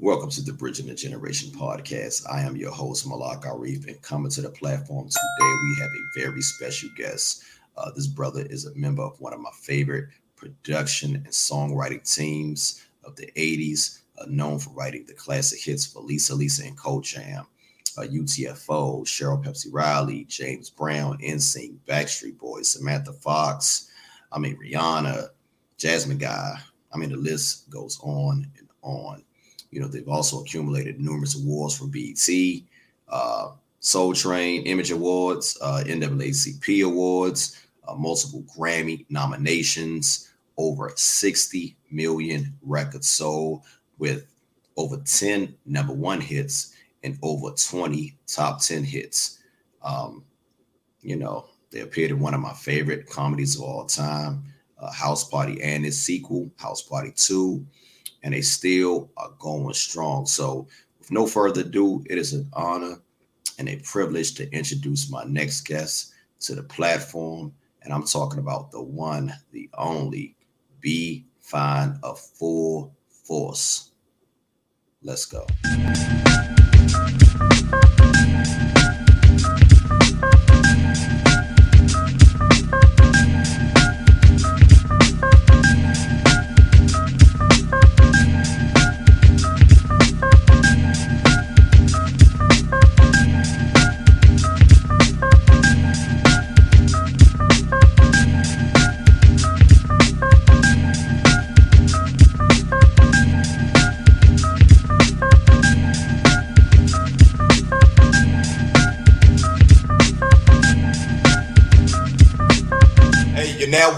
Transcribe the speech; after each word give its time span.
Welcome 0.00 0.30
to 0.30 0.42
the 0.42 0.52
Bridging 0.52 0.86
the 0.86 0.94
Generation 0.94 1.50
podcast. 1.50 2.22
I 2.30 2.42
am 2.42 2.56
your 2.56 2.70
host, 2.70 3.04
Malak 3.04 3.42
Arif, 3.42 3.88
and 3.88 4.00
coming 4.00 4.30
to 4.30 4.40
the 4.40 4.50
platform 4.50 5.08
today, 5.08 5.20
we 5.40 5.76
have 5.80 5.90
a 5.90 6.20
very 6.20 6.40
special 6.40 6.88
guest. 6.96 7.42
Uh, 7.76 7.90
this 7.96 8.06
brother 8.06 8.42
is 8.42 8.64
a 8.64 8.74
member 8.76 9.02
of 9.02 9.20
one 9.20 9.32
of 9.32 9.40
my 9.40 9.50
favorite 9.60 10.06
production 10.36 11.16
and 11.16 11.26
songwriting 11.26 12.14
teams 12.14 12.86
of 13.02 13.16
the 13.16 13.26
80s, 13.34 14.02
uh, 14.20 14.26
known 14.28 14.60
for 14.60 14.70
writing 14.70 15.04
the 15.04 15.14
classic 15.14 15.58
hits 15.60 15.84
for 15.84 16.00
Lisa 16.00 16.32
Lisa 16.32 16.64
and 16.64 16.78
Cult 16.78 17.02
Jam, 17.02 17.48
uh, 17.98 18.02
UTFO, 18.02 19.04
Cheryl 19.04 19.44
Pepsi 19.44 19.66
Riley, 19.72 20.26
James 20.26 20.70
Brown, 20.70 21.18
NSYNC, 21.18 21.76
Backstreet 21.88 22.38
Boys, 22.38 22.68
Samantha 22.68 23.14
Fox, 23.14 23.90
I 24.30 24.38
mean, 24.38 24.56
Rihanna, 24.64 25.30
Jasmine 25.76 26.18
Guy. 26.18 26.54
I 26.94 26.98
mean, 26.98 27.10
the 27.10 27.16
list 27.16 27.68
goes 27.68 27.98
on 28.00 28.48
and 28.58 28.68
on. 28.82 29.24
You 29.70 29.80
know, 29.80 29.88
they've 29.88 30.08
also 30.08 30.40
accumulated 30.40 31.00
numerous 31.00 31.36
awards 31.36 31.76
from 31.76 31.90
BET, 31.90 32.28
uh, 33.08 33.52
Soul 33.80 34.14
Train, 34.14 34.62
Image 34.66 34.90
Awards, 34.90 35.58
uh, 35.60 35.84
NAACP 35.86 36.84
Awards, 36.84 37.60
uh, 37.86 37.94
multiple 37.94 38.44
Grammy 38.56 39.06
nominations, 39.08 40.32
over 40.56 40.92
60 40.94 41.76
million 41.90 42.52
records 42.62 43.08
sold 43.08 43.62
with 43.98 44.26
over 44.76 44.96
10 44.96 45.54
number 45.66 45.92
one 45.92 46.20
hits 46.20 46.74
and 47.04 47.18
over 47.22 47.50
20 47.50 48.16
top 48.26 48.60
10 48.60 48.84
hits. 48.84 49.38
Um, 49.82 50.24
you 51.00 51.16
know, 51.16 51.46
they 51.70 51.80
appeared 51.80 52.10
in 52.10 52.20
one 52.20 52.34
of 52.34 52.40
my 52.40 52.52
favorite 52.52 53.08
comedies 53.08 53.56
of 53.56 53.62
all 53.62 53.84
time, 53.84 54.44
uh, 54.78 54.92
House 54.92 55.24
Party 55.24 55.62
and 55.62 55.86
its 55.86 55.96
sequel, 55.96 56.50
House 56.56 56.82
Party 56.82 57.12
2 57.14 57.64
and 58.22 58.34
they 58.34 58.42
still 58.42 59.10
are 59.16 59.30
going 59.38 59.74
strong. 59.74 60.26
So, 60.26 60.66
with 60.98 61.10
no 61.10 61.26
further 61.26 61.62
ado, 61.62 62.04
it 62.08 62.18
is 62.18 62.32
an 62.32 62.48
honor 62.52 62.96
and 63.58 63.68
a 63.68 63.76
privilege 63.76 64.34
to 64.34 64.50
introduce 64.52 65.10
my 65.10 65.24
next 65.24 65.62
guest 65.62 66.12
to 66.40 66.54
the 66.54 66.62
platform. 66.62 67.52
And 67.82 67.92
I'm 67.92 68.04
talking 68.04 68.38
about 68.38 68.70
the 68.70 68.82
one, 68.82 69.32
the 69.52 69.68
only, 69.74 70.36
Be 70.80 71.26
Fine 71.40 71.98
of 72.02 72.20
Full 72.20 72.94
Force. 73.24 73.92
Let's 75.02 75.26
go. 75.26 75.46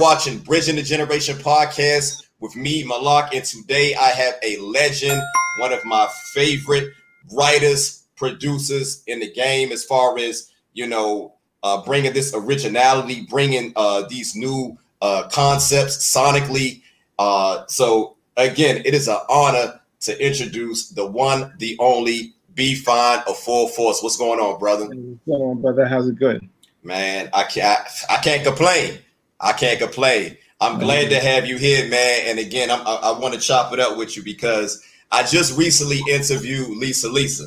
Watching 0.01 0.39
Bridging 0.39 0.77
the 0.77 0.83
Generation 0.83 1.37
podcast 1.37 2.23
with 2.39 2.57
me, 2.57 2.83
Malak, 2.85 3.35
and 3.35 3.45
today 3.45 3.95
I 3.95 4.09
have 4.09 4.37
a 4.43 4.57
legend, 4.57 5.21
one 5.59 5.75
of 5.75 5.85
my 5.85 6.09
favorite 6.33 6.89
writers, 7.31 8.07
producers 8.17 9.03
in 9.07 9.21
the 9.21 9.31
game, 9.31 9.73
as 9.73 9.85
far 9.85 10.19
as 10.19 10.51
you 10.73 10.87
know, 10.87 11.35
uh, 11.63 11.85
bringing 11.85 12.15
this 12.15 12.33
originality, 12.35 13.27
bringing 13.29 13.75
uh, 13.77 14.05
these 14.09 14.35
new 14.35 14.79
uh, 15.03 15.29
concepts 15.29 15.99
sonically. 15.99 16.81
Uh, 17.19 17.67
so 17.67 18.17
again, 18.39 18.81
it 18.87 18.95
is 18.95 19.07
an 19.07 19.19
honor 19.29 19.83
to 20.01 20.27
introduce 20.27 20.89
the 20.89 21.05
one, 21.05 21.53
the 21.59 21.77
only 21.79 22.33
B-Fine 22.55 23.23
of 23.29 23.37
Full 23.37 23.69
Force. 23.69 24.03
What's 24.03 24.17
going 24.17 24.41
on, 24.41 24.59
brother? 24.59 24.87
What's 24.87 25.27
going 25.27 25.43
on, 25.43 25.61
brother? 25.61 25.87
How's 25.87 26.09
it 26.09 26.19
going? 26.19 26.49
Man, 26.83 27.29
I 27.35 27.43
can't. 27.45 27.87
I 28.09 28.17
can't 28.17 28.43
complain. 28.43 29.01
I 29.41 29.53
can't 29.53 29.81
complain. 29.81 30.37
I'm 30.61 30.79
glad 30.79 31.09
to 31.11 31.19
have 31.19 31.47
you 31.47 31.57
here, 31.57 31.89
man. 31.89 32.23
And 32.27 32.39
again, 32.39 32.71
I'm, 32.71 32.87
i 32.87 32.95
I, 32.95 33.19
want 33.19 33.33
to 33.35 33.41
chop 33.41 33.73
it 33.73 33.81
up 33.81 33.97
with 33.97 34.17
you 34.17 34.23
because 34.23 34.85
I 35.11 35.23
just 35.23 35.57
recently 35.57 36.01
interviewed 36.11 36.77
Lisa 36.77 37.09
Lisa. 37.09 37.47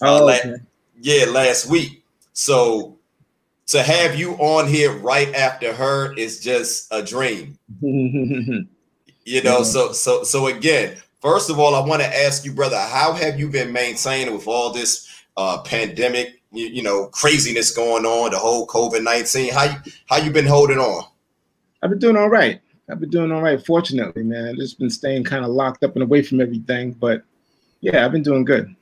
Uh, 0.00 0.20
oh, 0.22 0.30
okay. 0.30 0.54
yeah, 1.00 1.24
last 1.26 1.66
week. 1.68 2.04
So 2.32 2.96
to 3.66 3.82
have 3.82 4.16
you 4.16 4.32
on 4.34 4.68
here 4.68 4.96
right 4.98 5.34
after 5.34 5.72
her 5.72 6.14
is 6.14 6.40
just 6.40 6.92
a 6.92 7.02
dream. 7.02 7.58
you 7.80 8.68
know, 9.42 9.62
so 9.64 9.92
so 9.92 10.22
so 10.22 10.46
again, 10.46 10.96
first 11.20 11.50
of 11.50 11.58
all, 11.58 11.74
I 11.74 11.84
want 11.84 12.02
to 12.02 12.24
ask 12.24 12.44
you, 12.44 12.52
brother, 12.52 12.78
how 12.78 13.14
have 13.14 13.38
you 13.38 13.48
been 13.48 13.72
maintaining 13.72 14.32
with 14.32 14.46
all 14.46 14.72
this 14.72 15.08
uh 15.36 15.58
pandemic, 15.62 16.40
you, 16.52 16.66
you 16.66 16.82
know, 16.84 17.06
craziness 17.06 17.74
going 17.74 18.04
on, 18.06 18.30
the 18.30 18.38
whole 18.38 18.66
COVID 18.68 19.02
nineteen? 19.02 19.52
How 19.52 19.64
you 19.64 19.92
how 20.06 20.18
you 20.18 20.30
been 20.30 20.46
holding 20.46 20.78
on? 20.78 21.04
I've 21.84 21.90
been 21.90 21.98
doing 21.98 22.16
all 22.16 22.30
right. 22.30 22.62
I've 22.90 22.98
been 22.98 23.10
doing 23.10 23.30
all 23.30 23.42
right, 23.42 23.64
fortunately, 23.64 24.22
man. 24.22 24.48
I've 24.48 24.56
just 24.56 24.78
been 24.78 24.88
staying 24.88 25.24
kind 25.24 25.44
of 25.44 25.50
locked 25.50 25.84
up 25.84 25.92
and 25.94 26.02
away 26.02 26.22
from 26.22 26.40
everything. 26.40 26.92
But 26.92 27.22
yeah, 27.82 28.04
I've 28.04 28.12
been 28.12 28.22
doing 28.22 28.44
good. 28.44 28.74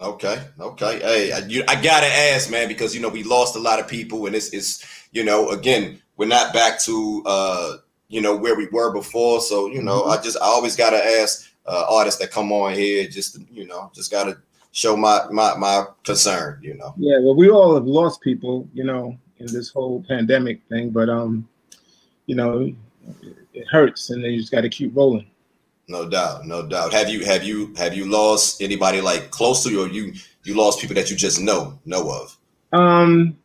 Okay, 0.00 0.40
okay. 0.60 1.00
Hey, 1.00 1.32
I, 1.32 1.38
you, 1.38 1.64
I 1.66 1.74
gotta 1.74 2.06
ask, 2.06 2.48
man, 2.48 2.68
because 2.68 2.94
you 2.94 3.00
know 3.00 3.08
we 3.08 3.24
lost 3.24 3.56
a 3.56 3.58
lot 3.58 3.80
of 3.80 3.88
people, 3.88 4.26
and 4.26 4.36
it's, 4.36 4.50
it's 4.50 4.86
you 5.10 5.24
know, 5.24 5.50
again, 5.50 6.00
we're 6.16 6.28
not 6.28 6.54
back 6.54 6.78
to 6.82 7.22
uh, 7.26 7.76
you 8.08 8.20
know 8.20 8.36
where 8.36 8.54
we 8.54 8.68
were 8.68 8.92
before. 8.92 9.40
So 9.40 9.66
you 9.66 9.82
know, 9.82 10.02
mm-hmm. 10.02 10.10
I 10.12 10.22
just 10.22 10.36
I 10.36 10.44
always 10.44 10.76
gotta 10.76 11.04
ask 11.04 11.50
uh, 11.66 11.86
artists 11.90 12.20
that 12.20 12.30
come 12.30 12.52
on 12.52 12.74
here, 12.74 13.08
just 13.08 13.34
to, 13.34 13.40
you 13.50 13.66
know, 13.66 13.90
just 13.92 14.12
gotta 14.12 14.38
show 14.70 14.96
my 14.96 15.22
my 15.32 15.56
my 15.56 15.84
concern. 16.04 16.60
You 16.62 16.74
know. 16.74 16.94
Yeah, 16.96 17.18
well, 17.20 17.34
we 17.34 17.50
all 17.50 17.74
have 17.74 17.86
lost 17.86 18.20
people, 18.20 18.68
you 18.72 18.84
know, 18.84 19.18
in 19.38 19.46
this 19.46 19.70
whole 19.70 20.04
pandemic 20.06 20.60
thing, 20.68 20.90
but 20.90 21.08
um, 21.08 21.48
you 22.26 22.34
know, 22.34 22.72
it 23.54 23.66
hurts, 23.70 24.10
and 24.10 24.22
then 24.22 24.32
you 24.32 24.40
just 24.40 24.52
got 24.52 24.62
to 24.62 24.68
keep 24.68 24.94
rolling. 24.94 25.26
No 25.88 26.08
doubt, 26.08 26.46
no 26.46 26.66
doubt. 26.66 26.92
Have 26.92 27.08
you 27.08 27.24
have 27.24 27.44
you 27.44 27.72
have 27.76 27.94
you 27.94 28.06
lost 28.06 28.60
anybody 28.60 29.00
like 29.00 29.30
close 29.30 29.62
to 29.64 29.70
you, 29.70 29.82
or 29.82 29.88
you 29.88 30.12
you 30.44 30.54
lost 30.54 30.80
people 30.80 30.96
that 30.96 31.10
you 31.10 31.16
just 31.16 31.40
know 31.40 31.78
know 31.84 32.10
of? 32.10 32.36
Um, 32.72 33.36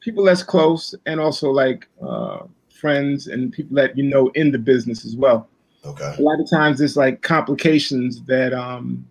people 0.00 0.24
that's 0.24 0.42
close, 0.42 0.94
and 1.06 1.18
also 1.20 1.50
like 1.50 1.88
uh, 2.06 2.40
friends 2.68 3.28
and 3.28 3.52
people 3.52 3.74
that 3.76 3.96
you 3.96 4.04
know 4.04 4.28
in 4.34 4.52
the 4.52 4.58
business 4.58 5.06
as 5.06 5.16
well. 5.16 5.48
Okay. 5.86 6.14
A 6.18 6.22
lot 6.22 6.40
of 6.40 6.48
times 6.48 6.80
it's 6.80 6.96
like 6.96 7.22
complications 7.22 8.22
that 8.24 8.52
um, 8.52 9.06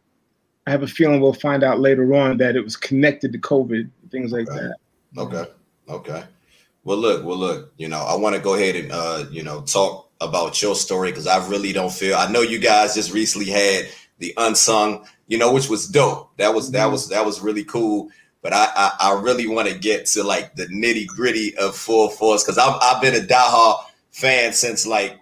I 0.66 0.72
have 0.72 0.84
a 0.84 0.88
feeling 0.88 1.22
we'll 1.22 1.34
find 1.34 1.64
out 1.64 1.80
later 1.80 2.14
on 2.14 2.38
that 2.38 2.56
it 2.56 2.64
was 2.64 2.76
connected 2.76 3.32
to 3.34 3.40
COVID, 3.40 3.90
things 4.12 4.32
like 4.32 4.48
okay. 4.50 4.60
that. 4.60 4.76
Okay. 5.18 5.52
Okay. 5.90 6.24
Well, 6.84 6.98
look, 6.98 7.24
well, 7.24 7.38
look. 7.38 7.74
You 7.78 7.88
know, 7.88 8.00
I 8.00 8.16
want 8.16 8.36
to 8.36 8.42
go 8.42 8.56
ahead 8.56 8.76
and 8.76 8.92
uh, 8.92 9.26
you 9.32 9.44
know 9.44 9.62
talk 9.62 10.10
about 10.22 10.62
your 10.62 10.76
story 10.76 11.12
because 11.12 11.28
I 11.28 11.46
really 11.48 11.74
don't 11.74 11.92
feel. 11.92 12.16
I 12.16 12.32
know 12.32 12.42
you 12.42 12.60
guys 12.60 12.96
just 12.96 13.14
recently 13.14 13.50
had 13.50 13.88
the 14.20 14.34
unsung, 14.38 15.06
you 15.28 15.38
know, 15.38 15.54
which 15.54 15.70
was 15.70 15.88
dope. 15.88 16.36
That 16.38 16.54
was 16.54 16.72
that 16.72 16.84
mm-hmm. 16.84 16.92
was 16.92 17.10
that 17.10 17.26
was 17.26 17.42
really 17.42 17.64
cool. 17.64 18.10
But 18.42 18.54
I 18.54 18.68
I, 18.76 18.92
I 19.00 19.22
really 19.22 19.48
want 19.48 19.70
to 19.70 19.78
get 19.78 20.06
to 20.08 20.24
like 20.24 20.56
the 20.56 20.66
nitty 20.68 21.08
gritty 21.08 21.56
of 21.58 21.76
Full 21.76 22.10
Force 22.10 22.44
because 22.44 22.58
I've 22.58 22.78
I've 22.82 23.02
been 23.02 23.16
a 23.16 23.26
diehard 23.26 23.84
fan 24.12 24.54
since 24.54 24.86
like 24.86 25.20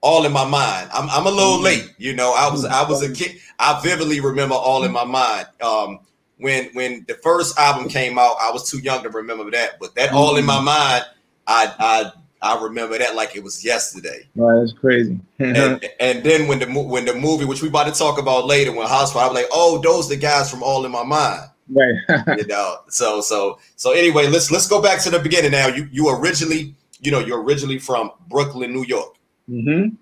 all 0.00 0.24
in 0.24 0.32
my 0.32 0.44
mind. 0.44 0.90
I'm 0.92 1.10
I'm 1.10 1.26
a 1.26 1.30
little 1.30 1.54
mm-hmm. 1.54 1.64
late, 1.64 1.94
you 1.98 2.14
know. 2.14 2.34
I 2.36 2.50
was 2.50 2.64
I 2.64 2.88
was 2.88 3.02
a 3.02 3.12
kid. 3.12 3.36
I 3.58 3.80
vividly 3.82 4.20
remember 4.20 4.54
all 4.54 4.84
in 4.84 4.92
my 4.92 5.04
mind. 5.04 5.46
Um, 5.60 6.00
when 6.40 6.70
when 6.72 7.04
the 7.06 7.14
first 7.14 7.58
album 7.58 7.88
came 7.88 8.18
out, 8.18 8.36
I 8.40 8.50
was 8.50 8.68
too 8.68 8.78
young 8.78 9.02
to 9.02 9.10
remember 9.10 9.50
that, 9.50 9.78
but 9.80 9.94
that 9.94 10.12
all 10.12 10.36
in 10.36 10.44
my 10.44 10.56
mm. 10.56 10.64
mind, 10.64 11.04
I 11.46 11.74
I 11.78 12.12
I 12.42 12.62
remember 12.62 12.96
that 12.98 13.14
like 13.14 13.36
it 13.36 13.44
was 13.44 13.64
yesterday. 13.64 14.26
Right, 14.34 14.60
that's 14.60 14.72
crazy. 14.72 15.20
and, 15.38 15.84
and, 16.00 16.24
then 16.24 16.48
when 16.48 16.58
the 16.58 16.66
when 16.66 17.04
the 17.04 17.14
movie, 17.14 17.44
which 17.44 17.62
we 17.62 17.68
about 17.68 17.92
to 17.92 17.98
talk 17.98 18.18
about 18.18 18.46
later, 18.46 18.72
when 18.72 18.86
House 18.88 19.12
Party, 19.12 19.28
I'm 19.28 19.34
like, 19.34 19.48
oh, 19.52 19.80
those 19.82 20.08
the 20.08 20.16
guys 20.16 20.50
from 20.50 20.62
All 20.62 20.84
in 20.84 20.92
My 20.92 21.04
Mind. 21.04 21.50
Right. 21.68 21.94
you 22.38 22.46
know. 22.46 22.78
So 22.88 23.20
so 23.20 23.58
so 23.76 23.92
anyway, 23.92 24.26
let's 24.26 24.50
let's 24.50 24.66
go 24.66 24.80
back 24.80 25.00
to 25.02 25.10
the 25.10 25.18
beginning 25.18 25.52
now. 25.52 25.68
You 25.68 25.88
you 25.92 26.08
originally, 26.08 26.74
you 27.00 27.10
know, 27.10 27.20
you're 27.20 27.42
originally 27.42 27.78
from 27.78 28.10
Brooklyn, 28.28 28.72
New 28.72 28.84
York. 28.84 29.16
Mm-hmm. 29.48 29.94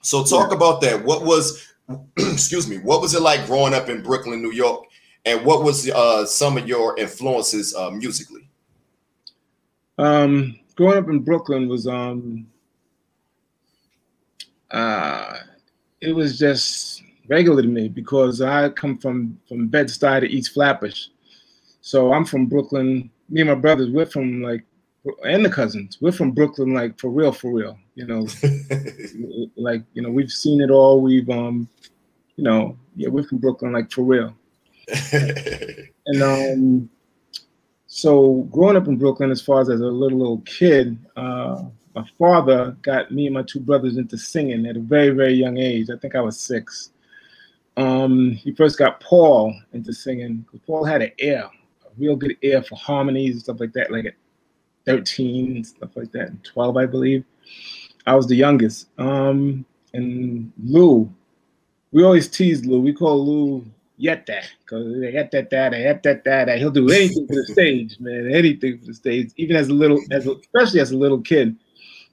So 0.00 0.24
talk 0.24 0.50
yeah. 0.50 0.56
about 0.56 0.80
that. 0.80 1.04
What 1.04 1.24
was 1.24 1.66
excuse 2.16 2.68
me, 2.68 2.78
what 2.78 3.00
was 3.00 3.14
it 3.14 3.20
like 3.20 3.46
growing 3.46 3.74
up 3.74 3.88
in 3.88 4.02
Brooklyn, 4.02 4.40
New 4.40 4.52
York? 4.52 4.84
And 5.24 5.44
what 5.44 5.62
was 5.62 5.88
uh, 5.88 6.26
some 6.26 6.58
of 6.58 6.68
your 6.68 6.98
influences 6.98 7.74
uh, 7.74 7.90
musically? 7.90 8.48
Um, 9.96 10.58
growing 10.74 10.98
up 10.98 11.08
in 11.08 11.20
Brooklyn 11.20 11.68
was 11.68 11.86
um, 11.86 12.46
uh, 14.70 15.38
it 16.00 16.14
was 16.14 16.38
just 16.38 17.02
regular 17.28 17.62
to 17.62 17.68
me 17.68 17.88
because 17.88 18.42
I 18.42 18.68
come 18.70 18.98
from 18.98 19.38
from 19.48 19.68
Bed 19.68 19.86
Stuy 19.86 20.20
to 20.20 20.28
East 20.28 20.52
Flatbush, 20.52 21.08
so 21.80 22.12
I'm 22.12 22.24
from 22.24 22.46
Brooklyn. 22.46 23.10
Me 23.30 23.40
and 23.40 23.50
my 23.50 23.56
brothers, 23.56 23.88
we're 23.88 24.04
from 24.04 24.42
like, 24.42 24.64
and 25.24 25.44
the 25.44 25.48
cousins, 25.48 25.98
we're 26.00 26.12
from 26.12 26.32
Brooklyn, 26.32 26.74
like 26.74 26.98
for 26.98 27.08
real, 27.08 27.32
for 27.32 27.52
real. 27.52 27.78
You 27.94 28.06
know, 28.06 28.26
like 29.56 29.82
you 29.94 30.02
know, 30.02 30.10
we've 30.10 30.30
seen 30.30 30.60
it 30.60 30.70
all. 30.70 31.00
We've 31.00 31.30
um, 31.30 31.68
you 32.36 32.44
know, 32.44 32.76
yeah, 32.96 33.08
we're 33.08 33.24
from 33.24 33.38
Brooklyn, 33.38 33.72
like 33.72 33.90
for 33.90 34.02
real. 34.02 34.34
and 36.06 36.22
um, 36.22 36.90
so 37.86 38.48
growing 38.50 38.76
up 38.76 38.88
in 38.88 38.96
Brooklyn, 38.96 39.30
as 39.30 39.40
far 39.40 39.60
as 39.60 39.68
as 39.68 39.80
a 39.80 39.86
little 39.86 40.18
little 40.18 40.40
kid, 40.40 40.98
uh, 41.16 41.62
my 41.94 42.04
father 42.18 42.76
got 42.82 43.12
me 43.12 43.26
and 43.26 43.34
my 43.34 43.42
two 43.42 43.60
brothers 43.60 43.96
into 43.96 44.18
singing 44.18 44.66
at 44.66 44.76
a 44.76 44.80
very 44.80 45.10
very 45.10 45.34
young 45.34 45.58
age. 45.58 45.90
I 45.90 45.96
think 45.96 46.14
I 46.14 46.20
was 46.20 46.38
six. 46.38 46.90
Um, 47.76 48.32
he 48.32 48.52
first 48.52 48.78
got 48.78 49.00
Paul 49.00 49.54
into 49.72 49.92
singing. 49.92 50.44
Paul 50.66 50.84
had 50.84 51.02
an 51.02 51.12
ear, 51.18 51.48
a 51.84 51.88
real 51.98 52.16
good 52.16 52.36
ear 52.42 52.62
for 52.62 52.76
harmonies 52.76 53.32
and 53.32 53.42
stuff 53.42 53.60
like 53.60 53.72
that. 53.72 53.90
Like 53.90 54.06
at 54.06 54.14
13 54.86 55.56
and 55.56 55.66
stuff 55.66 55.90
like 55.96 56.12
that, 56.12 56.28
and 56.28 56.44
12, 56.44 56.76
I 56.76 56.86
believe. 56.86 57.24
I 58.06 58.14
was 58.14 58.26
the 58.26 58.36
youngest. 58.36 58.88
Um, 58.98 59.64
and 59.92 60.52
Lou, 60.62 61.12
we 61.92 62.02
always 62.02 62.28
teased 62.28 62.66
Lou. 62.66 62.80
We 62.80 62.92
call 62.92 63.24
Lou 63.24 63.64
Yetta 63.96 64.42
because 64.60 64.86
Yetta 65.00 65.42
Dada, 65.42 65.78
Yetta 65.78 66.20
Dada. 66.24 66.56
He'll 66.56 66.70
do 66.70 66.90
anything 66.90 67.26
for 67.26 67.34
the 67.34 67.44
stage, 67.44 67.98
man. 68.00 68.30
Anything 68.32 68.78
for 68.78 68.86
the 68.86 68.94
stage, 68.94 69.32
even 69.36 69.56
as 69.56 69.68
a 69.68 69.72
little, 69.72 70.00
as 70.10 70.26
a, 70.26 70.32
especially 70.32 70.80
as 70.80 70.90
a 70.90 70.96
little 70.96 71.20
kid. 71.20 71.56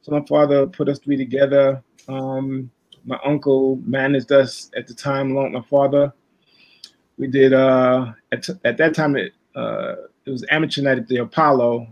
So 0.01 0.12
my 0.12 0.24
father 0.28 0.68
put 0.68 0.89
us 0.89 1.00
three 1.00 1.18
together. 1.18 1.81
Um, 2.07 2.72
my 3.06 3.19
uncle 3.25 3.80
managed 3.83 4.31
us 4.31 4.69
at 4.75 4.88
the 4.88 4.94
time 4.94 5.31
along 5.31 5.54
with 5.54 5.63
my 5.63 5.69
father. 5.69 6.13
We 7.18 7.28
did 7.28 7.54
uh, 7.54 8.13
at, 8.31 8.48
at 8.63 8.78
that 8.78 8.94
time 8.94 9.16
it 9.16 9.33
uh, 9.56 9.95
it 10.25 10.30
was 10.30 10.45
amateur 10.50 10.81
night 10.81 11.00
at 11.00 11.07
the 11.07 11.18
Apollo, 11.18 11.88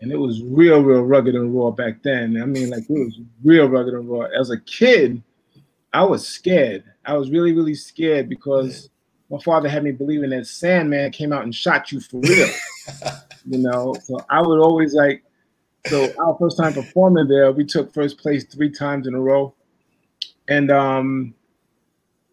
and 0.00 0.10
it 0.10 0.16
was 0.16 0.42
real, 0.42 0.80
real 0.82 1.02
rugged 1.02 1.34
and 1.34 1.54
raw 1.54 1.70
back 1.70 2.02
then. 2.02 2.40
I 2.40 2.46
mean, 2.46 2.70
like 2.70 2.84
it 2.88 2.90
was 2.90 3.20
real 3.44 3.68
rugged 3.68 3.94
and 3.94 4.08
raw. 4.08 4.26
As 4.38 4.50
a 4.50 4.58
kid, 4.60 5.22
I 5.92 6.02
was 6.04 6.26
scared. 6.26 6.84
I 7.04 7.14
was 7.14 7.30
really, 7.30 7.52
really 7.52 7.74
scared 7.74 8.28
because 8.28 8.90
my 9.32 9.38
father 9.38 9.66
had 9.66 9.82
me 9.82 9.92
believing 9.92 10.30
that 10.30 10.46
Sandman 10.46 11.10
came 11.10 11.32
out 11.32 11.42
and 11.42 11.54
shot 11.54 11.90
you 11.90 12.00
for 12.00 12.20
real. 12.20 12.48
you 13.46 13.58
know, 13.58 13.94
so 14.04 14.20
I 14.28 14.42
would 14.42 14.60
always 14.60 14.94
like. 14.94 15.24
So 15.86 16.12
our 16.20 16.36
first 16.38 16.58
time 16.58 16.74
performing 16.74 17.26
there, 17.26 17.50
we 17.50 17.64
took 17.64 17.92
first 17.92 18.18
place 18.18 18.44
three 18.44 18.70
times 18.70 19.08
in 19.08 19.14
a 19.14 19.20
row, 19.20 19.52
and 20.48 20.70
um, 20.70 21.34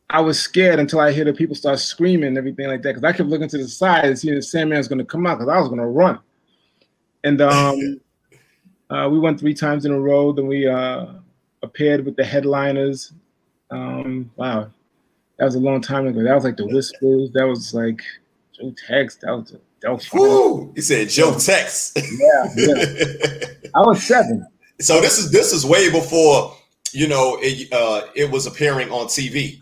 I 0.09 0.19
was 0.19 0.39
scared 0.39 0.79
until 0.79 0.99
I 0.99 1.11
hear 1.11 1.23
the 1.23 1.33
people 1.33 1.55
start 1.55 1.79
screaming 1.79 2.27
and 2.27 2.37
everything 2.37 2.67
like 2.67 2.81
that 2.81 2.95
because 2.95 3.03
I 3.03 3.15
kept 3.15 3.29
looking 3.29 3.47
to 3.47 3.57
the 3.57 3.67
side 3.67 4.05
and 4.05 4.19
seeing 4.19 4.35
the 4.35 4.41
Sandman's 4.41 4.87
going 4.89 4.99
to 4.99 5.05
come 5.05 5.25
out 5.25 5.39
because 5.39 5.49
I 5.51 5.59
was 5.59 5.69
going 5.69 5.79
to 5.79 5.87
run. 5.87 6.19
And 7.23 7.41
um, 7.41 8.01
uh, 8.89 9.07
we 9.09 9.19
won 9.19 9.37
three 9.37 9.53
times 9.53 9.85
in 9.85 9.93
a 9.93 9.99
row. 9.99 10.33
Then 10.33 10.47
we 10.47 10.67
uh, 10.67 11.13
appeared 11.63 12.05
with 12.05 12.17
the 12.17 12.25
headliners. 12.25 13.13
Um, 13.71 14.31
wow, 14.35 14.69
that 15.39 15.45
was 15.45 15.55
a 15.55 15.59
long 15.59 15.81
time 15.81 16.05
ago. 16.05 16.21
That 16.21 16.35
was 16.35 16.43
like 16.43 16.57
the 16.57 16.67
Whispers. 16.67 17.31
That 17.33 17.47
was 17.47 17.73
like 17.73 18.01
Joe 18.53 18.73
Tex. 18.87 19.15
That 19.21 19.31
was 19.31 19.55
that 19.81 19.91
was 19.91 20.11
Woo! 20.13 20.73
He 20.75 20.81
said 20.81 21.07
Joe 21.09 21.37
Tex. 21.39 21.93
yeah, 21.95 22.53
yeah. 22.55 23.45
I 23.75 23.79
was 23.79 24.03
seven. 24.03 24.45
So 24.81 24.99
this 24.99 25.17
is 25.17 25.31
this 25.31 25.53
is 25.53 25.65
way 25.65 25.89
before 25.89 26.55
you 26.91 27.07
know 27.07 27.37
it. 27.41 27.71
Uh, 27.71 28.07
it 28.15 28.29
was 28.29 28.47
appearing 28.47 28.91
on 28.91 29.07
TV. 29.07 29.57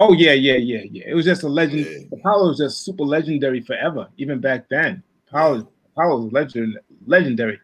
Oh 0.00 0.14
yeah, 0.14 0.32
yeah, 0.32 0.56
yeah, 0.56 0.82
yeah. 0.90 1.04
It 1.06 1.14
was 1.14 1.26
just 1.26 1.42
a 1.42 1.48
legend. 1.48 1.86
Yeah. 1.86 2.18
Apollo 2.18 2.48
was 2.48 2.58
just 2.58 2.84
super 2.84 3.04
legendary 3.04 3.60
forever, 3.60 4.08
even 4.16 4.40
back 4.40 4.68
then. 4.70 5.02
Apollo, 5.28 5.68
Apollo 5.92 6.22
was 6.22 6.32
legend, 6.32 6.78
legendary. 7.06 7.60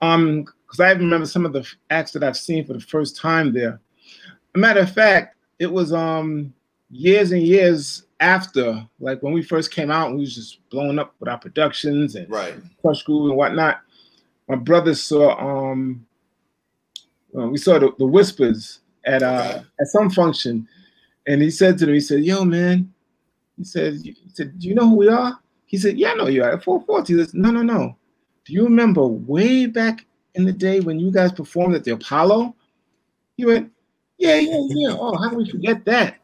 Um, 0.00 0.44
because 0.66 0.80
I 0.80 0.92
remember 0.92 1.26
some 1.26 1.44
of 1.44 1.52
the 1.52 1.70
acts 1.90 2.12
that 2.12 2.24
I've 2.24 2.36
seen 2.38 2.64
for 2.64 2.72
the 2.72 2.80
first 2.80 3.16
time 3.16 3.52
there. 3.52 3.80
A 4.54 4.58
matter 4.58 4.80
of 4.80 4.92
fact, 4.92 5.33
it 5.58 5.70
was 5.70 5.92
um 5.92 6.52
years 6.90 7.32
and 7.32 7.42
years 7.42 8.04
after, 8.20 8.86
like 9.00 9.22
when 9.22 9.32
we 9.32 9.42
first 9.42 9.70
came 9.70 9.90
out, 9.90 10.12
we 10.12 10.20
was 10.20 10.34
just 10.34 10.58
blowing 10.70 10.98
up 10.98 11.14
with 11.20 11.28
our 11.28 11.38
productions 11.38 12.14
and 12.14 12.30
right. 12.30 12.54
Krush 12.82 13.04
Groove 13.04 13.30
and 13.30 13.36
whatnot. 13.36 13.80
My 14.48 14.56
brother 14.56 14.94
saw 14.94 15.38
um 15.38 16.06
uh, 17.36 17.48
we 17.48 17.58
saw 17.58 17.78
the, 17.78 17.92
the 17.98 18.06
whispers 18.06 18.80
at 19.04 19.22
uh 19.22 19.62
at 19.80 19.86
some 19.86 20.10
function, 20.10 20.68
and 21.26 21.42
he 21.42 21.50
said 21.50 21.78
to 21.78 21.86
them, 21.86 21.94
he 21.94 22.00
said, 22.00 22.24
"Yo, 22.24 22.44
man," 22.44 22.92
he 23.56 23.64
said, 23.64 23.94
"He 24.02 24.16
said, 24.32 24.58
do 24.58 24.68
you 24.68 24.74
know 24.74 24.88
who 24.88 24.96
we 24.96 25.08
are?" 25.08 25.38
He 25.66 25.78
said, 25.78 25.98
"Yeah, 25.98 26.12
I 26.12 26.14
know 26.14 26.28
you 26.28 26.42
are." 26.42 26.52
At 26.52 26.64
440, 26.64 27.12
he 27.12 27.18
says, 27.18 27.34
"No, 27.34 27.50
no, 27.50 27.62
no. 27.62 27.96
Do 28.44 28.52
you 28.52 28.64
remember 28.64 29.06
way 29.06 29.66
back 29.66 30.06
in 30.34 30.44
the 30.44 30.52
day 30.52 30.80
when 30.80 31.00
you 31.00 31.10
guys 31.10 31.32
performed 31.32 31.74
at 31.74 31.84
the 31.84 31.92
Apollo?" 31.92 32.54
He 33.36 33.44
went, 33.44 33.72
yeah, 34.18 34.36
yeah, 34.36 34.60
yeah. 34.68 34.96
Oh, 34.98 35.16
how 35.16 35.28
can 35.28 35.38
we 35.38 35.50
forget 35.50 35.84
that? 35.84 36.16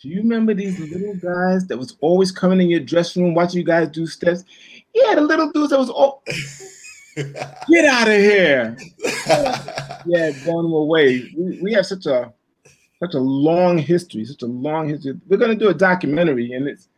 Do 0.00 0.08
you 0.08 0.18
remember 0.18 0.52
these 0.52 0.78
little 0.78 1.14
guys 1.14 1.66
that 1.68 1.78
was 1.78 1.96
always 2.00 2.30
coming 2.30 2.60
in 2.60 2.68
your 2.68 2.80
dressing 2.80 3.24
room 3.24 3.34
watching 3.34 3.60
you 3.60 3.66
guys 3.66 3.88
do 3.88 4.06
steps? 4.06 4.44
Yeah, 4.94 5.14
the 5.14 5.22
little 5.22 5.50
dudes 5.50 5.70
that 5.70 5.78
was 5.78 5.90
all 5.90 6.22
get 7.16 7.84
out 7.86 8.08
of 8.08 8.14
here. 8.14 8.76
yeah, 10.06 10.30
going 10.44 10.72
away. 10.72 11.32
We, 11.36 11.60
we 11.62 11.72
have 11.72 11.86
such 11.86 12.06
a 12.06 12.32
such 13.00 13.14
a 13.14 13.18
long 13.18 13.78
history, 13.78 14.24
such 14.24 14.42
a 14.42 14.46
long 14.46 14.88
history. 14.88 15.18
We're 15.28 15.38
gonna 15.38 15.54
do 15.54 15.68
a 15.68 15.74
documentary, 15.74 16.52
and 16.52 16.68
it's 16.68 16.88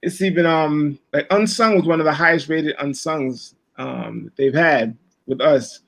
it's 0.00 0.22
even 0.22 0.46
um 0.46 0.98
like 1.12 1.26
Unsung 1.30 1.76
was 1.76 1.86
one 1.86 2.00
of 2.00 2.06
the 2.06 2.12
highest 2.12 2.48
rated 2.48 2.76
unsungs 2.78 3.54
um 3.76 4.32
they've 4.36 4.54
had 4.54 4.96
with 5.26 5.40
us. 5.40 5.80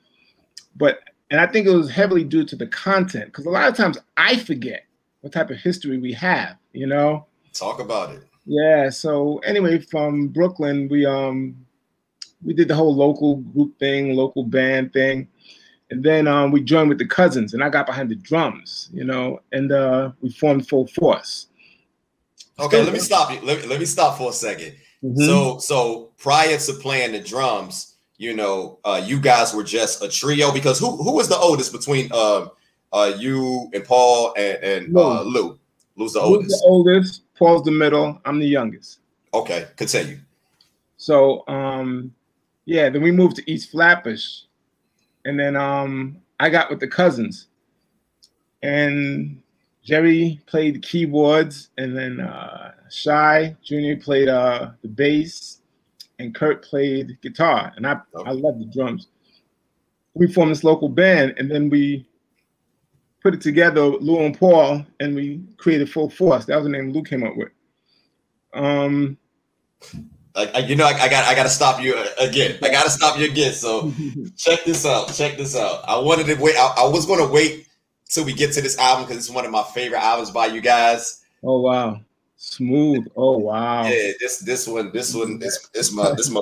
But 0.75 0.99
and 1.31 1.39
I 1.39 1.47
think 1.47 1.67
it 1.67 1.73
was 1.73 1.89
heavily 1.89 2.23
due 2.23 2.45
to 2.45 2.55
the 2.55 2.67
content 2.67 3.27
because 3.27 3.45
a 3.45 3.49
lot 3.49 3.67
of 3.67 3.75
times 3.75 3.97
I 4.17 4.37
forget 4.37 4.85
what 5.21 5.33
type 5.33 5.49
of 5.49 5.57
history 5.57 5.97
we 5.97 6.13
have, 6.13 6.57
you 6.73 6.87
know. 6.87 7.25
Talk 7.53 7.79
about 7.79 8.11
it. 8.11 8.23
Yeah. 8.45 8.89
So 8.89 9.39
anyway, 9.39 9.79
from 9.79 10.27
Brooklyn, 10.27 10.87
we 10.89 11.05
um 11.05 11.55
we 12.43 12.53
did 12.53 12.67
the 12.67 12.75
whole 12.75 12.95
local 12.95 13.37
group 13.37 13.77
thing, 13.79 14.15
local 14.15 14.43
band 14.43 14.93
thing, 14.93 15.27
and 15.89 16.03
then 16.03 16.27
um 16.27 16.51
we 16.51 16.61
joined 16.61 16.89
with 16.89 16.99
the 16.99 17.07
cousins, 17.07 17.53
and 17.53 17.63
I 17.63 17.69
got 17.69 17.87
behind 17.87 18.09
the 18.09 18.15
drums, 18.15 18.89
you 18.93 19.03
know, 19.03 19.41
and 19.51 19.71
uh 19.71 20.11
we 20.21 20.29
formed 20.29 20.67
Full 20.67 20.87
Force. 20.87 21.47
Okay, 22.59 22.83
let 22.83 22.93
me 22.93 22.99
stop 22.99 23.31
you. 23.31 23.39
Let 23.41 23.61
me, 23.61 23.67
let 23.67 23.79
me 23.79 23.85
stop 23.85 24.17
for 24.17 24.29
a 24.29 24.31
2nd 24.31 24.75
mm-hmm. 25.03 25.25
So 25.25 25.57
so 25.57 26.11
prior 26.17 26.57
to 26.57 26.73
playing 26.73 27.13
the 27.13 27.19
drums 27.19 27.94
you 28.17 28.35
know, 28.35 28.79
uh, 28.85 29.01
you 29.03 29.19
guys 29.19 29.53
were 29.53 29.63
just 29.63 30.03
a 30.03 30.07
trio 30.07 30.51
because 30.51 30.79
who 30.79 30.95
who 31.03 31.13
was 31.13 31.27
the 31.27 31.37
oldest 31.37 31.71
between 31.71 32.11
um, 32.13 32.51
uh, 32.93 33.13
you 33.17 33.69
and 33.73 33.83
Paul 33.83 34.33
and, 34.37 34.63
and 34.63 34.97
uh, 34.97 35.21
Lou? 35.23 35.59
Lou's 35.97 36.13
the 36.13 36.21
oldest. 36.21 36.51
Lou's 36.51 36.61
the 36.61 36.67
oldest. 36.67 37.21
Paul's 37.37 37.63
the 37.63 37.71
middle. 37.71 38.21
I'm 38.25 38.39
the 38.39 38.47
youngest. 38.47 38.99
Okay, 39.33 39.67
continue. 39.75 40.19
So 40.97 41.43
um, 41.47 42.13
yeah, 42.65 42.89
then 42.89 43.01
we 43.01 43.11
moved 43.11 43.35
to 43.37 43.51
East 43.51 43.71
Flatbush, 43.71 44.41
and 45.25 45.39
then 45.39 45.55
um, 45.55 46.17
I 46.39 46.49
got 46.49 46.69
with 46.69 46.79
the 46.79 46.87
cousins, 46.87 47.47
and 48.63 49.41
Jerry 49.83 50.41
played 50.47 50.81
keyboards, 50.81 51.69
and 51.77 51.95
then 51.95 52.21
uh, 52.21 52.71
Shy 52.89 53.55
Junior 53.63 53.97
played 53.97 54.29
uh, 54.29 54.71
the 54.81 54.87
bass, 54.87 55.61
and 56.19 56.33
Kurt 56.33 56.63
played 56.63 57.19
guitar, 57.21 57.73
and 57.75 57.85
I 57.85 57.99
okay. 58.13 58.29
I 58.29 58.33
love 58.33 58.59
the 58.59 58.65
drums. 58.65 59.07
We 60.13 60.31
formed 60.31 60.51
this 60.51 60.63
local 60.63 60.89
band, 60.89 61.35
and 61.37 61.51
then 61.51 61.69
we 61.69 62.07
put 63.21 63.33
it 63.33 63.41
together, 63.41 63.81
Lou 63.81 64.23
and 64.23 64.37
Paul, 64.37 64.85
and 64.99 65.15
we 65.15 65.41
created 65.57 65.91
Full 65.91 66.09
Force. 66.09 66.45
That 66.45 66.57
was 66.57 66.65
the 66.65 66.69
name 66.69 66.91
Lou 66.91 67.03
came 67.03 67.23
up 67.23 67.35
with. 67.35 67.49
Um, 68.53 69.17
I, 70.35 70.59
you 70.59 70.75
know, 70.75 70.85
I, 70.85 70.91
I, 70.91 71.09
got 71.09 71.25
I 71.25 71.33
got 71.33 71.43
to 71.43 71.49
stop 71.49 71.81
you 71.81 71.95
again. 72.19 72.57
I 72.61 72.69
got 72.69 72.83
to 72.83 72.89
stop 72.89 73.17
you 73.17 73.25
again. 73.25 73.53
So 73.53 73.93
check 74.37 74.65
this 74.65 74.85
out. 74.85 75.13
Check 75.13 75.37
this 75.37 75.55
out. 75.55 75.87
I 75.87 75.97
wanted 75.97 76.27
to 76.27 76.35
wait. 76.35 76.55
I, 76.57 76.73
I 76.77 76.87
was 76.87 77.05
going 77.05 77.25
to 77.25 77.33
wait 77.33 77.67
till 78.09 78.25
we 78.25 78.33
get 78.33 78.51
to 78.53 78.61
this 78.61 78.77
album 78.77 79.05
because 79.05 79.17
it's 79.17 79.33
one 79.33 79.45
of 79.45 79.51
my 79.51 79.63
favorite 79.73 80.03
albums 80.03 80.31
by 80.31 80.47
you 80.47 80.61
guys. 80.61 81.23
Oh 81.43 81.61
wow! 81.61 82.01
Smooth. 82.45 83.07
Oh 83.15 83.39
wow. 83.39 83.85
Yeah, 83.85 84.11
this 84.19 84.37
this 84.37 84.67
one, 84.67 84.91
this 84.93 85.15
one, 85.15 85.39
this 85.39 85.67
this 85.73 85.91
my 85.91 86.13
this 86.15 86.29
my 86.29 86.41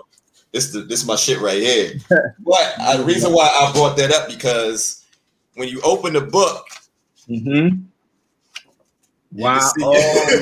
this 0.51 0.74
the 0.74 0.81
this 0.81 1.07
my 1.07 1.15
shit 1.15 1.39
right 1.39 1.62
here. 1.62 1.93
but 2.39 2.74
uh, 2.77 2.98
the 2.98 3.05
reason 3.05 3.31
why 3.31 3.48
I 3.48 3.72
brought 3.72 3.95
that 3.95 4.12
up 4.12 4.27
because 4.27 5.05
when 5.55 5.69
you 5.69 5.79
open 5.81 6.12
the 6.12 6.19
book, 6.19 6.65
mm-hmm. 7.29 7.83
wow, 9.31 9.72
oh, 9.81 10.39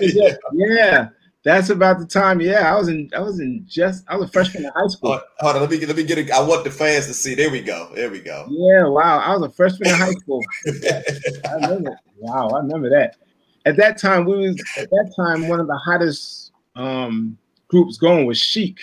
yeah. 0.00 0.36
yeah. 0.54 1.08
That's 1.42 1.68
about 1.68 1.98
the 1.98 2.06
time. 2.06 2.40
Yeah, 2.40 2.72
I 2.72 2.74
was 2.74 2.88
in. 2.88 3.10
I 3.14 3.20
was 3.20 3.40
in 3.40 3.66
just. 3.68 4.04
I 4.08 4.16
was 4.16 4.30
a 4.30 4.32
freshman 4.32 4.64
in 4.64 4.70
high 4.74 4.86
school. 4.86 5.10
Hold, 5.10 5.22
hold 5.38 5.56
on, 5.56 5.60
let 5.60 5.70
me 5.70 5.84
let 5.84 5.96
me 5.96 6.04
get 6.04 6.16
it. 6.16 6.30
I 6.30 6.40
want 6.40 6.64
the 6.64 6.70
fans 6.70 7.06
to 7.08 7.12
see. 7.12 7.34
There 7.34 7.50
we 7.50 7.60
go. 7.60 7.90
There 7.94 8.10
we 8.10 8.20
go. 8.20 8.46
Yeah. 8.48 8.86
Wow. 8.86 9.18
I 9.18 9.36
was 9.36 9.42
a 9.42 9.50
freshman 9.54 9.90
in 9.90 9.96
high 9.96 10.12
school. 10.12 10.42
I 10.66 11.54
remember. 11.56 11.98
Wow. 12.16 12.48
I 12.48 12.60
remember 12.60 12.88
that. 12.88 13.16
At 13.64 13.76
that 13.76 13.98
time 13.98 14.24
we 14.24 14.36
was 14.36 14.62
at 14.76 14.90
that 14.90 15.12
time 15.16 15.48
one 15.48 15.60
of 15.60 15.66
the 15.66 15.76
hottest 15.76 16.52
um 16.76 17.36
groups 17.68 17.96
going 17.96 18.26
was 18.26 18.38
Chic. 18.38 18.78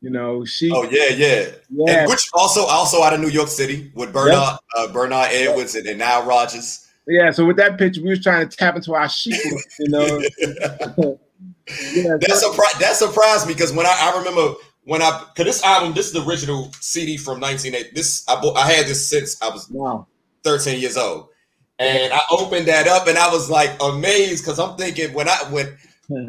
You 0.00 0.10
know, 0.10 0.44
Chic. 0.44 0.72
Oh 0.74 0.82
yeah, 0.90 1.08
yeah, 1.10 1.46
yeah. 1.70 2.00
And 2.00 2.10
which 2.10 2.28
also 2.34 2.62
also 2.62 3.02
out 3.02 3.14
of 3.14 3.20
New 3.20 3.28
York 3.28 3.48
City 3.48 3.92
with 3.94 4.12
Bernard 4.12 4.32
yep. 4.32 4.58
uh, 4.76 4.92
Bernard 4.92 5.28
Edwards 5.30 5.76
and, 5.76 5.86
and 5.86 5.98
Nile 5.98 6.24
Rodgers. 6.24 6.88
Yeah, 7.06 7.30
so 7.30 7.44
with 7.44 7.56
that 7.56 7.78
picture, 7.78 8.02
we 8.02 8.10
was 8.10 8.22
trying 8.22 8.48
to 8.48 8.56
tap 8.56 8.76
into 8.76 8.94
our 8.94 9.08
Chic, 9.08 9.40
you 9.78 9.88
know. 9.88 10.06
yeah, 11.94 12.16
that, 12.20 12.42
surpri- 12.42 12.80
that 12.80 12.96
surprised 12.96 13.46
me 13.46 13.54
because 13.54 13.72
when 13.72 13.86
I, 13.86 14.12
I 14.12 14.18
remember 14.18 14.54
when 14.84 15.02
I 15.02 15.24
because 15.34 15.46
this 15.46 15.64
album, 15.64 15.94
this 15.94 16.06
is 16.06 16.12
the 16.12 16.24
original 16.28 16.72
CD 16.80 17.16
from 17.16 17.40
1980. 17.40 17.94
This 17.94 18.24
I 18.28 18.40
bought, 18.40 18.56
I 18.56 18.70
had 18.70 18.86
this 18.86 19.08
since 19.08 19.40
I 19.40 19.48
was 19.48 19.68
wow. 19.70 20.06
13 20.42 20.80
years 20.80 20.96
old. 20.96 21.28
And 21.82 22.12
I 22.12 22.20
opened 22.30 22.66
that 22.66 22.86
up 22.86 23.06
and 23.08 23.18
I 23.18 23.30
was 23.30 23.50
like 23.50 23.70
amazed 23.82 24.44
because 24.44 24.58
I'm 24.58 24.76
thinking 24.76 25.12
when 25.12 25.28
I 25.28 25.36
when 25.50 25.76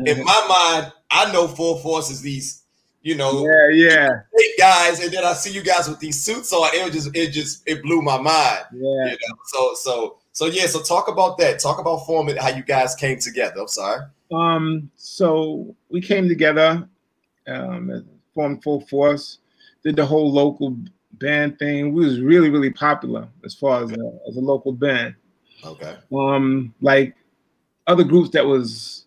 in 0.06 0.24
my 0.24 0.46
mind, 0.48 0.94
I 1.12 1.32
know 1.32 1.48
full 1.48 1.80
force 1.80 2.10
is 2.10 2.22
these, 2.22 2.64
you 3.02 3.16
know, 3.16 3.46
yeah, 3.46 3.70
yeah, 3.74 4.10
guys, 4.58 5.00
and 5.00 5.12
then 5.12 5.26
I 5.26 5.34
see 5.34 5.52
you 5.52 5.62
guys 5.62 5.90
with 5.90 6.00
these 6.00 6.24
suits 6.24 6.54
on. 6.54 6.70
It 6.74 6.84
was 6.84 6.94
just 6.94 7.16
it 7.16 7.32
just 7.32 7.64
it 7.68 7.84
blew 7.84 8.02
my 8.02 8.18
mind. 8.18 8.66
Yeah. 8.74 9.06
You 9.06 9.12
know? 9.12 9.36
So 9.46 9.74
so 9.76 10.18
so 10.32 10.46
yeah, 10.48 10.66
so 10.66 10.82
talk 10.82 11.08
about 11.08 11.38
that. 11.38 11.60
Talk 11.60 11.80
about 11.80 12.06
forming 12.06 12.38
how 12.38 12.50
you 12.50 12.64
guys 12.64 12.96
came 12.96 13.20
together. 13.20 13.62
I'm 13.62 13.68
sorry. 13.68 14.02
Um, 14.34 14.90
so 14.96 15.76
we 15.90 16.02
came 16.02 16.28
together, 16.28 16.88
um, 17.48 18.06
formed 18.34 18.64
full 18.64 18.82
force, 18.82 19.40
did 19.84 19.96
the 19.96 20.06
whole 20.06 20.32
local 20.32 20.76
band 21.14 21.60
thing. 21.60 21.94
We 21.94 22.06
was 22.06 22.20
really, 22.20 22.50
really 22.50 22.72
popular 22.72 23.28
as 23.46 23.54
far 23.54 23.84
as 23.84 23.92
a, 23.92 24.20
as 24.28 24.38
a 24.38 24.42
local 24.42 24.74
band. 24.74 25.16
Okay. 25.66 25.98
Um, 26.14 26.74
like 26.82 27.16
other 27.88 28.04
groups 28.04 28.30
that 28.32 28.46
was 28.46 29.06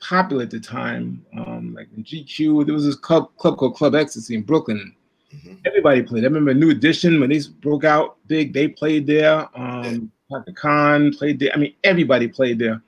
popular 0.00 0.44
at 0.44 0.50
the 0.50 0.60
time, 0.60 1.24
um, 1.36 1.74
like 1.74 1.88
in 1.96 2.04
GQ, 2.04 2.66
there 2.66 2.74
was 2.74 2.84
this 2.84 2.96
club 2.96 3.30
club 3.36 3.58
called 3.58 3.74
Club 3.74 3.94
Ecstasy 3.94 4.34
in 4.34 4.42
Brooklyn. 4.42 4.94
Mm-hmm. 5.34 5.54
Everybody 5.64 6.02
played. 6.02 6.24
I 6.24 6.26
remember 6.26 6.54
New 6.54 6.70
Edition 6.70 7.20
when 7.20 7.30
they 7.30 7.40
broke 7.60 7.84
out 7.84 8.16
big, 8.26 8.52
they 8.52 8.68
played 8.68 9.06
there. 9.06 9.48
Um, 9.54 10.10
yeah. 10.30 10.38
Khan 10.54 11.12
played 11.12 11.38
there. 11.38 11.50
I 11.54 11.56
mean, 11.56 11.74
everybody 11.84 12.28
played 12.28 12.58
there. 12.58 12.82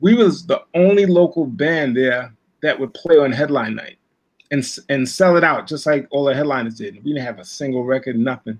We 0.00 0.14
was 0.14 0.46
the 0.46 0.62
only 0.74 1.06
local 1.06 1.46
band 1.46 1.96
there 1.96 2.32
that 2.62 2.78
would 2.78 2.92
play 2.94 3.16
on 3.18 3.32
headline 3.32 3.74
night 3.74 3.98
and 4.50 4.64
and 4.88 5.08
sell 5.08 5.36
it 5.36 5.44
out 5.44 5.66
just 5.66 5.86
like 5.86 6.06
all 6.10 6.24
the 6.24 6.34
headliners 6.34 6.76
did. 6.76 6.96
We 7.04 7.12
didn't 7.12 7.26
have 7.26 7.38
a 7.38 7.44
single 7.44 7.84
record, 7.84 8.18
nothing. 8.18 8.58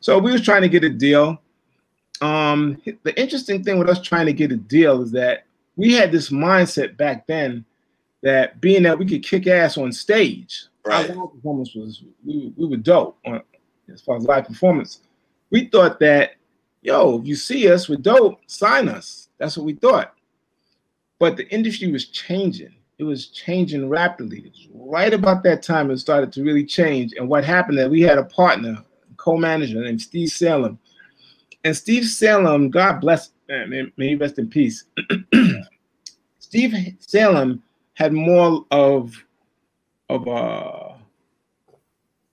So 0.00 0.18
we 0.18 0.32
was 0.32 0.42
trying 0.42 0.62
to 0.62 0.68
get 0.68 0.84
a 0.84 0.88
deal 0.88 1.40
um, 2.20 2.80
the 3.02 3.20
interesting 3.20 3.62
thing 3.62 3.78
with 3.78 3.88
us 3.88 4.00
trying 4.00 4.26
to 4.26 4.32
get 4.32 4.52
a 4.52 4.56
deal 4.56 5.02
is 5.02 5.10
that 5.12 5.44
we 5.76 5.92
had 5.92 6.10
this 6.12 6.30
mindset 6.30 6.96
back 6.96 7.26
then 7.26 7.64
that 8.22 8.60
being 8.60 8.82
that 8.82 8.98
we 8.98 9.06
could 9.06 9.22
kick 9.22 9.46
ass 9.46 9.78
on 9.78 9.92
stage, 9.92 10.64
right. 10.84 11.08
our 11.08 11.16
live 11.16 11.32
performance 11.32 11.74
was 11.74 12.02
we, 12.24 12.52
we 12.56 12.66
were 12.66 12.76
dope 12.76 13.16
on 13.24 13.42
as 13.92 14.00
far 14.00 14.16
as 14.16 14.24
live 14.24 14.46
performance. 14.46 15.00
We 15.50 15.66
thought 15.66 16.00
that, 16.00 16.32
yo, 16.82 17.20
if 17.20 17.26
you 17.26 17.36
see 17.36 17.70
us, 17.70 17.88
we're 17.88 17.96
dope, 17.96 18.40
sign 18.46 18.88
us. 18.88 19.28
That's 19.38 19.56
what 19.56 19.66
we 19.66 19.74
thought. 19.74 20.14
But 21.18 21.36
the 21.36 21.48
industry 21.48 21.90
was 21.90 22.06
changing. 22.06 22.74
It 22.98 23.04
was 23.04 23.28
changing 23.28 23.88
rapidly. 23.88 24.38
It 24.38 24.50
was 24.50 24.68
right 24.74 25.14
about 25.14 25.42
that 25.44 25.62
time 25.62 25.90
it 25.90 25.98
started 25.98 26.32
to 26.32 26.42
really 26.42 26.64
change. 26.64 27.14
And 27.16 27.28
what 27.28 27.44
happened 27.44 27.78
that 27.78 27.90
we 27.90 28.02
had 28.02 28.18
a 28.18 28.24
partner, 28.24 28.82
co-manager 29.16 29.80
named 29.80 30.02
Steve 30.02 30.30
Salem, 30.30 30.78
and 31.64 31.76
Steve 31.76 32.06
Salem, 32.06 32.70
God 32.70 33.00
bless, 33.00 33.32
may, 33.48 33.90
may 33.96 34.08
he 34.08 34.14
rest 34.14 34.38
in 34.38 34.48
peace. 34.48 34.84
Steve 36.38 36.74
Salem 37.00 37.62
had 37.94 38.12
more 38.12 38.64
of 38.70 39.12
of 40.08 40.26
a 40.26 40.96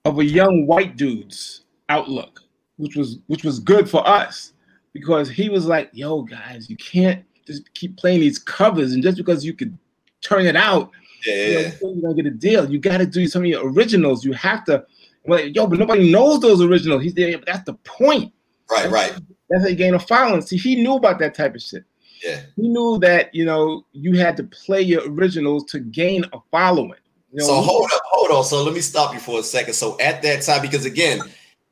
of 0.05 0.19
a 0.19 0.23
young 0.23 0.67
white 0.67 0.95
dude's 0.95 1.63
outlook, 1.89 2.41
which 2.77 2.95
was 2.95 3.19
which 3.27 3.43
was 3.43 3.59
good 3.59 3.89
for 3.89 4.07
us 4.07 4.53
because 4.93 5.29
he 5.29 5.49
was 5.49 5.65
like, 5.65 5.89
"Yo, 5.91 6.21
guys, 6.21 6.69
you 6.69 6.77
can't 6.77 7.25
just 7.45 7.73
keep 7.73 7.97
playing 7.97 8.21
these 8.21 8.39
covers, 8.39 8.93
and 8.93 9.03
just 9.03 9.17
because 9.17 9.43
you 9.43 9.53
could 9.53 9.77
turn 10.21 10.45
it 10.45 10.55
out, 10.55 10.91
yeah. 11.25 11.35
you 11.35 11.53
know, 11.53 11.93
you're 11.93 12.01
gonna 12.01 12.13
get 12.13 12.25
a 12.27 12.31
deal. 12.31 12.71
You 12.71 12.79
got 12.79 12.99
to 12.99 13.05
do 13.05 13.27
some 13.27 13.41
of 13.41 13.47
your 13.47 13.69
originals. 13.69 14.23
You 14.23 14.33
have 14.33 14.63
to." 14.65 14.85
Well, 15.25 15.39
yo, 15.39 15.65
but 15.65 15.79
nobody 15.79 16.11
knows 16.11 16.39
those 16.39 16.61
originals. 16.61 17.01
He's 17.01 17.15
there, 17.15 17.35
but 17.39 17.47
that's 17.47 17.65
the 17.65 17.73
point. 17.83 18.31
Right, 18.69 18.89
right. 18.89 19.13
That's 19.49 19.63
how 19.63 19.69
you 19.69 19.75
gain 19.75 19.93
a 19.93 19.99
following. 19.99 20.41
See, 20.41 20.57
he 20.57 20.75
knew 20.75 20.95
about 20.95 21.19
that 21.19 21.35
type 21.35 21.55
of 21.55 21.61
shit. 21.61 21.83
Yeah. 22.23 22.41
He 22.55 22.67
knew 22.67 22.97
that, 22.99 23.33
you 23.35 23.45
know, 23.45 23.85
you 23.91 24.17
had 24.17 24.35
to 24.37 24.43
play 24.43 24.81
your 24.81 25.07
originals 25.09 25.65
to 25.65 25.79
gain 25.79 26.25
a 26.33 26.39
following. 26.49 26.99
You 27.31 27.39
know, 27.41 27.45
so 27.45 27.61
hold 27.61 27.89
up, 27.93 28.01
hold 28.05 28.31
on. 28.31 28.43
So 28.43 28.63
let 28.63 28.73
me 28.73 28.81
stop 28.81 29.13
you 29.13 29.19
for 29.19 29.39
a 29.39 29.43
second. 29.43 29.73
So 29.73 29.99
at 29.99 30.21
that 30.23 30.41
time, 30.41 30.61
because 30.61 30.85
again, 30.85 31.19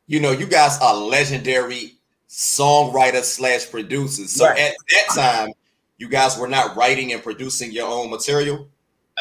you 0.07 0.19
know, 0.19 0.31
you 0.31 0.45
guys 0.45 0.77
are 0.79 0.93
legendary 0.95 1.93
songwriters 2.29 3.23
slash 3.23 3.69
producers. 3.71 4.31
So 4.31 4.45
right. 4.45 4.59
at 4.59 4.75
that 4.89 5.15
time, 5.15 5.53
you 5.97 6.09
guys 6.09 6.38
were 6.38 6.47
not 6.47 6.75
writing 6.75 7.13
and 7.13 7.23
producing 7.23 7.71
your 7.71 7.88
own 7.88 8.09
material. 8.09 8.67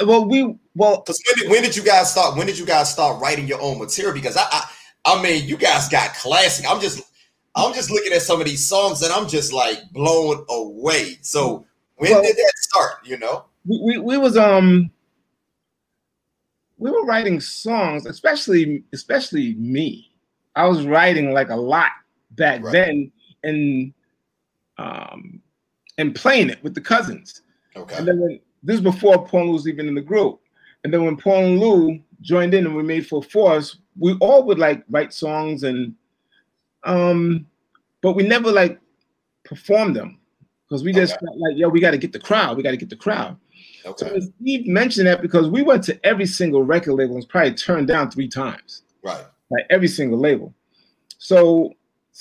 Uh, 0.01 0.07
well, 0.07 0.25
we 0.25 0.57
well, 0.75 0.99
because 0.99 1.23
when 1.27 1.39
did, 1.39 1.51
when 1.51 1.63
did 1.63 1.77
you 1.77 1.83
guys 1.85 2.11
start? 2.11 2.37
When 2.37 2.47
did 2.47 2.59
you 2.59 2.67
guys 2.67 2.91
start 2.91 3.21
writing 3.21 3.47
your 3.47 3.61
own 3.61 3.79
material? 3.79 4.15
Because 4.15 4.37
I, 4.37 4.45
I, 4.51 4.65
I 5.05 5.23
mean, 5.23 5.47
you 5.47 5.57
guys 5.57 5.89
got 5.89 6.15
classic. 6.15 6.67
I'm 6.69 6.81
just 6.81 7.03
I'm 7.55 7.75
just 7.75 7.91
looking 7.91 8.13
at 8.13 8.23
some 8.23 8.41
of 8.41 8.47
these 8.47 8.65
songs 8.65 9.03
and 9.03 9.13
I'm 9.13 9.29
just 9.29 9.53
like 9.53 9.79
blown 9.93 10.45
away. 10.49 11.19
So 11.21 11.67
when 11.97 12.13
well, 12.13 12.23
did 12.23 12.37
that 12.37 12.53
start? 12.57 12.95
You 13.05 13.19
know, 13.19 13.45
we, 13.67 13.81
we, 13.83 13.99
we 13.99 14.19
was 14.19 14.37
um 14.37 14.91
we 16.79 16.91
were 16.91 17.05
writing 17.05 17.41
songs, 17.41 18.07
especially 18.07 18.85
especially 18.93 19.55
me. 19.55 20.11
I 20.57 20.67
was 20.67 20.87
writing 20.87 21.33
like 21.33 21.51
a 21.51 21.57
lot 21.57 21.91
back 22.33 22.63
right. 22.63 22.73
then 22.73 23.13
and 23.45 23.93
um 24.79 25.41
and 25.99 26.15
playing 26.15 26.51
it 26.51 26.63
with 26.63 26.75
the 26.75 26.81
cousins. 26.81 27.43
Okay. 27.77 27.97
And 27.97 28.09
then 28.09 28.19
when, 28.19 28.41
this 28.63 28.77
is 28.77 28.83
before 28.83 29.27
Paul 29.27 29.53
was 29.53 29.69
even 29.69 29.89
in 29.89 29.95
the 29.95 30.01
group. 30.01 30.41
And 30.85 30.93
then 30.93 31.05
when 31.05 31.17
Paul 31.17 31.45
and 31.45 31.61
Lou 31.61 32.01
joined 32.21 32.55
in 32.55 32.67
and 32.67 32.75
we 32.75 32.83
made 32.83 33.07
Full 33.07 33.23
Force, 33.23 33.79
we 33.99 34.17
all 34.21 34.45
would 34.45 34.59
like 34.59 34.85
write 34.89 35.13
songs 35.13 35.65
and 35.65 35.95
um, 36.85 37.47
but 38.01 38.13
we 38.13 38.23
never 38.23 38.51
like 38.51 38.79
performed 39.45 39.97
them 39.97 40.19
because 40.69 40.83
we 40.83 40.93
just 40.93 41.15
okay. 41.15 41.27
felt 41.27 41.39
like, 41.39 41.57
yo, 41.57 41.69
we 41.69 41.81
got 41.81 41.93
to 41.93 41.99
get 41.99 42.13
the 42.13 42.19
crowd. 42.19 42.57
We 42.57 42.63
got 42.63 42.71
to 42.71 42.77
get 42.77 42.91
the 42.91 42.97
crowd. 42.97 43.37
Okay. 43.85 44.09
So 44.09 44.21
Steve 44.41 44.67
mentioned 44.67 45.07
that 45.07 45.23
because 45.23 45.49
we 45.49 45.63
went 45.63 45.85
to 45.85 46.07
every 46.07 46.27
single 46.27 46.63
record 46.63 46.95
label 46.95 47.11
and 47.11 47.17
was 47.17 47.27
probably 47.27 47.55
turned 47.55 47.89
down 47.89 48.11
three 48.11 48.29
times. 48.29 48.83
Right. 49.03 49.25
Like 49.51 49.67
every 49.71 49.89
single 49.89 50.19
label. 50.19 50.55
So 51.19 51.75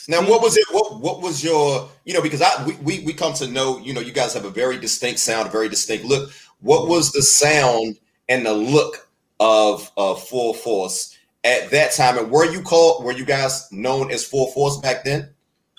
now, 0.08 0.22
what 0.22 0.42
was 0.42 0.58
it? 0.58 0.66
What 0.72 1.00
what 1.00 1.22
was 1.22 1.44
your? 1.44 1.90
You 2.06 2.14
know, 2.14 2.22
because 2.22 2.42
I 2.42 2.66
we, 2.66 2.74
we 2.76 3.00
we 3.06 3.14
come 3.14 3.34
to 3.34 3.48
know. 3.48 3.78
You 3.80 3.94
know, 3.94 4.00
you 4.00 4.12
guys 4.14 4.34
have 4.34 4.46
a 4.46 4.50
very 4.50 4.78
distinct 4.80 5.20
sound, 5.20 5.48
a 5.48 5.52
very 5.52 5.70
distinct 5.70 6.06
look. 6.06 6.32
What 6.60 6.88
was 6.88 7.12
the 7.12 7.22
sound 7.22 8.00
and 8.30 8.46
the 8.46 8.54
look 8.54 9.10
of 9.40 9.92
of 9.98 10.26
Full 10.28 10.54
Force 10.54 11.18
at 11.44 11.72
that 11.72 11.94
time, 11.94 12.18
and 12.18 12.30
were 12.30 12.46
you 12.46 12.62
called? 12.62 13.04
Were 13.04 13.12
you 13.12 13.26
guys 13.26 13.72
known 13.72 14.12
as 14.12 14.24
Full 14.26 14.52
Force 14.52 14.78
back 14.78 15.04
then? 15.04 15.30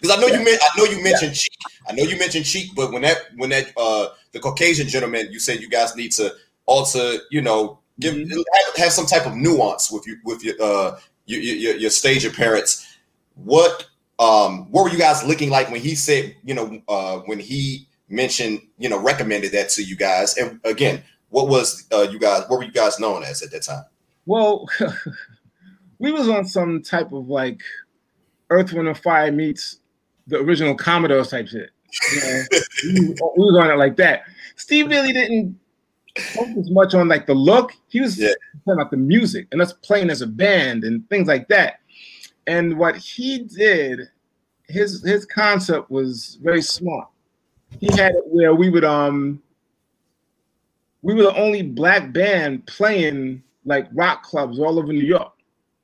Because 0.03 0.17
I 0.17 0.21
know 0.21 0.27
yeah. 0.27 0.41
you 0.41 0.59
I 0.61 0.79
know 0.79 0.85
you 0.85 1.03
mentioned 1.03 1.31
yeah. 1.31 1.35
Chic. 1.35 1.53
I 1.89 1.93
know 1.93 2.03
you 2.03 2.19
mentioned 2.19 2.47
Chic, 2.47 2.75
but 2.75 2.93
when 2.93 3.03
that 3.03 3.19
when 3.37 3.51
that 3.51 3.73
uh 3.77 4.09
the 4.33 4.41
Caucasian 4.41 4.89
gentleman, 4.89 5.29
you 5.31 5.39
said 5.39 5.61
you 5.61 5.69
guys 5.69 5.95
need 5.95 6.11
to 6.13 6.33
alter, 6.67 7.19
you 7.31 7.41
know, 7.41 7.79
give 8.01 8.15
mm-hmm. 8.15 8.31
have, 8.33 8.77
have, 8.77 8.93
some 8.93 9.07
type 9.07 9.27
of 9.27 9.37
nuance 9.37 9.91
with 9.91 10.07
you 10.07 10.17
with 10.25 10.43
your 10.43 10.55
uh 10.61 10.99
your, 11.27 11.41
your, 11.41 11.77
your 11.77 11.91
stage 11.91 12.25
appearance. 12.25 12.99
What 13.37 13.87
um 14.19 14.71
what 14.73 14.83
were 14.85 14.91
you 14.91 14.99
guys 14.99 15.25
looking 15.25 15.51
like 15.51 15.71
when 15.71 15.81
he 15.81 15.95
said, 15.95 16.35
you 16.43 16.55
know, 16.55 16.83
uh 16.89 17.19
when 17.27 17.39
he 17.39 17.87
mentioned, 18.09 18.61
you 18.79 18.89
know, 18.89 19.01
recommended 19.01 19.53
that 19.53 19.69
to 19.71 19.85
you 19.85 19.95
guys? 19.95 20.37
And 20.37 20.59
again, 20.65 21.05
what 21.29 21.47
was 21.47 21.87
uh 21.93 22.09
you 22.11 22.19
guys 22.19 22.43
what 22.49 22.59
were 22.59 22.65
you 22.65 22.73
guys 22.73 22.99
known 22.99 23.23
as 23.23 23.41
at 23.41 23.53
that 23.53 23.63
time? 23.63 23.85
Well, 24.27 24.69
we 26.03 26.11
was 26.11 26.29
on 26.29 26.45
some 26.45 26.83
type 26.83 27.13
of 27.13 27.29
like 27.29 27.63
Earth, 28.51 28.73
Wind, 28.73 28.89
and 28.89 28.99
Fire 28.99 29.31
meets 29.31 29.79
the 30.27 30.39
original 30.39 30.75
Commodore 30.75 31.25
type 31.25 31.47
shit. 31.47 31.71
You 32.13 32.21
know, 32.21 32.43
we, 32.85 33.01
we 33.09 33.45
was 33.45 33.57
on 33.63 33.71
it 33.71 33.77
like 33.77 33.97
that. 33.97 34.25
Steve 34.57 34.89
really 34.89 35.13
didn't 35.13 35.59
focus 36.35 36.69
much 36.71 36.95
on 36.95 37.07
like 37.07 37.27
the 37.27 37.35
look. 37.35 37.73
He 37.87 38.01
was 38.01 38.19
yeah. 38.19 38.33
talking 38.65 38.81
about 38.81 38.91
the 38.91 38.97
music 38.97 39.47
and 39.53 39.63
us 39.63 39.73
playing 39.73 40.11
as 40.11 40.23
a 40.23 40.27
band 40.27 40.83
and 40.83 41.09
things 41.09 41.29
like 41.29 41.47
that. 41.49 41.79
And 42.49 42.77
what 42.77 42.97
he 42.97 43.45
did, 43.45 44.01
his 44.69 45.05
his 45.05 45.25
concept 45.25 45.89
was 45.89 46.37
very 46.43 46.63
smart. 46.63 47.09
He 47.79 47.87
had 47.93 48.17
it 48.17 48.25
where 48.27 48.57
we 48.57 48.71
would 48.71 48.85
um 48.85 49.41
we 51.03 51.15
were 51.15 51.23
the 51.23 51.37
only 51.37 51.63
black 51.63 52.13
band 52.13 52.67
playing 52.67 53.45
like 53.65 53.87
rock 53.93 54.25
clubs 54.25 54.59
all 54.59 54.81
over 54.81 54.93
New 54.93 55.07
York. 55.07 55.33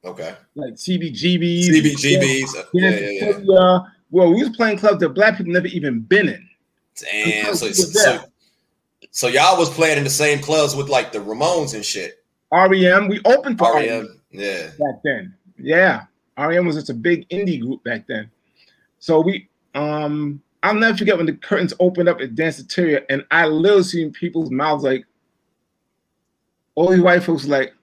Okay. 0.05 0.35
Like 0.55 0.75
CBGBs. 0.75 1.69
CBGBs. 1.69 2.65
Yeah, 2.73 2.91
yeah, 2.91 3.39
yeah. 3.43 3.79
Well, 4.11 4.33
we 4.33 4.43
was 4.43 4.57
playing 4.57 4.79
clubs 4.79 5.01
that 5.01 5.11
black 5.11 5.37
people 5.37 5.53
never 5.53 5.67
even 5.67 6.01
been 6.01 6.29
in. 6.29 6.49
Damn. 6.97 7.55
So, 7.55 7.71
so, 7.73 8.19
so 9.11 9.27
y'all 9.29 9.59
was 9.59 9.71
playing 9.71 9.99
in 9.99 10.05
the 10.05 10.11
same 10.11 10.41
clubs 10.41 10.75
with 10.75 10.89
like 10.89 11.13
the 11.13 11.19
Ramones 11.19 11.75
and 11.75 11.85
shit. 11.85 12.25
REM. 12.53 13.09
We 13.09 13.21
opened 13.25 13.59
for 13.59 13.75
REM. 13.75 13.87
REM 13.87 14.21
yeah. 14.31 14.69
Back 14.79 15.03
then. 15.05 15.35
Yeah. 15.59 16.05
REM 16.39 16.67
was 16.67 16.77
just 16.77 16.91
a 16.91 16.95
big 16.95 17.29
indie 17.29 17.61
group 17.61 17.83
back 17.85 18.07
then. 18.07 18.31
So 18.99 19.21
we 19.21 19.49
um 19.75 20.43
I'll 20.63 20.75
never 20.75 20.97
forget 20.97 21.17
when 21.17 21.27
the 21.27 21.35
curtains 21.35 21.75
opened 21.79 22.09
up 22.09 22.21
at 22.21 22.35
Danceteria 22.35 23.05
and 23.09 23.25
I 23.31 23.47
literally 23.47 23.85
seen 23.85 24.13
people's 24.13 24.51
mouths 24.51 24.85
like 24.85 25.05
all 26.75 26.91
these 26.91 27.01
white 27.01 27.23
folks 27.23 27.47
like 27.47 27.75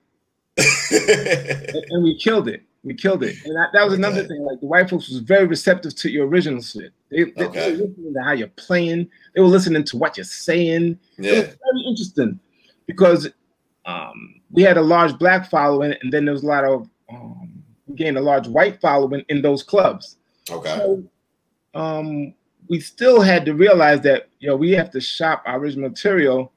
and, 0.58 1.86
and, 1.90 2.04
we 2.04 2.18
killed 2.18 2.48
it. 2.48 2.64
We 2.84 2.94
killed 2.94 3.24
it. 3.24 3.36
And 3.46 3.56
that, 3.56 3.70
that 3.74 3.84
was 3.84 3.94
another 3.94 4.20
okay. 4.20 4.30
thing. 4.30 4.42
Like 4.44 4.60
the 4.60 4.68
white 4.68 4.90
folks 4.90 5.10
was 5.10 5.20
very 5.20 5.46
receptive 5.46 5.96
to 5.96 6.10
your 6.10 6.28
original 6.28 6.62
shit. 6.62 6.94
They, 7.10 7.24
they, 7.24 7.46
okay. 7.46 7.72
they, 7.72 7.72
were 7.72 7.88
listening 7.88 8.14
to 8.14 8.24
how 8.24 8.32
you're 8.32 8.48
playing. 8.50 9.10
They 9.34 9.42
were 9.42 9.48
listening 9.48 9.84
to 9.84 9.98
what 9.98 10.18
you're 10.18 10.24
saying. 10.24 11.00
Yeah. 11.18 11.32
It 11.32 11.36
was 11.36 11.46
very 11.46 11.90
interesting 11.90 12.40
because 12.86 13.30
um, 13.86 14.42
we 14.52 14.64
had 14.64 14.78
a 14.78 14.82
large 14.82 15.18
black 15.18 15.50
following, 15.50 15.94
and 16.02 16.12
then 16.12 16.26
there 16.26 16.34
was 16.34 16.44
a 16.44 16.48
lot 16.48 16.64
of 16.64 16.90
um, 17.12 17.64
we 17.88 17.96
gained 17.96 18.18
a 18.18 18.22
large 18.22 18.48
white 18.48 18.80
following 18.82 19.24
in 19.30 19.42
those 19.42 19.64
clubs. 19.64 20.18
Okay. 20.50 20.78
So, 20.78 21.04
um, 21.74 22.34
we 22.68 22.80
still 22.80 23.22
had 23.22 23.46
to 23.46 23.54
realize 23.54 24.02
that 24.02 24.30
you 24.40 24.48
know 24.48 24.56
we 24.56 24.72
have 24.72 24.90
to 24.92 25.02
shop 25.02 25.44
our 25.46 25.60
original 25.60 25.90
material, 25.90 26.52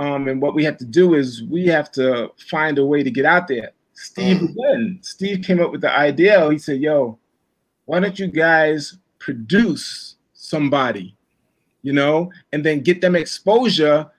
um, 0.00 0.28
and 0.28 0.40
what 0.40 0.54
we 0.54 0.64
have 0.64 0.78
to 0.78 0.86
do 0.86 1.14
is 1.14 1.42
we 1.44 1.66
have 1.66 1.92
to 1.92 2.32
find 2.48 2.78
a 2.78 2.86
way 2.86 3.02
to 3.02 3.10
get 3.10 3.26
out 3.26 3.46
there. 3.46 3.72
Steve 3.92 4.38
mm. 4.38 4.50
again. 4.50 4.98
Steve 5.02 5.44
came 5.44 5.60
up 5.60 5.70
with 5.70 5.82
the 5.82 5.94
idea. 5.94 6.50
He 6.50 6.58
said, 6.58 6.80
"Yo, 6.80 7.18
why 7.84 8.00
don't 8.00 8.18
you 8.18 8.28
guys 8.28 8.96
produce 9.18 10.16
somebody, 10.32 11.14
you 11.82 11.92
know, 11.92 12.32
and 12.52 12.64
then 12.64 12.80
get 12.80 13.02
them 13.02 13.14
exposure 13.14 14.10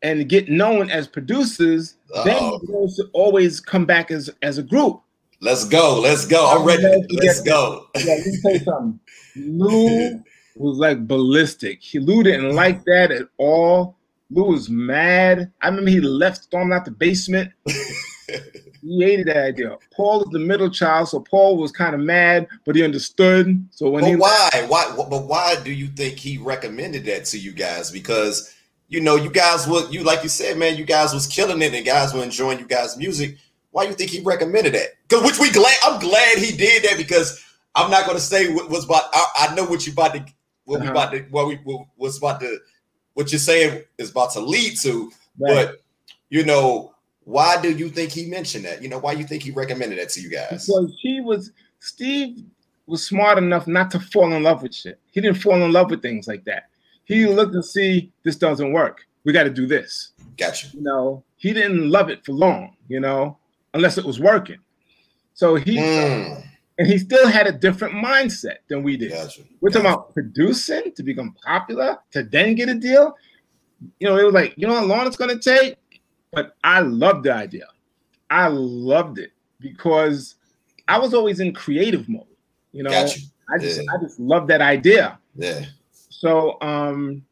and 0.00 0.28
get 0.30 0.48
known 0.48 0.90
as 0.90 1.06
producers, 1.06 1.96
Uh-oh. 2.14 2.24
then 2.24 3.08
always 3.12 3.60
come 3.60 3.84
back 3.84 4.10
as 4.10 4.30
as 4.40 4.56
a 4.56 4.62
group. 4.62 5.02
Let's 5.42 5.66
go. 5.66 6.00
Let's 6.00 6.24
go. 6.24 6.56
I'm 6.56 6.64
ready. 6.64 6.82
Let's 7.10 7.42
go. 7.42 7.86
Yeah, 7.96 8.04
let 8.06 8.26
me 8.26 8.38
tell 8.40 8.52
you 8.52 8.58
something. 8.60 9.00
Lou 9.36 10.22
was 10.56 10.78
like 10.78 11.06
ballistic. 11.06 11.82
He 11.82 11.98
Lou 11.98 12.22
didn't 12.22 12.54
like 12.54 12.82
that 12.84 13.10
at 13.10 13.28
all. 13.36 13.96
Lou 14.30 14.44
was 14.44 14.68
mad. 14.68 15.52
I 15.62 15.68
remember 15.68 15.90
he 15.90 16.00
left, 16.00 16.44
stormed 16.44 16.72
out 16.72 16.84
the 16.84 16.90
basement. 16.90 17.52
he 18.82 19.04
hated 19.04 19.28
that 19.28 19.36
idea. 19.36 19.78
Paul 19.94 20.24
is 20.24 20.30
the 20.30 20.38
middle 20.38 20.70
child, 20.70 21.08
so 21.08 21.20
Paul 21.20 21.56
was 21.56 21.72
kind 21.72 21.94
of 21.94 22.00
mad, 22.00 22.48
but 22.64 22.76
he 22.76 22.82
understood. 22.82 23.66
So 23.70 23.90
when 23.90 24.02
but 24.02 24.10
he 24.10 24.16
why, 24.16 24.50
why, 24.68 24.92
but 24.96 25.26
why 25.26 25.56
do 25.62 25.72
you 25.72 25.88
think 25.88 26.18
he 26.18 26.38
recommended 26.38 27.04
that 27.04 27.24
to 27.26 27.38
you 27.38 27.52
guys? 27.52 27.90
Because 27.90 28.52
you 28.88 29.00
know, 29.00 29.16
you 29.16 29.30
guys 29.30 29.66
would 29.66 29.92
you 29.92 30.02
like 30.04 30.22
you 30.22 30.28
said, 30.28 30.58
man, 30.58 30.76
you 30.76 30.84
guys 30.84 31.12
was 31.12 31.26
killing 31.26 31.62
it 31.62 31.74
and 31.74 31.84
guys 31.84 32.14
were 32.14 32.22
enjoying 32.22 32.58
you 32.58 32.66
guys' 32.66 32.96
music. 32.96 33.36
Why 33.70 33.84
do 33.84 33.90
you 33.90 33.96
think 33.96 34.10
he 34.10 34.22
recommended 34.22 34.74
that? 34.74 34.90
Because 35.08 35.24
which 35.24 35.38
we 35.38 35.50
glad 35.50 35.76
I'm 35.84 36.00
glad 36.00 36.38
he 36.38 36.56
did 36.56 36.84
that 36.84 36.96
because 36.96 37.44
I'm 37.74 37.90
not 37.90 38.06
going 38.06 38.16
to 38.16 38.22
say 38.22 38.52
what 38.52 38.70
was 38.70 38.84
about. 38.84 39.04
I, 39.12 39.48
I, 39.50 39.54
know 39.54 39.64
what 39.64 39.86
you 39.86 39.92
about 39.92 40.14
to 40.14 40.24
what 40.64 40.80
uh-huh. 40.80 40.84
we 40.84 40.90
about 40.90 41.12
to 41.12 41.18
what 41.30 41.46
we 41.48 41.56
what, 41.64 41.86
what's 41.96 42.18
about 42.18 42.40
to 42.40 42.58
what 43.16 43.32
you're 43.32 43.38
saying 43.38 43.82
is 43.96 44.10
about 44.10 44.30
to 44.32 44.40
lead 44.40 44.76
to. 44.82 45.10
Right. 45.40 45.66
But 45.66 45.82
you 46.28 46.44
know, 46.44 46.94
why 47.24 47.60
do 47.60 47.72
you 47.72 47.88
think 47.88 48.12
he 48.12 48.26
mentioned 48.26 48.66
that? 48.66 48.82
You 48.82 48.90
know, 48.90 48.98
why 48.98 49.12
you 49.12 49.24
think 49.24 49.42
he 49.42 49.50
recommended 49.50 49.98
that 49.98 50.10
to 50.10 50.20
you 50.20 50.30
guys? 50.30 50.66
Because 50.66 50.94
he 51.00 51.20
was 51.22 51.50
Steve 51.80 52.44
was 52.86 53.04
smart 53.04 53.38
enough 53.38 53.66
not 53.66 53.90
to 53.92 54.00
fall 54.00 54.32
in 54.32 54.42
love 54.42 54.62
with 54.62 54.74
shit. 54.74 55.00
He 55.10 55.20
didn't 55.22 55.38
fall 55.38 55.60
in 55.62 55.72
love 55.72 55.90
with 55.90 56.02
things 56.02 56.28
like 56.28 56.44
that. 56.44 56.64
He 57.04 57.26
looked 57.26 57.54
and 57.54 57.64
see 57.64 58.12
this 58.22 58.36
doesn't 58.36 58.72
work. 58.72 59.06
We 59.24 59.32
got 59.32 59.44
to 59.44 59.50
do 59.50 59.66
this. 59.66 60.12
Gotcha. 60.36 60.68
You 60.74 60.82
know, 60.82 61.24
he 61.36 61.52
didn't 61.54 61.90
love 61.90 62.10
it 62.10 62.24
for 62.24 62.32
long, 62.32 62.76
you 62.86 63.00
know, 63.00 63.38
unless 63.72 63.96
it 63.96 64.04
was 64.04 64.20
working. 64.20 64.58
So 65.32 65.54
he 65.54 65.78
mm. 65.78 66.44
And 66.78 66.86
he 66.86 66.98
still 66.98 67.28
had 67.28 67.46
a 67.46 67.52
different 67.52 67.94
mindset 67.94 68.56
than 68.68 68.82
we 68.82 68.96
did. 68.96 69.12
Gotcha. 69.12 69.42
We're 69.60 69.70
gotcha. 69.70 69.82
talking 69.82 69.92
about 69.92 70.14
producing 70.14 70.92
to 70.94 71.02
become 71.02 71.34
popular 71.44 71.98
to 72.12 72.22
then 72.22 72.54
get 72.54 72.68
a 72.68 72.74
deal. 72.74 73.14
You 73.98 74.08
know, 74.08 74.16
it 74.16 74.24
was 74.24 74.34
like, 74.34 74.54
you 74.56 74.66
know 74.66 74.74
how 74.74 74.84
long 74.84 75.06
it's 75.06 75.16
gonna 75.16 75.38
take? 75.38 75.76
But 76.32 76.56
I 76.64 76.80
loved 76.80 77.24
the 77.24 77.32
idea. 77.32 77.66
I 78.30 78.48
loved 78.48 79.18
it 79.18 79.32
because 79.60 80.34
I 80.88 80.98
was 80.98 81.14
always 81.14 81.40
in 81.40 81.52
creative 81.54 82.08
mode. 82.08 82.26
You 82.72 82.82
know, 82.82 82.90
gotcha. 82.90 83.20
I 83.52 83.58
just 83.58 83.80
yeah. 83.82 83.92
I 83.92 84.02
just 84.02 84.18
loved 84.20 84.48
that 84.48 84.60
idea. 84.60 85.18
Yeah. 85.34 85.64
So 85.92 86.60
um, 86.60 87.24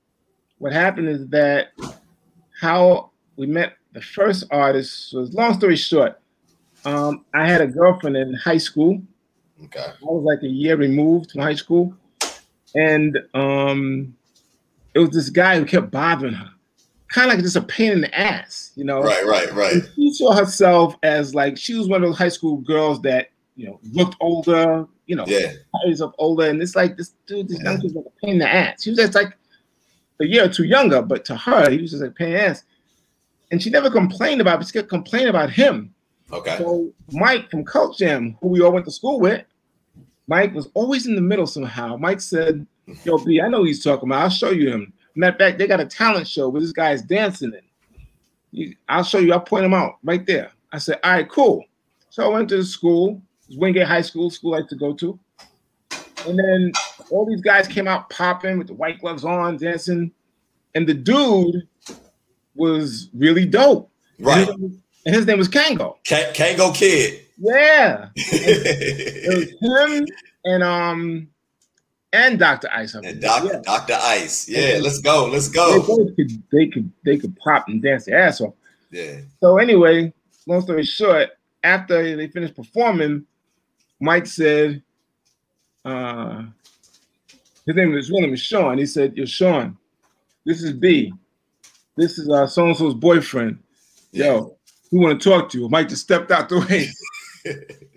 what 0.59 0.73
happened 0.73 1.09
is 1.09 1.27
that 1.29 1.73
how 2.61 3.11
we 3.37 3.47
met 3.47 3.75
the 3.93 4.01
first 4.01 4.45
artist 4.51 5.15
was 5.15 5.35
long 5.35 5.55
story 5.55 5.77
short. 5.77 6.21
Um, 6.85 7.25
I 7.35 7.47
had 7.47 7.61
a 7.61 7.67
girlfriend 7.67 8.17
in 8.17 8.35
high 8.35 8.59
school. 8.59 9.03
Okay. 9.63 9.81
I 9.81 10.05
was 10.05 10.25
like 10.25 10.43
a 10.43 10.49
year 10.49 10.77
removed 10.77 11.31
from 11.31 11.43
high 11.43 11.55
school, 11.55 11.95
and 12.75 13.17
um, 13.35 14.17
it 14.95 14.99
was 14.99 15.11
this 15.11 15.31
guy 15.31 15.59
who 15.59 15.65
kept 15.65 15.91
bothering 15.91 16.35
her, 16.35 16.51
kind 17.09 17.31
of 17.31 17.37
like 17.37 17.45
just 17.45 17.57
a 17.57 17.63
pain 17.63 17.93
in 17.93 18.01
the 18.01 18.19
ass, 18.19 18.73
you 18.75 18.85
know. 18.85 19.01
Right, 19.01 19.25
right, 19.25 19.53
right. 19.53 19.75
And 19.75 19.89
she 19.95 20.13
saw 20.13 20.35
herself 20.35 20.97
as 21.03 21.35
like 21.35 21.57
she 21.57 21.75
was 21.75 21.89
one 21.89 22.03
of 22.03 22.09
those 22.09 22.19
high 22.19 22.29
school 22.29 22.57
girls 22.59 23.01
that 23.03 23.29
you 23.55 23.67
know 23.67 23.79
looked 23.93 24.17
older, 24.21 24.87
you 25.07 25.15
know, 25.15 25.25
yeah, 25.27 25.53
years 25.85 26.01
of 26.01 26.15
older, 26.19 26.51
and 26.51 26.61
it's 26.61 26.75
like 26.75 26.97
this 26.97 27.15
dude, 27.27 27.49
this 27.49 27.61
young 27.63 27.81
kid's 27.81 27.95
like 27.95 28.07
a 28.07 28.27
pain 28.27 28.35
in 28.35 28.39
the 28.41 28.53
ass. 28.53 28.83
He 28.83 28.91
was 28.91 28.99
just 28.99 29.15
like 29.15 29.37
a 30.21 30.27
year 30.27 30.45
or 30.45 30.49
two 30.49 30.65
younger, 30.65 31.01
but 31.01 31.25
to 31.27 31.37
her, 31.37 31.71
he 31.71 31.81
was 31.81 31.93
just 31.93 32.03
like 32.03 32.11
a 32.11 32.15
pain 32.15 32.29
in 32.29 32.35
the 32.35 32.43
ass. 32.43 32.65
And 33.51 33.63
she 33.63 33.71
never 33.71 33.91
complained 33.91 34.41
about, 34.41 34.61
it, 34.61 34.67
she 34.67 34.73
kept 34.73 34.89
complaining 34.89 35.29
about 35.29 35.51
him. 35.51 35.94
Okay. 36.35 36.59
So 36.59 36.93
Mike 37.13 37.51
from 37.51 37.65
Cult 37.65 37.97
Jam, 37.97 38.37
who 38.41 38.49
we 38.49 38.61
all 38.61 38.73
went 38.73 38.85
to 38.87 38.93
school 38.93 39.21
with, 39.21 39.45
Mike 40.27 40.53
was 40.55 40.69
always 40.75 41.07
in 41.07 41.15
the 41.15 41.21
middle 41.21 41.47
somehow. 41.47 41.97
Mike 41.97 42.21
said, 42.21 42.67
"Yo, 43.05 43.19
B, 43.19 43.41
I 43.41 43.49
know 43.49 43.65
he's 43.65 43.83
talking 43.83 44.09
about. 44.09 44.23
I'll 44.23 44.31
show 44.31 44.51
you 44.51 44.71
him." 44.71 44.93
Matter 45.15 45.33
of 45.33 45.39
fact, 45.39 45.59
they 45.59 45.67
got 45.67 45.81
a 45.81 45.87
talent 45.87 46.27
show 46.27 46.49
where 46.49 46.61
this 46.61 46.73
guy's 46.73 47.03
dancing 47.03 47.53
in. 48.53 48.75
I'll 48.89 49.05
show 49.05 49.19
you. 49.19 49.33
I'll 49.33 49.41
point 49.41 49.65
him 49.65 49.75
out 49.75 49.99
right 50.03 50.27
there. 50.27 50.51
I 50.73 50.79
said, 50.79 50.99
"All 51.05 51.13
right, 51.13 51.29
cool." 51.29 51.65
So 52.11 52.25
I 52.25 52.29
went 52.29 52.49
to 52.51 52.57
the 52.57 52.65
school. 52.65 53.23
Wingate 53.57 53.87
High 53.87 54.03
School, 54.03 54.31
school 54.31 54.55
I 54.55 54.59
like 54.59 54.69
to 54.69 54.77
go 54.77 54.95
to. 54.95 55.19
And 56.27 56.39
then 56.39 56.73
all 57.11 57.27
these 57.27 57.43
guys 57.43 57.69
came 57.69 57.87
out 57.87 58.09
popping 58.09 58.59
with 58.59 58.69
the 58.69 58.75
white 58.75 59.01
gloves 59.01 59.25
on, 59.25 59.59
dancing. 59.59 60.11
And 60.75 60.89
the 60.89 60.95
dude 60.95 61.69
was 62.55 63.11
really 63.13 63.47
dope. 63.47 63.91
Right. 64.19 64.49
And 64.49 64.83
and 65.07 65.15
his 65.15 65.27
name 65.27 65.39
was 65.39 65.49
Kangol. 65.49 65.97
K- 66.05 66.33
Kangol 66.35 66.75
Kid. 66.75 67.21
Yeah. 67.39 68.09
it 68.17 69.61
was 69.61 69.91
him 69.91 70.07
and 70.45 70.63
um 70.63 71.29
and 72.13 72.39
Dr. 72.39 72.69
Ice. 72.73 72.95
And 72.95 73.21
Dr. 73.21 73.55
Yeah. 73.55 73.61
Dr. 73.65 73.99
Ice. 74.01 74.49
Yeah, 74.49 74.79
let's 74.81 75.01
go. 75.01 75.27
Let's 75.27 75.49
go. 75.49 75.81
They 75.81 76.15
could 76.15 76.43
they 76.53 76.67
could 76.69 76.93
they 77.05 77.17
could 77.19 77.37
pop 77.37 77.69
and 77.69 77.83
dance 77.83 78.05
their 78.05 78.19
ass 78.19 78.41
off. 78.41 78.55
Yeah. 78.91 79.21
So 79.41 79.59
anyway, 79.59 80.13
long 80.47 80.61
story 80.61 80.85
short, 80.85 81.31
after 81.65 82.17
they 82.17 82.29
finished 82.29 82.55
performing, 82.55 83.27
Mike 84.01 84.27
said, 84.27 84.83
uh, 85.85 86.45
his 87.67 87.75
name 87.75 87.97
is 87.97 88.11
is 88.11 88.41
Sean. 88.41 88.79
He 88.79 88.87
said, 88.87 89.17
"Yo, 89.17 89.25
Sean, 89.25 89.77
this 90.45 90.63
is 90.63 90.73
B. 90.73 91.13
This 91.97 92.19
is 92.19 92.29
uh, 92.29 92.47
so 92.47 92.67
and 92.67 92.77
so's 92.77 92.95
boyfriend. 92.95 93.59
Yo, 94.13 94.57
we 94.95 95.05
want 95.05 95.21
to 95.21 95.31
talk 95.31 95.49
to 95.51 95.61
you." 95.61 95.69
Mike 95.69 95.89
just 95.89 96.03
stepped 96.03 96.31
out 96.31 96.49
the 96.49 96.61
way. 96.61 96.89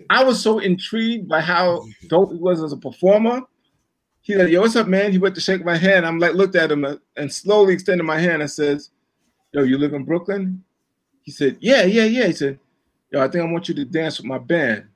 I 0.10 0.24
was 0.24 0.42
so 0.42 0.58
intrigued 0.58 1.28
by 1.28 1.40
how 1.40 1.84
dope 2.08 2.32
he 2.32 2.38
was 2.38 2.62
as 2.62 2.72
a 2.72 2.76
performer. 2.76 3.42
He 4.20 4.34
said, 4.34 4.50
"Yo, 4.50 4.60
what's 4.60 4.76
up, 4.76 4.86
man?" 4.86 5.12
He 5.12 5.18
went 5.18 5.34
to 5.34 5.40
shake 5.40 5.64
my 5.64 5.76
hand. 5.76 6.06
I'm 6.06 6.18
like, 6.18 6.34
looked 6.34 6.56
at 6.56 6.72
him 6.72 6.84
and 7.16 7.32
slowly 7.32 7.74
extended 7.74 8.04
my 8.04 8.18
hand. 8.18 8.42
I 8.42 8.46
says, 8.46 8.90
"Yo, 9.52 9.62
you 9.62 9.78
live 9.78 9.94
in 9.94 10.04
Brooklyn?" 10.04 10.64
He 11.22 11.30
said, 11.30 11.56
"Yeah, 11.60 11.84
yeah, 11.84 12.04
yeah." 12.04 12.26
He 12.26 12.32
said, 12.32 12.58
"Yo, 13.10 13.22
I 13.22 13.28
think 13.28 13.44
I 13.44 13.50
want 13.50 13.68
you 13.68 13.74
to 13.74 13.84
dance 13.84 14.18
with 14.18 14.26
my 14.26 14.38
band." 14.38 14.88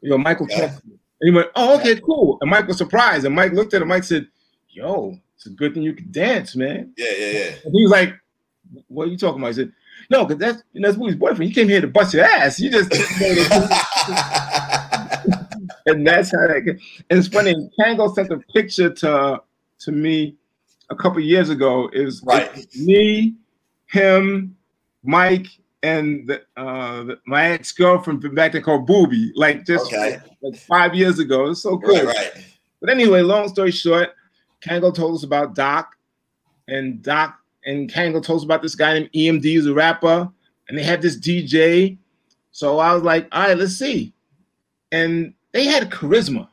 Yo, 0.00 0.18
Michael 0.18 0.46
yeah. 0.50 0.76
And 1.20 1.28
he 1.28 1.30
went, 1.30 1.48
Oh, 1.56 1.78
okay, 1.78 1.98
cool. 2.00 2.38
And 2.40 2.50
Mike 2.50 2.68
was 2.68 2.78
surprised. 2.78 3.24
And 3.24 3.34
Mike 3.34 3.52
looked 3.52 3.74
at 3.74 3.82
him. 3.82 3.88
Mike 3.88 4.04
said, 4.04 4.28
Yo, 4.68 5.18
it's 5.34 5.46
a 5.46 5.50
good 5.50 5.74
thing 5.74 5.82
you 5.82 5.94
can 5.94 6.10
dance, 6.12 6.54
man. 6.54 6.92
Yeah, 6.96 7.12
yeah, 7.16 7.30
yeah. 7.30 7.54
And 7.64 7.74
he 7.74 7.82
was 7.82 7.90
like, 7.90 8.14
What 8.88 9.08
are 9.08 9.10
you 9.10 9.16
talking 9.16 9.40
about? 9.40 9.48
He 9.48 9.54
said, 9.54 9.72
No, 10.10 10.24
because 10.24 10.40
that's 10.40 10.62
you 10.72 10.80
know, 10.80 10.88
that's 10.88 10.98
Woody's 10.98 11.16
boyfriend. 11.16 11.44
He 11.44 11.54
came 11.54 11.68
here 11.68 11.80
to 11.80 11.88
bust 11.88 12.14
your 12.14 12.24
ass. 12.24 12.60
You 12.60 12.70
just 12.70 12.92
and 15.86 16.06
that's 16.06 16.32
how 16.32 16.46
that 16.46 16.62
and 16.66 16.80
it's 17.10 17.28
funny. 17.28 17.54
Kangol 17.78 18.14
sent 18.14 18.30
a 18.30 18.38
picture 18.52 18.90
to 18.90 19.42
to 19.80 19.92
me 19.92 20.36
a 20.90 20.96
couple 20.96 21.20
years 21.20 21.50
ago. 21.50 21.90
Is 21.92 22.22
right. 22.24 22.66
me, 22.76 23.34
him, 23.86 24.56
Mike, 25.02 25.46
and 25.82 26.28
the, 26.28 26.42
uh, 26.56 27.04
the, 27.04 27.18
my 27.26 27.50
ex 27.50 27.72
girlfriend 27.72 28.22
from 28.22 28.34
back 28.34 28.52
then 28.52 28.62
called 28.62 28.86
Booby, 28.86 29.32
like 29.36 29.64
just 29.64 29.86
okay. 29.86 30.12
like, 30.12 30.22
like, 30.42 30.56
five 30.56 30.94
years 30.94 31.18
ago. 31.18 31.50
It's 31.50 31.62
so 31.62 31.78
cool. 31.78 31.94
Right, 31.94 32.06
right. 32.06 32.30
But 32.80 32.90
anyway, 32.90 33.22
long 33.22 33.48
story 33.48 33.70
short, 33.70 34.10
Kangol 34.60 34.94
told 34.94 35.16
us 35.16 35.24
about 35.24 35.54
Doc, 35.54 35.96
and 36.68 37.02
Doc 37.02 37.38
and 37.66 37.92
Kangol 37.92 38.22
told 38.22 38.40
us 38.40 38.44
about 38.44 38.62
this 38.62 38.74
guy 38.74 38.94
named 38.94 39.10
EMD, 39.12 39.54
who's 39.54 39.66
a 39.66 39.74
rapper, 39.74 40.30
and 40.68 40.78
they 40.78 40.82
had 40.82 41.02
this 41.02 41.18
DJ. 41.18 41.98
So 42.52 42.78
I 42.78 42.94
was 42.94 43.02
like, 43.02 43.28
all 43.32 43.48
right, 43.48 43.58
let's 43.58 43.74
see. 43.74 44.14
And 44.92 45.34
they 45.52 45.64
had 45.64 45.90
charisma. 45.90 46.48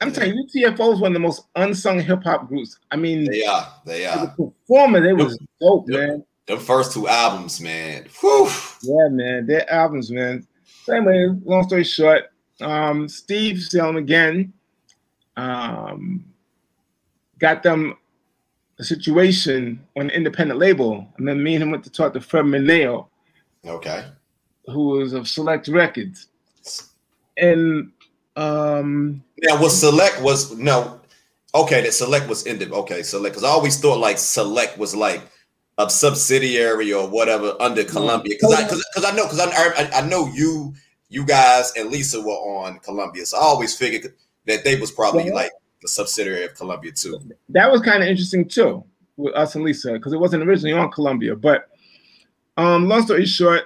I'm 0.00 0.12
telling 0.12 0.34
you, 0.34 0.46
UTFO 0.68 0.94
is 0.94 1.00
one 1.00 1.12
of 1.12 1.14
the 1.14 1.20
most 1.20 1.44
unsung 1.54 2.00
hip 2.00 2.22
hop 2.24 2.48
groups. 2.48 2.78
I 2.90 2.96
mean, 2.96 3.24
they 3.24 3.44
are. 3.44 3.72
They 3.84 4.06
are. 4.06 4.26
The 4.26 4.50
performer, 4.66 5.00
they 5.00 5.12
was 5.12 5.38
dope, 5.60 5.88
man. 5.88 6.24
The 6.46 6.58
first 6.58 6.92
two 6.92 7.08
albums, 7.08 7.60
man. 7.60 8.06
Whew. 8.20 8.48
Yeah, 8.82 9.08
man. 9.10 9.46
Their 9.46 9.70
albums, 9.72 10.10
man. 10.10 10.46
So 10.84 10.94
anyway, 10.94 11.28
long 11.44 11.66
story 11.66 11.84
short, 11.84 12.24
um, 12.60 13.08
Steve 13.08 13.60
Salem 13.60 13.96
again 13.96 14.52
um, 15.36 16.24
got 17.38 17.62
them 17.62 17.96
a 18.78 18.84
situation 18.84 19.80
on 19.96 20.06
an 20.06 20.10
independent 20.10 20.58
label. 20.60 21.08
And 21.16 21.26
then 21.26 21.42
me 21.42 21.54
and 21.54 21.62
him 21.62 21.70
went 21.70 21.84
to 21.84 21.90
talk 21.90 22.12
to 22.12 22.20
Fred 22.20 22.44
Munao. 22.44 23.06
Okay. 23.66 24.04
Who 24.66 24.88
was 24.88 25.12
of 25.12 25.28
Select 25.28 25.68
Records. 25.68 26.28
And 27.36 27.92
um 28.36 29.22
now 29.38 29.60
was 29.60 29.78
Select 29.80 30.20
was 30.20 30.56
no 30.58 31.00
okay, 31.54 31.82
that 31.82 31.92
Select 31.92 32.28
was 32.28 32.46
ended. 32.46 32.72
Okay, 32.72 33.02
Select 33.02 33.34
because 33.34 33.44
I 33.44 33.52
always 33.52 33.78
thought 33.78 33.98
like 33.98 34.18
Select 34.18 34.78
was 34.78 34.94
like 34.94 35.22
a 35.78 35.88
subsidiary 35.88 36.92
or 36.92 37.08
whatever 37.08 37.54
under 37.60 37.84
Columbia. 37.84 38.36
Because 38.40 38.54
I 38.54 38.64
because 38.64 39.04
I 39.04 39.14
know 39.14 39.24
because 39.24 39.40
I, 39.40 39.50
I 39.50 40.02
I 40.02 40.06
know 40.06 40.26
you 40.34 40.74
you 41.08 41.24
guys 41.24 41.72
and 41.76 41.90
Lisa 41.90 42.20
were 42.20 42.32
on 42.32 42.78
Columbia. 42.80 43.24
So 43.26 43.38
I 43.38 43.42
always 43.42 43.76
figured 43.76 44.12
that 44.46 44.64
they 44.64 44.78
was 44.78 44.90
probably 44.90 45.26
yeah. 45.26 45.34
like 45.34 45.52
the 45.82 45.88
subsidiary 45.88 46.44
of 46.44 46.54
Columbia 46.54 46.92
too. 46.92 47.20
That 47.48 47.70
was 47.70 47.80
kind 47.80 48.02
of 48.02 48.08
interesting 48.08 48.48
too 48.48 48.84
with 49.16 49.34
us 49.34 49.54
and 49.54 49.64
Lisa 49.64 49.92
because 49.92 50.12
it 50.12 50.20
wasn't 50.20 50.42
originally 50.42 50.78
on 50.78 50.90
Columbia. 50.90 51.34
But 51.34 51.68
um, 52.56 52.88
long 52.88 53.02
story 53.02 53.26
short, 53.26 53.64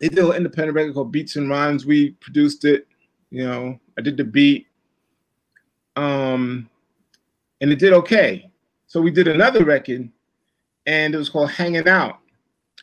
they 0.00 0.08
did 0.08 0.18
an 0.18 0.32
independent 0.32 0.76
record 0.76 0.94
called 0.94 1.12
Beats 1.12 1.36
and 1.36 1.50
Rhymes. 1.50 1.86
We 1.86 2.10
produced 2.12 2.64
it. 2.64 2.86
You 3.30 3.44
know, 3.44 3.80
I 3.98 4.02
did 4.02 4.16
the 4.16 4.24
beat. 4.24 4.66
Um, 5.96 6.68
and 7.60 7.72
it 7.72 7.78
did 7.78 7.92
okay. 7.92 8.50
So 8.86 9.00
we 9.00 9.10
did 9.10 9.28
another 9.28 9.64
record, 9.64 10.08
and 10.86 11.14
it 11.14 11.18
was 11.18 11.28
called 11.28 11.50
Hanging 11.50 11.88
Out. 11.88 12.20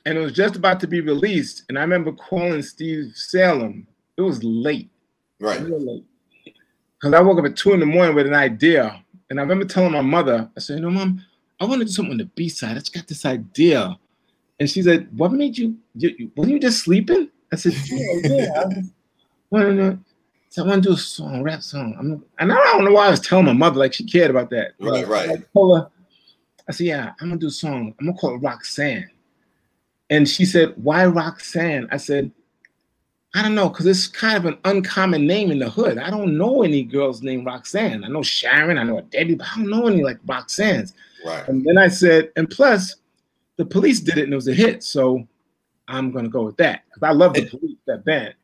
And 0.05 0.17
it 0.17 0.21
was 0.21 0.33
just 0.33 0.55
about 0.55 0.79
to 0.81 0.87
be 0.87 1.01
released. 1.01 1.63
And 1.67 1.79
I 1.79 1.81
remember 1.81 2.11
calling 2.11 2.61
Steve 2.61 3.13
Salem. 3.15 3.87
It 4.17 4.21
was 4.21 4.43
late. 4.43 4.91
Right. 5.39 5.61
Because 7.05 7.19
I 7.19 7.21
woke 7.21 7.37
up 7.37 7.45
at 7.45 7.55
two 7.55 7.71
in 7.73 7.79
the 7.79 7.85
morning 7.85 8.15
with 8.15 8.25
an 8.25 8.33
idea. 8.33 8.99
And 9.29 9.39
I 9.39 9.43
remember 9.43 9.63
telling 9.63 9.91
my 9.91 10.01
mother, 10.01 10.49
I 10.57 10.59
said, 10.59 10.79
you 10.79 10.81
know, 10.81 10.89
mom, 10.89 11.23
I 11.59 11.65
want 11.65 11.81
to 11.81 11.85
do 11.85 11.91
something 11.91 12.13
on 12.13 12.17
the 12.17 12.25
B 12.25 12.49
side. 12.49 12.71
I 12.71 12.79
just 12.79 12.95
got 12.95 13.07
this 13.07 13.27
idea. 13.27 13.95
And 14.59 14.67
she 14.67 14.81
said, 14.81 15.07
What 15.15 15.31
made 15.31 15.55
you, 15.55 15.77
you 15.93 16.31
were 16.35 16.47
you 16.47 16.59
just 16.59 16.79
sleeping? 16.79 17.29
I 17.53 17.57
said, 17.57 17.73
Yeah, 17.85 18.07
yeah. 18.23 18.63
I 18.65 18.69
so 20.49 20.63
I 20.63 20.67
want 20.67 20.81
to 20.83 20.89
do 20.89 20.93
a 20.93 20.97
song, 20.97 21.43
rap 21.43 21.61
song. 21.61 21.95
I'm, 21.99 22.25
and 22.39 22.51
I 22.51 22.55
don't 22.55 22.85
know 22.85 22.93
why 22.93 23.05
I 23.05 23.11
was 23.11 23.19
telling 23.19 23.45
my 23.45 23.53
mother 23.53 23.77
like 23.77 23.93
she 23.93 24.03
cared 24.03 24.31
about 24.31 24.49
that. 24.49 24.71
Right, 24.79 25.07
right. 25.07 25.29
I 25.29 25.43
told 25.53 25.77
her, 25.77 25.87
I 26.67 26.71
said, 26.71 26.87
yeah, 26.87 27.11
I'm 27.21 27.29
gonna 27.29 27.39
do 27.39 27.49
a 27.49 27.51
song. 27.51 27.93
I'm 27.99 28.07
gonna 28.07 28.17
call 28.17 28.33
it 28.33 28.39
Roxanne. 28.39 29.11
And 30.09 30.27
she 30.27 30.43
said, 30.43 30.73
why 30.77 31.05
Roxanne? 31.05 31.87
I 31.91 31.97
said, 31.97 32.31
I 33.35 33.41
don't 33.41 33.53
know, 33.53 33.67
because 33.67 33.85
it's 33.85 34.07
kind 34.07 34.37
of 34.37 34.45
an 34.45 34.57
uncommon 34.63 35.27
name 35.27 35.51
in 35.51 35.59
the 35.59 35.69
hood. 35.69 35.97
I 35.97 36.09
don't 36.09 36.37
know 36.37 36.63
any 36.63 36.83
girls 36.83 37.21
named 37.21 37.45
Roxanne. 37.45 38.05
I 38.05 38.07
know 38.07 38.23
Sharon, 38.23 38.77
I 38.77 38.83
know 38.83 39.01
Debbie, 39.01 39.35
but 39.35 39.47
I 39.51 39.57
don't 39.57 39.69
know 39.69 39.87
any 39.87 40.03
like 40.03 40.19
Roxanne's. 40.25 40.93
Right. 41.25 41.45
And 41.49 41.65
then 41.65 41.77
I 41.77 41.89
said, 41.89 42.31
and 42.37 42.49
plus, 42.49 42.95
the 43.57 43.65
police 43.65 43.99
did 43.99 44.17
it 44.17 44.23
and 44.23 44.31
it 44.31 44.37
was 44.37 44.47
a 44.47 44.53
hit. 44.53 44.83
So 44.83 45.27
I'm 45.89 46.11
gonna 46.11 46.29
go 46.29 46.43
with 46.43 46.55
that. 46.57 46.83
Because 46.87 47.03
I 47.03 47.11
love 47.11 47.33
the 47.33 47.45
police, 47.45 47.77
that 47.87 48.05
band. 48.05 48.35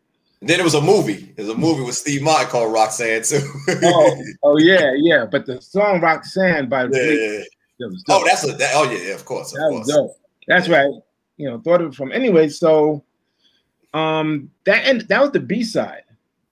Then 0.41 0.59
it 0.59 0.63
was 0.63 0.73
a 0.73 0.81
movie. 0.81 1.33
There's 1.37 1.49
a 1.49 1.55
movie 1.55 1.83
with 1.83 1.95
Steve 1.95 2.21
Martin 2.21 2.49
called 2.49 2.73
Roxanne 2.73 3.23
too. 3.23 3.47
oh, 3.83 4.23
oh 4.43 4.57
yeah, 4.57 4.91
yeah. 4.97 5.25
But 5.25 5.45
the 5.45 5.61
song 5.61 6.01
Roxanne 6.01 6.67
by 6.67 6.83
yeah, 6.83 6.89
yeah, 7.01 7.43
yeah. 7.77 7.87
oh, 8.09 8.25
that's 8.25 8.43
a 8.43 8.53
that, 8.53 8.71
oh 8.73 8.91
yeah, 8.91 9.07
yeah, 9.07 9.13
of 9.13 9.23
course, 9.23 9.53
of 9.53 9.59
that 9.59 9.69
course. 9.69 9.87
dope. 9.87 10.17
That's 10.47 10.67
right. 10.67 10.91
You 11.37 11.49
know, 11.49 11.61
thought 11.61 11.81
of 11.81 11.91
it 11.91 11.95
from 11.95 12.11
anyway. 12.11 12.49
So, 12.49 13.03
um, 13.93 14.51
that 14.65 14.85
and 14.85 15.01
that 15.01 15.21
was 15.21 15.31
the 15.31 15.39
B 15.39 15.63
side. 15.63 16.03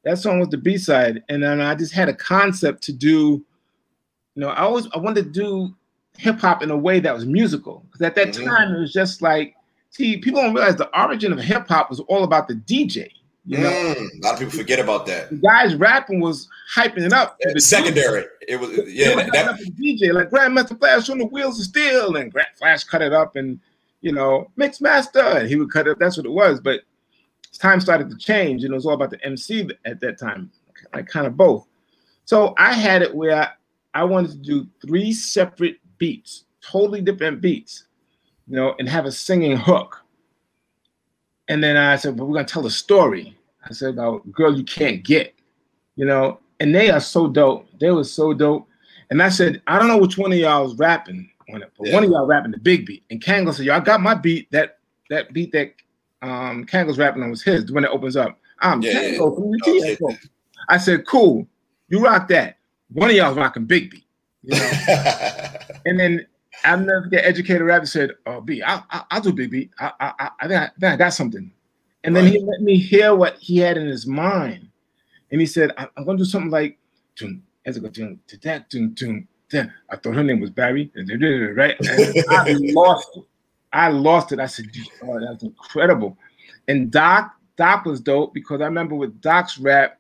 That 0.04 0.17
song 0.17 0.39
was 0.39 0.49
the 0.49 0.58
B 0.58 0.78
side, 0.78 1.23
and 1.30 1.43
then 1.43 1.62
I 1.62 1.75
just 1.75 1.93
had 1.93 2.10
a 2.10 2.13
concept 2.13 2.84
to 2.84 2.93
do. 2.93 3.43
You 4.36 4.41
know, 4.45 4.49
I 4.49 4.62
always 4.62 4.88
I 4.93 4.97
wanted 4.97 5.25
to 5.25 5.30
do 5.30 5.75
hip 6.17 6.39
hop 6.39 6.62
in 6.62 6.71
a 6.71 6.78
way 6.78 6.99
that 6.99 7.13
was 7.13 7.25
musical 7.25 7.86
because 7.88 8.02
at 8.02 8.15
that 8.15 8.30
mm-hmm. 8.30 8.45
time 8.45 8.75
it 8.75 8.80
was 8.80 8.91
just 8.91 9.21
like, 9.21 9.56
see, 9.89 10.17
people 10.17 10.41
don't 10.41 10.54
realize 10.54 10.75
the 10.75 10.89
origin 10.99 11.32
of 11.32 11.39
hip 11.39 11.67
hop 11.67 11.89
was 11.89 11.99
all 12.02 12.23
about 12.23 12.47
the 12.47 12.56
DJ. 12.56 13.10
You 13.45 13.58
know, 13.58 13.71
mm, 13.71 13.95
a 13.95 14.25
lot 14.25 14.34
of 14.34 14.39
people 14.39 14.60
forget 14.60 14.80
about 14.80 15.08
that. 15.08 15.32
The 15.32 15.38
guys 15.38 15.73
rapping 15.75 16.19
was 16.19 16.47
hyping 16.75 16.99
it 16.99 17.13
up. 17.13 17.38
The 17.41 17.60
secondary. 17.60 18.21
DJ. 18.21 18.28
It 18.47 18.60
was 18.60 18.69
yeah. 18.93 19.15
That, 19.15 19.32
that, 19.32 19.60
DJ 19.80 20.13
like 20.13 20.30
Grandmaster 20.30 20.78
Flash 20.78 21.10
on 21.10 21.17
the 21.17 21.25
wheels 21.25 21.60
of 21.60 21.65
steel, 21.65 22.15
and 22.15 22.32
Grand 22.32 22.49
Flash 22.58 22.84
cut 22.84 23.02
it 23.02 23.12
up, 23.12 23.36
and 23.36 23.60
you 24.02 24.12
know, 24.12 24.52
Mix 24.56 24.82
Master, 24.82 25.19
and 25.19 25.47
he 25.47 25.56
would 25.56 25.71
cut 25.71 25.88
it. 25.88 25.97
That's 25.99 26.17
what 26.17 26.25
it 26.25 26.32
was. 26.32 26.60
But 26.60 26.82
time 27.57 27.81
started 27.81 28.09
to 28.09 28.17
change, 28.17 28.63
and 28.63 28.71
it 28.71 28.75
was 28.75 28.85
all 28.85 28.93
about 28.93 29.09
the 29.09 29.23
MC 29.25 29.69
at 29.85 29.99
that 30.01 30.19
time, 30.19 30.51
like 30.93 31.07
kind 31.07 31.27
of 31.27 31.35
both. 31.35 31.67
So 32.25 32.53
I 32.57 32.73
had 32.73 33.01
it 33.01 33.15
where 33.15 33.35
I, 33.35 33.49
I 33.93 34.03
wanted 34.03 34.31
to 34.31 34.38
do 34.38 34.67
three 34.85 35.12
separate 35.12 35.77
beats, 35.97 36.45
totally 36.62 37.01
different 37.01 37.41
beats, 37.41 37.85
you 38.47 38.55
know, 38.55 38.75
and 38.77 38.88
have 38.88 39.05
a 39.05 39.12
singing 39.12 39.57
hook. 39.57 40.03
And 41.47 41.63
then 41.63 41.75
I 41.75 41.95
said, 41.95 42.15
but 42.15 42.25
we're 42.25 42.35
gonna 42.35 42.45
tell 42.45 42.65
a 42.67 42.71
story. 42.71 43.35
I 43.67 43.73
said 43.73 43.95
about 43.95 44.31
girl 44.31 44.55
you 44.55 44.63
can't 44.63 45.03
get, 45.03 45.33
you 45.95 46.05
know, 46.05 46.39
and 46.59 46.73
they 46.73 46.91
are 46.91 46.99
so 46.99 47.27
dope. 47.27 47.67
They 47.79 47.91
were 47.91 48.03
so 48.03 48.33
dope. 48.33 48.67
And 49.09 49.23
I 49.23 49.29
said, 49.29 49.62
I 49.67 49.79
don't 49.79 49.88
know 49.88 49.97
which 49.97 50.17
one 50.17 50.31
of 50.31 50.38
y'all 50.38 50.63
was 50.63 50.75
rapping 50.75 51.29
on 51.51 51.63
it, 51.63 51.71
but 51.77 51.88
yeah. 51.88 51.93
one 51.95 52.03
of 52.03 52.12
y'all 52.12 52.27
rapping 52.27 52.51
the 52.51 52.59
big 52.59 52.85
beat. 52.85 53.03
And 53.09 53.21
Kangol 53.21 53.53
said, 53.53 53.65
Y'all 53.65 53.81
got 53.81 54.01
my 54.01 54.13
beat. 54.13 54.51
That 54.51 54.77
that 55.09 55.33
beat 55.33 55.51
that 55.53 55.73
um 56.21 56.65
Kangol's 56.65 56.97
rapping 56.97 57.23
on 57.23 57.29
was 57.29 57.43
his 57.43 57.71
when 57.71 57.84
it 57.84 57.91
opens 57.91 58.15
up. 58.15 58.39
I'm 58.60 58.82
yeah, 58.82 58.93
Kangol 58.93 59.36
from 59.36 59.51
the 59.51 59.97
oh, 60.03 60.15
I 60.69 60.77
said, 60.77 61.05
Cool, 61.05 61.47
you 61.89 61.99
rock 61.99 62.27
that. 62.29 62.58
One 62.91 63.10
of 63.10 63.15
y'all's 63.15 63.38
rocking 63.38 63.65
big 63.65 63.91
beat. 63.91 64.05
You 64.43 64.55
know? 64.55 64.71
and 65.86 65.99
then 65.99 66.25
I'll 66.63 66.79
never 66.79 67.08
get 67.08 67.25
educated 67.25 67.62
rapper 67.62 67.86
said, 67.86 68.12
Oh, 68.25 68.41
B, 68.41 68.62
I'll, 68.62 68.86
I'll 68.89 69.21
do 69.21 69.34
big 69.34 69.51
beat. 69.51 69.71
I, 69.79 69.91
I, 69.99 70.13
I, 70.19 70.29
I, 70.41 70.47
think 70.47 70.62
I, 70.62 70.67
think 70.79 70.93
I 70.93 70.95
got 70.95 71.13
something. 71.13 71.51
And 72.03 72.15
right. 72.15 72.21
then 72.21 72.32
he 72.32 72.39
let 72.39 72.62
me 72.62 72.77
hear 72.77 73.15
what 73.15 73.38
he 73.38 73.58
had 73.58 73.77
in 73.77 73.88
his 73.88 74.08
mind. 74.08 74.69
And 75.32 75.41
he 75.41 75.47
said, 75.47 75.71
I, 75.77 75.88
am 75.97 76.05
going 76.05 76.17
to 76.17 76.23
do 76.23 76.29
something 76.29 76.51
like, 76.51 76.77
as 77.65 77.77
I 77.77 77.82
go, 77.82 77.88
I 79.91 79.95
thought 79.97 80.15
her 80.15 80.23
name 80.23 80.39
was 80.39 80.49
Barry. 80.49 80.91
Right? 81.55 81.77
And 81.79 82.25
I 82.29 82.58
lost 82.73 83.10
it. 83.17 83.23
I 83.71 83.89
lost 83.89 84.32
it. 84.32 84.39
I 84.39 84.47
said, 84.47 84.65
oh, 85.03 85.19
that's 85.19 85.43
incredible. 85.43 86.17
And 86.67 86.91
Doc, 86.91 87.36
Doc 87.58 87.86
was 87.86 87.99
dope 87.99 88.34
because 88.34 88.62
I 88.62 88.65
remember 88.65 88.95
with 88.95 89.21
Doc's 89.21 89.58
rap, 89.58 89.99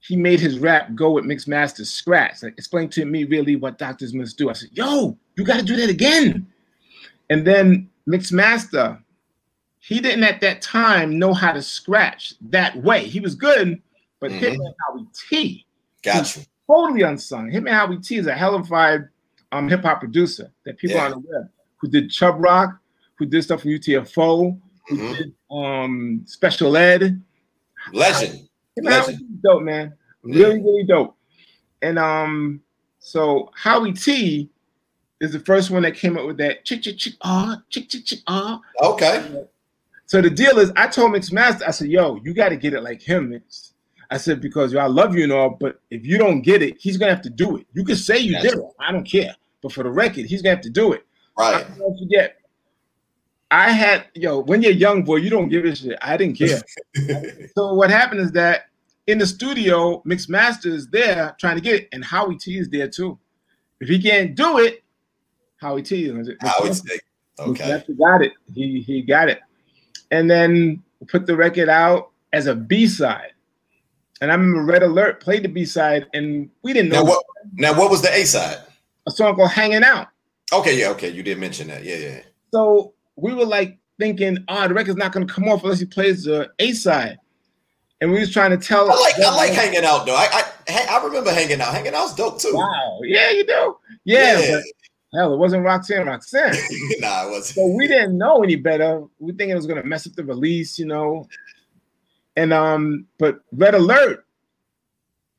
he 0.00 0.16
made 0.16 0.38
his 0.38 0.58
rap 0.58 0.94
go 0.94 1.12
with 1.12 1.24
Mix 1.24 1.46
Master 1.46 1.84
scratch. 1.84 2.42
Like, 2.42 2.54
explain 2.56 2.88
to 2.90 3.04
me 3.04 3.24
really 3.24 3.56
what 3.56 3.78
doctors 3.78 4.14
must 4.14 4.38
do. 4.38 4.48
I 4.48 4.52
said, 4.52 4.70
yo, 4.72 5.18
you 5.36 5.44
got 5.44 5.58
to 5.58 5.64
do 5.64 5.76
that 5.76 5.90
again. 5.90 6.46
And 7.28 7.46
then 7.46 7.90
Mix 8.06 8.30
Master, 8.30 9.02
he 9.80 10.00
didn't 10.00 10.24
at 10.24 10.40
that 10.42 10.62
time 10.62 11.18
know 11.18 11.34
how 11.34 11.52
to 11.52 11.60
scratch 11.60 12.34
that 12.50 12.76
way. 12.76 13.06
He 13.06 13.18
was 13.20 13.34
good, 13.34 13.82
but 14.20 14.30
mm-hmm. 14.30 14.44
Hitman 14.44 14.74
Howie 14.86 15.06
T. 15.28 15.66
Got 16.02 16.36
you. 16.36 16.42
Totally 16.68 17.02
unsung. 17.02 17.50
Hitman 17.50 17.72
Howie 17.72 17.98
T 17.98 18.16
is 18.16 18.26
a 18.28 18.34
hellified 18.34 19.08
um, 19.50 19.68
hip 19.68 19.82
hop 19.82 20.00
producer 20.00 20.52
that 20.64 20.78
people 20.78 20.96
yeah. 20.96 21.02
aren't 21.02 21.16
aware 21.16 21.50
who 21.76 21.88
did 21.88 22.10
Chubb 22.10 22.36
Rock, 22.38 22.78
who 23.16 23.26
did 23.26 23.42
stuff 23.42 23.62
from 23.62 23.70
UTFO, 23.70 24.58
who 24.88 24.96
mm-hmm. 24.96 25.14
did 25.14 25.32
um, 25.50 26.22
Special 26.26 26.76
Ed. 26.76 27.22
Legend. 27.92 28.48
Legend. 28.80 29.42
dope, 29.42 29.62
man. 29.62 29.94
Really, 30.22 30.60
really 30.60 30.84
dope. 30.84 31.16
And 31.82 31.98
um, 31.98 32.60
so 32.98 33.50
Howie 33.54 33.92
T 33.92 34.50
is 35.20 35.32
the 35.32 35.40
first 35.40 35.70
one 35.70 35.82
that 35.82 35.94
came 35.94 36.18
up 36.18 36.26
with 36.26 36.36
that 36.38 36.64
chick 36.64 36.82
chick 36.82 36.98
chick 36.98 37.14
ah 37.22 37.62
chick 37.70 37.88
chick 37.88 38.04
chick 38.04 38.20
ah. 38.26 38.60
Okay. 38.82 39.44
So 40.06 40.20
the 40.20 40.30
deal 40.30 40.58
is, 40.58 40.72
I 40.76 40.86
told 40.86 41.12
Mix 41.12 41.32
Master, 41.32 41.64
I 41.66 41.70
said, 41.70 41.88
"Yo, 41.88 42.20
you 42.22 42.34
got 42.34 42.50
to 42.50 42.56
get 42.56 42.74
it 42.74 42.82
like 42.82 43.02
him, 43.02 43.30
Mix." 43.30 43.72
I 44.10 44.18
said 44.18 44.40
because 44.40 44.72
yo, 44.72 44.80
I 44.80 44.86
love 44.86 45.16
you 45.16 45.24
and 45.24 45.32
all, 45.32 45.50
but 45.50 45.80
if 45.90 46.06
you 46.06 46.18
don't 46.18 46.42
get 46.42 46.62
it, 46.62 46.76
he's 46.78 46.96
gonna 46.96 47.12
have 47.12 47.22
to 47.22 47.30
do 47.30 47.56
it. 47.56 47.66
You 47.72 47.84
can 47.84 47.96
say 47.96 48.18
you 48.18 48.32
That's 48.32 48.44
did 48.44 48.54
it, 48.54 48.64
I 48.78 48.92
don't 48.92 49.04
care, 49.04 49.34
but 49.62 49.72
for 49.72 49.82
the 49.82 49.90
record, 49.90 50.26
he's 50.26 50.42
gonna 50.42 50.54
have 50.54 50.64
to 50.64 50.70
do 50.70 50.92
it. 50.92 51.05
Right. 51.38 51.66
I 51.66 51.78
don't 51.78 51.98
forget. 51.98 52.36
I 53.50 53.70
had 53.70 54.06
yo 54.14 54.40
when 54.40 54.62
you're 54.62 54.72
a 54.72 54.74
young 54.74 55.04
boy, 55.04 55.16
you 55.16 55.30
don't 55.30 55.48
give 55.48 55.64
a 55.64 55.74
shit. 55.74 55.98
I 56.02 56.16
didn't 56.16 56.36
care. 56.36 56.62
so 57.54 57.74
what 57.74 57.90
happened 57.90 58.20
is 58.20 58.32
that 58.32 58.66
in 59.06 59.18
the 59.18 59.26
studio, 59.26 60.02
Mix 60.04 60.28
Master 60.28 60.68
is 60.68 60.88
there 60.88 61.36
trying 61.38 61.56
to 61.56 61.62
get 61.62 61.82
it, 61.82 61.88
and 61.92 62.04
Howie 62.04 62.36
T 62.36 62.58
is 62.58 62.68
there 62.68 62.88
too. 62.88 63.18
If 63.80 63.88
he 63.88 64.02
can't 64.02 64.34
do 64.34 64.58
it, 64.58 64.82
Howie 65.58 65.82
T. 65.82 66.06
is 66.06 66.28
it. 66.28 66.36
Howie 66.40 66.70
T. 66.70 67.00
Okay. 67.38 67.84
He 67.86 67.94
got 67.94 68.22
it. 68.22 68.32
He 68.54 68.80
he 68.80 69.02
got 69.02 69.28
it. 69.28 69.40
And 70.10 70.30
then 70.30 70.82
put 71.08 71.26
the 71.26 71.36
record 71.36 71.68
out 71.68 72.10
as 72.32 72.46
a 72.46 72.54
B 72.54 72.86
side. 72.86 73.32
And 74.20 74.30
I 74.32 74.34
remember 74.34 74.64
Red 74.64 74.82
Alert 74.82 75.20
played 75.20 75.44
the 75.44 75.48
B 75.48 75.64
side, 75.64 76.06
and 76.14 76.48
we 76.62 76.72
didn't 76.72 76.90
know. 76.90 77.02
Now 77.02 77.08
what, 77.08 77.24
now, 77.54 77.78
what 77.78 77.90
was 77.90 78.00
the 78.00 78.12
A 78.12 78.24
side? 78.24 78.58
A 79.06 79.10
song 79.10 79.36
called 79.36 79.50
"Hanging 79.50 79.84
Out." 79.84 80.08
Okay, 80.52 80.78
yeah, 80.78 80.88
okay, 80.90 81.10
you 81.10 81.22
did 81.22 81.38
mention 81.38 81.68
that. 81.68 81.84
Yeah, 81.84 81.96
yeah. 81.96 82.20
So 82.52 82.94
we 83.16 83.34
were 83.34 83.44
like 83.44 83.78
thinking, 83.98 84.38
oh, 84.48 84.68
the 84.68 84.74
record's 84.74 84.98
not 84.98 85.12
gonna 85.12 85.26
come 85.26 85.48
off 85.48 85.62
unless 85.62 85.80
he 85.80 85.86
plays 85.86 86.24
the 86.24 86.50
A 86.58 86.72
side. 86.72 87.18
And 88.00 88.12
we 88.12 88.20
was 88.20 88.32
trying 88.32 88.50
to 88.50 88.58
tell. 88.58 88.90
I 88.90 88.94
like 88.94 89.18
I 89.18 89.34
like 89.34 89.52
hanging 89.52 89.84
out 89.84 90.04
though. 90.06 90.14
I 90.14 90.44
I 90.68 90.86
I 90.90 91.04
remember 91.04 91.32
hanging 91.32 91.60
out. 91.60 91.72
Hanging 91.72 91.94
out's 91.94 92.14
dope 92.14 92.38
too. 92.38 92.52
Wow. 92.54 93.00
Yeah, 93.02 93.30
you 93.30 93.46
do. 93.46 93.76
Yeah. 94.04 94.38
yeah. 94.38 94.60
hell, 95.14 95.32
it 95.32 95.38
wasn't 95.38 95.64
Roxanne 95.64 96.06
Roxanne. 96.06 96.52
nah, 96.98 97.26
it 97.26 97.30
wasn't. 97.30 97.54
So 97.56 97.66
we 97.66 97.88
didn't 97.88 98.18
know 98.18 98.42
any 98.42 98.56
better. 98.56 99.02
We 99.18 99.32
think 99.32 99.50
it 99.50 99.56
was 99.56 99.66
gonna 99.66 99.84
mess 99.84 100.06
up 100.06 100.12
the 100.12 100.24
release, 100.24 100.78
you 100.78 100.86
know. 100.86 101.26
And 102.36 102.52
um, 102.52 103.06
but 103.18 103.40
Red 103.52 103.74
Alert, 103.74 104.26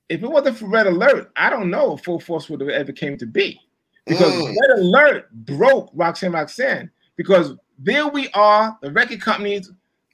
if 0.09 0.23
it 0.23 0.27
wasn't 0.27 0.57
for 0.57 0.67
Red 0.67 0.87
Alert, 0.87 1.31
I 1.35 1.51
don't 1.51 1.69
know 1.69 1.93
if 1.93 2.03
Full 2.03 2.19
Force 2.19 2.49
would 2.49 2.61
have 2.61 2.69
ever 2.69 2.91
came 2.91 3.17
to 3.19 3.27
be. 3.27 3.61
Because 4.07 4.33
mm. 4.33 4.47
Red 4.47 4.79
Alert 4.79 5.31
broke 5.31 5.89
Roxanne 5.93 6.31
Roxanne. 6.31 6.89
Because 7.15 7.55
there 7.79 8.07
we 8.07 8.29
are, 8.33 8.77
the 8.81 8.91
record 8.91 9.21
companies 9.21 9.71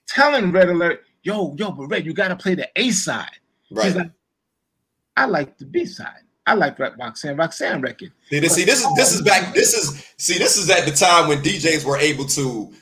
telling 0.08 0.52
Red 0.52 0.70
Alert, 0.70 1.04
yo, 1.24 1.56
yo, 1.58 1.72
but 1.72 1.88
Red, 1.88 2.06
you 2.06 2.14
gotta 2.14 2.36
play 2.36 2.56
the 2.56 2.70
A 2.76 2.92
side. 2.92 3.40
Right. 3.72 3.96
Like, 3.96 4.12
I 5.16 5.26
like 5.26 5.58
the 5.58 5.66
B 5.66 5.86
side. 5.86 6.24
I 6.46 6.56
like 6.56 6.78
Roxanne 6.78 7.38
Roxanne 7.38 7.82
record. 7.82 8.12
See 8.30 8.40
this, 8.40 8.56
see, 8.56 8.66
this 8.66 8.82
is 8.82 8.96
this 8.96 9.14
is 9.14 9.22
back. 9.22 9.54
This 9.54 9.74
is 9.74 10.06
see, 10.18 10.38
this 10.38 10.58
is 10.58 10.70
at 10.70 10.86
the 10.86 10.92
time 10.92 11.30
when 11.30 11.42
DJs 11.42 11.86
were 11.86 11.98
able 11.98 12.26
to 12.26 12.74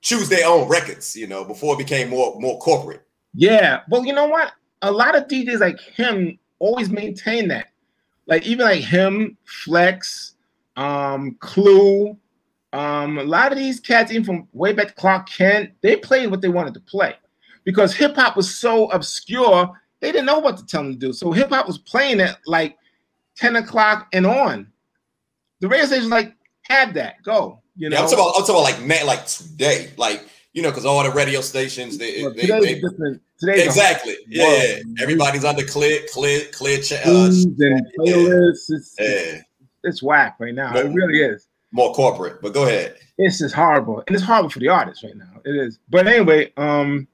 choose 0.00 0.28
their 0.28 0.46
own 0.46 0.68
records, 0.68 1.16
you 1.16 1.26
know, 1.26 1.44
before 1.44 1.74
it 1.74 1.78
became 1.78 2.10
more 2.10 2.38
more 2.38 2.58
corporate. 2.60 3.02
Yeah. 3.34 3.80
Well, 3.88 4.04
you 4.06 4.12
know 4.12 4.26
what? 4.26 4.52
A 4.82 4.92
lot 4.92 5.16
of 5.16 5.26
DJs 5.26 5.58
like 5.58 5.80
him 5.80 6.38
always 6.60 6.90
maintain 6.90 7.48
that. 7.48 7.68
Like 8.26 8.46
even 8.46 8.66
like 8.66 8.82
him, 8.82 9.36
Flex, 9.44 10.31
um, 10.76 11.36
Clue, 11.40 12.16
um, 12.72 13.18
a 13.18 13.24
lot 13.24 13.52
of 13.52 13.58
these 13.58 13.80
cats, 13.80 14.10
even 14.10 14.24
from 14.24 14.48
way 14.52 14.72
back 14.72 14.96
Clark 14.96 15.28
Kent, 15.28 15.72
they 15.82 15.96
played 15.96 16.30
what 16.30 16.40
they 16.40 16.48
wanted 16.48 16.74
to 16.74 16.80
play 16.80 17.14
because 17.64 17.94
hip 17.94 18.16
hop 18.16 18.36
was 18.36 18.54
so 18.54 18.90
obscure, 18.90 19.70
they 20.00 20.10
didn't 20.10 20.26
know 20.26 20.38
what 20.38 20.56
to 20.56 20.66
tell 20.66 20.82
them 20.82 20.92
to 20.92 20.98
do. 20.98 21.12
So 21.12 21.32
hip 21.32 21.50
hop 21.50 21.66
was 21.66 21.78
playing 21.78 22.20
it 22.20 22.36
like 22.46 22.76
10 23.36 23.56
o'clock 23.56 24.08
and 24.12 24.26
on. 24.26 24.68
The 25.60 25.68
radio 25.68 25.86
station 25.86 26.10
like, 26.10 26.34
have 26.62 26.94
that, 26.94 27.22
go. 27.22 27.60
You 27.76 27.88
know, 27.88 27.96
yeah, 27.96 28.02
I'm 28.02 28.08
talking 28.08 28.24
about, 28.24 28.34
I'm 28.36 28.46
talking 28.46 28.54
about 28.54 28.64
like 28.64 28.82
man, 28.82 29.06
like 29.06 29.26
today, 29.26 29.92
like 29.96 30.26
you 30.52 30.60
know, 30.60 30.70
because 30.70 30.84
all 30.84 31.02
the 31.02 31.10
radio 31.10 31.40
stations, 31.40 31.96
they, 31.96 32.22
well, 32.22 32.34
they, 32.34 32.46
they 32.46 32.80
Today, 33.38 33.64
exactly, 33.64 34.14
yeah, 34.28 34.80
everybody's 35.00 35.44
under 35.44 35.64
clear, 35.64 36.00
clear, 36.12 36.42
clear. 36.52 36.78
Uh, 37.04 37.26
and 37.26 37.86
playlists. 37.98 38.94
Yeah. 39.00 39.40
It's 39.84 40.02
whack 40.02 40.36
right 40.38 40.54
now. 40.54 40.72
More, 40.72 40.82
it 40.82 40.92
really 40.92 41.20
is. 41.20 41.48
More 41.72 41.94
corporate, 41.94 42.40
but 42.42 42.52
go 42.52 42.64
ahead. 42.64 42.96
It's 43.18 43.38
just 43.38 43.54
horrible, 43.54 44.02
and 44.06 44.16
it's 44.16 44.24
horrible 44.24 44.50
for 44.50 44.58
the 44.58 44.68
artists 44.68 45.04
right 45.04 45.16
now. 45.16 45.40
It 45.44 45.56
is. 45.56 45.78
But 45.88 46.06
anyway, 46.06 46.52
um, 46.56 47.08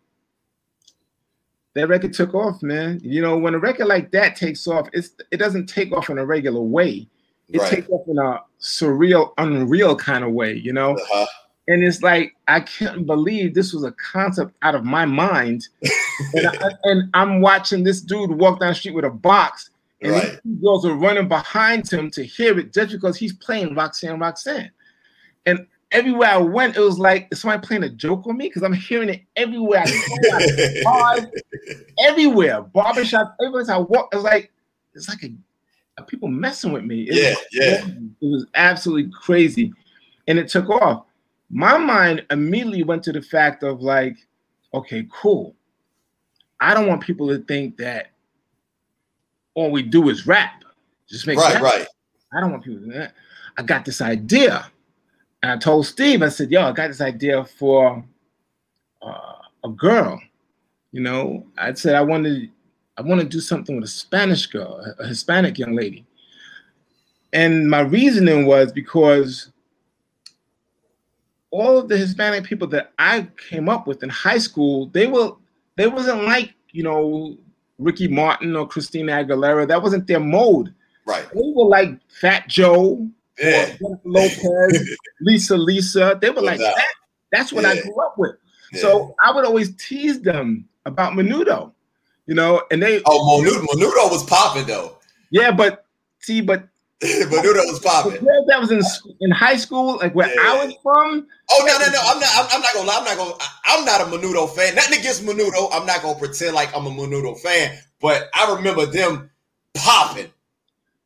that 1.74 1.88
record 1.88 2.12
took 2.12 2.34
off, 2.34 2.62
man. 2.62 3.00
You 3.02 3.22
know, 3.22 3.38
when 3.38 3.54
a 3.54 3.58
record 3.58 3.86
like 3.86 4.10
that 4.12 4.36
takes 4.36 4.66
off, 4.66 4.88
it's 4.92 5.10
it 5.30 5.36
doesn't 5.36 5.66
take 5.66 5.92
off 5.92 6.10
in 6.10 6.18
a 6.18 6.26
regular 6.26 6.60
way. 6.60 7.08
It 7.48 7.60
right. 7.60 7.70
takes 7.70 7.88
off 7.88 8.06
in 8.08 8.18
a 8.18 8.42
surreal, 8.60 9.32
unreal 9.38 9.96
kind 9.96 10.24
of 10.24 10.32
way. 10.32 10.54
You 10.54 10.72
know. 10.72 10.94
Uh-huh 10.94 11.26
and 11.68 11.84
it's 11.84 12.02
like 12.02 12.34
I 12.48 12.60
can't 12.60 13.06
believe 13.06 13.54
this 13.54 13.72
was 13.72 13.84
a 13.84 13.92
concept 13.92 14.54
out 14.62 14.74
of 14.74 14.84
my 14.84 15.04
mind, 15.04 15.68
and, 16.34 16.46
I, 16.46 16.70
and 16.84 17.10
I'm 17.14 17.40
watching 17.40 17.84
this 17.84 18.00
dude 18.00 18.30
walk 18.30 18.60
down 18.60 18.70
the 18.70 18.74
street 18.74 18.94
with 18.94 19.04
a 19.04 19.10
box, 19.10 19.70
and 20.00 20.12
right. 20.12 20.40
these 20.44 20.62
girls 20.62 20.84
are 20.84 20.94
running 20.94 21.28
behind 21.28 21.90
him 21.90 22.10
to 22.12 22.24
hear 22.24 22.58
it 22.58 22.72
just 22.72 22.92
because 22.92 23.16
he's 23.16 23.32
playing 23.34 23.74
Roxanne 23.74 24.18
Roxanne, 24.18 24.70
and 25.46 25.66
everywhere 25.90 26.30
I 26.30 26.36
went, 26.38 26.76
it 26.76 26.80
was 26.80 26.98
like 26.98 27.28
is 27.30 27.40
somebody 27.40 27.66
playing 27.66 27.84
a 27.84 27.90
joke 27.90 28.26
on 28.26 28.36
me 28.36 28.48
because 28.48 28.62
I'm 28.62 28.72
hearing 28.72 29.08
it 29.08 29.22
everywhere. 29.36 29.84
I 29.86 30.80
bars, 30.84 31.26
everywhere, 32.04 32.62
barbershop, 32.62 33.36
everywhere 33.40 33.64
I 33.70 33.78
walk. 33.78 34.08
It's 34.12 34.22
like 34.22 34.52
it's 34.94 35.08
like 35.08 35.22
a, 35.24 35.32
a 35.98 36.02
people 36.02 36.28
messing 36.28 36.72
with 36.72 36.84
me. 36.84 37.02
It 37.02 37.14
yeah, 37.14 37.30
was, 37.30 37.46
yeah. 37.52 37.86
It 38.20 38.26
was 38.26 38.46
absolutely 38.54 39.10
crazy, 39.12 39.72
and 40.26 40.38
it 40.38 40.48
took 40.48 40.68
off 40.70 41.04
my 41.50 41.78
mind 41.78 42.24
immediately 42.30 42.82
went 42.82 43.02
to 43.04 43.12
the 43.12 43.22
fact 43.22 43.62
of 43.62 43.80
like, 43.80 44.16
okay, 44.74 45.06
cool. 45.10 45.54
I 46.60 46.74
don't 46.74 46.86
want 46.86 47.02
people 47.02 47.28
to 47.28 47.38
think 47.44 47.76
that 47.78 48.08
all 49.58 49.72
we 49.72 49.82
do 49.82 50.08
is 50.08 50.26
rap. 50.26 50.62
Just 51.08 51.26
make 51.26 51.36
right, 51.36 51.54
rap. 51.54 51.62
right. 51.62 51.86
I 52.32 52.40
don't 52.40 52.52
want 52.52 52.62
people 52.62 52.80
to 52.80 52.86
that. 52.92 53.14
I 53.56 53.62
got 53.62 53.84
this 53.84 54.00
idea. 54.00 54.70
And 55.42 55.50
I 55.50 55.56
told 55.56 55.84
Steve, 55.86 56.22
I 56.22 56.28
said, 56.28 56.50
yo, 56.50 56.62
I 56.62 56.72
got 56.72 56.88
this 56.88 57.00
idea 57.00 57.44
for 57.44 58.04
uh, 59.02 59.32
a 59.64 59.68
girl. 59.68 60.20
You 60.92 61.00
know, 61.00 61.44
I 61.56 61.74
said 61.74 61.96
I 61.96 62.02
wanted 62.02 62.50
I 62.96 63.02
want 63.02 63.20
to 63.20 63.26
do 63.26 63.40
something 63.40 63.76
with 63.76 63.84
a 63.84 63.88
Spanish 63.88 64.46
girl, 64.46 64.84
a 64.98 65.06
Hispanic 65.06 65.58
young 65.58 65.74
lady. 65.74 66.06
And 67.32 67.68
my 67.68 67.80
reasoning 67.80 68.46
was 68.46 68.72
because 68.72 69.50
all 71.50 71.78
of 71.78 71.88
the 71.88 71.96
Hispanic 71.96 72.44
people 72.44 72.68
that 72.68 72.92
I 72.98 73.28
came 73.48 73.68
up 73.68 73.86
with 73.86 74.02
in 74.02 74.08
high 74.08 74.38
school, 74.38 74.86
they 74.86 75.08
were 75.08 75.32
they 75.76 75.88
wasn't 75.88 76.24
like 76.24 76.54
you 76.70 76.84
know 76.84 77.36
Ricky 77.78 78.08
Martin 78.08 78.56
or 78.56 78.66
Christina 78.66 79.12
Aguilera. 79.12 79.66
That 79.66 79.82
wasn't 79.82 80.06
their 80.06 80.20
mode. 80.20 80.74
Right. 81.06 81.26
They 81.32 81.40
were 81.54 81.64
like 81.64 81.98
Fat 82.20 82.48
Joe, 82.48 83.08
yeah. 83.38 83.76
Lopez, 84.04 84.96
Lisa 85.20 85.56
Lisa. 85.56 86.18
They 86.20 86.30
were 86.30 86.42
like 86.42 86.58
that. 86.58 86.84
That's 87.32 87.52
what 87.52 87.64
yeah. 87.64 87.70
I 87.70 87.80
grew 87.80 88.00
up 88.00 88.18
with. 88.18 88.36
Yeah. 88.72 88.80
So 88.82 89.14
I 89.22 89.32
would 89.32 89.44
always 89.44 89.74
tease 89.76 90.20
them 90.20 90.68
about 90.84 91.14
Menudo, 91.14 91.72
you 92.26 92.34
know, 92.34 92.62
and 92.70 92.82
they. 92.82 93.00
Oh, 93.06 93.42
Menudo, 93.42 93.64
Menudo 93.68 94.10
was 94.10 94.24
popping 94.24 94.66
though. 94.66 94.98
Yeah, 95.30 95.50
but 95.50 95.86
see, 96.20 96.40
but 96.40 96.68
Menudo 97.00 97.64
was 97.70 97.78
popping. 97.78 98.24
That 98.48 98.58
was 98.58 98.72
in 98.72 98.82
in 99.20 99.30
high 99.30 99.56
school, 99.56 99.98
like 99.98 100.14
where 100.14 100.28
yeah. 100.28 100.52
I 100.52 100.66
was 100.66 100.74
from. 100.82 101.26
Oh 101.50 101.64
no, 101.64 101.78
no, 101.78 101.92
no! 101.92 102.00
I'm 102.04 102.18
not. 102.18 102.28
I'm, 102.34 102.48
I'm 102.52 102.60
not 102.60 102.74
gonna 102.74 102.88
lie. 102.88 102.96
I'm 102.98 103.04
not 103.04 103.16
gonna. 103.16 103.34
I'm 103.66 103.84
not 103.84 104.00
a 104.00 104.04
Menudo 104.04 104.50
fan. 104.50 104.74
Nothing 104.74 104.98
against 104.98 105.24
Menudo. 105.24 105.68
I'm 105.72 105.86
not 105.86 106.02
gonna 106.02 106.18
pretend 106.18 106.54
like 106.54 106.74
I'm 106.76 106.86
a 106.86 106.90
Menudo 106.90 107.38
fan. 107.38 107.78
But 108.00 108.28
I 108.34 108.52
remember 108.54 108.86
them 108.86 109.30
popping. 109.74 110.32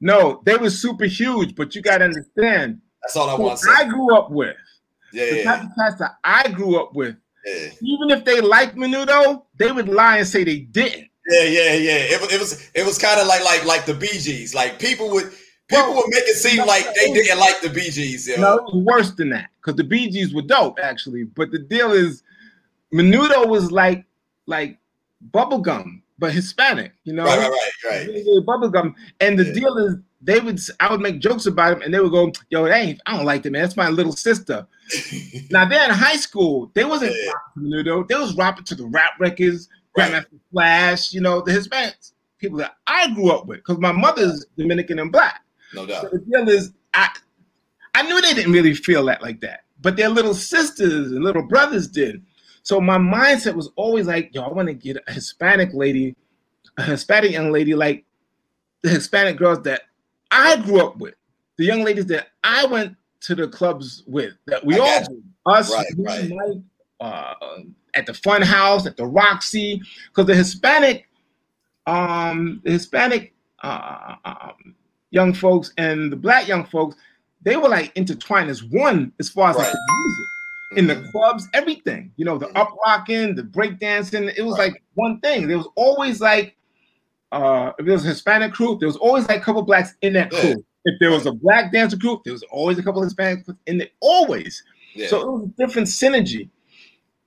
No, 0.01 0.41
they 0.45 0.57
were 0.57 0.71
super 0.71 1.05
huge. 1.05 1.55
But 1.55 1.75
you 1.75 1.83
got 1.83 1.99
to 1.99 2.05
understand. 2.05 2.81
That's 3.03 3.17
all 3.17 3.29
I 3.29 3.35
want 3.35 3.59
to 3.59 3.65
say. 3.65 3.71
I 3.73 3.85
grew 3.85 4.17
up 4.17 4.31
with. 4.31 4.57
Yeah, 5.13 5.31
the 5.31 5.45
type 5.45 5.63
of 5.65 5.69
cats 5.79 5.99
that 5.99 6.13
I 6.25 6.49
grew 6.49 6.81
up 6.81 6.95
with. 6.95 7.17
Yeah. 7.45 7.69
Even 7.83 8.11
if 8.11 8.25
they 8.25 8.41
liked 8.41 8.77
Menudo, 8.77 9.43
they 9.57 9.73
would 9.73 9.89
lie 9.89 10.19
and 10.19 10.27
say 10.27 10.43
they 10.43 10.61
didn't. 10.61 11.09
Yeah, 11.29 11.43
yeah, 11.43 11.75
yeah. 11.75 12.17
It, 12.17 12.33
it 12.33 12.41
was 12.41 12.71
it 12.75 12.85
was 12.85 12.99
kind 12.99 13.21
of 13.21 13.27
like 13.27 13.45
like 13.45 13.65
like 13.65 13.85
the 13.85 13.95
Bee 13.95 14.19
Gees. 14.19 14.55
Like 14.55 14.79
people 14.79 15.11
would 15.11 15.33
People 15.73 15.95
would 15.95 16.09
make 16.09 16.25
it 16.25 16.37
seem 16.37 16.65
like 16.67 16.85
they 16.95 17.13
didn't 17.13 17.39
like 17.39 17.61
the 17.61 17.69
Gees. 17.69 18.29
Yo. 18.29 18.41
No, 18.41 18.59
it 18.59 18.65
was 18.65 18.85
worse 18.85 19.11
than 19.13 19.31
that 19.31 19.51
because 19.61 19.77
the 19.77 19.85
Gees 19.85 20.35
were 20.35 20.43
dope 20.43 20.79
actually. 20.83 21.25
But 21.25 21.51
the 21.51 21.59
deal 21.59 21.93
is, 21.93 22.23
Menudo 22.93 23.49
was 23.49 23.73
like 23.73 24.05
like 24.47 24.79
bubblegum, 25.31 26.03
but 26.19 26.33
Hispanic. 26.33 26.93
You 27.05 27.15
know, 27.15 27.25
right, 27.25 27.39
right, 27.39 27.71
right, 27.85 28.07
right. 28.09 28.47
Bubblegum, 28.47 28.95
and 29.21 29.39
the 29.39 29.47
yeah. 29.47 29.53
deal 29.53 29.79
is 29.79 29.97
they 30.21 30.41
would 30.41 30.61
I 30.79 30.91
would 30.91 31.01
make 31.01 31.19
jokes 31.19 31.47
about 31.47 31.77
him, 31.77 31.83
and 31.83 31.93
they 31.93 32.01
would 32.01 32.13
go, 32.13 32.33
"Yo, 32.51 32.65
that 32.65 32.77
ain't 32.77 33.01
I 33.07 33.17
don't 33.17 33.27
like 33.27 33.43
them, 33.43 33.53
man. 33.53 33.63
That's 33.63 33.77
my 33.77 33.89
little 33.89 34.13
sister." 34.13 34.67
now 35.51 35.67
they're 35.67 35.85
in 35.85 35.91
high 35.91 36.17
school. 36.17 36.71
They 36.75 36.85
wasn't 36.85 37.15
yeah. 37.15 37.33
Menudo. 37.57 38.07
They 38.07 38.15
was 38.15 38.35
rapping 38.37 38.65
to 38.65 38.75
the 38.75 38.87
rap 38.87 39.13
records, 39.19 39.69
right. 39.97 40.13
Grandmaster 40.13 40.41
Flash. 40.53 41.13
You 41.13 41.23
know, 41.23 41.41
the 41.41 41.53
Hispanics 41.53 42.13
people 42.43 42.59
that 42.59 42.77
I 42.87 43.09
grew 43.15 43.31
up 43.31 43.47
with 43.47 43.59
because 43.59 43.79
my 43.79 43.93
mother's 43.93 44.45
Dominican 44.59 44.99
and 44.99 45.11
black. 45.11 45.42
No 45.75 45.87
doubt. 45.87 46.03
So 46.03 46.09
the 46.09 46.19
deal 46.19 46.49
is, 46.49 46.73
I, 46.95 47.09
I 47.95 48.03
knew 48.03 48.21
they 48.21 48.35
didn't 48.35 48.53
really 48.53 48.75
feel 48.75 49.05
that 49.07 49.23
like 49.23 49.41
that, 49.41 49.65
but 49.81 49.97
their 49.97 50.09
little 50.09 50.35
sisters 50.35 51.13
and 51.13 51.23
little 51.23 51.43
brothers 51.43 51.89
did. 51.89 52.25
So 52.63 52.81
my 52.81 52.99
mindset 52.99 53.55
was 53.55 53.71
always 53.77 54.07
like, 54.07 54.35
yo, 54.35 54.43
I 54.43 54.53
want 54.53 54.69
to 54.69 54.75
get 54.75 54.97
a 55.07 55.13
Hispanic 55.13 55.71
lady, 55.75 56.15
a 56.77 56.83
Hispanic 56.83 57.33
young 57.33 57.51
lady 57.51 57.75
like 57.75 58.05
the 58.83 58.91
Hispanic 58.91 59.37
girls 59.37 59.63
that 59.63 59.83
I 60.31 60.57
grew 60.57 60.81
up 60.81 60.97
with, 60.99 61.15
the 61.57 61.65
young 61.65 61.83
ladies 61.85 62.07
that 62.07 62.29
I 62.45 62.67
went 62.67 62.97
to 63.23 63.35
the 63.35 63.49
clubs 63.49 64.05
with, 64.07 64.35
that 64.47 64.65
we 64.65 64.79
all 64.79 65.05
us, 65.47 65.73
right, 65.73 65.87
right. 65.99 66.31
Mike, 66.31 66.63
uh, 67.01 67.35
at 67.95 68.07
the 68.07 68.15
Fun 68.15 68.43
House, 68.43 68.87
at 68.87 68.97
the 68.97 69.07
Roxy, 69.07 69.83
because 70.09 70.27
the 70.27 70.35
Hispanic, 70.35 71.09
um, 71.87 72.61
the 72.65 72.71
Hispanic 72.71 73.35
uh, 73.63 74.15
um, 74.25 74.75
young 75.13 75.33
folks 75.33 75.73
and 75.79 76.11
the 76.11 76.17
black 76.17 76.49
young 76.49 76.65
folks, 76.65 76.97
they 77.43 77.57
were 77.57 77.69
like 77.69 77.93
intertwined 77.97 78.51
as 78.51 78.65
one 78.65 79.13
as 79.21 79.29
far 79.29 79.51
as 79.51 79.57
right. 79.57 79.67
like 79.67 79.75
music 79.75 80.27
in 80.77 80.87
the 80.87 80.95
mm-hmm. 80.95 81.11
clubs, 81.11 81.49
everything. 81.55 82.13
You 82.17 82.25
know, 82.25 82.39
the 82.39 82.47
mm-hmm. 82.47 82.57
up 82.57 82.75
rocking, 82.85 83.35
the 83.35 83.43
break 83.43 83.79
dancing. 83.79 84.25
It 84.25 84.43
was 84.43 84.59
right. 84.59 84.73
like 84.73 84.83
one 84.95 85.21
thing. 85.21 85.47
There 85.47 85.59
was 85.59 85.69
always 85.77 86.21
like, 86.21 86.57
uh, 87.31 87.73
if 87.79 87.87
there 87.87 87.95
was 87.95 88.05
a 88.05 88.09
Hispanic 88.09 88.53
group, 88.53 88.81
there 88.81 88.89
was 88.89 88.97
always 88.97 89.29
like 89.29 89.41
a 89.41 89.45
couple 89.45 89.63
blacks 89.63 89.95
in 90.03 90.15
that 90.15 90.31
group. 90.31 90.45
Yeah. 90.45 90.55
If 90.85 90.99
there 90.99 91.11
was 91.11 91.27
a 91.27 91.33
black 91.33 91.73
dancer 91.73 91.97
group, 91.97 92.25
there 92.25 92.33
was 92.33 92.43
always 92.51 92.79
a 92.79 92.83
couple 92.83 93.03
of 93.03 93.09
Hispanics 93.09 93.55
in 93.67 93.81
it. 93.83 93.93
Always. 94.01 94.63
Yeah. 94.95 95.07
So 95.09 95.21
it 95.21 95.27
was 95.31 95.45
a 95.45 95.67
different 95.67 95.89
synergy. 95.89 96.49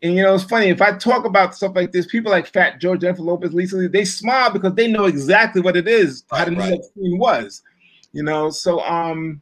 And 0.02 0.14
you 0.16 0.22
know, 0.22 0.36
it's 0.36 0.44
funny 0.44 0.68
if 0.68 0.82
I 0.82 0.96
talk 0.98 1.26
about 1.26 1.56
stuff 1.56 1.72
like 1.76 1.92
this, 1.92 2.06
people 2.06 2.32
like 2.32 2.48
Fat 2.48 2.80
Joe, 2.80 2.96
Jennifer 2.96 3.24
Lopez, 3.24 3.54
Lisa 3.54 3.78
Lee, 3.78 3.88
they 3.88 4.06
smile 4.06 4.52
because 4.52 4.76
they 4.76 4.88
know 4.88 5.06
exactly 5.06 5.62
what 5.62 5.78
it 5.78 5.88
is, 5.88 6.24
right, 6.32 6.40
how 6.40 6.46
the 6.46 6.52
New 6.52 6.64
York 6.64 6.82
scene 6.94 7.18
was. 7.18 7.64
You 8.16 8.24
know, 8.24 8.50
so 8.50 8.80
um, 8.80 9.42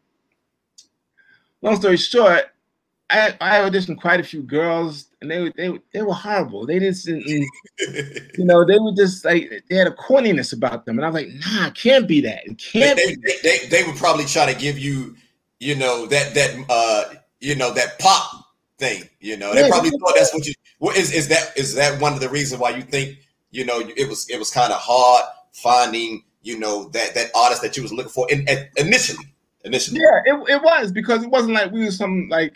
long 1.61 1.75
story 1.75 1.95
short, 1.95 2.45
I, 3.07 3.37
I 3.39 3.59
auditioned 3.59 4.01
quite 4.01 4.19
a 4.19 4.23
few 4.23 4.41
girls, 4.41 5.09
and 5.21 5.29
they 5.29 5.51
they 5.55 5.79
they 5.93 6.01
were 6.01 6.15
horrible. 6.15 6.65
They 6.65 6.79
didn't, 6.79 7.05
you 7.07 7.45
know, 8.39 8.65
they 8.65 8.79
were 8.79 8.93
just 8.95 9.23
like 9.25 9.63
they 9.69 9.75
had 9.75 9.85
a 9.85 9.91
corniness 9.91 10.53
about 10.53 10.87
them, 10.87 10.97
and 10.97 11.05
I 11.05 11.09
was 11.09 11.23
like, 11.23 11.27
nah, 11.27 11.67
it 11.67 11.75
can't 11.75 12.07
be 12.07 12.21
that. 12.21 12.47
It 12.47 12.57
can't. 12.57 12.97
They, 12.97 13.13
they, 13.13 13.35
they, 13.43 13.67
they, 13.67 13.83
would 13.83 13.95
probably 13.95 14.25
try 14.25 14.51
to 14.51 14.59
give 14.59 14.79
you, 14.79 15.17
you 15.59 15.75
know, 15.75 16.07
that 16.07 16.33
that 16.33 16.65
uh, 16.67 17.13
you 17.41 17.53
know, 17.53 17.71
that 17.75 17.99
pop 17.99 18.47
thing. 18.79 19.03
You 19.19 19.37
know, 19.37 19.53
they 19.53 19.61
yeah, 19.61 19.69
probably 19.69 19.91
thought 19.91 20.13
that's 20.15 20.33
what 20.33 20.47
you. 20.47 20.53
What 20.79 20.97
is 20.97 21.13
is 21.13 21.27
that 21.27 21.55
is 21.55 21.75
that 21.75 22.01
one 22.01 22.13
of 22.13 22.21
the 22.21 22.29
reasons 22.29 22.59
why 22.59 22.71
you 22.71 22.81
think 22.81 23.19
you 23.51 23.65
know 23.65 23.81
it 23.81 24.09
was 24.09 24.27
it 24.31 24.39
was 24.39 24.49
kind 24.49 24.73
of 24.73 24.79
hard 24.79 25.25
finding 25.51 26.23
you 26.43 26.59
know 26.59 26.89
that 26.89 27.15
that 27.15 27.31
artist 27.35 27.61
that 27.63 27.75
you 27.75 27.83
was 27.83 27.91
looking 27.91 28.11
for 28.11 28.27
in, 28.29 28.47
in, 28.47 28.69
initially 28.77 29.33
initially. 29.65 29.99
Yeah, 29.99 30.33
it, 30.33 30.49
it 30.49 30.61
was 30.61 30.91
because 30.91 31.23
it 31.23 31.29
wasn't 31.29 31.53
like 31.53 31.71
we 31.71 31.85
were 31.85 31.91
some 31.91 32.27
like 32.29 32.53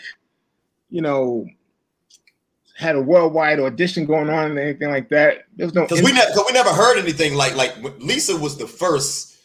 you 0.89 1.01
know, 1.01 1.45
had 2.77 2.95
a 2.95 3.01
worldwide 3.01 3.59
audition 3.59 4.05
going 4.05 4.29
on 4.29 4.51
and 4.51 4.59
anything 4.59 4.89
like 4.89 5.09
that. 5.09 5.45
There's 5.55 5.73
no 5.73 5.83
because 5.83 6.03
we 6.03 6.11
never 6.11 6.31
we 6.45 6.53
never 6.53 6.69
heard 6.69 6.97
anything 6.97 7.35
like 7.35 7.55
like 7.55 7.75
Lisa 7.99 8.37
was 8.37 8.57
the 8.57 8.67
first 8.67 9.37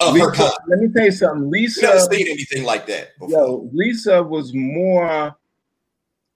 of 0.00 0.14
Lisa, 0.14 0.26
her 0.26 0.32
kind. 0.32 0.52
Let 0.68 0.78
me 0.80 0.88
tell 0.94 1.04
you 1.04 1.12
something. 1.12 1.50
Lisa 1.50 1.82
never 1.82 2.00
seen 2.00 2.28
anything 2.28 2.64
like 2.64 2.86
that. 2.86 3.18
Before. 3.18 3.30
Yo, 3.30 3.70
Lisa 3.72 4.22
was 4.22 4.52
more 4.54 5.34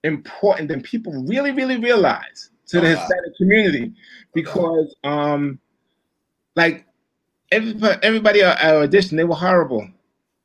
important 0.03 0.67
than 0.67 0.81
people 0.81 1.13
really 1.27 1.51
really 1.51 1.77
realize 1.77 2.49
to 2.67 2.81
the 2.81 2.87
oh, 2.87 2.89
Hispanic 2.89 3.37
community 3.37 3.93
because 4.33 4.95
um 5.03 5.59
like 6.55 6.85
everybody 7.51 7.99
everybody 8.03 8.41
at 8.41 8.61
audition 8.63 9.17
they 9.17 9.23
were 9.23 9.35
horrible 9.35 9.87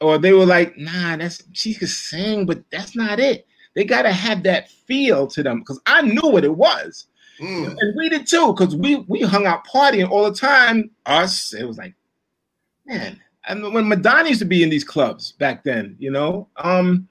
or 0.01 0.19
they 0.19 0.33
were 0.33 0.47
like 0.47 0.77
nah 0.77 1.17
that's 1.17 1.43
she 1.53 1.75
could 1.75 1.89
sing 1.89 2.45
but 2.47 2.63
that's 2.71 2.97
not 2.97 3.19
it 3.21 3.47
they 3.77 3.85
got 3.85 4.03
to 4.03 4.13
have 4.13 4.43
that 4.45 4.71
feel 4.71 5.27
to 5.29 5.43
them 5.43 5.61
because 5.61 5.79
I 5.87 6.01
knew 6.01 6.29
what 6.31 6.45
it 6.45 6.57
was. 6.57 7.07
Mm. 7.39 7.77
And 7.79 7.97
we 7.97 8.09
did 8.09 8.27
too, 8.27 8.55
because 8.55 8.75
we 8.75 8.97
we 9.07 9.21
hung 9.21 9.47
out 9.47 9.67
partying 9.67 10.11
all 10.11 10.25
the 10.25 10.37
time. 10.37 10.91
Us, 11.05 11.53
it 11.53 11.65
was 11.65 11.77
like, 11.77 11.95
man. 12.87 13.21
And 13.49 13.75
when 13.75 13.87
Madonna 13.87 14.31
used 14.31 14.41
to 14.41 14.47
be 14.47 14.63
in 14.65 14.71
these 14.71 14.83
clubs 14.83 15.33
back 15.33 15.63
then, 15.63 15.95
you 16.01 16.11
know. 16.11 16.49
Um, 16.57 17.07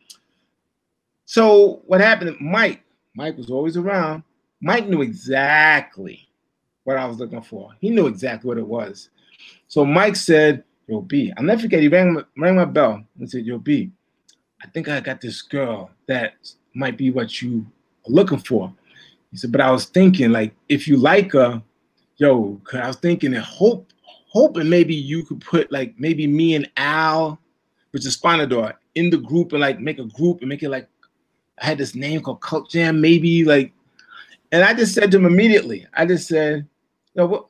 so 1.25 1.84
what 1.86 2.01
happened? 2.01 2.36
Mike, 2.41 2.81
Mike 3.15 3.38
was 3.38 3.51
always 3.51 3.77
around. 3.77 4.23
Mike 4.60 4.88
knew 4.88 5.01
exactly 5.03 6.27
what 6.84 6.97
I 6.97 7.05
was 7.05 7.19
looking 7.19 7.43
for. 7.43 7.71
He 7.79 7.91
knew 7.91 8.08
exactly 8.08 8.47
what 8.47 8.58
it 8.58 8.67
was. 8.67 9.12
So 9.67 9.86
Mike 9.86 10.15
said, 10.15 10.63
Yo, 10.88 11.01
B, 11.01 11.34
I'll 11.36 11.43
never 11.43 11.62
forget. 11.62 11.82
He 11.82 11.88
rang, 11.88 12.23
rang 12.38 12.56
my 12.56 12.65
bell 12.65 13.04
and 13.19 13.30
said, 13.30 13.45
Yo, 13.45 13.58
B, 13.58 13.91
I 14.62 14.67
think 14.67 14.88
I 14.88 14.99
got 14.99 15.21
this 15.21 15.41
girl 15.41 15.91
that 16.08 16.34
might 16.73 16.97
be 16.97 17.10
what 17.10 17.41
you 17.41 17.65
are 18.08 18.12
looking 18.12 18.39
for. 18.39 18.73
He 19.32 19.38
said, 19.38 19.51
but 19.51 19.62
I 19.62 19.71
was 19.71 19.86
thinking, 19.86 20.32
like, 20.32 20.56
if 20.69 20.88
you 20.88 20.97
like 20.97 21.34
her, 21.34 21.62
yo, 22.17 22.60
cause 22.63 22.80
I 22.80 22.88
was 22.88 22.95
thinking 22.97 23.34
and 23.34 23.43
hope, 23.43 23.91
hoping 24.28 24.69
maybe 24.69 24.95
you 24.95 25.23
could 25.23 25.41
put 25.41 25.71
like 25.71 25.93
maybe 25.97 26.28
me 26.28 26.56
and 26.56 26.69
Al, 26.78 27.39
which 27.91 28.06
is 28.06 28.17
Spanador, 28.17 28.73
in 28.95 29.10
the 29.10 29.17
group 29.17 29.51
and 29.51 29.62
like 29.62 29.80
make 29.80 29.99
a 29.99 30.06
group 30.06 30.39
and 30.39 30.49
make 30.49 30.63
it 30.63 30.69
like 30.69 30.88
I 31.62 31.65
had 31.65 31.78
this 31.78 31.95
name 31.95 32.21
called 32.21 32.41
Cult 32.41 32.69
Jam, 32.69 32.99
maybe 32.99 33.43
like, 33.45 33.73
and 34.51 34.63
I 34.63 34.73
just 34.73 34.93
said 34.93 35.12
to 35.12 35.17
him 35.17 35.25
immediately, 35.25 35.88
I 35.93 36.06
just 36.06 36.28
said, 36.28 36.67
yo, 37.13 37.25
what, 37.25 37.47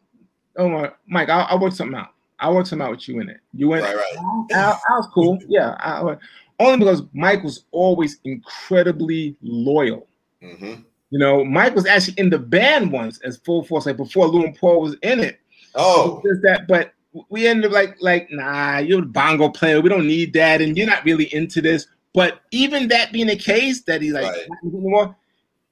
oh 0.57 0.69
my, 0.69 0.91
Mike, 1.07 1.29
I'll, 1.29 1.45
I'll 1.49 1.59
work 1.59 1.73
something 1.73 1.97
out. 1.97 2.09
I'll 2.39 2.55
work 2.55 2.67
something 2.67 2.85
out 2.85 2.91
with 2.91 3.07
you 3.07 3.19
in 3.21 3.29
it. 3.29 3.39
You 3.53 3.69
went, 3.69 3.83
right, 3.83 3.95
right. 3.95 4.47
Al, 4.51 4.81
Al's 4.89 5.07
cool. 5.13 5.39
Yeah. 5.47 5.75
I, 5.79 6.17
only 6.59 6.79
because 6.79 7.03
Mike 7.13 7.43
was 7.43 7.65
always 7.71 8.19
incredibly 8.23 9.35
loyal. 9.41 10.07
Mm-hmm. 10.41 10.81
You 11.11 11.19
know, 11.19 11.45
Mike 11.45 11.75
was 11.75 11.85
actually 11.85 12.15
in 12.17 12.29
the 12.29 12.39
band 12.39 12.91
once 12.91 13.19
as 13.21 13.37
full 13.37 13.63
force, 13.63 13.85
like 13.85 13.97
before 13.97 14.27
Lou 14.27 14.43
and 14.43 14.55
Paul 14.55 14.81
was 14.81 14.95
in 15.01 15.19
it. 15.19 15.39
Oh, 15.75 16.21
just 16.25 16.41
that, 16.43 16.67
but 16.67 16.93
we 17.29 17.47
ended 17.47 17.65
up 17.65 17.71
like, 17.71 17.95
like, 18.01 18.27
nah, 18.31 18.79
you're 18.79 19.03
a 19.03 19.05
bongo 19.05 19.49
player. 19.49 19.81
We 19.81 19.89
don't 19.89 20.07
need 20.07 20.33
that, 20.33 20.61
and 20.61 20.77
you're 20.77 20.87
not 20.87 21.05
really 21.05 21.33
into 21.33 21.61
this. 21.61 21.87
But 22.13 22.41
even 22.51 22.87
that 22.89 23.11
being 23.11 23.27
the 23.27 23.35
case, 23.35 23.81
that 23.83 24.01
he's 24.01 24.13
like 24.13 24.25
right. 24.25 24.47
anymore, 24.63 25.15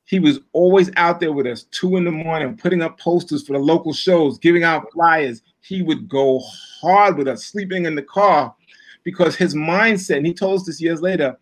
he 0.06 0.20
was 0.20 0.40
always 0.52 0.92
out 0.98 1.20
there 1.20 1.32
with 1.32 1.48
us 1.48 1.64
two 1.64 1.96
in 1.96 2.04
the 2.04 2.12
morning, 2.12 2.58
putting 2.58 2.82
up 2.82 3.00
posters 3.00 3.46
for 3.46 3.54
the 3.54 3.60
local 3.60 3.94
shows, 3.94 4.38
giving 4.38 4.64
out 4.64 4.92
flyers. 4.92 5.42
He 5.62 5.82
would 5.82 6.10
go 6.10 6.42
hard 6.82 7.18
with 7.18 7.28
us, 7.28 7.46
sleeping 7.46 7.86
in 7.86 7.96
the 7.96 8.02
car 8.02 8.54
because 9.04 9.36
his 9.36 9.56
mindset, 9.56 10.18
and 10.18 10.28
he 10.28 10.34
told 10.34 10.60
us 10.60 10.66
this 10.66 10.82
years 10.82 11.02
later, 11.02 11.38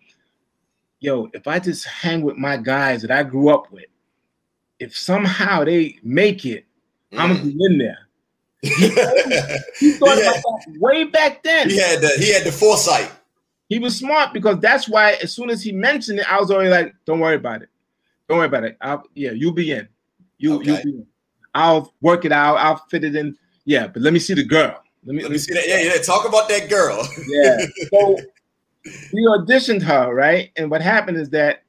yo, 1.00 1.30
if 1.34 1.48
I 1.48 1.60
just 1.60 1.86
hang 1.86 2.22
with 2.22 2.38
my 2.38 2.58
guys 2.58 3.02
that 3.02 3.12
I 3.12 3.24
grew 3.24 3.50
up 3.50 3.72
with, 3.72 3.86
if 4.80 4.96
somehow 4.96 5.64
they 5.64 5.98
make 6.04 6.46
it, 6.46 6.66
mm. 7.12 7.20
I'm 7.20 7.34
gonna 7.34 7.44
be 7.44 7.58
in 7.66 7.78
there. 7.78 7.98
He, 8.62 8.72
thought 9.98 10.20
about 10.20 10.36
that 10.36 10.76
way 10.80 11.06
back 11.06 11.42
then. 11.42 11.70
He 11.70 11.80
had 11.80 12.02
the 12.02 12.10
he 12.20 12.32
had 12.32 12.44
the 12.44 12.52
foresight. 12.52 13.12
He 13.70 13.80
was 13.80 13.98
smart 13.98 14.34
because 14.34 14.60
that's 14.60 14.88
why 14.88 15.14
as 15.14 15.32
soon 15.32 15.50
as 15.50 15.64
he 15.64 15.72
mentioned 15.72 16.20
it, 16.20 16.32
I 16.32 16.40
was 16.40 16.52
already 16.52 16.70
like, 16.70 16.94
"Don't 17.06 17.20
worry 17.20 17.36
about 17.36 17.64
it. 17.64 17.70
Don't 18.32 18.38
worry 18.38 18.48
about 18.48 18.64
it. 18.64 18.78
I'll, 18.80 19.04
yeah, 19.14 19.32
you'll 19.32 19.52
be 19.52 19.74
in. 19.74 19.90
You 20.38 20.56
okay. 20.56 20.66
you'll 20.68 20.84
be 20.84 20.90
in. 20.92 21.08
I'll 21.54 21.94
work 22.00 22.24
it 22.24 22.32
out. 22.32 22.56
I'll 22.56 22.78
fit 22.78 23.04
it 23.04 23.14
in. 23.14 23.36
Yeah, 23.66 23.88
but 23.88 24.02
let 24.02 24.14
me 24.14 24.20
see 24.20 24.34
the 24.34 24.46
girl. 24.46 24.82
Let 25.04 25.16
me, 25.18 25.24
let 25.24 25.34
me 25.34 25.38
see 25.38 25.54
that. 25.54 25.68
Yeah, 25.68 25.82
yeah. 25.82 26.02
Talk 26.02 26.26
about 26.26 26.48
that 26.48 26.70
girl. 26.70 27.06
yeah. 27.28 27.58
So 27.90 28.18
we 29.12 29.26
auditioned 29.26 29.82
her, 29.82 30.14
right? 30.16 30.50
And 30.56 30.72
what 30.72 30.82
happened 30.82 31.18
is 31.18 31.30
that 31.32 31.64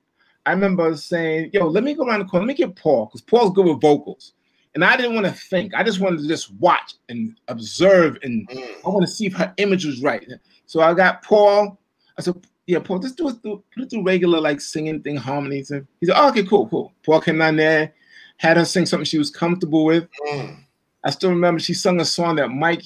I 0.47 0.53
remember 0.53 0.97
saying, 0.97 1.51
"Yo, 1.53 1.67
let 1.67 1.83
me 1.83 1.95
go 1.95 2.07
around 2.07 2.21
the 2.21 2.27
corner. 2.27 2.47
Let 2.47 2.57
me 2.57 2.65
get 2.65 2.77
Paul, 2.77 3.07
because 3.07 3.23
Paul's 3.23 3.51
good 3.53 3.67
with 3.67 3.81
vocals." 3.81 4.35
And 4.77 4.85
I 4.85 4.97
didn't 4.97 5.15
want 5.15 5.27
to 5.27 5.33
think. 5.33 5.75
I 5.75 5.83
just 5.83 5.99
wanted 5.99 6.21
to 6.21 6.29
just 6.29 6.55
watch 6.61 6.95
and 7.09 7.37
observe, 7.49 8.19
and 8.23 8.49
mm. 8.49 8.69
I 8.87 8.89
want 8.89 9.05
to 9.05 9.11
see 9.11 9.27
if 9.27 9.33
her 9.33 9.53
image 9.57 9.85
was 9.85 10.01
right. 10.01 10.25
So 10.67 10.81
I 10.81 10.95
got 10.95 11.25
Paul. 11.25 11.81
I 12.17 12.23
said, 12.23 12.37
"Yeah, 12.73 12.79
Paul, 12.79 13.01
just 13.01 13.19
do 13.19 13.29
it 13.29 13.37
through, 13.43 13.63
put 13.75 13.85
it 13.85 13.91
through 13.91 14.05
regular 14.05 14.41
like 14.41 14.61
singing 14.61 15.03
thing, 15.03 15.17
harmonies." 15.17 15.71
And 15.71 15.87
he 16.01 16.07
said, 16.07 16.17
oh, 16.17 16.29
"Okay, 16.31 16.45
cool, 16.45 16.69
cool." 16.69 16.93
Paul 17.05 17.21
came 17.21 17.39
down 17.39 17.57
there, 17.57 17.93
had 18.39 18.57
her 18.57 18.65
sing 18.65 18.87
something 18.87 19.05
she 19.05 19.19
was 19.19 19.31
comfortable 19.31 19.85
with. 19.85 20.09
Mm. 20.29 20.57
I 21.05 21.11
still 21.11 21.31
remember 21.31 21.61
she 21.61 21.75
sung 21.75 22.01
a 22.01 22.05
song 22.05 22.37
that 22.37 22.49
Mike 22.49 22.83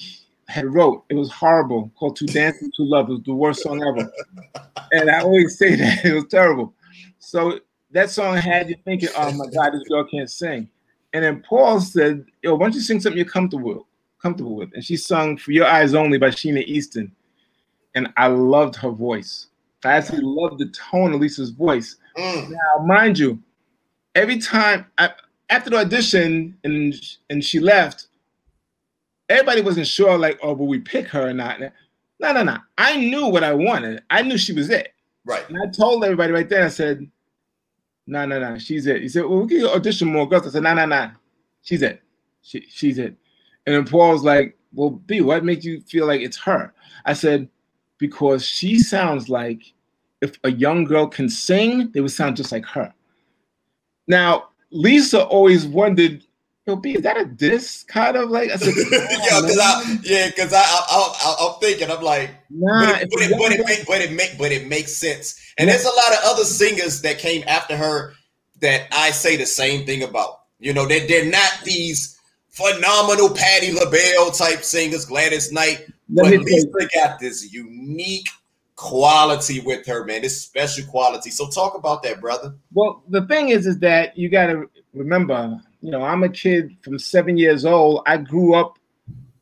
had 0.47 0.65
wrote. 0.73 1.05
It 1.09 1.15
was 1.15 1.31
horrible, 1.31 1.91
called 1.97 2.17
"To 2.17 2.25
Dance 2.25 2.61
and 2.61 2.73
to 2.75 2.83
Love." 2.83 3.09
It 3.09 3.13
was 3.13 3.23
the 3.23 3.33
worst 3.33 3.63
song 3.63 3.81
ever, 3.81 4.11
and 4.91 5.09
I 5.09 5.21
always 5.21 5.57
say 5.57 5.75
that 5.75 6.05
it 6.05 6.13
was 6.13 6.25
terrible. 6.25 6.73
So 7.19 7.59
that 7.91 8.09
song 8.09 8.35
had 8.35 8.69
you 8.69 8.75
thinking, 8.83 9.09
"Oh 9.17 9.31
my 9.31 9.45
God, 9.47 9.71
this 9.73 9.87
girl 9.87 10.03
can't 10.03 10.29
sing." 10.29 10.69
And 11.13 11.23
then 11.23 11.43
Paul 11.47 11.79
said, 11.79 12.25
"Yo, 12.43 12.55
why 12.55 12.65
don't 12.65 12.75
you 12.75 12.81
sing 12.81 12.99
something 12.99 13.17
you're 13.17 13.25
comfortable 13.25 13.75
with?" 13.75 13.83
Comfortable 14.21 14.55
with, 14.55 14.73
and 14.73 14.83
she 14.83 14.97
sung 14.97 15.37
"For 15.37 15.51
Your 15.51 15.65
Eyes 15.65 15.93
Only" 15.93 16.17
by 16.17 16.29
Sheena 16.29 16.63
Easton, 16.63 17.11
and 17.95 18.11
I 18.17 18.27
loved 18.27 18.75
her 18.77 18.89
voice. 18.89 19.47
I 19.83 19.93
actually 19.93 20.21
love 20.23 20.57
the 20.57 20.67
tone 20.67 21.13
of 21.13 21.21
Lisa's 21.21 21.51
voice. 21.51 21.97
Mm. 22.17 22.49
Now, 22.49 22.85
mind 22.85 23.19
you, 23.19 23.41
every 24.15 24.39
time 24.39 24.87
I, 24.97 25.11
after 25.49 25.69
the 25.69 25.77
audition 25.77 26.57
and 26.63 26.95
and 27.29 27.43
she 27.43 27.59
left, 27.59 28.07
everybody 29.29 29.61
wasn't 29.61 29.87
sure, 29.87 30.17
like, 30.17 30.39
oh, 30.41 30.53
will 30.53 30.67
we 30.67 30.79
pick 30.79 31.07
her 31.09 31.29
or 31.29 31.33
not? 31.33 31.59
No, 32.19 32.31
no, 32.31 32.43
no. 32.43 32.57
I 32.77 32.97
knew 32.97 33.27
what 33.27 33.43
I 33.43 33.53
wanted. 33.53 34.01
I 34.09 34.23
knew 34.23 34.37
she 34.37 34.53
was 34.53 34.69
it. 34.69 34.93
Right. 35.25 35.47
And 35.49 35.57
I 35.61 35.69
told 35.71 36.03
everybody 36.03 36.31
right 36.31 36.49
there, 36.49 36.65
I 36.65 36.69
said, 36.69 37.09
no, 38.07 38.25
no, 38.25 38.39
no, 38.39 38.57
she's 38.57 38.87
it. 38.87 39.01
He 39.01 39.09
said, 39.09 39.25
well, 39.25 39.41
we 39.41 39.47
can 39.47 39.67
audition 39.67 40.11
more 40.11 40.27
girls. 40.27 40.47
I 40.47 40.51
said, 40.51 40.63
no, 40.63 40.73
no, 40.73 40.85
no, 40.85 41.11
she's 41.61 41.81
it. 41.81 42.01
She, 42.41 42.65
she's 42.69 42.97
it. 42.97 43.15
And 43.65 43.75
then 43.75 43.85
Paul 43.85 44.13
was 44.13 44.23
like, 44.23 44.57
well, 44.73 44.91
B, 44.91 45.21
what 45.21 45.43
makes 45.43 45.65
you 45.65 45.81
feel 45.81 46.07
like 46.07 46.21
it's 46.21 46.37
her? 46.37 46.73
I 47.05 47.13
said, 47.13 47.49
because 47.97 48.45
she 48.45 48.79
sounds 48.79 49.29
like 49.29 49.73
if 50.21 50.37
a 50.43 50.51
young 50.51 50.83
girl 50.83 51.07
can 51.07 51.29
sing, 51.29 51.91
they 51.91 52.01
would 52.01 52.11
sound 52.11 52.37
just 52.37 52.51
like 52.51 52.65
her. 52.65 52.93
Now, 54.07 54.49
Lisa 54.71 55.23
always 55.23 55.65
wondered 55.65 56.23
Yo, 56.67 56.75
B, 56.75 56.95
is 56.95 57.01
that 57.03 57.17
a 57.17 57.23
diss 57.23 57.83
kind 57.83 58.17
of 58.17 58.29
like? 58.29 58.51
I 58.51 58.57
said, 58.57 58.73
yeah, 58.91 59.39
because 59.39 59.57
I 59.57 59.97
yeah, 60.03 60.27
because 60.27 60.51
I, 60.51 60.59
I, 60.59 61.35
am 61.39 61.53
thinking 61.61 61.89
I'm 61.89 62.03
like, 62.03 62.29
nah, 62.49 62.91
but, 62.91 63.01
it, 63.03 63.09
but, 63.09 63.21
it, 63.21 63.37
but, 63.37 63.51
it 63.53 63.65
make, 63.65 63.87
but 63.87 64.01
it 64.01 64.11
make 64.11 64.37
but 64.37 64.51
it 64.51 64.67
makes 64.67 64.91
sense. 64.91 65.39
And 65.57 65.67
yeah. 65.67 65.73
there's 65.73 65.85
a 65.85 65.95
lot 65.95 66.11
of 66.11 66.19
other 66.25 66.43
singers 66.43 67.01
that 67.03 67.19
came 67.19 67.45
after 67.47 67.77
her 67.77 68.15
that 68.59 68.87
I 68.91 69.11
say 69.11 69.37
the 69.37 69.45
same 69.45 69.85
thing 69.85 70.03
about. 70.03 70.41
You 70.59 70.73
know, 70.73 70.85
they 70.85 71.07
they're 71.07 71.31
not 71.31 71.61
these 71.63 72.16
phenomenal 72.57 73.29
Patti 73.29 73.71
LaBelle 73.71 74.31
type 74.31 74.63
singers, 74.63 75.05
Gladys 75.05 75.51
Knight, 75.51 75.87
Let 76.09 76.31
but 76.31 76.45
Lisa 76.45 76.67
got 76.95 77.19
this 77.19 77.53
unique 77.53 78.29
quality 78.75 79.59
with 79.59 79.85
her, 79.85 80.05
man. 80.05 80.21
This 80.23 80.41
special 80.41 80.85
quality. 80.85 81.29
So 81.29 81.49
talk 81.49 81.75
about 81.75 82.03
that, 82.03 82.19
brother. 82.19 82.55
Well, 82.73 83.03
the 83.09 83.25
thing 83.27 83.49
is, 83.49 83.67
is 83.67 83.79
that 83.79 84.17
you 84.17 84.29
got 84.29 84.47
to 84.47 84.69
remember 84.93 85.61
you 85.81 85.91
know, 85.91 86.03
I'm 86.03 86.23
a 86.23 86.29
kid 86.29 86.75
from 86.83 86.97
seven 86.97 87.37
years 87.37 87.65
old. 87.65 88.01
I 88.05 88.17
grew 88.17 88.55
up, 88.55 88.77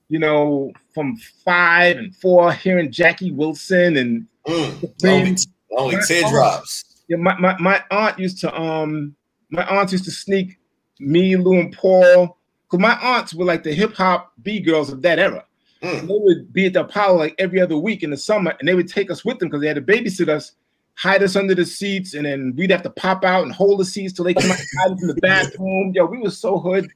you 0.09 0.19
know, 0.19 0.71
from 0.93 1.17
five 1.43 1.97
and 1.97 2.15
four 2.17 2.51
hearing 2.53 2.91
Jackie 2.91 3.31
Wilson 3.31 3.97
and 3.97 4.27
mm, 4.47 5.05
only, 5.05 5.35
only 5.77 5.97
teardrops. 6.07 7.03
Yeah, 7.07 7.17
my, 7.17 7.37
my, 7.39 7.57
my 7.59 7.83
aunt 7.91 8.19
used 8.19 8.39
to 8.41 8.59
um 8.59 9.15
my 9.49 9.65
aunt 9.65 9.91
used 9.91 10.05
to 10.05 10.11
sneak 10.11 10.57
me, 10.99 11.35
Lou, 11.35 11.59
and 11.59 11.73
Paul. 11.73 12.37
Cause 12.69 12.79
my 12.79 12.97
aunts 12.99 13.33
were 13.33 13.45
like 13.45 13.63
the 13.63 13.73
hip 13.73 13.93
hop 13.93 14.33
B 14.41 14.59
girls 14.59 14.91
of 14.91 15.01
that 15.03 15.19
era. 15.19 15.45
Mm. 15.81 16.01
They 16.01 16.17
would 16.19 16.53
be 16.53 16.65
at 16.65 16.73
the 16.73 16.81
Apollo 16.81 17.17
like 17.17 17.35
every 17.37 17.61
other 17.61 17.77
week 17.77 18.03
in 18.03 18.09
the 18.09 18.17
summer, 18.17 18.55
and 18.59 18.67
they 18.67 18.73
would 18.73 18.87
take 18.87 19.11
us 19.11 19.23
with 19.23 19.39
them 19.39 19.49
because 19.49 19.61
they 19.61 19.67
had 19.67 19.75
to 19.75 19.81
babysit 19.81 20.29
us 20.29 20.53
hide 20.95 21.21
us 21.21 21.35
under 21.35 21.53
the 21.53 21.65
seats, 21.65 22.13
and 22.13 22.25
then 22.25 22.53
we'd 22.55 22.71
have 22.71 22.83
to 22.83 22.89
pop 22.89 23.23
out 23.23 23.43
and 23.43 23.51
hold 23.51 23.79
the 23.79 23.85
seats 23.85 24.13
till 24.13 24.25
they 24.25 24.33
come 24.33 24.49
out 24.49 24.57
hide 24.57 24.97
from 24.97 25.07
the 25.07 25.15
bathroom. 25.15 25.91
Yo, 25.93 26.05
we 26.05 26.17
were 26.17 26.31
so 26.31 26.57
hood. 26.57 26.89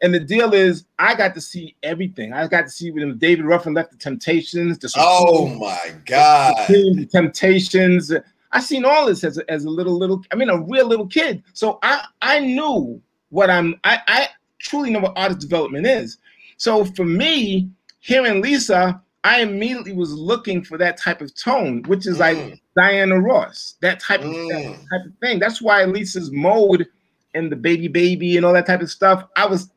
And 0.00 0.14
the 0.14 0.20
deal 0.20 0.54
is, 0.54 0.84
I 0.98 1.14
got 1.14 1.34
to 1.34 1.40
see 1.40 1.74
everything. 1.82 2.32
I 2.32 2.46
got 2.46 2.62
to 2.62 2.70
see 2.70 2.90
when 2.92 3.18
David 3.18 3.44
Ruffin 3.44 3.74
left 3.74 3.90
the 3.90 3.96
Temptations. 3.96 4.78
The 4.78 4.92
oh 4.96 5.48
my 5.48 5.94
God, 6.04 6.54
the 6.68 7.08
Temptations. 7.10 8.12
I 8.52 8.60
seen 8.60 8.84
all 8.84 9.06
this 9.06 9.24
as 9.24 9.38
a, 9.38 9.50
as 9.50 9.64
a 9.64 9.70
little 9.70 9.98
little. 9.98 10.22
I 10.30 10.36
mean, 10.36 10.50
a 10.50 10.60
real 10.60 10.86
little 10.86 11.06
kid. 11.06 11.42
So 11.52 11.80
I 11.82 12.04
I 12.22 12.38
knew 12.38 13.00
what 13.30 13.50
I'm. 13.50 13.74
I 13.82 13.98
I 14.06 14.28
truly 14.58 14.90
know 14.90 15.00
what 15.00 15.16
artist 15.16 15.40
development 15.40 15.86
is. 15.86 16.18
So 16.56 16.84
for 16.84 17.04
me, 17.04 17.70
hearing 18.00 18.42
Lisa, 18.42 19.00
I 19.24 19.40
immediately 19.40 19.92
was 19.92 20.12
looking 20.12 20.62
for 20.62 20.78
that 20.78 20.96
type 20.96 21.20
of 21.20 21.34
tone, 21.34 21.82
which 21.84 22.06
is 22.06 22.16
mm. 22.16 22.20
like 22.20 22.62
Diana 22.76 23.20
Ross, 23.20 23.74
that 23.80 24.00
type 24.00 24.20
of 24.20 24.32
mm. 24.32 24.48
that 24.48 24.76
type 24.90 25.06
of 25.06 25.12
thing. 25.20 25.38
That's 25.38 25.60
why 25.60 25.84
Lisa's 25.84 26.30
mode 26.30 26.86
and 27.34 27.50
the 27.50 27.56
baby 27.56 27.88
baby 27.88 28.36
and 28.36 28.46
all 28.46 28.52
that 28.52 28.66
type 28.66 28.80
of 28.80 28.90
stuff. 28.90 29.24
I 29.36 29.46
was 29.46 29.70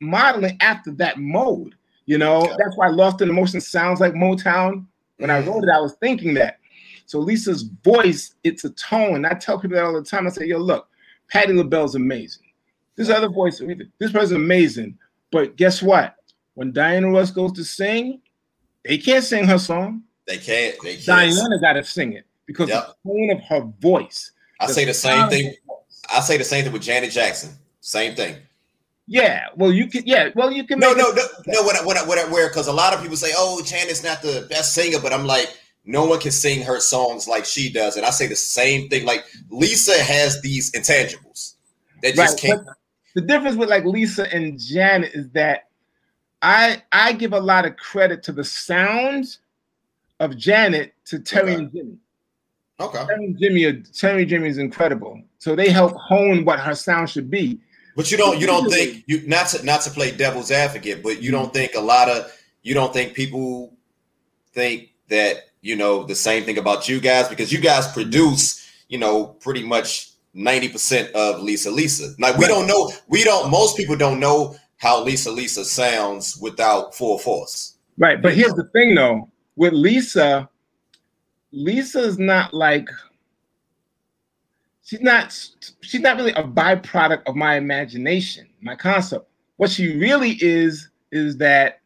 modeling 0.00 0.56
after 0.60 0.90
that 0.92 1.18
mode. 1.18 1.74
You 2.06 2.18
know, 2.18 2.44
yeah. 2.44 2.56
that's 2.58 2.76
why 2.76 2.88
Lost 2.88 3.22
in 3.22 3.30
Emotion 3.30 3.60
sounds 3.60 4.00
like 4.00 4.12
Motown. 4.12 4.84
When 5.18 5.30
mm. 5.30 5.34
I 5.34 5.40
wrote 5.40 5.64
it, 5.64 5.70
I 5.70 5.80
was 5.80 5.94
thinking 5.94 6.34
that. 6.34 6.58
So 7.06 7.18
Lisa's 7.18 7.62
voice, 7.62 8.34
it's 8.44 8.64
a 8.64 8.70
tone. 8.70 9.24
I 9.24 9.34
tell 9.34 9.58
people 9.58 9.76
that 9.76 9.84
all 9.84 9.92
the 9.92 10.02
time. 10.02 10.26
I 10.26 10.30
say, 10.30 10.46
yo, 10.46 10.58
look, 10.58 10.88
Patti 11.28 11.52
LaBelle's 11.52 11.94
amazing. 11.94 12.43
This 12.96 13.10
other 13.10 13.28
voice, 13.28 13.60
this 13.98 14.12
person's 14.12 14.32
amazing. 14.32 14.98
But 15.30 15.56
guess 15.56 15.82
what? 15.82 16.16
When 16.54 16.72
Diana 16.72 17.10
Ross 17.10 17.30
goes 17.30 17.52
to 17.52 17.64
sing, 17.64 18.20
they 18.84 18.98
can't 18.98 19.24
sing 19.24 19.46
her 19.46 19.58
song. 19.58 20.02
They 20.26 20.38
can't. 20.38 20.76
They 20.82 20.94
can't. 20.94 21.06
Diana 21.06 21.60
got 21.60 21.72
to 21.72 21.84
sing 21.84 22.12
it 22.12 22.24
because 22.46 22.68
yep. 22.68 22.94
the 23.04 23.10
tone 23.10 23.30
of 23.30 23.42
her 23.44 23.72
voice. 23.80 24.32
I 24.60 24.66
say 24.66 24.84
the 24.84 24.94
same 24.94 25.28
thing. 25.28 25.54
I 26.14 26.20
say 26.20 26.38
the 26.38 26.44
same 26.44 26.64
thing 26.64 26.72
with 26.72 26.82
Janet 26.82 27.10
Jackson. 27.10 27.50
Same 27.80 28.14
thing. 28.14 28.36
Yeah, 29.06 29.48
well, 29.56 29.72
you 29.72 29.86
can. 29.88 30.06
Yeah, 30.06 30.30
well, 30.34 30.50
you 30.50 30.64
can. 30.64 30.78
No, 30.78 30.92
no, 30.92 31.10
no, 31.10 31.22
no. 31.46 31.62
What, 31.62 31.76
I, 31.76 31.84
what, 31.84 31.96
I, 31.96 32.06
what, 32.06 32.18
I, 32.18 32.30
where? 32.30 32.48
Because 32.48 32.68
a 32.68 32.72
lot 32.72 32.94
of 32.94 33.02
people 33.02 33.16
say, 33.16 33.32
"Oh, 33.36 33.62
Janet's 33.62 34.02
not 34.02 34.22
the 34.22 34.46
best 34.48 34.72
singer," 34.74 34.98
but 35.02 35.12
I'm 35.12 35.26
like, 35.26 35.54
no 35.84 36.06
one 36.06 36.20
can 36.20 36.30
sing 36.30 36.62
her 36.62 36.80
songs 36.80 37.28
like 37.28 37.44
she 37.44 37.70
does, 37.70 37.96
and 37.96 38.06
I 38.06 38.10
say 38.10 38.26
the 38.26 38.36
same 38.36 38.88
thing. 38.88 39.04
Like 39.04 39.24
Lisa 39.50 40.02
has 40.02 40.40
these 40.40 40.70
intangibles 40.72 41.54
that 42.02 42.14
just 42.14 42.42
right, 42.42 42.56
can't. 42.56 42.68
The 43.14 43.20
difference 43.20 43.56
with 43.56 43.68
like 43.68 43.84
Lisa 43.84 44.32
and 44.34 44.58
Janet 44.58 45.14
is 45.14 45.30
that 45.30 45.68
I 46.42 46.82
I 46.92 47.12
give 47.12 47.32
a 47.32 47.40
lot 47.40 47.64
of 47.64 47.76
credit 47.76 48.22
to 48.24 48.32
the 48.32 48.44
sound 48.44 49.38
of 50.20 50.36
Janet 50.36 50.94
to 51.06 51.18
Terry 51.18 51.52
okay. 51.52 51.62
and 51.62 51.72
Jimmy. 51.72 51.96
Okay. 52.80 53.06
Terry 53.06 53.24
and 53.24 53.38
Jimmy 53.38 53.64
are, 53.64 53.80
Terry 53.80 54.26
Jimmy 54.26 54.48
is 54.48 54.58
incredible. 54.58 55.22
So 55.38 55.54
they 55.54 55.70
help 55.70 55.94
hone 55.96 56.44
what 56.44 56.60
her 56.60 56.74
sound 56.74 57.08
should 57.08 57.30
be. 57.30 57.60
But 57.96 58.10
you 58.10 58.16
don't 58.16 58.40
you 58.40 58.46
don't 58.46 58.68
think 58.70 59.04
you 59.06 59.26
not 59.26 59.48
to 59.48 59.64
not 59.64 59.82
to 59.82 59.90
play 59.90 60.10
devil's 60.10 60.50
advocate, 60.50 61.02
but 61.02 61.22
you 61.22 61.30
don't 61.30 61.52
think 61.52 61.74
a 61.76 61.80
lot 61.80 62.08
of 62.08 62.32
you 62.62 62.74
don't 62.74 62.92
think 62.92 63.14
people 63.14 63.72
think 64.52 64.90
that 65.08 65.50
you 65.60 65.76
know 65.76 66.02
the 66.02 66.14
same 66.14 66.44
thing 66.44 66.58
about 66.58 66.88
you 66.88 67.00
guys 67.00 67.28
because 67.28 67.52
you 67.52 67.60
guys 67.60 67.86
produce 67.92 68.68
you 68.88 68.98
know 68.98 69.26
pretty 69.26 69.62
much 69.62 70.10
90% 70.36 71.12
of 71.12 71.42
Lisa 71.42 71.70
Lisa. 71.70 72.14
Like 72.18 72.36
we 72.36 72.46
don't 72.46 72.66
know, 72.66 72.92
we 73.08 73.24
don't 73.24 73.50
most 73.50 73.76
people 73.76 73.96
don't 73.96 74.20
know 74.20 74.56
how 74.78 75.02
Lisa 75.02 75.30
Lisa 75.30 75.64
sounds 75.64 76.36
without 76.36 76.94
full 76.94 77.18
force. 77.18 77.76
Right. 77.98 78.20
But 78.20 78.34
here's 78.34 78.54
the 78.54 78.64
thing 78.72 78.94
though, 78.94 79.30
with 79.56 79.72
Lisa, 79.72 80.48
Lisa's 81.52 82.18
not 82.18 82.52
like 82.52 82.88
she's 84.84 85.00
not 85.00 85.32
she's 85.80 86.00
not 86.00 86.16
really 86.16 86.32
a 86.32 86.42
byproduct 86.42 87.22
of 87.26 87.36
my 87.36 87.56
imagination, 87.56 88.48
my 88.60 88.74
concept. 88.74 89.28
What 89.56 89.70
she 89.70 89.96
really 89.96 90.36
is 90.40 90.88
is 91.12 91.36
that 91.38 91.80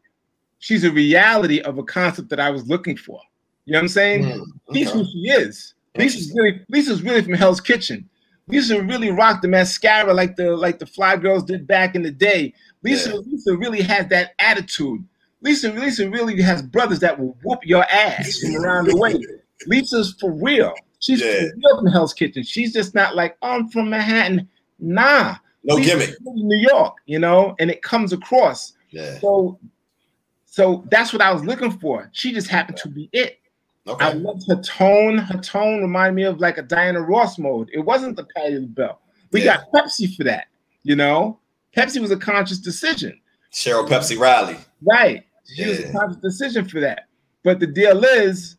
she's 0.59 0.85
a 0.85 0.91
reality 0.91 1.61
of 1.61 1.79
a 1.79 1.83
concept 1.83 2.31
that 2.31 2.41
I 2.41 2.51
was 2.51 2.67
looking 2.67 2.97
for. 2.97 3.21
You 3.67 3.73
know 3.73 3.81
what 3.81 3.83
I'm 3.83 3.89
saying? 3.89 4.25
Mm, 4.25 4.41
okay. 4.71 4.79
She's 4.79 4.91
who 4.91 5.05
she 5.05 5.29
is. 5.29 5.75
Lisa's 5.97 6.33
really 6.35 6.61
Lisa's 6.69 7.03
really 7.03 7.23
from 7.23 7.35
Hell's 7.35 7.61
Kitchen. 7.61 8.09
Lisa 8.49 8.83
really 8.83 9.11
rocked 9.11 9.43
the 9.43 9.49
mascara 9.49 10.13
like 10.15 10.37
the 10.37 10.57
like 10.57 10.79
the 10.79 10.87
fly 10.87 11.17
girls 11.17 11.45
did 11.45 11.67
back 11.67 11.95
in 11.95 12.03
the 12.03 12.11
day. 12.11 12.55
Lisa, 12.83 13.11
yeah. 13.11 13.17
Lisa 13.27 13.57
really 13.57 13.83
has 13.83 14.09
that 14.09 14.33
attitude. 14.39 15.05
Lisa, 15.41 15.73
Lisa 15.73 16.09
really 16.11 16.41
has 16.43 16.63
brothers 16.63 17.01
that 17.01 17.19
will 17.19 17.37
whoop 17.45 17.61
your 17.65 17.85
ass 17.85 18.39
from 18.39 18.57
around 18.57 18.89
the 18.89 18.97
way. 18.97 19.15
Lisa's 19.67 20.17
for 20.21 20.33
real. 20.33 20.75
She's 21.01 21.21
yeah. 21.21 21.33
for 21.33 21.57
real 21.57 21.79
from 21.79 21.87
Hell's 21.93 22.15
Kitchen. 22.15 22.43
She's 22.43 22.73
just 22.73 22.95
not 22.95 23.15
like, 23.15 23.37
oh, 23.43 23.51
I'm 23.51 23.69
from 23.69 23.91
Manhattan. 23.91 24.49
Nah. 24.79 25.37
No 25.65 25.77
Lisa's 25.77 26.07
gimmick. 26.07 26.17
New 26.23 26.69
York, 26.69 26.97
you 27.07 27.19
know, 27.19 27.55
and 27.61 27.71
it 27.71 27.83
comes 27.83 28.13
across. 28.13 28.73
Yeah. 28.91 29.19
So, 29.19 29.59
so 30.47 30.85
that's 30.91 31.13
what 31.13 31.23
I 31.23 31.33
was 31.33 31.45
looking 31.45 31.73
for. 31.79 32.09
She 32.13 32.33
just 32.33 32.49
happened 32.49 32.79
to 32.79 32.89
be 32.89 33.09
it. 33.13 33.39
Okay. 33.89 34.05
I 34.05 34.13
loved 34.13 34.47
her 34.49 34.61
tone. 34.61 35.19
Her 35.19 35.39
tone 35.39 35.81
reminded 35.81 36.15
me 36.15 36.25
of 36.25 36.41
like 36.41 36.59
a 36.59 36.63
Diana 36.63 37.01
Ross 37.01 37.39
mode. 37.39 37.71
It 37.73 37.81
wasn't 37.81 38.17
the 38.17 38.25
Patti 38.37 38.59
LaBelle. 38.59 39.01
We 39.33 39.45
yeah. 39.45 39.59
got 39.73 39.87
Pepsi 39.87 40.15
for 40.15 40.25
that, 40.25 40.47
you 40.83 40.97
know. 40.97 41.39
Pepsi 41.77 42.01
was 42.01 42.11
a 42.11 42.17
conscious 42.17 42.59
decision. 42.59 43.21
Cheryl 43.53 43.89
Pepsi 43.89 44.19
Riley. 44.19 44.57
Right. 44.83 45.25
She 45.45 45.63
yeah. 45.63 45.69
was 45.69 45.81
a 45.81 45.93
conscious 45.93 46.17
decision 46.19 46.69
for 46.69 46.81
that. 46.81 47.09
But 47.43 47.61
the 47.61 47.67
deal 47.67 48.05
is, 48.05 48.57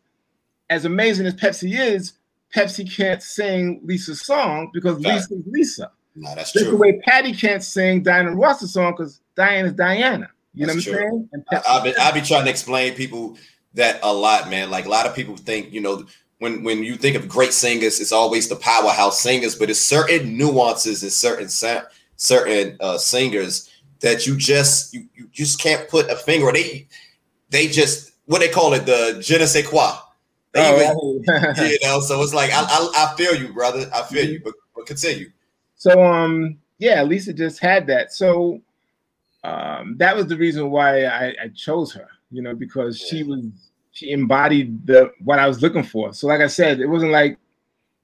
as 0.68 0.84
amazing 0.84 1.26
as 1.26 1.34
Pepsi 1.34 1.78
is, 1.78 2.14
Pepsi 2.54 2.90
can't 2.90 3.22
sing 3.22 3.80
Lisa's 3.84 4.22
song 4.22 4.70
because 4.72 4.98
Lisa's 4.98 5.42
Lisa. 5.46 5.92
No, 6.16 6.34
that's 6.34 6.52
Just 6.52 6.64
true. 6.64 6.72
the 6.72 6.76
way 6.76 7.00
Patti 7.04 7.32
can't 7.32 7.62
sing 7.62 8.02
Diana 8.02 8.34
Ross's 8.34 8.72
song 8.72 8.92
because 8.96 9.20
Diana's 9.36 9.72
Diana. 9.72 10.28
You 10.54 10.66
that's 10.66 10.86
know 10.86 10.92
what 10.92 11.00
I'm 11.00 11.28
saying? 11.30 11.64
I, 11.68 11.76
will 11.76 11.84
be, 11.84 11.96
I'll 11.96 12.12
be 12.12 12.20
trying 12.20 12.44
to 12.44 12.50
explain 12.50 12.94
people 12.94 13.36
that 13.74 14.00
a 14.02 14.12
lot, 14.12 14.50
man. 14.50 14.70
Like 14.70 14.86
a 14.86 14.88
lot 14.88 15.06
of 15.06 15.14
people 15.14 15.36
think, 15.36 15.72
you 15.72 15.80
know, 15.80 16.04
when 16.38 16.64
when 16.64 16.82
you 16.82 16.96
think 16.96 17.16
of 17.16 17.28
great 17.28 17.52
singers, 17.52 18.00
it's 18.00 18.12
always 18.12 18.48
the 18.48 18.56
powerhouse 18.56 19.20
singers, 19.20 19.54
but 19.54 19.70
it's 19.70 19.80
certain 19.80 20.36
nuances 20.36 21.02
and 21.02 21.12
certain 21.12 21.48
certain 22.16 22.76
uh, 22.80 22.98
singers 22.98 23.70
that 24.00 24.26
you 24.26 24.36
just 24.36 24.92
you, 24.94 25.06
you 25.14 25.28
just 25.32 25.60
can't 25.60 25.88
put 25.88 26.10
a 26.10 26.16
finger. 26.16 26.50
They 26.52 26.86
they 27.50 27.68
just 27.68 28.12
what 28.26 28.40
they 28.40 28.48
call 28.48 28.72
it 28.74 28.86
the 28.86 29.20
je 29.20 29.38
ne 29.38 29.46
sais 29.46 29.66
quoi. 29.66 29.98
oh, 30.56 31.22
you 31.58 31.78
know, 31.82 32.00
so 32.00 32.22
it's 32.22 32.34
like 32.34 32.50
I, 32.52 32.62
I, 32.62 33.12
I 33.12 33.16
feel 33.16 33.34
you, 33.34 33.52
brother. 33.52 33.88
I 33.94 34.02
feel 34.02 34.26
you, 34.28 34.40
but 34.42 34.54
but 34.74 34.86
continue. 34.86 35.30
So 35.76 36.02
um 36.02 36.58
yeah, 36.78 37.02
Lisa 37.02 37.32
just 37.32 37.60
had 37.60 37.86
that. 37.88 38.12
So 38.12 38.60
um 39.44 39.96
that 39.98 40.16
was 40.16 40.26
the 40.26 40.36
reason 40.36 40.70
why 40.70 41.04
I, 41.04 41.34
I 41.42 41.48
chose 41.54 41.92
her, 41.92 42.08
you 42.30 42.42
know, 42.42 42.54
because 42.54 42.98
she 42.98 43.22
was 43.22 43.44
she 43.92 44.12
embodied 44.12 44.86
the 44.86 45.10
what 45.24 45.38
I 45.38 45.46
was 45.48 45.62
looking 45.62 45.82
for. 45.82 46.12
So 46.12 46.26
like 46.26 46.40
I 46.40 46.46
said, 46.46 46.80
it 46.80 46.86
wasn't 46.86 47.12
like 47.12 47.38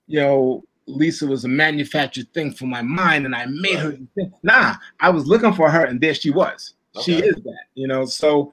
you 0.07 0.21
know 0.21 0.65
Lisa 0.87 1.27
was 1.27 1.45
a 1.45 1.49
manufactured 1.49 2.33
thing 2.33 2.53
for 2.53 2.67
my 2.67 2.83
mind 2.83 3.25
and 3.25 3.35
I 3.35 3.47
made 3.47 3.79
her 3.79 3.99
nah, 4.43 4.75
I 5.01 5.11
was 5.11 5.27
looking 5.27 5.53
for 5.53 5.71
her 5.71 5.85
and 5.85 6.01
there 6.01 6.15
she 6.15 6.31
was. 6.31 6.75
Okay. 6.97 7.05
She 7.05 7.27
is 7.27 7.37
that, 7.37 7.65
you 7.75 7.87
know. 7.89 8.05
So 8.05 8.53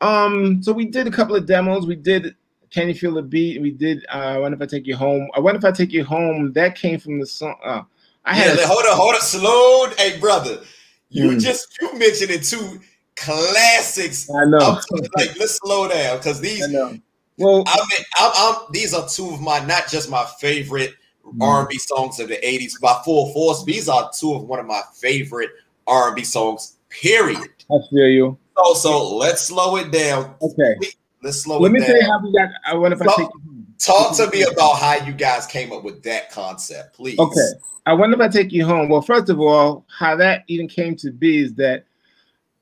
um 0.00 0.62
so 0.62 0.72
we 0.72 0.86
did 0.86 1.06
a 1.06 1.10
couple 1.10 1.36
of 1.36 1.46
demos. 1.46 1.86
We 1.86 1.96
did 1.96 2.36
Can 2.70 2.88
You 2.88 2.94
Feel 2.94 3.14
the 3.14 3.22
Beat? 3.22 3.60
We 3.60 3.70
did 3.70 4.04
uh 4.12 4.34
I 4.34 4.38
wonder 4.38 4.56
if 4.56 4.62
I 4.62 4.66
take 4.66 4.86
you 4.86 4.96
home. 4.96 5.28
I 5.34 5.40
wonder 5.40 5.58
if 5.58 5.64
I 5.64 5.72
take 5.72 5.92
you 5.92 6.04
home. 6.04 6.52
That 6.52 6.76
came 6.76 6.98
from 6.98 7.18
the 7.18 7.26
song. 7.26 7.56
Uh, 7.64 7.82
I 8.24 8.34
had 8.34 8.58
yeah, 8.58 8.64
a, 8.64 8.66
hold 8.66 8.84
on, 8.88 8.96
hold 8.96 9.14
on, 9.14 9.20
slow. 9.20 9.86
Hey 9.96 10.18
brother, 10.18 10.60
You 11.08 11.30
mm. 11.30 11.40
just 11.40 11.76
you 11.80 11.98
mentioned 11.98 12.30
it 12.30 12.42
two 12.42 12.80
classics. 13.22 14.30
I 14.30 14.44
know. 14.44 14.80
like 15.16 15.38
let's 15.38 15.58
slow 15.58 15.88
down 15.88 16.18
because 16.18 16.40
these. 16.40 16.62
I 16.62 17.00
Well, 17.38 17.64
I 17.66 17.76
mean, 17.76 18.04
I'm, 18.16 18.32
I'm, 18.34 18.54
these 18.72 18.94
are 18.94 19.08
two 19.08 19.30
of 19.30 19.40
my 19.40 19.64
not 19.64 19.88
just 19.88 20.10
my 20.10 20.24
favorite 20.40 20.94
mm. 21.24 21.42
R&B 21.42 21.78
songs 21.78 22.20
of 22.20 22.28
the 22.28 22.36
'80s 22.36 22.80
by 22.80 23.00
full 23.04 23.32
force. 23.32 23.64
These 23.64 23.88
are 23.88 24.10
two 24.16 24.34
of 24.34 24.44
one 24.44 24.58
of 24.58 24.66
my 24.66 24.82
favorite 24.94 25.50
R&B 25.86 26.24
songs. 26.24 26.76
Period. 26.88 27.50
I 27.70 27.76
feel 27.90 28.08
you. 28.08 28.38
So, 28.56 28.74
so 28.74 29.16
let's 29.16 29.42
slow 29.42 29.76
it 29.76 29.92
down. 29.92 30.34
Okay. 30.40 30.74
Let's 31.22 31.42
slow 31.42 31.60
Let 31.60 31.70
it 31.70 31.72
me 31.74 31.80
down. 31.80 31.88
tell 31.88 31.96
you 31.96 32.06
how 32.06 32.22
we 32.22 32.32
got. 32.32 32.50
I 32.66 32.74
wonder 32.74 32.96
if 32.96 33.04
talk, 33.04 33.18
I 33.18 33.22
take 33.22 33.30
Talk 33.78 34.16
to 34.16 34.28
me 34.30 34.42
about 34.42 34.78
how 34.78 34.94
you 35.06 35.12
guys 35.12 35.46
came 35.46 35.72
up 35.72 35.84
with 35.84 36.02
that 36.02 36.32
concept, 36.32 36.96
please. 36.96 37.18
Okay. 37.18 37.48
I 37.86 37.92
wonder 37.92 38.16
if 38.16 38.20
I 38.20 38.28
take 38.28 38.52
you 38.52 38.66
home. 38.66 38.88
Well, 38.88 39.02
first 39.02 39.30
of 39.30 39.40
all, 39.40 39.86
how 39.88 40.16
that 40.16 40.44
even 40.48 40.68
came 40.68 40.96
to 40.96 41.10
be 41.10 41.38
is 41.38 41.54
that 41.54 41.84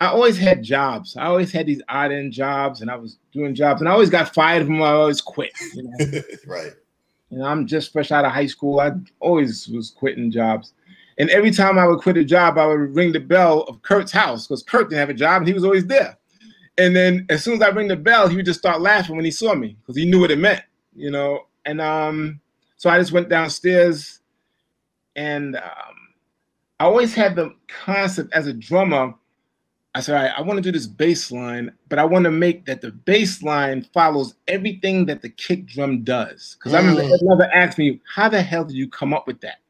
I 0.01 0.09
always 0.09 0.37
had 0.37 0.63
jobs. 0.63 1.17
I 1.17 1.25
always 1.25 1.53
had 1.53 1.67
these 1.67 1.83
odd 1.89 2.13
end 2.13 2.33
jobs, 2.33 2.83
and 2.83 2.91
I 2.91 2.97
was 2.97 3.19
doing 3.33 3.55
jobs, 3.55 3.81
and 3.81 3.89
I 3.89 3.93
always 3.93 4.11
got 4.11 4.35
fired 4.35 4.67
from 4.67 4.75
them. 4.75 4.83
I 4.83 4.91
always 4.91 5.21
quit. 5.21 5.53
You 5.75 5.85
know? 5.85 6.21
right. 6.47 6.73
Know, 7.31 7.45
I'm 7.45 7.67
just 7.67 7.93
fresh 7.93 8.13
out 8.13 8.25
of 8.25 8.33
high 8.33 8.47
school. 8.47 8.81
I 8.81 8.93
always 9.21 9.69
was 9.69 9.91
quitting 9.91 10.31
jobs. 10.31 10.73
And 11.19 11.31
every 11.31 11.51
time 11.51 11.79
I 11.79 11.87
would 11.87 12.01
quit 12.01 12.17
a 12.17 12.25
job, 12.25 12.59
I 12.59 12.67
would 12.67 12.95
ring 12.95 13.13
the 13.13 13.21
bell 13.21 13.63
of 13.63 13.83
Kurt's 13.83 14.13
house 14.13 14.47
because 14.47 14.63
Kurt 14.63 14.91
didn't 14.91 15.01
have 15.01 15.11
a 15.11 15.15
job 15.15 15.43
and 15.43 15.49
he 15.49 15.55
was 15.55 15.65
always 15.65 15.87
there. 15.87 16.19
And 16.79 16.95
then 16.95 17.27
as 17.31 17.43
soon 17.43 17.55
as 17.55 17.63
I 17.63 17.69
ring 17.69 17.89
the 17.89 17.97
bell, 17.97 18.29
he 18.29 18.37
would 18.37 18.45
just 18.45 18.59
start 18.59 18.83
laughing 18.83 19.17
when 19.17 19.25
he 19.25 19.31
saw 19.31 19.55
me 19.55 19.77
because 19.81 19.97
he 19.97 20.05
knew 20.05 20.21
what 20.21 20.31
it 20.31 20.39
meant, 20.39 20.63
you 20.95 21.11
know. 21.11 21.47
And 21.65 21.81
um, 21.81 22.41
so 22.77 22.91
I 22.91 22.99
just 22.99 23.13
went 23.13 23.31
downstairs 23.31 24.21
and 25.17 25.57
um, 25.57 25.97
I 26.79 26.85
always 26.85 27.15
had 27.15 27.35
the 27.35 27.55
concept 27.69 28.33
as 28.35 28.47
a 28.47 28.53
drummer. 28.53 29.15
I 29.97 30.01
said, 30.01 30.15
all 30.15 30.23
right, 30.23 30.33
I 30.37 30.43
want 30.43 30.59
to 30.59 30.61
do 30.61 30.71
this 30.71 30.87
bass 30.87 31.33
line, 31.33 31.73
but 31.89 31.99
I 31.99 32.05
want 32.05 32.27
to 32.27 32.31
make 32.31 32.67
that 32.67 32.83
the 32.83 32.93
bass 32.93 33.43
line 33.43 33.87
follows 33.95 34.35
everything 34.47 35.07
that 35.07 35.23
the 35.23 35.31
kick 35.31 35.65
drum 35.65 36.05
does. 36.05 36.59
Because 36.59 36.73
mm. 36.73 36.75
I 36.75 36.79
remember 36.81 37.17
another 37.19 37.51
asked 37.55 37.79
me, 37.79 38.03
how 38.15 38.29
the 38.29 38.43
hell 38.43 38.63
did 38.63 38.77
you 38.77 38.91
come 38.91 39.15
up 39.15 39.27
with 39.27 39.41
that? 39.41 39.61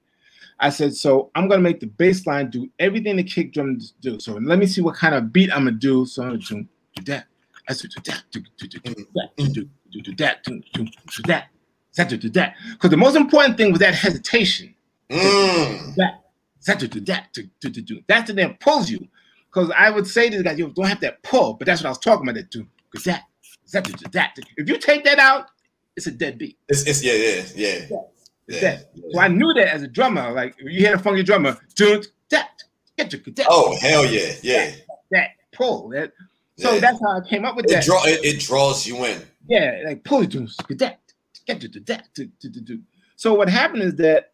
I 0.59 0.71
said, 0.71 0.97
so 0.97 1.31
I'm 1.37 1.47
gonna 1.47 1.63
make 1.63 1.79
the 1.79 1.87
bass 1.87 2.27
line 2.27 2.51
do 2.51 2.69
everything 2.81 3.15
the 3.15 3.23
kick 3.23 3.53
drums 3.53 3.95
do. 4.01 4.19
So 4.19 4.33
let 4.33 4.59
me 4.59 4.67
see 4.67 4.81
what 4.81 4.97
kind 4.97 5.15
of 5.15 5.33
beat 5.33 5.53
I'm 5.53 5.67
gonna 5.67 5.73
do. 5.77 6.05
So 6.07 6.25
I'm 6.25 6.31
gonna 6.31 6.41
do, 6.41 6.67
do 6.97 7.03
that. 7.05 7.27
I 7.69 7.75
said, 7.75 7.91
do 7.91 8.03
that, 8.11 8.25
do, 8.33 8.41
do, 8.41 8.67
do, 8.67 8.79
do 8.81 9.07
that, 9.15 9.31
do, 9.37 9.49
do, 9.49 9.69
do, 9.93 10.03
do 10.03 10.15
that, 10.17 10.43
do, 10.43 10.61
do, 10.73 10.85
do 10.87 11.23
that, 11.27 11.51
that, 11.95 12.09
do, 12.09 12.17
do 12.17 12.31
that. 12.31 12.57
Because 12.73 12.91
the 12.91 12.97
most 12.97 13.15
important 13.15 13.57
thing 13.57 13.71
was 13.71 13.79
that 13.79 13.95
hesitation. 13.95 14.75
Mm. 15.09 15.95
That, 15.95 16.25
that, 16.67 16.81
do, 16.81 16.89
do 16.89 17.01
that, 17.03 17.33
do, 17.33 17.49
do, 17.61 17.71
do, 17.71 17.81
do. 17.81 18.01
That's 18.09 18.29
the 18.29 18.35
thing 18.35 18.57
pulls 18.59 18.91
you. 18.91 19.07
Because 19.57 19.73
I 19.75 19.89
would 19.89 20.07
say 20.07 20.29
to 20.29 20.37
the 20.37 20.45
guy, 20.45 20.53
you 20.53 20.69
don't 20.69 20.87
have 20.87 21.01
that 21.01 21.23
pull, 21.23 21.55
but 21.55 21.65
that's 21.65 21.81
what 21.81 21.87
I 21.87 21.89
was 21.89 21.99
talking 21.99 22.29
about. 22.29 22.35
That 22.35 22.51
do, 22.51 22.67
do 22.93 23.01
that, 23.07 23.23
that, 23.73 24.13
that. 24.13 24.39
If 24.59 24.69
you 24.69 24.77
take 24.77 25.03
that 25.05 25.19
out, 25.19 25.47
it's 25.97 26.07
a 26.07 26.11
dead 26.11 26.37
beat. 26.37 26.59
It's, 26.69 26.83
it's 26.83 27.03
yeah, 27.03 27.15
yeah, 27.15 27.43
yeah. 27.55 27.87
yeah. 27.89 27.97
Yeah. 28.49 28.79
So 29.13 29.19
I 29.19 29.29
knew 29.29 29.55
that 29.55 29.69
as 29.69 29.83
a 29.83 29.89
drummer. 29.89 30.31
Like 30.33 30.57
you 30.61 30.81
hear 30.81 30.97
a 30.97 30.99
funky 30.99 31.23
drummer, 31.23 31.57
do 31.75 32.03
that, 32.29 32.51
get 32.99 33.11
your 33.11 33.23
that. 33.35 33.47
Oh 33.49 33.75
hell 33.81 34.05
yeah, 34.05 34.35
yeah. 34.43 34.67
That, 34.67 34.77
that 35.11 35.31
pull. 35.53 35.89
That. 35.89 36.13
So 36.59 36.75
yeah. 36.75 36.81
that's 36.81 37.01
how 37.01 37.19
I 37.19 37.27
came 37.27 37.47
up 37.47 37.57
with 37.57 37.65
it 37.65 37.71
that. 37.71 37.85
Draw, 37.85 38.05
it, 38.05 38.25
it 38.25 38.41
draws 38.41 38.87
you 38.87 39.07
in. 39.07 39.23
Yeah, 39.49 39.85
like 39.87 40.05
pull 40.05 40.23
it, 40.23 40.31
that, 40.79 40.99
get 41.47 41.61
to 41.63 41.69
that. 41.69 42.83
So 43.17 43.33
what 43.33 43.49
happened 43.49 43.85
is 43.85 43.95
that 43.97 44.33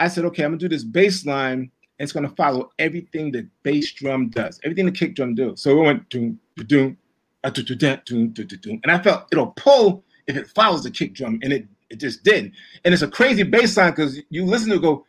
I 0.00 0.08
said, 0.08 0.24
okay, 0.24 0.42
I'm 0.42 0.50
gonna 0.50 0.58
do 0.58 0.68
this 0.68 0.82
bass 0.82 1.24
line, 1.24 1.70
it's 1.98 2.12
gonna 2.12 2.30
follow 2.30 2.70
everything 2.78 3.32
the 3.32 3.46
bass 3.62 3.92
drum 3.92 4.28
does, 4.30 4.60
everything 4.64 4.86
the 4.86 4.92
kick 4.92 5.14
drum 5.14 5.34
does. 5.34 5.62
So 5.62 5.78
it 5.78 5.84
went 5.84 6.08
doom, 6.08 6.38
doom, 6.66 6.96
doom, 7.44 8.00
doom, 8.04 8.30
doom, 8.30 8.46
doom, 8.46 8.80
and 8.82 8.90
I 8.90 8.98
felt 9.02 9.26
it'll 9.32 9.48
pull 9.56 10.04
if 10.26 10.36
it 10.36 10.48
follows 10.48 10.82
the 10.82 10.90
kick 10.90 11.14
drum, 11.14 11.38
and 11.42 11.52
it 11.52 11.66
it 11.90 12.00
just 12.00 12.24
did. 12.24 12.52
And 12.84 12.92
it's 12.92 13.02
a 13.02 13.08
crazy 13.08 13.42
bass 13.42 13.76
line 13.76 13.92
because 13.92 14.20
you 14.30 14.44
listen 14.44 14.70
to 14.70 14.78
go, 14.78 15.06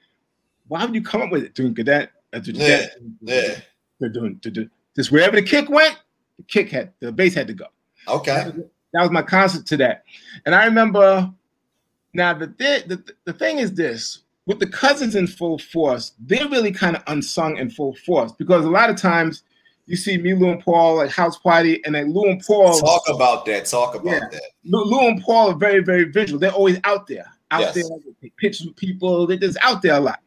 why 0.67 0.86
would 0.86 0.93
you 0.93 1.01
come 1.01 1.21
up 1.21 1.31
with 1.31 1.43
it? 1.43 1.55
Doing 1.55 1.73
that, 1.73 2.11
yeah, 2.43 2.88
yeah. 3.21 3.55
Doing, 4.11 4.39
just 4.95 5.11
wherever 5.11 5.36
the 5.36 5.41
kick 5.41 5.69
went, 5.69 5.97
the 6.38 6.43
kick 6.43 6.69
had 6.69 6.91
the 6.99 7.11
bass 7.11 7.33
had 7.33 7.47
to 7.47 7.53
go. 7.53 7.67
Okay. 8.07 8.33
That 8.33 8.55
was, 8.55 8.65
that 8.93 9.01
was 9.01 9.11
my 9.11 9.21
concept 9.21 9.67
to 9.67 9.77
that. 9.77 10.03
And 10.45 10.53
I 10.53 10.65
remember 10.65 11.31
now 12.13 12.33
the, 12.33 12.47
the 12.47 13.03
the 13.25 13.33
thing 13.33 13.59
is 13.59 13.73
this 13.73 14.19
with 14.46 14.60
the 14.60 14.68
cousins 14.68 15.16
in 15.16 15.28
full 15.28 15.58
force, 15.58 16.14
they're 16.20 16.48
really 16.50 16.72
kind 16.72 16.96
of 16.96 17.04
unsung 17.08 17.58
in 17.58 17.70
full 17.70 17.96
force 18.06 18.32
because 18.32 18.66
a 18.66 18.70
lot 18.70 18.89
of 18.89 18.96
times 18.96 19.43
you 19.88 19.96
see 19.96 20.18
me, 20.18 20.34
Lou 20.34 20.52
and 20.52 20.62
Paul 20.62 21.02
at 21.02 21.12
house 21.12 21.38
party, 21.38 21.84
and 21.86 21.93
then 21.93 22.12
Lou 22.12 22.30
and 22.30 22.43
Paul 22.43 22.80
talk 22.80 23.04
about 23.08 23.46
that. 23.46 23.66
Talk 23.66 23.96
about 23.96 24.06
yeah, 24.06 24.20
that. 24.32 24.41
Lou, 24.64 25.08
and 25.08 25.22
Paul 25.22 25.52
are 25.52 25.56
very, 25.56 25.84
very 25.84 26.06
visual. 26.06 26.39
They're 26.39 26.52
always 26.52 26.80
out 26.86 27.06
there, 27.08 27.26
out 27.52 27.62
yes. 27.62 27.76
there. 27.76 27.84
They 27.84 28.28
take 28.28 28.38
pictures 28.38 28.66
with 28.68 28.76
people. 28.78 29.28
They're 29.28 29.38
just 29.38 29.58
out 29.62 29.84
there 29.84 29.96
a 29.96 30.00
lot, 30.00 30.20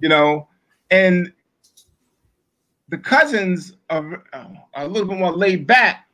you 0.00 0.08
know. 0.08 0.48
And 0.90 1.32
the 2.88 2.98
cousins 2.98 3.74
are, 3.88 4.22
are 4.34 4.52
a 4.74 4.86
little 4.86 5.08
bit 5.08 5.18
more 5.18 5.32
laid 5.32 5.66
back, 5.66 6.06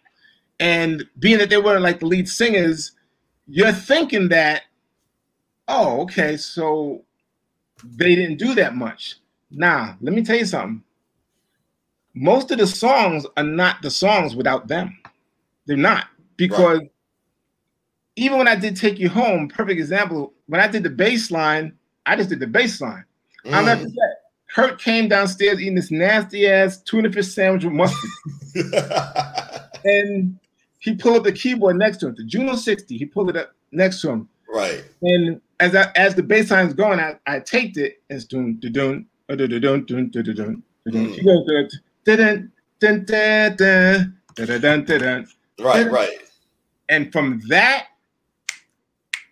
and 0.60 1.04
being 1.18 1.38
that 1.38 1.50
they 1.50 1.58
weren't 1.58 1.82
like 1.82 2.00
the 2.00 2.06
lead 2.06 2.28
singers, 2.28 2.92
you're 3.48 3.72
thinking 3.72 4.28
that, 4.28 4.62
oh, 5.66 6.02
okay, 6.02 6.36
so 6.36 7.04
they 7.84 8.14
didn't 8.14 8.38
do 8.38 8.54
that 8.54 8.74
much. 8.74 9.16
Now, 9.50 9.96
let 10.00 10.14
me 10.14 10.22
tell 10.22 10.36
you 10.36 10.46
something 10.46 10.82
most 12.14 12.50
of 12.50 12.58
the 12.58 12.66
songs 12.66 13.26
are 13.36 13.44
not 13.44 13.82
the 13.82 13.90
songs 13.90 14.36
without 14.36 14.68
them. 14.68 14.98
They're 15.66 15.76
not 15.76 16.06
because 16.36 16.80
right. 16.80 16.92
even 18.16 18.38
when 18.38 18.48
I 18.48 18.56
did 18.56 18.76
"Take 18.76 18.98
You 18.98 19.08
Home," 19.08 19.48
perfect 19.48 19.78
example. 19.78 20.32
When 20.46 20.60
I 20.60 20.68
did 20.68 20.82
the 20.82 20.90
bass 20.90 21.30
line, 21.30 21.72
I 22.04 22.16
just 22.16 22.28
did 22.28 22.40
the 22.40 22.46
bass 22.46 22.80
line. 22.80 23.04
Mm. 23.44 23.54
I'll 23.54 23.64
never 23.64 23.82
forget. 23.82 24.18
Kurt 24.54 24.78
came 24.78 25.08
downstairs 25.08 25.60
eating 25.60 25.74
this 25.74 25.90
nasty 25.90 26.46
ass 26.46 26.82
tuna 26.82 27.10
fish 27.10 27.28
sandwich 27.28 27.64
with 27.64 27.72
mustard, 27.72 28.10
and 29.84 30.38
he 30.78 30.94
pulled 30.94 31.16
up 31.16 31.24
the 31.24 31.32
keyboard 31.32 31.78
next 31.78 31.98
to 31.98 32.08
him, 32.08 32.14
the 32.16 32.24
Juno 32.24 32.56
60. 32.56 32.98
He 32.98 33.06
pulled 33.06 33.30
it 33.30 33.36
up 33.36 33.54
next 33.70 34.02
to 34.02 34.10
him. 34.10 34.28
Right. 34.52 34.84
And 35.00 35.40
as 35.62 35.76
I, 35.76 35.92
as 35.94 36.14
the 36.16 36.24
bass 36.24 36.50
is 36.50 36.74
going, 36.74 36.98
I, 36.98 37.16
I 37.26 37.38
taped 37.38 37.76
it 37.76 38.02
as 38.10 38.24
doon 38.24 38.58
doon 38.58 38.72
doon 38.72 39.06
doon 39.28 39.84
doon 39.86 40.10
doon 40.10 40.10
doon. 40.10 40.62
She 41.14 41.22
goes 41.22 41.46
dun 41.46 41.68
dun 42.04 43.06
dun 43.06 43.56
dun 43.56 44.60
dun 44.60 44.84
dun 44.84 45.00
dun. 45.00 45.28
Right, 45.60 45.88
right. 45.88 46.10
And 46.88 47.12
from 47.12 47.40
that, 47.48 47.86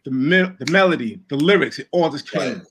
the 0.05 0.13
me- 0.13 0.53
the 0.61 0.71
melody, 0.71 1.21
the 1.29 1.37
lyrics, 1.37 1.81
it 1.81 1.89
all 1.91 2.09
just 2.09 2.31
came. 2.31 2.59
Right. 2.59 2.67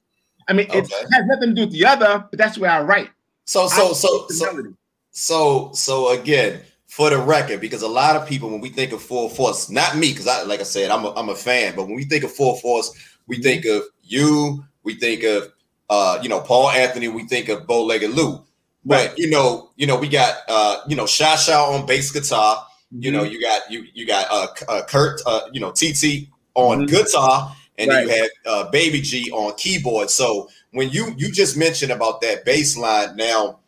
I 0.47 0.53
mean, 0.53 0.67
okay. 0.69 0.79
it 0.79 0.89
has 0.89 1.25
nothing 1.25 1.49
to 1.49 1.55
do 1.55 1.61
with 1.63 1.71
the 1.73 1.85
other, 1.85 2.25
but 2.29 2.39
that's 2.39 2.57
where 2.57 2.71
I 2.71 2.81
write. 2.81 3.09
So 3.43 3.67
so 3.67 3.89
I 3.89 3.93
so 3.93 4.27
so, 4.29 4.45
melody. 4.45 4.69
so 5.11 5.71
so 5.73 6.17
again, 6.17 6.61
for 6.87 7.09
the 7.09 7.19
record, 7.19 7.59
because 7.59 7.81
a 7.81 7.87
lot 7.87 8.15
of 8.15 8.25
people, 8.25 8.49
when 8.49 8.61
we 8.61 8.69
think 8.69 8.93
of 8.93 9.01
Full 9.01 9.27
Force, 9.29 9.69
not 9.69 9.97
me, 9.97 10.11
because 10.11 10.27
I 10.27 10.43
like 10.43 10.61
I 10.61 10.63
said, 10.63 10.91
I'm 10.91 11.03
a, 11.03 11.13
I'm 11.15 11.29
a 11.29 11.35
fan, 11.35 11.75
but 11.75 11.87
when 11.87 11.95
we 11.95 12.05
think 12.05 12.23
of 12.23 12.31
Full 12.31 12.55
Force, 12.55 12.93
we 13.29 13.37
think 13.37 13.65
of 13.65 13.83
you, 14.03 14.65
we 14.83 14.95
think 14.95 15.23
of, 15.23 15.53
uh, 15.89 16.19
you 16.21 16.27
know, 16.27 16.41
Paul 16.41 16.71
Anthony, 16.71 17.07
we 17.07 17.25
think 17.27 17.47
of 17.47 17.65
Bow 17.65 17.85
Legged 17.85 18.11
Lou. 18.11 18.43
But 18.85 19.17
you 19.17 19.29
know, 19.29 19.69
you 19.75 19.87
know, 19.87 19.97
we 19.97 20.07
got 20.07 20.37
uh, 20.47 20.81
you 20.87 20.95
know, 20.95 21.05
Shy 21.05 21.35
Shy 21.35 21.53
on 21.53 21.85
bass 21.85 22.11
guitar. 22.11 22.65
You 22.91 23.11
know, 23.11 23.23
mm-hmm. 23.23 23.33
you 23.33 23.41
got 23.41 23.69
you 23.69 23.85
you 23.93 24.07
got 24.07 24.25
uh, 24.31 24.47
uh 24.67 24.83
Kurt, 24.85 25.21
uh, 25.25 25.41
you 25.51 25.59
know, 25.59 25.71
TT 25.71 26.27
on 26.55 26.79
mm-hmm. 26.79 26.85
guitar, 26.85 27.55
and 27.77 27.89
right. 27.89 27.95
then 27.95 28.07
you 28.07 28.21
had 28.21 28.29
uh, 28.45 28.69
Baby 28.71 29.01
G 29.01 29.31
on 29.31 29.53
keyboard. 29.57 30.09
So 30.09 30.49
when 30.71 30.89
you 30.89 31.13
you 31.17 31.31
just 31.31 31.57
mentioned 31.57 31.91
about 31.91 32.21
that 32.21 32.45
bass 32.45 32.77
line, 32.77 33.15
now 33.15 33.59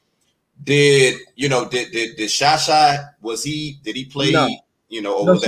did 0.64 1.20
you 1.36 1.50
know 1.50 1.68
did 1.68 1.92
did 1.92 2.16
did 2.16 2.32
Shy 2.32 2.56
Shy 2.56 2.98
was 3.22 3.44
he 3.44 3.78
did 3.84 3.96
he 3.96 4.06
play? 4.06 4.32
No. 4.32 4.50
You 4.90 5.02
know, 5.02 5.24
no, 5.24 5.40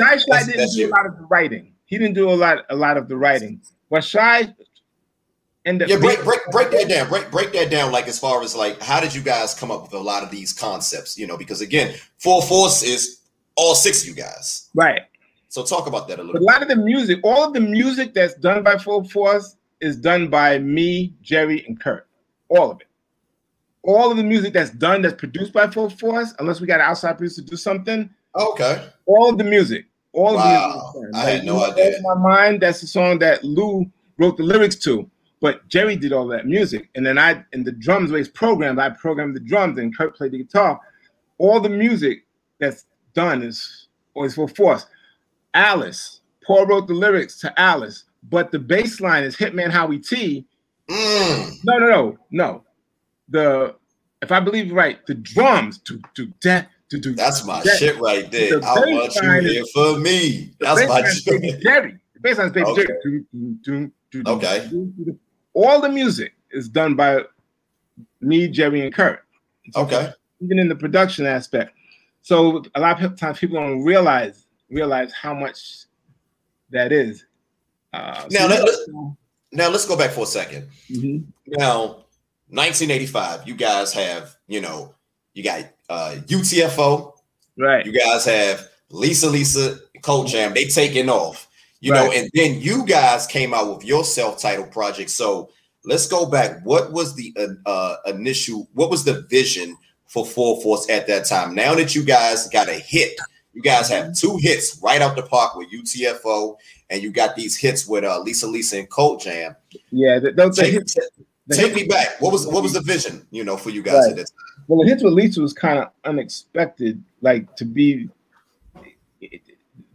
didn't 0.46 0.74
do 0.74 0.88
a 0.88 0.90
lot 0.90 1.06
of 1.06 1.18
the 1.18 1.26
writing. 1.26 1.74
He 1.86 1.98
didn't 1.98 2.16
do 2.16 2.30
a 2.30 2.32
lot 2.32 2.66
a 2.70 2.76
lot 2.76 2.96
of 2.96 3.10
the 3.10 3.18
writing. 3.18 3.60
But 3.94 4.04
Shy 4.04 4.52
and 5.66 5.84
yeah, 5.88 5.98
break 5.98 6.24
break 6.24 6.40
break 6.50 6.72
that 6.72 6.90
down. 6.90 7.08
Break 7.10 7.30
break 7.30 7.54
that 7.54 7.70
down. 7.70 7.92
Like 7.92 8.08
as 8.08 8.18
far 8.18 8.42
as 8.42 8.56
like, 8.56 8.82
how 8.82 9.00
did 9.00 9.14
you 9.14 9.22
guys 9.22 9.54
come 9.54 9.70
up 9.70 9.84
with 9.84 9.94
a 9.94 10.00
lot 10.00 10.24
of 10.24 10.32
these 10.32 10.52
concepts? 10.52 11.16
You 11.16 11.28
know, 11.28 11.38
because 11.38 11.62
again, 11.62 11.94
Full 12.18 12.42
Force 12.42 12.82
is 12.82 13.20
all 13.56 13.76
six 13.76 14.02
of 14.02 14.08
you 14.08 14.16
guys, 14.16 14.70
right? 14.74 15.02
So 15.48 15.64
talk 15.64 15.86
about 15.86 16.08
that 16.08 16.18
a 16.18 16.24
little. 16.24 16.42
A 16.42 16.44
lot 16.44 16.64
of 16.64 16.70
the 16.70 16.76
music, 16.76 17.20
all 17.24 17.46
of 17.46 17.54
the 17.54 17.60
music 17.60 18.16
that's 18.16 18.34
done 18.34 18.64
by 18.64 18.80
Full 18.80 19.08
Force 19.10 19.58
is 19.80 19.96
done 19.96 20.28
by 20.28 20.58
me, 20.58 21.14
Jerry, 21.22 21.64
and 21.68 21.80
Kurt. 21.80 22.08
All 22.50 22.72
of 22.72 22.82
it. 22.82 22.88
All 23.84 24.10
of 24.10 24.18
the 24.18 24.24
music 24.24 24.54
that's 24.54 24.72
done, 24.72 25.04
that's 25.04 25.14
produced 25.14 25.54
by 25.54 25.68
Full 25.68 25.92
Force, 25.92 26.34
unless 26.40 26.60
we 26.60 26.66
got 26.66 26.80
an 26.80 26.88
outside 26.88 27.20
producer 27.20 27.44
to 27.44 27.48
do 27.48 27.58
something. 27.58 28.10
Okay. 28.36 28.90
All 29.06 29.30
of 29.30 29.38
the 29.38 29.44
music. 29.44 29.86
All 30.14 30.36
wow. 30.36 30.72
of 30.88 30.94
the 30.94 31.00
music. 31.02 31.16
I 31.16 31.30
had 31.30 31.44
no 31.44 31.64
idea. 31.64 31.98
In 31.98 32.04
my 32.04 32.16
mind, 32.16 32.62
that's 32.62 32.82
the 32.82 32.88
song 32.88 33.20
that 33.20 33.44
Lou 33.44 33.86
wrote 34.18 34.38
the 34.38 34.44
lyrics 34.44 34.76
to. 34.78 35.10
But 35.42 35.68
Jerry 35.68 35.98
did 35.98 36.14
all 36.14 36.28
that 36.28 36.48
music, 36.48 36.90
and 36.96 37.06
then 37.06 37.18
I 37.18 37.44
and 37.52 37.66
the 37.66 37.74
drums 37.74 38.12
race 38.12 38.30
program, 38.30 38.80
I 38.80 38.92
programmed 38.92 39.36
the 39.36 39.42
drums, 39.42 39.78
and 39.78 39.96
Kurt 39.96 40.16
played 40.16 40.32
the 40.32 40.38
guitar. 40.38 40.80
All 41.38 41.60
the 41.60 41.68
music 41.68 42.26
that's 42.60 42.86
done 43.14 43.44
is 43.44 43.90
always 44.14 44.36
for 44.36 44.48
Force. 44.48 44.86
Alice, 45.54 46.22
Paul 46.46 46.68
wrote 46.68 46.88
the 46.88 46.94
lyrics 46.94 47.40
to 47.42 47.60
Alice, 47.60 48.06
but 48.30 48.52
the 48.52 48.60
bass 48.60 49.02
line 49.02 49.24
is 49.24 49.36
Hitman 49.36 49.70
Howie 49.70 50.00
T. 50.00 50.46
Mm. 50.90 51.52
No, 51.66 51.78
no, 51.78 51.88
no, 51.88 52.18
no. 52.32 52.64
The 53.28 53.76
if 54.22 54.32
I 54.32 54.40
believe 54.40 54.72
right, 54.72 55.06
the 55.06 55.16
drums 55.16 55.80
to 55.80 56.02
do 56.16 56.32
that 56.44 56.70
to 56.90 57.00
do. 57.00 57.14
That's 57.16 57.46
my 57.46 57.62
that, 57.64 57.78
shit 57.78 58.00
right 58.00 58.30
there. 58.32 58.60
the 58.60 58.66
I 58.66 58.76
bass 58.86 59.22
want 59.22 59.44
you 59.44 59.50
here 59.52 59.64
for 59.74 59.98
me. 60.00 60.54
That's 60.60 60.88
my 60.88 61.02
Baby 61.02 61.14
shit. 61.52 61.62
Jerry. 61.62 62.00
The 62.14 62.20
bass 62.20 62.38
line 62.38 62.48
is 62.48 62.54
Baby 62.54 62.68
Okay. 62.68 62.84
Jerry. 62.86 63.00
Do, 63.04 63.26
do, 63.34 63.58
do, 63.64 63.92
do, 64.12 64.24
do, 64.24 64.32
Okay. 64.32 64.70
All 65.54 65.82
the 65.82 65.90
music 65.90 66.34
is 66.52 66.70
done 66.70 66.96
by 66.96 67.22
me, 68.22 68.48
Jerry, 68.48 68.82
and 68.82 68.94
Kurt. 68.94 69.24
Okay. 69.76 70.12
even 70.42 70.60
in 70.60 70.68
the 70.68 70.76
production 70.76 71.26
aspect. 71.26 71.74
So 72.22 72.64
a 72.76 72.80
lot 72.80 73.02
of 73.04 73.18
times 73.18 73.40
people 73.40 73.58
don't 73.60 73.84
realize 73.84 74.46
realize 74.70 75.12
how 75.14 75.34
much 75.34 75.86
that 76.72 76.92
is. 76.92 77.26
Uh, 77.94 78.26
Now, 78.32 78.48
so- 78.50 78.64
let- 78.66 79.16
Now 79.52 79.70
let's 79.70 79.86
go 79.86 79.96
back 79.96 80.12
for 80.12 80.24
a 80.24 80.26
second. 80.26 80.68
Mhm. 80.90 81.26
Now, 81.48 82.06
1985, 82.50 83.48
you 83.48 83.54
guys 83.56 83.94
have, 83.94 84.36
you 84.48 84.62
know, 84.62 84.96
you 85.34 85.44
got 85.44 85.70
uh 85.90 86.16
UTFO, 86.28 87.14
right, 87.58 87.86
you 87.86 87.92
guys 87.92 88.26
have 88.26 88.68
Lisa 88.90 89.30
Lisa 89.30 89.78
Cult 90.02 90.28
Jam, 90.28 90.54
they 90.54 90.66
taking 90.66 91.10
off, 91.10 91.48
you 91.80 91.92
know, 91.92 92.12
and 92.12 92.30
then 92.34 92.60
you 92.60 92.86
guys 92.86 93.26
came 93.28 93.54
out 93.54 93.74
with 93.76 93.86
your 93.86 94.04
self-titled 94.04 94.72
project. 94.72 95.10
So 95.10 95.50
let's 95.86 96.08
go 96.08 96.26
back. 96.26 96.64
What 96.66 96.92
was 96.92 97.16
the 97.16 97.34
uh, 97.38 97.70
uh 97.70 97.96
initial, 98.08 98.68
what 98.74 98.90
was 98.90 99.04
the 99.04 99.22
vision 99.30 99.78
for 100.08 100.26
Full 100.26 100.62
Force 100.62 100.90
at 100.90 101.08
that 101.08 101.26
time? 101.26 101.56
Now 101.56 101.74
that 101.76 101.96
you 101.96 102.04
guys 102.04 102.48
got 102.50 102.70
a 102.70 102.74
hit, 102.74 103.18
you 103.54 103.62
guys 103.62 103.90
have 103.90 104.16
two 104.16 104.38
hits 104.40 104.80
right 104.84 105.02
out 105.02 105.16
the 105.16 105.24
park 105.24 105.56
with 105.56 105.72
UTFO, 105.72 106.56
and 106.90 107.02
you 107.02 107.12
got 107.12 107.36
these 107.36 107.56
hits 107.58 107.88
with 107.88 108.04
uh 108.04 108.20
Lisa 108.20 108.48
Lisa 108.48 108.78
and 108.80 108.90
Cult 108.90 109.22
Jam. 109.22 109.56
yeah. 109.92 110.20
Those, 110.20 110.56
the 110.56 110.62
Take, 110.64 110.74
hits, 110.74 110.94
the 111.48 111.56
take 111.56 111.68
hits- 111.68 111.76
me 111.82 111.88
back. 111.88 112.20
What 112.22 112.32
was 112.32 112.46
what 112.48 112.62
was 112.64 112.74
the 112.74 112.82
vision, 112.82 113.26
you 113.32 113.44
know, 113.44 113.58
for 113.58 113.70
you 113.70 113.82
guys 113.82 113.96
Right. 114.06 114.12
at 114.12 114.16
that 114.18 114.28
time? 114.28 114.53
Well, 114.68 114.84
the 114.84 114.90
hits 114.90 115.04
with 115.04 115.14
Lisa 115.14 115.42
was 115.42 115.54
kind 115.54 115.80
of 115.80 115.90
unexpected. 116.06 117.04
Like 117.22 117.56
to 117.58 117.66
be, 117.66 118.10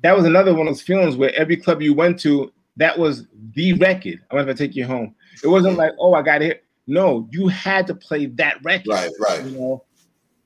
that 0.02 0.16
was 0.16 0.24
another 0.24 0.52
one 0.54 0.66
of 0.66 0.74
those 0.74 0.82
feelings 0.82 1.16
where 1.16 1.34
every 1.34 1.56
club 1.56 1.82
you 1.82 1.94
went 1.94 2.18
to, 2.20 2.52
that 2.76 2.98
was 2.98 3.26
the 3.54 3.72
record. 3.74 4.20
I 4.30 4.36
wonder 4.36 4.50
if 4.50 4.56
I 4.56 4.58
take 4.58 4.76
you 4.76 4.86
home. 4.86 5.14
It 5.42 5.48
wasn't 5.48 5.76
like, 5.76 5.92
oh, 5.98 6.14
I 6.14 6.22
got 6.22 6.42
it. 6.42 6.64
No, 6.86 7.28
you 7.30 7.48
had 7.48 7.86
to 7.88 7.94
play 7.94 8.26
that 8.26 8.62
record. 8.64 8.88
Right, 8.88 9.10
right. 9.20 9.44
you 9.44 9.58
know, 9.58 9.84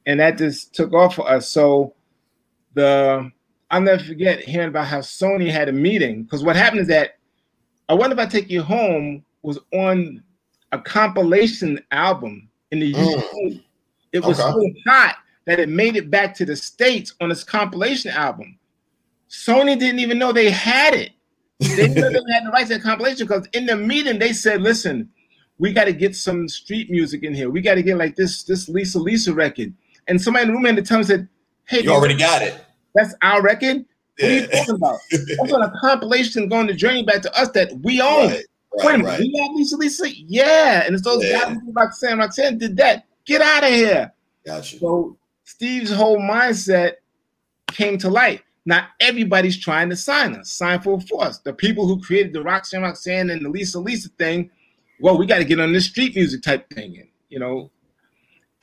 and 0.07 0.19
that 0.19 0.39
just 0.39 0.75
took 0.75 0.93
off 0.93 1.15
for 1.15 1.29
us. 1.29 1.49
So 1.49 1.95
the 2.75 3.31
I'll 3.71 3.81
never 3.81 4.03
forget 4.03 4.41
hearing 4.41 4.69
about 4.69 4.87
how 4.87 4.99
Sony 4.99 5.51
had 5.51 5.69
a 5.69 5.73
meeting 5.73 6.25
because 6.25 6.43
what 6.43 6.57
happened 6.57 6.83
is 6.83 6.89
that 6.89 7.19
I 7.89 7.95
wonder 7.95 8.15
if 8.15 8.21
I 8.21 8.27
take 8.27 8.51
you 8.51 8.63
home 8.63 9.25
was 9.43 9.59
on 9.73 10.23
a 10.73 10.79
compilation 10.79 11.79
album 11.91 12.49
in 12.71 12.81
the. 12.81 12.93
Mm. 12.93 13.57
UK. 13.57 13.63
It 14.13 14.25
was 14.25 14.39
Okay. 14.41 14.51
so 14.53 14.91
hot 14.91 15.17
that 15.47 15.59
it 15.59 15.69
made 15.69 15.97
it 15.97 16.11
back 16.11 16.35
to 16.37 16.45
the 16.45 16.55
states 16.57 17.15
on 17.21 17.29
this 17.31 17.43
compilation 17.45 18.11
album. 18.11 18.59
Sony 19.31 19.79
didn't 19.79 20.01
even 20.01 20.19
know 20.19 20.33
they 20.33 20.51
had 20.51 20.95
it. 20.95 21.11
They 21.61 21.69
didn't 21.89 21.95
know 21.95 22.11
they 22.11 22.33
had 22.35 22.47
the 22.47 22.51
rights 22.53 22.69
to 22.69 22.75
the 22.79 22.81
compilation 22.83 23.27
because 23.27 23.47
in 23.55 23.67
the 23.67 23.77
meeting 23.77 24.19
they 24.19 24.33
said, 24.33 24.63
"Listen, 24.63 25.09
we 25.59 25.73
got 25.73 25.85
to 25.85 25.93
get 25.93 26.15
some 26.15 26.49
street 26.49 26.91
music 26.91 27.23
in 27.23 27.35
here. 27.35 27.49
We 27.51 27.61
got 27.61 27.75
to 27.77 27.83
get 27.83 27.97
like 27.97 28.17
this 28.17 28.43
this 28.45 28.69
Lisa 28.69 28.99
Lisa 28.99 29.33
record." 29.33 29.73
And 30.09 30.21
somebody 30.21 30.43
in 30.43 30.49
the 30.49 30.55
room 30.55 30.65
had 30.65 30.77
to 30.77 30.83
tell 30.83 31.03
said, 31.05 31.29
"Hey, 31.67 31.83
You 31.83 31.91
already 31.93 32.17
got 32.17 32.43
it. 32.43 32.55
that's 32.95 33.15
our 33.23 33.41
record. 33.43 33.85
What 34.19 34.29
are 34.31 34.35
you 34.35 34.47
talking 34.47 34.75
about? 34.75 34.99
That's 35.11 35.53
on 35.53 35.63
a 35.63 35.73
compilation 35.81 36.47
going 36.47 36.67
to 36.67 36.75
journey 36.75 37.03
back 37.03 37.23
to 37.23 37.35
us 37.41 37.49
that 37.53 37.73
we 37.83 38.01
own. 38.03 38.29
Right, 38.29 38.45
Wait 38.75 38.95
a 38.95 38.99
minute, 38.99 39.07
right. 39.09 39.21
we 39.21 39.39
have 39.41 39.57
Lisa 39.57 39.77
Lisa? 39.79 40.05
Yeah, 40.15 40.83
and 40.85 40.95
it's 40.95 41.03
those 41.03 41.25
Yeah. 41.25 41.47
guys 41.47 41.57
who 41.65 41.93
Sam 41.93 42.19
Roxanne 42.19 42.59
did 42.59 42.77
that. 42.77 43.07
Get 43.25 43.41
out 43.41 43.65
of 43.65 43.71
here. 43.71 44.13
Got 44.45 44.73
you. 44.73 44.79
So 44.79 45.17
Steve's 45.45 45.93
whole 45.93 46.19
mindset 46.19 46.95
came 47.69 47.99
to 47.99 48.11
light. 48.11 48.43
Not 48.65 48.91
everybody's 49.01 49.57
trying 49.59 49.91
to 49.91 49.97
sign 49.97 50.35
us, 50.37 50.51
sign 50.53 50.81
full 50.81 51.01
force. 51.01 51.39
The 51.39 51.53
people 51.53 51.87
who 51.89 52.01
created 52.01 52.33
the 52.33 52.43
Roxanne 52.43 52.83
Roxanne 52.83 53.31
and 53.31 53.45
the 53.45 53.49
Lisa 53.49 53.81
Lisa 53.81 54.09
thing, 54.11 54.51
well, 55.01 55.19
we 55.19 55.27
got 55.27 55.39
to 55.39 55.45
get 55.45 55.59
on 55.59 55.73
this 55.73 55.87
street 55.87 56.15
music 56.15 56.43
type 56.43 56.69
thing, 56.71 56.97
and 56.99 57.09
you 57.29 57.39
know. 57.41 57.71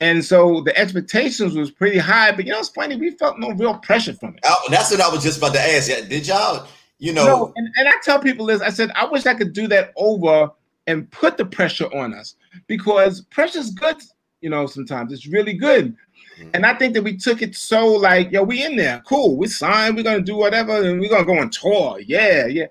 And 0.02 0.24
so 0.24 0.62
the 0.62 0.74
expectations 0.78 1.54
was 1.54 1.70
pretty 1.70 1.98
high, 1.98 2.32
but 2.32 2.46
you 2.46 2.52
know 2.52 2.60
it's 2.60 2.70
funny, 2.70 2.96
we 2.96 3.10
felt 3.10 3.38
no 3.38 3.50
real 3.50 3.76
pressure 3.78 4.14
from 4.14 4.30
it. 4.34 4.40
Oh, 4.44 4.56
I- 4.66 4.70
that's 4.70 4.90
what 4.90 5.02
I 5.02 5.08
was 5.10 5.22
just 5.22 5.36
about 5.36 5.52
to 5.52 5.60
ask. 5.60 5.90
Yeah, 5.90 6.00
Did 6.00 6.26
y'all, 6.26 6.66
you 6.98 7.12
know, 7.12 7.26
No, 7.26 7.52
and, 7.56 7.68
and 7.76 7.86
I 7.88 7.92
tell 8.02 8.18
people 8.18 8.46
this, 8.46 8.62
I 8.62 8.70
said, 8.70 8.90
I 8.94 9.04
wish 9.04 9.26
I 9.26 9.34
could 9.34 9.52
do 9.52 9.68
that 9.68 9.92
over 9.96 10.50
and 10.86 11.10
put 11.10 11.36
the 11.36 11.44
pressure 11.44 11.84
on 11.94 12.14
us 12.14 12.36
because 12.66 13.20
pressure's 13.30 13.70
good, 13.72 13.96
you 14.40 14.50
know, 14.50 14.66
sometimes 14.66 15.12
it's 15.12 15.26
really 15.26 15.54
good. 15.54 15.96
Mhm. 16.38 16.50
And 16.54 16.66
I 16.66 16.74
think 16.74 16.94
that 16.94 17.02
we 17.02 17.16
took 17.16 17.42
it 17.42 17.54
so 17.54 17.86
like, 17.86 18.30
yo, 18.32 18.42
we 18.42 18.64
in 18.64 18.76
there, 18.76 19.02
cool, 19.06 19.36
we 19.36 19.48
signed, 19.48 19.96
we're 19.96 20.02
gonna 20.02 20.20
do 20.20 20.36
whatever, 20.36 20.82
and 20.82 21.00
we're 21.00 21.10
gonna 21.10 21.24
go 21.24 21.38
on 21.38 21.50
tour. 21.50 21.98
Yeah, 22.04 22.46
yeah. 22.46 22.66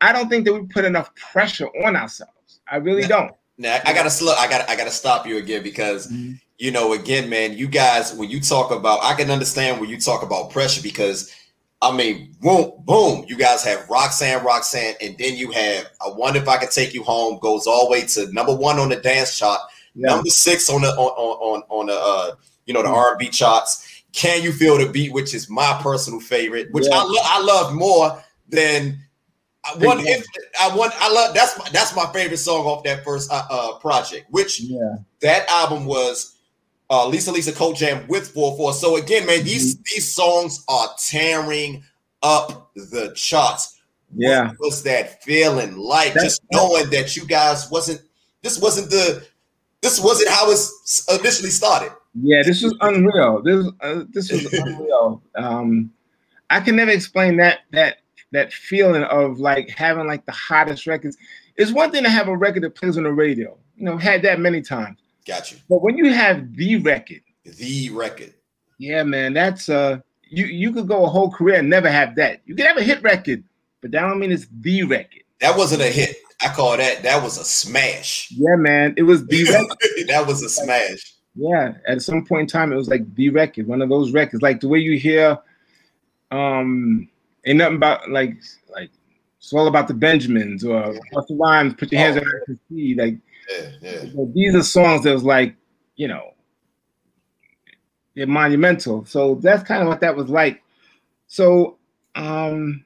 I 0.00 0.12
don't 0.12 0.28
think 0.28 0.44
that 0.44 0.52
we 0.52 0.62
put 0.66 0.84
enough 0.84 1.14
pressure 1.16 1.68
on 1.84 1.96
ourselves. 1.96 2.60
I 2.70 2.76
really 2.76 3.02
Yeah. 3.02 3.08
don't. 3.08 3.32
now 3.60 3.80
I 3.84 3.92
gotta 3.92 4.10
slow. 4.10 4.34
I 4.34 4.46
gotta. 4.48 4.70
I 4.70 4.76
gotta 4.76 4.90
stop 4.92 5.26
you 5.26 5.38
again 5.38 5.62
because 5.64 6.06
Mm-hmm. 6.06 6.34
you 6.58 6.70
know, 6.70 6.92
again, 6.92 7.28
man, 7.28 7.56
you 7.56 7.66
guys, 7.68 8.12
when 8.14 8.28
you 8.30 8.40
talk 8.40 8.70
about, 8.70 9.00
I 9.02 9.14
can 9.14 9.30
understand 9.30 9.80
when 9.80 9.88
you 9.90 9.98
talk 10.00 10.22
about 10.24 10.50
pressure 10.50 10.82
because, 10.82 11.32
I 11.82 11.90
mean, 11.96 12.34
boom, 12.40 12.72
boom, 12.84 13.24
you 13.28 13.36
guys 13.36 13.62
have 13.64 13.88
Roxanne, 13.88 14.44
Roxanne, 14.44 14.94
and 15.00 15.16
then 15.18 15.34
you 15.36 15.50
have 15.52 15.86
I 16.04 16.08
wonder 16.08 16.40
if 16.40 16.48
I 16.48 16.56
could 16.58 16.70
take 16.72 16.94
you 16.94 17.02
home 17.02 17.38
goes 17.40 17.66
all 17.66 17.86
the 17.86 17.92
way 17.92 18.02
to 18.02 18.32
number 18.32 18.54
one 18.54 18.78
on 18.78 18.88
the 18.90 18.96
dance 18.96 19.36
chart, 19.38 19.60
Yeah. 19.94 20.08
number 20.14 20.30
six 20.30 20.68
on 20.70 20.82
the 20.82 20.88
on 20.88 20.96
on 20.96 21.62
on, 21.68 21.86
the 21.86 21.94
uh, 21.94 22.34
you 22.66 22.74
know 22.74 22.82
the 22.82 22.88
Mhm. 22.88 22.96
R&B 22.96 23.28
charts. 23.30 23.86
Can 24.12 24.42
you 24.42 24.52
feel 24.52 24.78
the 24.78 24.86
beat, 24.88 25.12
which 25.12 25.34
is 25.34 25.48
my 25.50 25.78
personal 25.82 26.20
favorite, 26.20 26.68
which 26.72 26.86
I 26.90 27.02
lo- 27.02 27.22
I 27.22 27.40
love 27.42 27.74
more 27.74 28.22
than. 28.48 28.98
I 29.64 29.76
want 29.84 30.00
if 30.06 30.24
I 30.58 30.74
want 30.74 30.94
I 30.98 31.12
love 31.12 31.34
that's 31.34 31.58
my 31.58 31.68
that's 31.72 31.94
my 31.94 32.06
favorite 32.12 32.38
song 32.38 32.64
off 32.64 32.84
that 32.84 33.04
first 33.04 33.30
uh, 33.30 33.42
uh 33.50 33.72
project, 33.80 34.26
which 34.30 34.60
Yeah. 34.60 34.96
that 35.20 35.46
album 35.50 35.84
was 35.84 36.36
uh, 36.90 37.06
Lisa 37.06 37.32
Lisa 37.32 37.52
Cult 37.52 37.76
Jam 37.76 38.06
with 38.08 38.28
Full 38.28 38.56
Force. 38.56 38.80
So 38.80 38.96
again, 38.96 39.26
man, 39.26 39.44
these 39.44 39.74
Mm-hmm. 39.74 39.82
these 39.94 40.14
songs 40.14 40.64
are 40.68 40.88
tearing 41.04 41.82
up 42.22 42.70
the 42.76 43.12
charts. 43.14 43.78
Yeah. 44.16 44.46
What 44.48 44.60
was 44.60 44.82
that 44.84 45.22
feeling 45.22 45.76
like? 45.76 46.14
That's- 46.14 46.38
just 46.38 46.42
knowing 46.50 46.88
that 46.90 47.14
you 47.16 47.26
guys 47.26 47.68
wasn't 47.70 48.00
this 48.42 48.58
wasn't 48.58 48.88
the 48.90 49.26
this 49.82 50.00
wasn't 50.00 50.28
how 50.30 50.50
it 50.50 50.58
initially 51.20 51.50
started. 51.50 51.92
Yeah, 52.20 52.42
this 52.44 52.62
was 52.62 52.74
unreal. 52.80 53.42
This 53.42 53.66
uh, 53.80 54.04
this 54.10 54.30
was 54.32 54.52
unreal. 54.52 55.22
Um, 55.36 55.92
I 56.50 56.60
can 56.60 56.76
never 56.76 56.90
explain 56.90 57.36
that 57.36 57.60
that 57.72 57.98
that 58.32 58.52
feeling 58.52 59.04
of 59.04 59.38
like 59.38 59.70
having 59.70 60.06
like 60.06 60.26
the 60.26 60.32
hottest 60.32 60.86
records. 60.86 61.16
It's 61.56 61.72
one 61.72 61.90
thing 61.90 62.04
to 62.04 62.10
have 62.10 62.28
a 62.28 62.36
record 62.36 62.62
that 62.64 62.74
plays 62.74 62.96
on 62.96 63.04
the 63.04 63.12
radio. 63.12 63.56
You 63.76 63.84
know, 63.84 63.96
had 63.96 64.22
that 64.22 64.40
many 64.40 64.62
times. 64.62 64.98
Got 65.26 65.52
you. 65.52 65.58
But 65.68 65.82
when 65.82 65.96
you 65.96 66.12
have 66.12 66.54
the 66.56 66.76
record, 66.76 67.20
The 67.44 67.90
record. 67.90 68.34
yeah, 68.78 69.02
man, 69.02 69.32
that's 69.34 69.68
uh, 69.68 70.00
you 70.22 70.46
you 70.46 70.72
could 70.72 70.88
go 70.88 71.04
a 71.04 71.08
whole 71.08 71.30
career 71.30 71.56
and 71.60 71.70
never 71.70 71.90
have 71.90 72.16
that. 72.16 72.40
You 72.46 72.54
could 72.56 72.66
have 72.66 72.76
a 72.78 72.82
hit 72.82 73.02
record, 73.02 73.44
but 73.80 73.90
that 73.92 74.00
don't 74.00 74.18
mean 74.18 74.32
it's 74.32 74.46
the 74.60 74.82
record. 74.84 75.22
That 75.40 75.56
wasn't 75.56 75.82
a 75.82 75.86
hit. 75.88 76.16
I 76.42 76.48
call 76.54 76.76
that 76.76 77.02
that 77.02 77.22
was 77.22 77.38
a 77.38 77.44
smash. 77.44 78.28
Yeah, 78.30 78.56
man, 78.56 78.94
it 78.96 79.02
was 79.02 79.26
the 79.28 79.44
record. 79.44 80.08
that 80.08 80.26
was 80.26 80.42
a 80.42 80.48
smash. 80.48 81.14
Yeah, 81.34 81.74
at 81.86 82.02
some 82.02 82.24
point 82.24 82.42
in 82.42 82.46
time, 82.48 82.72
it 82.72 82.76
was 82.76 82.88
like 82.88 83.14
the 83.14 83.30
record, 83.30 83.66
one 83.66 83.82
of 83.82 83.88
those 83.88 84.12
records, 84.12 84.42
like 84.42 84.60
the 84.60 84.68
way 84.68 84.78
you 84.78 84.98
hear, 84.98 85.38
um, 86.30 87.08
ain't 87.44 87.58
nothing 87.58 87.76
about 87.76 88.10
like 88.10 88.36
like 88.68 88.90
it's 89.38 89.52
all 89.52 89.68
about 89.68 89.88
the 89.88 89.94
Benjamins 89.94 90.64
or 90.64 90.94
Busta 91.14 91.38
Rhymes. 91.38 91.74
Put 91.74 91.92
your 91.92 92.00
hands 92.00 92.16
Oh. 92.16 92.20
on 92.20 92.42
the 92.48 92.58
see, 92.68 92.94
like 92.94 93.16
Yeah, 93.50 93.70
yeah. 94.04 94.24
these 94.34 94.54
are 94.54 94.62
songs 94.62 95.04
that 95.04 95.12
was 95.14 95.22
like, 95.24 95.54
you 95.96 96.08
know, 96.08 96.34
they're 98.16 98.26
monumental. 98.26 99.04
So 99.04 99.36
that's 99.36 99.62
kind 99.62 99.82
of 99.82 99.88
what 99.88 100.00
that 100.00 100.16
was 100.16 100.28
like. 100.28 100.62
So, 101.28 101.78
um, 102.16 102.84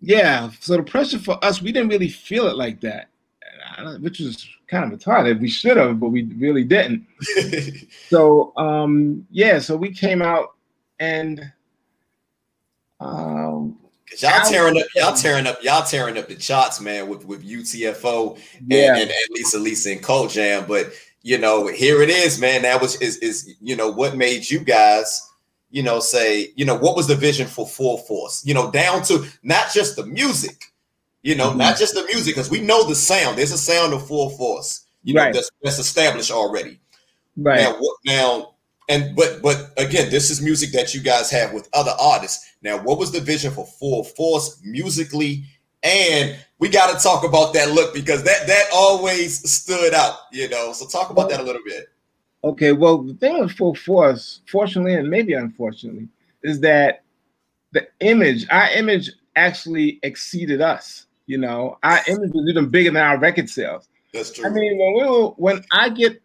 yeah. 0.00 0.50
So 0.60 0.76
the 0.76 0.82
pressure 0.82 1.18
for 1.18 1.42
us, 1.44 1.62
we 1.62 1.72
didn't 1.72 1.88
really 1.88 2.08
feel 2.08 2.46
it 2.46 2.56
like 2.56 2.80
that, 2.82 3.08
which 4.00 4.20
was 4.20 4.48
kind 4.68 4.92
of 4.92 4.98
retarded. 4.98 5.40
We 5.40 5.48
should 5.48 5.76
have, 5.76 5.98
but 5.98 6.10
we 6.10 6.24
really 6.24 6.64
didn't. 6.64 7.06
So 8.08 8.52
um 8.56 9.26
yeah, 9.30 9.58
so 9.58 9.76
we 9.76 9.92
came 9.92 10.22
out 10.22 10.54
and 10.98 11.52
um 13.00 13.76
Cause 14.10 14.22
y'all 14.22 14.48
tearing 14.48 14.78
up, 14.78 14.86
y'all 14.94 15.14
tearing 15.14 15.46
up, 15.46 15.62
y'all 15.62 15.84
tearing 15.84 16.16
up 16.16 16.28
the 16.28 16.34
charts, 16.34 16.80
man, 16.80 17.08
with 17.08 17.26
with 17.26 17.46
UTFO 17.46 18.38
yeah. 18.66 18.92
and, 18.92 19.02
and, 19.02 19.10
and 19.10 19.30
Lisa 19.30 19.58
Lisa 19.58 19.92
and 19.92 20.02
Cult 20.02 20.30
Jam. 20.30 20.64
But 20.66 20.92
you 21.22 21.36
know, 21.36 21.66
here 21.66 22.00
it 22.00 22.08
is, 22.08 22.40
man. 22.40 22.62
That 22.62 22.80
was 22.80 23.00
is 23.02 23.18
is 23.18 23.54
you 23.60 23.76
know 23.76 23.90
what 23.90 24.16
made 24.16 24.48
you 24.48 24.60
guys, 24.60 25.27
you 25.70 25.82
know, 25.82 26.00
say, 26.00 26.52
you 26.56 26.64
know, 26.64 26.76
what 26.76 26.96
was 26.96 27.06
the 27.06 27.14
vision 27.14 27.46
for 27.46 27.66
Full 27.66 27.98
Force? 27.98 28.44
You 28.44 28.54
know, 28.54 28.70
down 28.70 29.02
to 29.04 29.26
not 29.42 29.72
just 29.72 29.96
the 29.96 30.06
music, 30.06 30.64
you 31.22 31.34
know, 31.34 31.50
mm-hmm. 31.50 31.58
not 31.58 31.76
just 31.76 31.94
the 31.94 32.04
music, 32.04 32.34
because 32.34 32.50
we 32.50 32.60
know 32.60 32.86
the 32.86 32.94
sound. 32.94 33.36
There's 33.36 33.52
a 33.52 33.58
sound 33.58 33.92
of 33.92 34.06
Full 34.06 34.30
Force, 34.30 34.86
you 35.02 35.14
right. 35.14 35.26
know, 35.26 35.40
that's, 35.40 35.50
that's 35.62 35.78
established 35.78 36.30
already. 36.30 36.80
Right 37.36 37.60
now, 37.60 37.80
now 38.04 38.54
and 38.88 39.14
but 39.14 39.42
but 39.42 39.72
again, 39.76 40.10
this 40.10 40.30
is 40.30 40.40
music 40.40 40.72
that 40.72 40.94
you 40.94 41.00
guys 41.00 41.30
have 41.30 41.52
with 41.52 41.68
other 41.72 41.92
artists. 42.00 42.54
Now, 42.62 42.78
what 42.78 42.98
was 42.98 43.12
the 43.12 43.20
vision 43.20 43.52
for 43.52 43.66
Full 43.66 44.04
Force 44.04 44.60
musically? 44.64 45.44
And 45.82 46.36
we 46.58 46.68
got 46.68 46.96
to 46.96 47.00
talk 47.00 47.24
about 47.24 47.52
that 47.54 47.70
look 47.70 47.94
because 47.94 48.24
that 48.24 48.46
that 48.46 48.64
always 48.72 49.48
stood 49.48 49.94
out, 49.94 50.14
you 50.32 50.48
know. 50.48 50.72
So 50.72 50.86
talk 50.86 51.10
about 51.10 51.28
that 51.30 51.40
a 51.40 51.42
little 51.42 51.62
bit. 51.64 51.88
Okay, 52.44 52.72
well, 52.72 52.98
the 52.98 53.14
thing 53.14 53.40
with 53.40 53.52
Full 53.52 53.74
Force, 53.74 54.40
fortunately 54.46 54.94
and 54.94 55.08
maybe 55.08 55.32
unfortunately, 55.32 56.08
is 56.42 56.60
that 56.60 57.02
the 57.72 57.86
image, 58.00 58.46
our 58.50 58.70
image 58.70 59.10
actually 59.36 59.98
exceeded 60.02 60.60
us. 60.60 61.06
You 61.26 61.38
know, 61.38 61.78
our 61.82 62.00
image 62.06 62.30
was 62.32 62.48
even 62.48 62.68
bigger 62.68 62.90
than 62.90 63.02
our 63.02 63.18
record 63.18 63.50
sales. 63.50 63.88
That's 64.14 64.32
true. 64.32 64.46
I 64.46 64.50
mean, 64.50 64.78
when 64.78 64.94
we 64.94 65.10
were, 65.10 65.28
when 65.30 65.64
I 65.72 65.90
get 65.90 66.22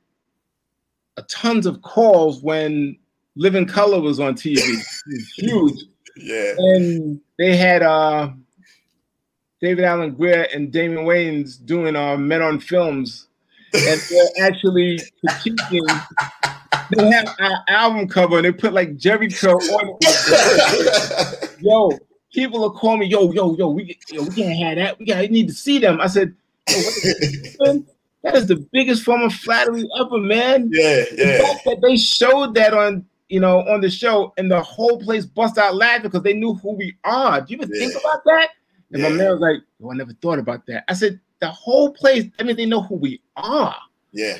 a 1.18 1.22
tons 1.24 1.66
of 1.66 1.82
calls 1.82 2.42
when 2.42 2.98
Living 3.36 3.66
Color 3.66 4.02
was 4.02 4.20
on 4.20 4.36
TV. 4.36 4.60
huge. 5.38 5.84
Yeah. 6.16 6.54
And 6.58 7.20
they 7.38 7.56
had 7.56 7.82
uh 7.82 8.30
David 9.62 9.86
Alan 9.86 10.14
Grier 10.14 10.48
and 10.54 10.72
Damon 10.72 11.06
Wayans 11.06 11.64
doing 11.64 11.96
uh 11.96 12.18
Men 12.18 12.42
on 12.42 12.60
Films. 12.60 13.28
And 13.74 14.02
they're 14.10 14.48
actually 14.48 15.00
critiquing 15.26 15.88
they 16.92 17.12
have 17.12 17.36
our 17.40 17.64
album 17.68 18.08
cover 18.08 18.38
and 18.38 18.46
they 18.46 18.52
put 18.52 18.74
like 18.74 18.98
Jerry 18.98 19.30
curl 19.30 19.56
on 19.56 19.98
it. 20.02 21.56
yo, 21.62 21.92
people 22.34 22.64
are 22.66 22.72
calling 22.72 23.00
me, 23.00 23.08
yo, 23.08 23.32
yo, 23.32 23.56
yo, 23.56 23.70
we, 23.70 23.98
yo, 24.10 24.24
we 24.24 24.30
can't 24.30 24.58
have 24.60 24.76
that. 24.78 25.00
We 25.00 25.06
got 25.06 25.22
to 25.22 25.28
need 25.28 25.48
to 25.48 25.54
see 25.54 25.80
them. 25.80 26.02
I 26.02 26.08
said, 26.08 26.36
that 26.66 28.36
is 28.36 28.48
the 28.48 28.68
biggest 28.72 29.04
form 29.04 29.22
of 29.22 29.34
flattery 29.34 29.88
ever, 30.00 30.18
man. 30.18 30.70
Yeah, 30.72 31.04
yeah. 31.14 31.38
The 31.38 31.44
fact 31.44 31.66
that 31.66 31.82
they 31.82 31.98
showed 31.98 32.56
that 32.56 32.74
on, 32.74 33.06
you 33.30 33.40
know, 33.40 33.60
on 33.68 33.82
the 33.82 33.90
show, 33.90 34.34
and 34.38 34.50
the 34.50 34.62
whole 34.62 35.00
place 35.00 35.26
bust 35.26 35.58
out 35.58 35.76
laughing 35.76 36.04
because 36.04 36.24
they 36.24 36.34
knew 36.34 36.54
who 36.56 36.74
we 36.74 36.96
are. 37.04 37.42
Do 37.42 37.54
you 37.54 37.58
even 37.58 37.70
yeah. 37.74 37.80
think 37.80 38.00
about 38.00 38.24
that? 38.26 38.50
And 38.92 39.02
yeah. 39.02 39.10
my 39.10 39.16
man 39.16 39.32
was 39.32 39.40
like, 39.40 39.58
"Oh, 39.82 39.92
I 39.92 39.96
never 39.96 40.14
thought 40.14 40.40
about 40.40 40.66
that." 40.68 40.84
I 40.88 40.94
said, 40.94 41.20
"The 41.44 41.52
whole 41.52 41.92
place. 41.92 42.26
I 42.40 42.44
mean, 42.44 42.56
they 42.56 42.66
know 42.66 42.82
who 42.82 42.96
we 42.96 43.22
are." 43.36 43.76
Yeah. 44.14 44.38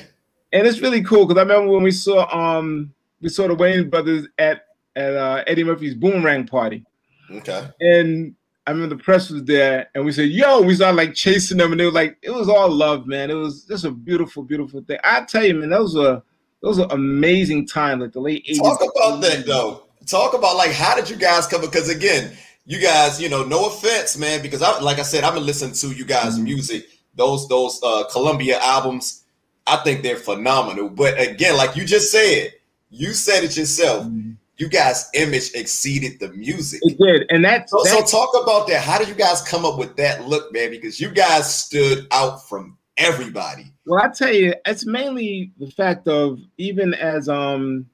And 0.52 0.66
it's 0.66 0.80
really 0.80 1.02
cool 1.02 1.26
because 1.26 1.38
I 1.38 1.42
remember 1.42 1.72
when 1.72 1.82
we 1.82 1.90
saw 1.90 2.26
um 2.32 2.94
we 3.20 3.28
saw 3.28 3.46
the 3.46 3.54
Wayans 3.56 3.90
brothers 3.90 4.26
at 4.38 4.62
at 4.96 5.14
uh, 5.14 5.44
Eddie 5.46 5.64
Murphy's 5.64 5.94
Boomerang 5.94 6.46
party. 6.46 6.84
Okay. 7.30 7.68
And 7.80 8.34
I 8.66 8.70
remember 8.70 8.96
the 8.96 9.02
press 9.02 9.28
was 9.28 9.44
there, 9.44 9.88
and 9.94 10.04
we 10.04 10.12
said, 10.12 10.30
"Yo!" 10.30 10.62
We 10.62 10.74
started 10.74 10.96
like 10.96 11.14
chasing 11.14 11.58
them, 11.58 11.72
and 11.72 11.80
they 11.80 11.84
were 11.84 11.92
like 11.92 12.16
it 12.22 12.30
was 12.30 12.48
all 12.48 12.70
love, 12.70 13.06
man. 13.06 13.30
It 13.30 13.34
was 13.34 13.64
just 13.64 13.84
a 13.84 13.90
beautiful, 13.90 14.42
beautiful 14.42 14.82
thing. 14.82 14.98
I 15.04 15.22
tell 15.24 15.44
you, 15.44 15.54
man, 15.54 15.70
those 15.70 15.94
were 15.94 16.22
those 16.62 16.78
were 16.78 16.86
amazing 16.90 17.66
times, 17.66 18.00
like 18.00 18.12
the 18.12 18.20
late 18.20 18.46
80s. 18.46 18.56
Talk 18.56 18.80
about 18.80 19.20
that 19.20 19.44
though. 19.44 19.82
Talk 20.06 20.34
about 20.34 20.56
like 20.56 20.72
how 20.72 20.94
did 20.94 21.10
you 21.10 21.16
guys 21.16 21.46
come? 21.46 21.60
Because 21.60 21.90
again, 21.90 22.32
you 22.64 22.80
guys, 22.80 23.20
you 23.20 23.28
know, 23.28 23.44
no 23.44 23.66
offense, 23.66 24.16
man, 24.16 24.40
because 24.40 24.62
I 24.62 24.80
like 24.80 24.98
I 24.98 25.02
said, 25.02 25.24
I've 25.24 25.34
been 25.34 25.44
listening 25.44 25.74
to 25.74 25.88
you 25.88 26.06
guys' 26.06 26.36
mm-hmm. 26.36 26.44
music, 26.44 26.86
those 27.16 27.48
those 27.48 27.80
uh 27.82 28.04
Columbia 28.10 28.58
albums. 28.60 29.24
I 29.66 29.76
think 29.76 30.02
they're 30.02 30.16
phenomenal. 30.16 30.90
But 30.90 31.18
again, 31.18 31.56
like 31.56 31.74
you 31.74 31.84
just 31.84 32.12
said, 32.12 32.52
you 32.90 33.12
said 33.12 33.44
it 33.44 33.56
yourself. 33.56 34.04
Mm-hmm 34.06 34.32
you 34.56 34.68
guys' 34.68 35.10
image 35.14 35.52
exceeded 35.54 36.20
the 36.20 36.28
music. 36.32 36.80
It 36.84 36.98
did, 36.98 37.26
and 37.30 37.44
that's 37.44 37.72
so, 37.72 37.82
that's, 37.82 38.10
so. 38.10 38.18
Talk 38.18 38.42
about 38.42 38.68
that. 38.68 38.82
How 38.82 38.98
did 38.98 39.08
you 39.08 39.14
guys 39.14 39.42
come 39.42 39.64
up 39.64 39.78
with 39.78 39.96
that 39.96 40.28
look, 40.28 40.52
man? 40.52 40.70
Because 40.70 41.00
you 41.00 41.10
guys 41.10 41.52
stood 41.54 42.06
out 42.12 42.48
from 42.48 42.78
everybody. 42.96 43.72
Well, 43.86 44.02
I 44.02 44.08
tell 44.08 44.32
you, 44.32 44.54
it's 44.66 44.86
mainly 44.86 45.52
the 45.58 45.70
fact 45.70 46.06
of 46.06 46.38
even 46.56 46.94
as 46.94 47.28
um 47.28 47.86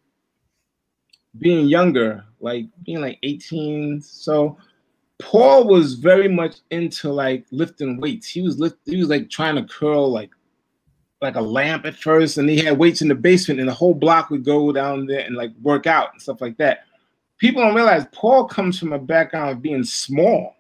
being 1.39 1.67
younger, 1.67 2.25
like 2.41 2.67
being 2.85 3.01
like 3.01 3.19
18. 3.23 4.03
So 4.03 4.59
Paul 5.21 5.67
was 5.67 5.95
very 5.95 6.29
much 6.29 6.57
into 6.71 7.13
like 7.13 7.45
lifting 7.51 8.01
weights. 8.01 8.29
He 8.29 8.43
was 8.43 8.59
lift, 8.59 8.79
he 8.85 8.97
was 8.97 9.09
like 9.09 9.31
trying 9.31 9.57
to 9.57 9.65
curl 9.65 10.11
like 10.11 10.31
like 11.21 11.37
a 11.37 11.41
lamp 11.41 11.85
at 11.85 11.97
first, 11.97 12.39
and 12.39 12.49
he 12.49 12.59
had 12.59 12.79
weights 12.79 13.03
in 13.03 13.09
the 13.09 13.15
basement, 13.15 13.61
and 13.61 13.69
the 13.69 13.75
whole 13.75 13.95
block 13.95 14.31
would 14.31 14.45
go 14.45 14.73
down 14.73 15.07
there 15.07 15.21
and 15.21 15.37
like 15.37 15.53
work 15.63 15.87
out 15.87 16.13
and 16.13 16.23
stuff 16.23 16.41
like 16.41 16.57
that. 16.57 16.85
People 17.37 17.63
don't 17.63 17.75
realize 17.75 18.07
Paul 18.13 18.47
comes 18.47 18.79
from 18.79 18.93
a 18.93 18.99
background 18.99 19.51
of 19.51 19.63
being 19.63 19.85
small. 19.85 20.57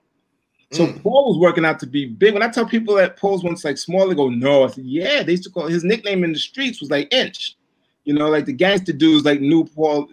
So 0.72 0.86
mm. 0.86 1.02
Paul 1.02 1.28
was 1.28 1.38
working 1.38 1.64
out 1.64 1.80
to 1.80 1.86
be 1.86 2.06
big. 2.06 2.32
When 2.32 2.42
I 2.42 2.48
tell 2.48 2.66
people 2.66 2.94
that 2.94 3.16
Paul's 3.16 3.42
once 3.42 3.64
like 3.64 3.76
small, 3.76 4.08
they 4.08 4.14
go, 4.14 4.28
no. 4.28 4.64
I 4.64 4.68
said, 4.68 4.84
yeah, 4.84 5.22
they 5.22 5.32
used 5.32 5.44
to 5.44 5.50
call 5.50 5.66
his 5.66 5.82
nickname 5.82 6.22
in 6.22 6.32
the 6.32 6.38
streets 6.38 6.80
was 6.80 6.90
like 6.90 7.12
Inch. 7.12 7.56
You 8.04 8.14
know, 8.14 8.28
like 8.28 8.46
the 8.46 8.52
gangster 8.52 8.92
dudes 8.92 9.24
like 9.24 9.40
knew 9.40 9.64
Paul 9.64 10.08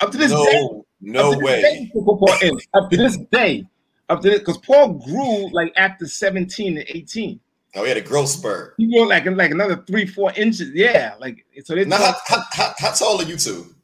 up 0.00 0.10
to 0.12 0.18
this 0.18 0.30
no, 0.30 0.44
day. 0.44 0.68
No 1.00 1.38
way. 1.38 1.62
Day, 1.62 1.90
Paul 1.94 2.28
Inch, 2.42 2.62
up 2.74 2.90
to 2.90 2.96
this 2.96 3.16
day. 3.32 3.66
Up 4.08 4.20
to 4.20 4.30
this, 4.30 4.40
because 4.40 4.58
Paul 4.58 4.94
grew 4.94 5.50
like 5.52 5.72
after 5.76 6.06
17 6.06 6.78
and 6.78 6.86
18. 6.88 7.40
Oh, 7.76 7.82
he 7.82 7.88
had 7.88 7.96
a 7.96 8.02
growth 8.02 8.28
spurt. 8.28 8.74
He 8.78 8.86
grew 8.86 9.08
like 9.08 9.26
like 9.26 9.50
another 9.50 9.76
three, 9.86 10.06
four 10.06 10.32
inches. 10.36 10.70
Yeah, 10.74 11.14
like 11.18 11.44
so. 11.64 11.74
Now, 11.74 11.96
how, 11.96 12.14
how, 12.26 12.42
how, 12.52 12.74
how, 12.78 12.90
tall 12.92 13.20
are 13.20 13.24
you 13.24 13.36
two? 13.36 13.74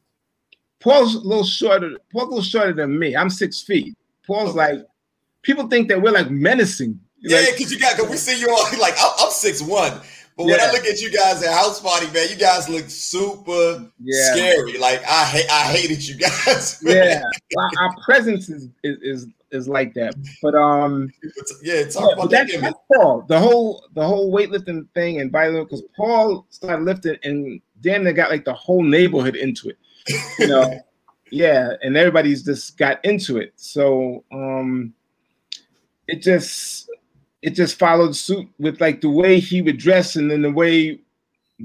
Paul's 0.79 1.15
a 1.15 1.19
little 1.19 1.43
shorter. 1.43 1.97
Paul's 2.11 2.25
a 2.25 2.29
little 2.29 2.43
shorter 2.43 2.73
than 2.73 2.97
me. 2.97 3.15
I'm 3.15 3.29
six 3.29 3.61
feet. 3.61 3.95
Paul's 4.25 4.51
okay. 4.51 4.75
like 4.75 4.85
people 5.41 5.67
think 5.67 5.89
that 5.89 6.01
we're 6.01 6.11
like 6.11 6.31
menacing. 6.31 6.99
Yeah, 7.19 7.41
because 7.41 7.59
like, 7.59 7.71
you 7.71 7.79
got 7.79 7.97
because 7.97 8.11
we 8.11 8.17
see 8.17 8.39
you 8.39 8.49
all 8.49 8.63
like 8.79 8.93
I'm, 8.97 9.11
I'm 9.19 9.31
six 9.31 9.61
one. 9.61 9.99
But 10.37 10.45
when 10.45 10.55
yeah. 10.57 10.67
I 10.67 10.71
look 10.71 10.85
at 10.85 11.01
you 11.01 11.11
guys 11.11 11.43
at 11.43 11.53
house 11.53 11.81
party, 11.81 12.09
man, 12.11 12.29
you 12.29 12.37
guys 12.37 12.69
look 12.69 12.89
super 12.89 13.85
yeah. 13.99 14.33
scary. 14.33 14.77
Like 14.77 15.03
I 15.03 15.25
hate, 15.25 15.51
I 15.51 15.63
hated 15.63 16.07
you 16.07 16.15
guys. 16.15 16.81
Man. 16.83 16.95
Yeah, 16.95 17.23
our, 17.57 17.69
our 17.79 17.95
presence 18.05 18.47
is, 18.49 18.69
is, 18.83 18.97
is 19.01 19.27
is 19.51 19.67
like 19.67 19.93
that. 19.95 20.15
But 20.41 20.55
um, 20.55 21.11
yeah, 21.61 21.83
talk 21.85 22.09
yeah, 22.09 22.13
about 22.13 22.29
that. 22.31 22.49
That's 22.59 22.79
Paul. 22.93 23.25
The 23.27 23.39
whole 23.39 23.87
the 23.93 24.05
whole 24.05 24.31
weightlifting 24.33 24.87
thing, 24.93 25.21
and 25.21 25.31
by 25.31 25.49
the 25.49 25.55
way, 25.55 25.63
because 25.63 25.83
Paul 25.95 26.45
started 26.49 26.83
lifting, 26.85 27.17
and 27.23 27.61
damn, 27.81 28.03
they 28.03 28.13
got 28.13 28.29
like 28.29 28.45
the 28.45 28.53
whole 28.53 28.83
neighborhood 28.83 29.35
into 29.35 29.69
it. 29.69 29.77
You 30.39 30.47
know, 30.47 30.79
yeah, 31.31 31.73
and 31.81 31.95
everybody's 31.97 32.43
just 32.43 32.77
got 32.77 33.03
into 33.05 33.37
it. 33.37 33.53
So 33.55 34.23
um, 34.31 34.93
it 36.07 36.21
just 36.21 36.89
it 37.41 37.51
just 37.51 37.79
followed 37.79 38.15
suit 38.15 38.47
with 38.59 38.79
like 38.81 39.01
the 39.01 39.09
way 39.09 39.39
he 39.39 39.61
would 39.61 39.77
dress 39.77 40.15
and 40.15 40.29
then 40.29 40.41
the 40.41 40.51
way 40.51 40.99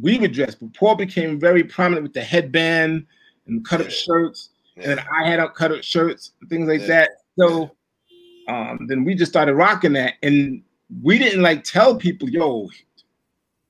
we 0.01 0.19
would 0.19 0.33
dress. 0.33 0.55
But 0.55 0.75
Paul 0.75 0.95
became 0.95 1.39
very 1.39 1.65
prominent 1.65 2.03
with 2.03 2.15
the 2.15 2.23
headband 2.23 3.07
and 3.47 3.65
cut 3.65 3.81
up 3.81 3.91
shirts. 3.91 4.51
Yeah. 4.77 4.91
And 4.91 5.01
I 5.01 5.29
had 5.29 5.41
up 5.41 5.55
cut 5.55 5.73
up 5.73 5.83
shirts, 5.83 6.33
things 6.49 6.69
like 6.69 6.83
yeah. 6.83 6.87
that. 6.87 7.11
So 7.39 7.76
um, 8.49 8.87
then 8.89 9.05
we 9.05 9.15
just 9.15 9.33
started 9.33 9.55
rocking 9.55 9.93
that. 9.95 10.15
And 10.23 10.63
we 11.03 11.19
didn't 11.19 11.43
like 11.43 11.65
tell 11.65 11.97
people, 11.97 12.29
yo, 12.29 12.69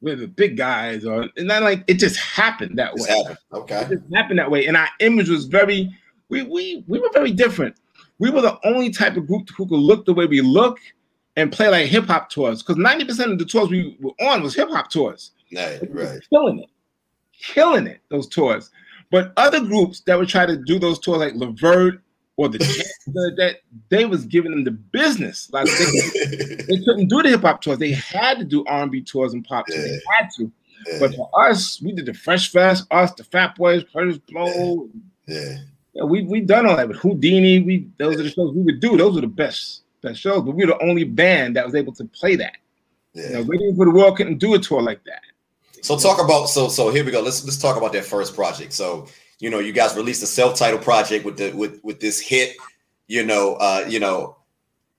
we're 0.01 0.17
the 0.17 0.29
big 0.29 0.57
guys, 0.57 1.05
or 1.05 1.29
and 1.37 1.51
then 1.51 1.65
like 1.65 1.83
it 1.87 1.95
just 1.95 2.19
happened 2.19 2.79
that 2.79 2.95
way. 2.95 3.09
Happened. 3.09 3.39
Okay. 3.53 3.81
It 3.83 4.01
just 4.01 4.15
happened 4.15 4.39
that 4.39 4.51
way. 4.51 4.67
And 4.67 4.77
our 4.77 4.89
image 5.01 5.29
was 5.29 5.47
very, 5.47 5.95
we 6.29 6.43
we 6.43 6.85
we 6.87 6.99
were 6.99 7.11
very 7.13 7.33
different. 7.33 7.77
We 8.19 8.31
were 8.31 8.43
the 8.43 8.59
only 8.65 8.91
type 8.91 9.17
of 9.17 9.27
group 9.27 9.49
who 9.51 9.67
could 9.67 9.79
look 9.79 10.07
the 10.07 10.15
way 10.15 10.27
we 10.27 10.41
look 10.41 10.79
and 11.37 11.53
play 11.53 11.69
like 11.69 11.87
hip 11.87 12.07
hop 12.07 12.31
tours 12.31 12.63
because 12.63 12.77
90% 12.77 13.33
of 13.33 13.39
the 13.39 13.45
tours 13.45 13.69
we 13.69 13.97
were 14.01 14.13
on 14.21 14.43
was 14.43 14.55
hip 14.55 14.71
hop 14.71 14.91
tours. 14.91 15.33
Right, 15.55 15.81
right. 15.91 16.21
Killing 16.31 16.61
it. 16.61 16.71
Killing 17.39 17.87
it, 17.87 18.01
those 18.09 18.27
tours. 18.27 18.71
But 19.11 19.33
other 19.37 19.61
groups 19.61 20.01
that 20.01 20.19
would 20.19 20.29
try 20.29 20.47
to 20.47 20.57
do 20.57 20.79
those 20.79 20.99
tours 20.99 21.19
like 21.19 21.35
Levert 21.35 22.01
or 22.37 22.49
the 22.49 22.59
that 23.07 23.57
they 23.89 24.05
was 24.05 24.25
giving 24.27 24.51
them 24.51 24.65
the 24.65 24.71
business. 24.71 25.51
Like 25.53 25.67
they, 25.67 26.57
they 26.57 26.85
couldn't 26.85 27.09
do 27.09 27.23
the 27.23 27.31
hip 27.31 27.43
hop 27.43 27.63
tours. 27.63 27.79
They 27.79 27.93
had 27.93 28.39
to 28.39 28.45
do 28.45 28.65
R&B 28.67 29.03
tours 29.03 29.33
and 29.33 29.45
pop 29.45 29.67
tours. 29.67 29.83
They 29.83 30.01
had 30.19 30.29
to. 30.37 30.53
But 31.01 31.15
for 31.15 31.31
us, 31.49 31.81
we 31.83 31.93
did 31.93 32.07
the 32.07 32.15
Fresh 32.15 32.53
Fest, 32.53 32.87
us, 32.91 33.13
the 33.15 33.25
Fat 33.25 33.57
Boys, 33.57 33.83
Kurtis 33.85 34.21
Blow. 34.27 34.89
Yeah. 35.27 35.59
yeah. 35.95 36.05
we 36.05 36.23
we 36.23 36.41
done 36.41 36.67
all 36.67 36.77
that 36.77 36.89
with 36.89 36.99
Houdini. 36.99 37.61
We 37.61 37.89
those 37.99 38.21
are 38.21 38.23
the 38.23 38.31
shows 38.31 38.55
we 38.55 38.63
would 38.63 38.81
do. 38.81 38.97
Those 38.97 39.15
were 39.15 39.23
the 39.23 39.27
best 39.27 39.83
that 40.03 40.17
shows, 40.17 40.43
but 40.43 40.55
we 40.55 40.65
were 40.65 40.73
the 40.73 40.83
only 40.83 41.05
band 41.05 41.57
that 41.57 41.65
was 41.65 41.75
able 41.75 41.93
to 41.95 42.05
play 42.05 42.37
that. 42.37 42.59
Yeah. 43.15 43.39
You 43.41 43.45
know, 43.45 43.75
for 43.77 43.87
the 43.87 43.91
World 43.91 44.17
couldn't 44.17 44.39
do 44.39 44.55
a 44.55 44.59
tour 44.59 44.83
like 44.83 45.03
that. 45.05 45.23
So 45.83 45.97
talk 45.97 46.23
about 46.23 46.47
so 46.47 46.69
so 46.69 46.91
here 46.91 47.05
we 47.05 47.11
go. 47.11 47.21
Let's 47.21 47.45
let's 47.45 47.57
talk 47.57 47.77
about 47.77 47.93
that 47.95 48.05
first 48.05 48.35
project. 48.35 48.73
So 48.73 49.09
you 49.39 49.51
know, 49.51 49.59
you 49.59 49.73
guys 49.73 49.97
released 49.97 50.23
a 50.23 50.27
self-titled 50.27 50.83
project 50.83 51.25
with 51.25 51.37
the 51.37 51.53
with 51.53 51.81
with 51.83 52.01
this 52.01 52.21
hit. 52.21 52.57
You 53.09 53.25
know, 53.25 53.55
uh, 53.55 53.85
you 53.89 54.01
know, 54.01 54.37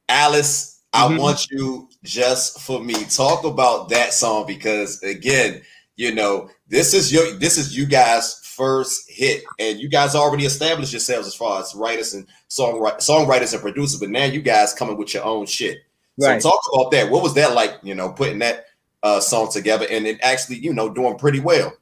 Alice, 0.08 0.82
mm-hmm. 0.94 1.14
I 1.14 1.18
want 1.18 1.50
you 1.50 1.90
just 2.04 2.62
for 2.62 2.80
me. 2.84 2.94
Talk 3.06 3.44
about 3.44 3.90
that 3.90 4.14
song 4.14 4.46
because 4.48 5.02
again, 5.04 5.62
you 5.96 6.14
know, 6.14 6.50
this 6.68 6.94
is 6.94 7.12
your 7.12 7.34
this 7.34 7.58
is 7.58 7.76
you 7.76 7.86
guys' 7.86 8.40
first 8.44 9.10
hit, 9.10 9.44
and 9.60 9.80
you 9.80 9.90
guys 9.90 10.16
already 10.16 10.46
established 10.46 10.94
yourselves 10.94 11.28
as 11.28 11.36
far 11.36 11.62
as 11.62 11.76
writers 11.76 12.14
and 12.14 12.28
songwriters, 12.50 12.98
songwriters 12.98 13.54
and 13.54 13.62
producers, 13.62 14.00
but 14.00 14.10
now 14.10 14.26
you 14.26 14.42
guys 14.42 14.74
coming 14.74 14.98
with 14.98 15.14
your 15.14 15.24
own 15.24 15.46
shit. 15.46 15.80
Right. 16.20 16.42
So 16.42 16.50
talk 16.50 16.62
about 16.74 16.92
that. 16.92 17.12
What 17.12 17.22
was 17.24 17.34
that 17.36 17.54
like? 17.54 17.78
You 17.84 17.96
know, 17.96 18.10
putting 18.10 18.40
that 18.40 18.66
uh, 19.04 19.20
song 19.20 19.52
together 19.52 19.86
and 19.90 20.08
it 20.08 20.20
actually, 20.22 20.58
you 20.58 20.74
know, 20.74 20.90
doing 20.90 21.18
pretty 21.18 21.40
well. 21.40 21.74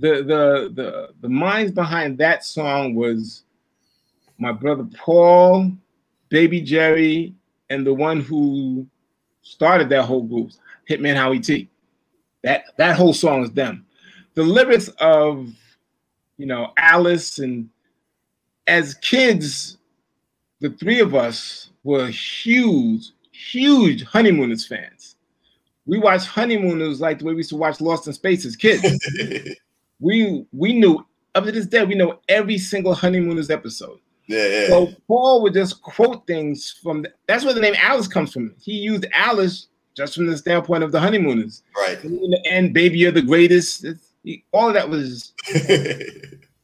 The 0.00 0.22
the 0.22 0.72
the 0.74 1.08
the 1.20 1.28
minds 1.28 1.72
behind 1.72 2.16
that 2.18 2.42
song 2.42 2.94
was 2.94 3.44
my 4.38 4.50
brother 4.50 4.88
Paul, 4.96 5.72
Baby 6.30 6.62
Jerry, 6.62 7.34
and 7.68 7.86
the 7.86 7.92
one 7.92 8.20
who 8.20 8.86
started 9.42 9.90
that 9.90 10.04
whole 10.04 10.22
group, 10.22 10.52
Hitman 10.88 11.16
Howie 11.16 11.40
T. 11.40 11.68
That 12.42 12.64
that 12.78 12.96
whole 12.96 13.12
song 13.12 13.42
is 13.44 13.50
them. 13.52 13.84
The 14.34 14.42
lyrics 14.42 14.88
of 15.00 15.52
you 16.38 16.46
know 16.46 16.72
Alice 16.78 17.38
and 17.38 17.68
as 18.66 18.94
kids, 18.94 19.76
the 20.60 20.70
three 20.70 21.00
of 21.00 21.14
us 21.14 21.70
were 21.84 22.06
huge, 22.06 23.10
huge 23.32 24.04
Honeymooners 24.04 24.66
fans. 24.66 25.16
We 25.84 25.98
watched 25.98 26.26
Honeymooners 26.26 27.02
like 27.02 27.18
the 27.18 27.26
way 27.26 27.34
we 27.34 27.40
used 27.40 27.50
to 27.50 27.56
watch 27.56 27.82
Lost 27.82 28.06
in 28.06 28.14
Space 28.14 28.46
as 28.46 28.56
kids. 28.56 28.82
we 30.00 30.44
we 30.52 30.72
knew 30.72 31.04
up 31.34 31.44
to 31.44 31.52
this 31.52 31.66
day 31.66 31.84
we 31.84 31.94
know 31.94 32.20
every 32.28 32.58
single 32.58 32.94
Honeymooners 32.94 33.50
episode. 33.50 33.98
Yeah, 34.26 34.46
yeah. 34.46 34.66
So 34.68 34.92
Paul 35.08 35.42
would 35.42 35.54
just 35.54 35.82
quote 35.82 36.26
things 36.26 36.78
from 36.82 37.02
the, 37.02 37.12
that's 37.26 37.44
where 37.44 37.54
the 37.54 37.60
name 37.60 37.74
Alice 37.76 38.06
comes 38.06 38.32
from. 38.32 38.54
He 38.60 38.72
used 38.74 39.06
Alice 39.12 39.68
just 39.96 40.14
from 40.14 40.26
the 40.26 40.36
standpoint 40.36 40.84
of 40.84 40.92
the 40.92 41.00
honeymooners. 41.00 41.62
Right. 41.76 41.98
And 42.48 42.72
baby, 42.72 42.98
you're 42.98 43.10
the 43.10 43.22
greatest. 43.22 43.84
He, 44.22 44.44
all 44.52 44.68
of 44.68 44.74
that 44.74 44.88
was 44.88 45.32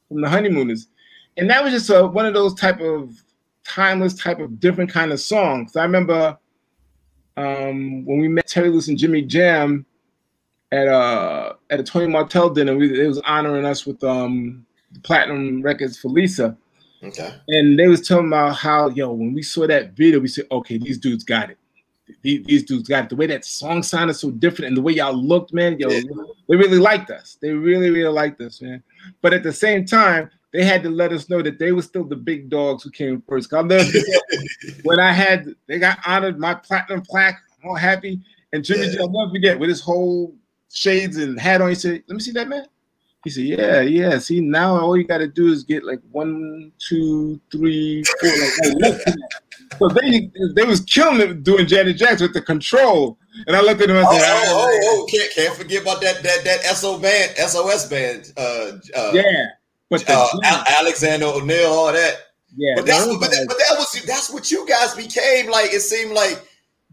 from 0.09 0.20
the 0.20 0.28
honeymooners, 0.28 0.89
and 1.37 1.51
that 1.51 1.62
was 1.62 1.72
just 1.72 1.91
a, 1.91 2.07
one 2.07 2.26
of 2.26 2.34
those 2.34 2.55
type 2.55 2.80
of 2.80 3.22
timeless 3.64 4.14
type 4.14 4.39
of 4.39 4.61
different 4.61 4.91
kind 4.91 5.12
of 5.12 5.20
songs. 5.20 5.76
I 5.76 5.82
remember 5.82 6.39
um, 7.37 8.05
when 8.05 8.20
we 8.20 8.28
met 8.28 8.47
Terry 8.47 8.70
Lewis 8.70 8.89
and 8.89 8.99
Jimmy 8.99 9.22
Jam 9.22 9.84
at 10.73 10.87
a 10.87 10.97
uh, 10.97 11.53
at 11.71 11.81
a 11.81 11.83
Tony 11.83 12.07
Martell 12.07 12.51
dinner. 12.51 12.77
We, 12.77 13.01
it 13.01 13.07
was 13.07 13.21
honoring 13.21 13.64
us 13.64 13.87
with 13.87 14.03
um, 14.05 14.67
platinum 15.03 15.62
records 15.62 15.99
for 15.99 16.09
Lisa. 16.09 16.57
Okay. 17.03 17.35
And 17.49 17.79
they 17.79 17.89
was 17.89 18.07
telling 18.07 18.29
about 18.29 18.57
how 18.57 18.89
yo 18.89 19.12
when 19.12 19.35
we 19.35 19.43
saw 19.43 19.67
that 19.67 19.93
video, 19.93 20.21
we 20.21 20.29
said, 20.29 20.47
okay, 20.51 20.79
these 20.79 20.99
dudes 20.99 21.25
got 21.25 21.51
it. 21.51 21.59
These, 22.23 22.47
these 22.47 22.64
dudes 22.64 22.89
got 22.89 23.05
it. 23.05 23.11
The 23.11 23.17
way 23.17 23.27
that 23.27 23.45
song 23.45 23.83
sounded 23.83 24.14
so 24.14 24.31
different, 24.31 24.69
and 24.69 24.77
the 24.77 24.83
way 24.83 24.93
y'all 24.93 25.12
looked, 25.12 25.53
man, 25.53 25.77
yo, 25.79 25.89
yeah. 25.89 26.03
they 26.49 26.57
really 26.57 26.79
liked 26.79 27.11
us. 27.11 27.37
They 27.41 27.51
really, 27.51 27.91
really 27.91 28.12
liked 28.12 28.41
us, 28.41 28.62
man. 28.62 28.83
But 29.23 29.35
at 29.35 29.43
the 29.43 29.53
same 29.53 29.85
time, 29.85 30.31
they 30.53 30.64
had 30.64 30.83
to 30.85 30.91
let 30.91 31.12
us 31.12 31.29
know 31.29 31.43
that 31.43 31.59
they 31.59 31.73
were 31.73 31.83
still 31.83 32.05
the 32.05 32.17
big 32.17 32.49
dogs 32.49 32.85
who 32.85 32.91
came 32.91 33.23
first. 33.29 33.53
I'll 33.53 33.64
never 33.64 33.85
when 34.85 35.01
I 35.01 35.12
had 35.12 35.49
they 35.67 35.79
got 35.79 35.99
honored 36.07 36.39
my 36.39 36.55
platinum 36.55 37.03
plaque. 37.03 37.41
I'm 37.62 37.71
all 37.71 37.77
happy. 37.77 38.21
And 38.53 38.64
Jimmy 38.64 38.87
yeah. 38.87 39.01
I'll 39.01 39.11
never 39.11 39.31
forget 39.33 39.59
with 39.59 39.69
his 39.69 39.81
whole 39.81 40.35
shades 40.77 41.16
and 41.16 41.41
hat 41.41 41.62
on. 41.62 41.70
He 41.70 41.74
said, 41.74 42.03
"Let 42.07 42.14
me 42.14 42.20
see 42.20 42.33
that 42.33 42.49
man." 42.49 42.66
He 43.24 43.31
said, 43.31 43.45
"Yeah, 43.45 43.81
yeah. 43.81 44.18
See, 44.18 44.41
now 44.41 44.79
all 44.79 44.97
you 44.97 45.05
got 45.05 45.18
to 45.18 45.27
do 45.27 45.49
is 45.49 45.64
get 45.64 45.85
like 45.85 46.01
one, 46.12 46.72
two, 46.79 47.41
three, 47.51 48.05
four. 48.20 48.31
Like, 48.79 49.01
so 49.79 49.89
they 49.89 50.31
they 50.55 50.64
was 50.64 50.81
killing 50.81 51.20
it 51.20 51.43
doing 51.43 51.66
Janet 51.66 51.97
Jackson 51.97 52.27
with 52.27 52.35
the 52.35 52.43
control. 52.43 53.18
And 53.47 53.57
I 53.57 53.61
looked 53.61 53.83
at 53.83 53.91
him 53.91 53.97
and 53.97 54.07
said, 54.09 54.20
"Oh, 54.22 54.43
oh, 54.47 54.68
oh, 54.70 55.03
oh 55.03 55.07
can't, 55.11 55.33
can't 55.35 55.57
forget 55.57 55.83
about 55.83 56.01
that 56.03 56.22
that 56.22 56.45
that 56.45 56.62
SO 56.77 56.99
band, 56.99 57.37
SOS 57.37 57.89
band. 57.89 58.33
Uh, 58.37 58.72
uh, 58.97 59.11
yeah, 59.12 59.47
but 59.91 60.09
uh, 60.09 60.29
Alexander 60.79 61.27
O'Neal, 61.27 61.66
all 61.66 61.93
that. 61.93 62.16
Yeah, 62.57 62.74
but 62.77 62.87
that's 62.87 63.07
but, 63.07 63.31
that, 63.31 63.45
but 63.49 63.59
that 63.59 63.77
was 63.77 64.03
that's 64.07 64.31
what 64.31 64.51
you 64.51 64.66
guys 64.68 64.95
became. 64.95 65.51
Like 65.51 65.72
it 65.72 65.81
seemed 65.81 66.12
like, 66.12 66.43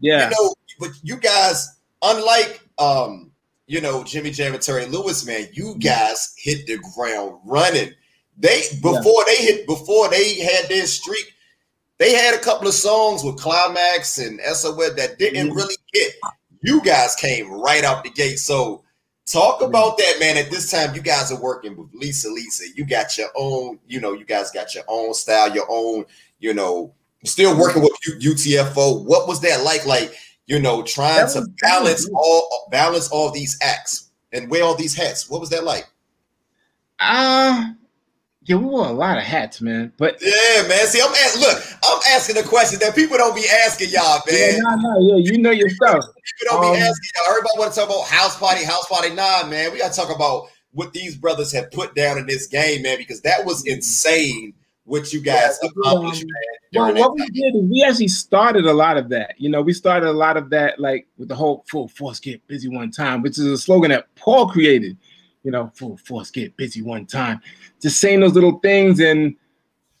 yeah, 0.00 0.28
you 0.28 0.30
know, 0.30 0.54
but 0.80 0.90
you 1.02 1.16
guys, 1.16 1.78
unlike 2.02 2.60
um, 2.78 3.30
you 3.66 3.80
know, 3.80 4.04
Jimmy 4.04 4.30
Jam 4.30 4.54
and 4.54 4.62
Terry 4.62 4.86
Lewis, 4.86 5.26
man, 5.26 5.48
you 5.52 5.76
guys 5.78 6.34
hit 6.36 6.66
the 6.66 6.78
ground 6.94 7.38
running. 7.44 7.92
They 8.36 8.62
before 8.82 9.24
yeah. 9.26 9.34
they 9.34 9.36
hit 9.36 9.66
before 9.66 10.08
they 10.10 10.40
had 10.40 10.68
their 10.68 10.86
streak, 10.86 11.32
they 11.98 12.12
had 12.12 12.34
a 12.34 12.40
couple 12.40 12.66
of 12.66 12.74
songs 12.74 13.22
with 13.22 13.36
Klymaxx 13.36 14.24
and 14.24 14.40
SOS 14.40 14.94
that 14.96 15.18
didn't 15.18 15.48
mm-hmm. 15.48 15.56
really 15.56 15.76
hit. 15.92 16.14
You 16.62 16.82
guys 16.82 17.14
came 17.14 17.50
right 17.50 17.84
out 17.84 18.04
the 18.04 18.10
gate. 18.10 18.38
So 18.38 18.82
talk 19.26 19.60
mm-hmm. 19.60 19.68
about 19.68 19.98
that, 19.98 20.16
man. 20.18 20.36
At 20.36 20.50
this 20.50 20.70
time, 20.70 20.94
you 20.94 21.00
guys 21.00 21.30
are 21.30 21.40
working 21.40 21.76
with 21.76 21.88
Lisa 21.94 22.28
Lisa. 22.28 22.64
You 22.74 22.84
got 22.84 23.16
your 23.16 23.28
own, 23.36 23.78
you 23.86 24.00
know, 24.00 24.12
you 24.12 24.24
guys 24.24 24.50
got 24.50 24.74
your 24.74 24.84
own 24.88 25.14
style, 25.14 25.54
your 25.54 25.66
own, 25.68 26.04
you 26.40 26.54
know, 26.54 26.92
still 27.24 27.58
working 27.58 27.82
with 27.82 27.92
UTFO. 28.20 29.04
What 29.04 29.28
was 29.28 29.40
that 29.42 29.62
like? 29.62 29.86
Like 29.86 30.14
you 30.46 30.58
know, 30.58 30.82
trying 30.82 31.28
to 31.32 31.46
balance 31.60 32.08
all 32.14 32.68
balance 32.70 33.08
all 33.08 33.30
these 33.30 33.58
acts 33.62 34.10
and 34.32 34.50
wear 34.50 34.62
all 34.62 34.74
these 34.74 34.94
hats. 34.94 35.28
What 35.28 35.40
was 35.40 35.50
that 35.50 35.64
like? 35.64 35.86
Uh 37.00 37.72
yeah, 38.46 38.56
we 38.56 38.66
wore 38.66 38.86
a 38.86 38.92
lot 38.92 39.16
of 39.16 39.24
hats, 39.24 39.62
man. 39.62 39.90
But 39.96 40.18
yeah, 40.20 40.68
man. 40.68 40.86
See, 40.86 41.00
I'm 41.00 41.08
asking, 41.10 41.40
look, 41.40 41.62
I'm 41.82 41.98
asking 42.10 42.36
a 42.36 42.42
question 42.42 42.78
that 42.80 42.94
people 42.94 43.16
don't 43.16 43.34
be 43.34 43.46
asking 43.64 43.88
y'all, 43.88 44.20
man. 44.30 44.36
Yeah, 44.36 44.58
no, 44.58 44.76
no, 44.76 45.00
yeah, 45.00 45.16
you 45.16 45.38
know 45.38 45.50
your 45.50 45.70
stuff. 45.70 46.04
People 46.40 46.58
don't 46.58 46.64
um, 46.66 46.72
be 46.74 46.80
asking 46.80 47.10
y'all. 47.16 47.30
Everybody 47.30 47.58
want 47.58 47.72
to 47.72 47.80
talk 47.80 47.88
about 47.88 48.06
house 48.06 48.36
party, 48.36 48.62
house 48.62 48.86
party. 48.86 49.14
Nah, 49.14 49.46
man. 49.46 49.72
We 49.72 49.78
gotta 49.78 49.94
talk 49.94 50.14
about 50.14 50.48
what 50.72 50.92
these 50.92 51.16
brothers 51.16 51.52
have 51.52 51.70
put 51.70 51.94
down 51.94 52.18
in 52.18 52.26
this 52.26 52.46
game, 52.46 52.82
man, 52.82 52.98
because 52.98 53.22
that 53.22 53.46
was 53.46 53.66
insane 53.66 54.52
what 54.84 55.12
you 55.12 55.20
guys 55.20 55.58
yeah, 55.62 55.70
accomplished, 55.70 56.24
man. 56.24 56.94
Well, 56.94 56.94
what 56.94 57.14
we 57.14 57.26
did 57.28 57.56
is 57.56 57.62
we 57.62 57.84
actually 57.86 58.08
started 58.08 58.66
a 58.66 58.72
lot 58.72 58.96
of 58.96 59.08
that. 59.10 59.34
You 59.38 59.48
know, 59.48 59.62
we 59.62 59.72
started 59.72 60.08
a 60.08 60.12
lot 60.12 60.36
of 60.36 60.50
that, 60.50 60.78
like 60.78 61.06
with 61.16 61.28
the 61.28 61.34
whole 61.34 61.64
full 61.68 61.88
force 61.88 62.20
get 62.20 62.46
busy 62.46 62.68
one 62.68 62.90
time, 62.90 63.22
which 63.22 63.38
is 63.38 63.46
a 63.46 63.58
slogan 63.58 63.90
that 63.90 64.14
Paul 64.14 64.48
created. 64.48 64.96
You 65.42 65.50
know, 65.50 65.70
full 65.74 65.96
force 65.98 66.30
get 66.30 66.56
busy 66.56 66.80
one 66.82 67.06
time. 67.06 67.40
Just 67.80 68.00
saying 68.00 68.20
those 68.20 68.32
little 68.32 68.58
things 68.60 69.00
and 69.00 69.36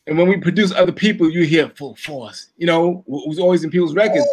and 0.06 0.18
when 0.18 0.28
we 0.28 0.36
produce 0.36 0.72
other 0.72 0.92
people, 0.92 1.30
you 1.30 1.44
hear 1.44 1.68
full 1.70 1.96
force. 1.96 2.50
You 2.56 2.66
know, 2.66 3.04
it 3.06 3.28
was 3.28 3.38
always 3.38 3.64
in 3.64 3.70
people's 3.70 3.94
records. 3.94 4.26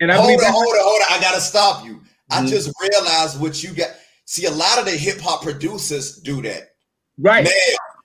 And 0.00 0.12
I 0.12 0.16
hold 0.16 0.40
on, 0.40 0.52
hold 0.52 0.66
on, 0.66 0.80
hold 0.80 1.02
on. 1.02 1.18
I 1.18 1.20
gotta 1.20 1.40
stop 1.40 1.84
you. 1.84 1.94
Mm-hmm. 1.94 2.46
I 2.46 2.46
just 2.46 2.72
realized 2.80 3.40
what 3.40 3.62
you 3.62 3.72
got. 3.72 3.90
See, 4.26 4.46
a 4.46 4.50
lot 4.50 4.78
of 4.78 4.84
the 4.84 4.90
hip 4.90 5.20
hop 5.20 5.42
producers 5.42 6.18
do 6.18 6.42
that. 6.42 6.74
Right. 7.18 7.44
Man, 7.44 7.52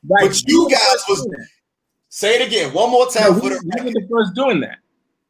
right. 0.08 0.28
But 0.28 0.42
you 0.48 0.70
guys 0.70 1.04
was 1.08 1.28
Say 2.10 2.42
it 2.42 2.48
again, 2.48 2.74
one 2.74 2.90
more 2.90 3.08
time. 3.08 3.38
No, 3.38 3.40
we, 3.40 3.50
we 3.50 3.84
were 3.84 3.92
the 3.92 4.08
first 4.10 4.34
doing 4.34 4.60
that. 4.62 4.80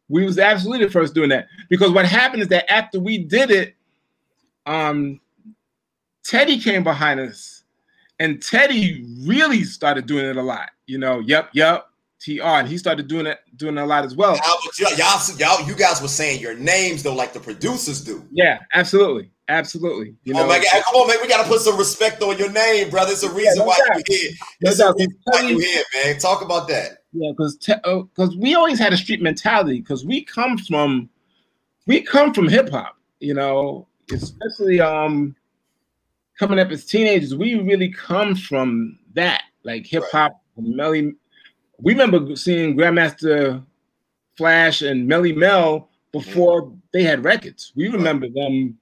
We 0.07 0.23
was 0.23 0.39
absolutely 0.39 0.85
the 0.85 0.91
first 0.91 1.13
doing 1.13 1.29
that 1.29 1.47
because 1.69 1.91
what 1.91 2.05
happened 2.05 2.41
is 2.41 2.47
that 2.47 2.71
after 2.71 2.99
we 2.99 3.19
did 3.19 3.51
it, 3.51 3.75
um, 4.65 5.19
Teddy 6.23 6.59
came 6.59 6.83
behind 6.83 7.19
us, 7.19 7.63
and 8.19 8.41
Teddy 8.41 9.05
really 9.25 9.63
started 9.63 10.05
doing 10.05 10.25
it 10.25 10.37
a 10.37 10.41
lot. 10.41 10.69
You 10.87 10.97
know, 10.97 11.19
yep, 11.19 11.49
yep. 11.53 11.85
TR, 12.19 12.41
and 12.43 12.67
he 12.67 12.77
started 12.77 13.07
doing 13.07 13.25
it, 13.27 13.39
doing 13.55 13.77
it 13.77 13.81
a 13.81 13.85
lot 13.85 14.03
as 14.03 14.15
well. 14.15 14.35
Y'all, 14.35 14.97
y'all, 14.97 15.37
y'all, 15.37 15.67
you 15.67 15.73
guys 15.73 16.01
were 16.01 16.09
saying 16.09 16.41
your 16.41 16.53
names 16.55 17.01
though, 17.01 17.15
like 17.15 17.31
the 17.31 17.39
producers 17.39 18.01
do. 18.01 18.25
Yeah, 18.31 18.59
absolutely. 18.73 19.31
Absolutely. 19.49 20.15
You 20.23 20.35
oh 20.35 20.37
know, 20.37 20.45
oh 20.45 20.47
my 20.47 20.59
God. 20.59 20.83
Come 20.85 20.95
on, 21.01 21.07
man. 21.07 21.17
We 21.21 21.27
got 21.27 21.43
to 21.43 21.49
put 21.49 21.59
some 21.61 21.75
respect 21.75 22.21
on 22.21 22.37
your 22.37 22.51
name, 22.51 22.91
brother. 22.91 23.11
It's 23.11 23.23
a 23.23 23.33
reason 23.33 23.57
yeah, 23.57 23.63
no 23.63 23.65
why 23.65 23.79
you're 23.87 24.03
here. 24.07 24.31
It's 24.61 24.79
no 24.79 24.89
a 24.89 24.93
reason 24.93 25.15
why 25.23 25.41
you're 25.41 25.59
here, 25.61 25.83
man. 25.95 26.19
Talk 26.19 26.43
about 26.43 26.67
that. 26.67 26.99
Yeah, 27.13 27.31
because 27.31 27.57
because 27.57 28.35
uh, 28.35 28.37
we 28.37 28.53
always 28.53 28.77
had 28.77 28.93
a 28.93 28.97
street 28.97 29.23
mentality 29.23 29.79
because 29.79 30.05
we 30.05 30.23
come 30.23 30.59
from 30.59 31.09
we 31.87 32.01
come 32.01 32.31
from 32.31 32.47
hip 32.47 32.69
hop, 32.69 32.95
you 33.19 33.33
know, 33.33 33.87
especially 34.11 34.79
um 34.79 35.35
coming 36.37 36.59
up 36.59 36.69
as 36.69 36.85
teenagers, 36.85 37.35
we 37.35 37.55
really 37.55 37.91
come 37.91 38.35
from 38.35 38.97
that, 39.13 39.41
like 39.63 39.87
hip 39.87 40.03
hop, 40.11 40.39
right. 40.55 40.67
Melle. 40.67 41.15
We 41.81 41.93
remember 41.93 42.35
seeing 42.35 42.77
Grandmaster 42.77 43.63
Flash 44.37 44.83
and 44.83 45.09
Melle 45.09 45.35
Mel 45.35 45.89
before 46.11 46.63
mm. 46.63 46.77
they 46.93 47.03
had 47.03 47.23
records. 47.23 47.73
We 47.75 47.87
remember 47.87 48.27
them 48.29 48.77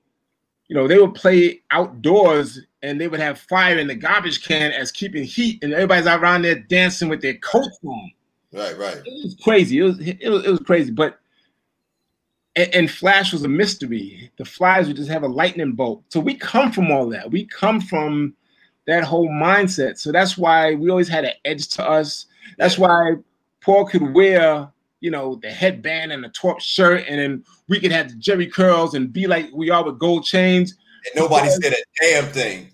you 0.67 0.75
know, 0.75 0.87
they 0.87 0.97
would 0.97 1.15
play 1.15 1.61
outdoors 1.71 2.59
and 2.81 2.99
they 2.99 3.07
would 3.07 3.19
have 3.19 3.39
fire 3.39 3.77
in 3.77 3.87
the 3.87 3.95
garbage 3.95 4.43
can 4.43 4.71
as 4.71 4.91
keeping 4.91 5.23
heat, 5.23 5.63
and 5.63 5.73
everybody's 5.73 6.07
out 6.07 6.21
around 6.21 6.43
there 6.43 6.59
dancing 6.59 7.09
with 7.09 7.21
their 7.21 7.35
coats 7.35 7.79
on. 7.83 8.11
Right, 8.53 8.77
right. 8.77 8.97
It 8.97 9.23
was 9.23 9.37
crazy. 9.41 9.79
It 9.79 9.83
was 9.83 9.99
it 9.99 10.29
was, 10.29 10.45
it 10.45 10.51
was 10.51 10.59
crazy, 10.59 10.91
but 10.91 11.19
and, 12.55 12.73
and, 12.73 12.91
Flash 12.91 13.33
was 13.33 13.43
a 13.43 13.47
mystery. 13.47 14.31
The 14.37 14.45
Flies 14.45 14.87
would 14.87 14.95
just 14.95 15.11
have 15.11 15.23
a 15.23 15.27
lightning 15.27 15.73
bolt. 15.73 16.03
So 16.09 16.19
we 16.19 16.33
come 16.33 16.71
from 16.71 16.91
all 16.91 17.07
that. 17.09 17.29
We 17.29 17.45
come 17.45 17.79
from 17.79 18.35
that 18.87 19.03
whole 19.03 19.29
mindset. 19.29 19.99
So 19.99 20.11
that's 20.11 20.37
why 20.37 20.73
we 20.73 20.89
always 20.89 21.07
had 21.07 21.25
an 21.25 21.33
edge 21.45 21.67
to 21.69 21.87
us. 21.87 22.25
That's 22.57 22.77
why 22.77 23.15
Paul 23.61 23.85
could 23.85 24.13
wear 24.13 24.71
you 24.99 25.11
know, 25.11 25.35
the 25.41 25.49
headband 25.49 26.11
and 26.11 26.23
the 26.23 26.29
torp 26.29 26.59
shirt, 26.59 27.05
and 27.07 27.19
then 27.19 27.43
we 27.67 27.79
could 27.79 27.91
have 27.91 28.09
the 28.09 28.15
Jerry 28.15 28.47
curls 28.47 28.93
and 28.93 29.11
be 29.11 29.27
like 29.27 29.49
we 29.53 29.69
are 29.69 29.83
with 29.83 29.99
gold 29.99 30.25
chains. 30.25 30.75
And 31.05 31.21
nobody 31.23 31.49
said 31.49 31.73
a 31.73 31.83
damn 32.01 32.25
thing. 32.31 32.69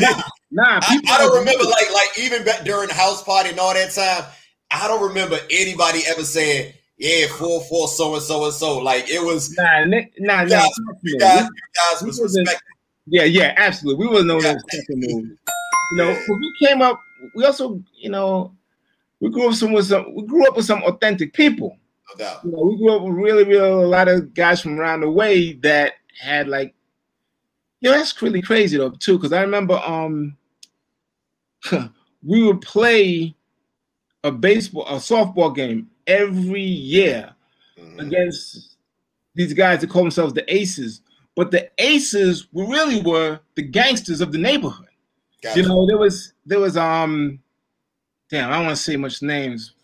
nah, 0.00 0.22
nah 0.50 0.80
I, 0.82 1.00
I, 1.08 1.18
don't 1.18 1.38
remember 1.38 1.64
like 1.64 1.92
like 1.92 2.18
even 2.18 2.44
back 2.44 2.64
during 2.64 2.88
the 2.88 2.94
house 2.94 3.22
party 3.22 3.50
and 3.50 3.58
all 3.58 3.74
that 3.74 3.92
time. 3.92 4.24
I 4.70 4.86
don't 4.88 5.06
remember 5.06 5.38
anybody 5.50 6.00
ever 6.06 6.24
saying, 6.24 6.74
"Yeah, 6.98 7.26
four 7.28 7.62
four 7.62 7.88
so 7.88 8.14
and 8.14 8.22
so 8.22 8.44
and 8.44 8.54
so." 8.54 8.78
Like 8.78 9.08
it 9.08 9.24
was 9.24 9.56
nah, 9.56 9.84
nah, 9.84 10.00
nah. 10.18 10.42
You 10.42 10.48
guys, 10.48 10.68
you 11.02 11.18
guys, 11.18 11.42
you 11.42 11.50
guys 11.76 12.02
was 12.02 12.20
respected. 12.20 12.60
Yeah, 13.10 13.24
yeah, 13.24 13.54
absolutely. 13.56 14.06
We 14.06 14.12
were 14.12 14.24
known 14.24 14.44
as 14.44 14.62
second. 14.70 15.02
You 15.02 15.96
know, 15.96 16.18
we 16.28 16.66
came 16.66 16.82
up. 16.82 17.00
We 17.34 17.44
also, 17.44 17.82
you 17.96 18.10
know, 18.10 18.52
we 19.20 19.30
grew 19.30 19.48
up 19.48 19.54
some 19.54 19.72
with 19.72 19.86
some. 19.86 20.14
We 20.14 20.24
grew 20.24 20.46
up 20.46 20.56
with 20.56 20.66
some 20.66 20.82
authentic 20.84 21.32
people. 21.32 21.76
No 22.10 22.24
doubt. 22.24 22.44
You 22.44 22.52
know, 22.52 22.62
we 22.62 22.76
grew 22.76 22.94
up 22.94 23.02
with 23.02 23.14
really, 23.14 23.44
really 23.44 23.68
a 23.68 23.86
lot 23.86 24.08
of 24.08 24.32
guys 24.34 24.60
from 24.60 24.78
around 24.78 25.00
the 25.00 25.10
way 25.10 25.54
that 25.54 25.94
had 26.20 26.48
like, 26.48 26.74
you 27.80 27.90
know, 27.90 27.96
that's 27.96 28.20
really 28.22 28.42
crazy 28.42 28.76
though 28.76 28.90
too. 28.90 29.18
Because 29.18 29.32
I 29.32 29.40
remember, 29.40 29.74
um, 29.84 30.36
we 32.22 32.42
would 32.42 32.60
play 32.60 33.34
a 34.24 34.30
baseball, 34.30 34.86
a 34.86 34.94
softball 34.94 35.54
game 35.54 35.90
every 36.06 36.62
year 36.62 37.34
mm-hmm. 37.78 38.00
against 38.00 38.76
these 39.34 39.52
guys 39.52 39.80
that 39.80 39.90
call 39.90 40.02
themselves 40.02 40.32
the 40.32 40.52
Aces. 40.52 41.02
But 41.36 41.50
the 41.50 41.70
Aces 41.78 42.48
really 42.52 43.00
were 43.02 43.40
the 43.54 43.62
gangsters 43.62 44.20
of 44.20 44.32
the 44.32 44.38
neighborhood. 44.38 44.88
Gotcha. 45.42 45.60
You 45.60 45.68
know, 45.68 45.86
there 45.86 45.98
was 45.98 46.32
there 46.44 46.58
was 46.58 46.76
um, 46.76 47.38
damn, 48.30 48.50
I 48.50 48.56
don't 48.56 48.66
want 48.66 48.76
to 48.76 48.82
say 48.82 48.96
much 48.96 49.22
names 49.22 49.74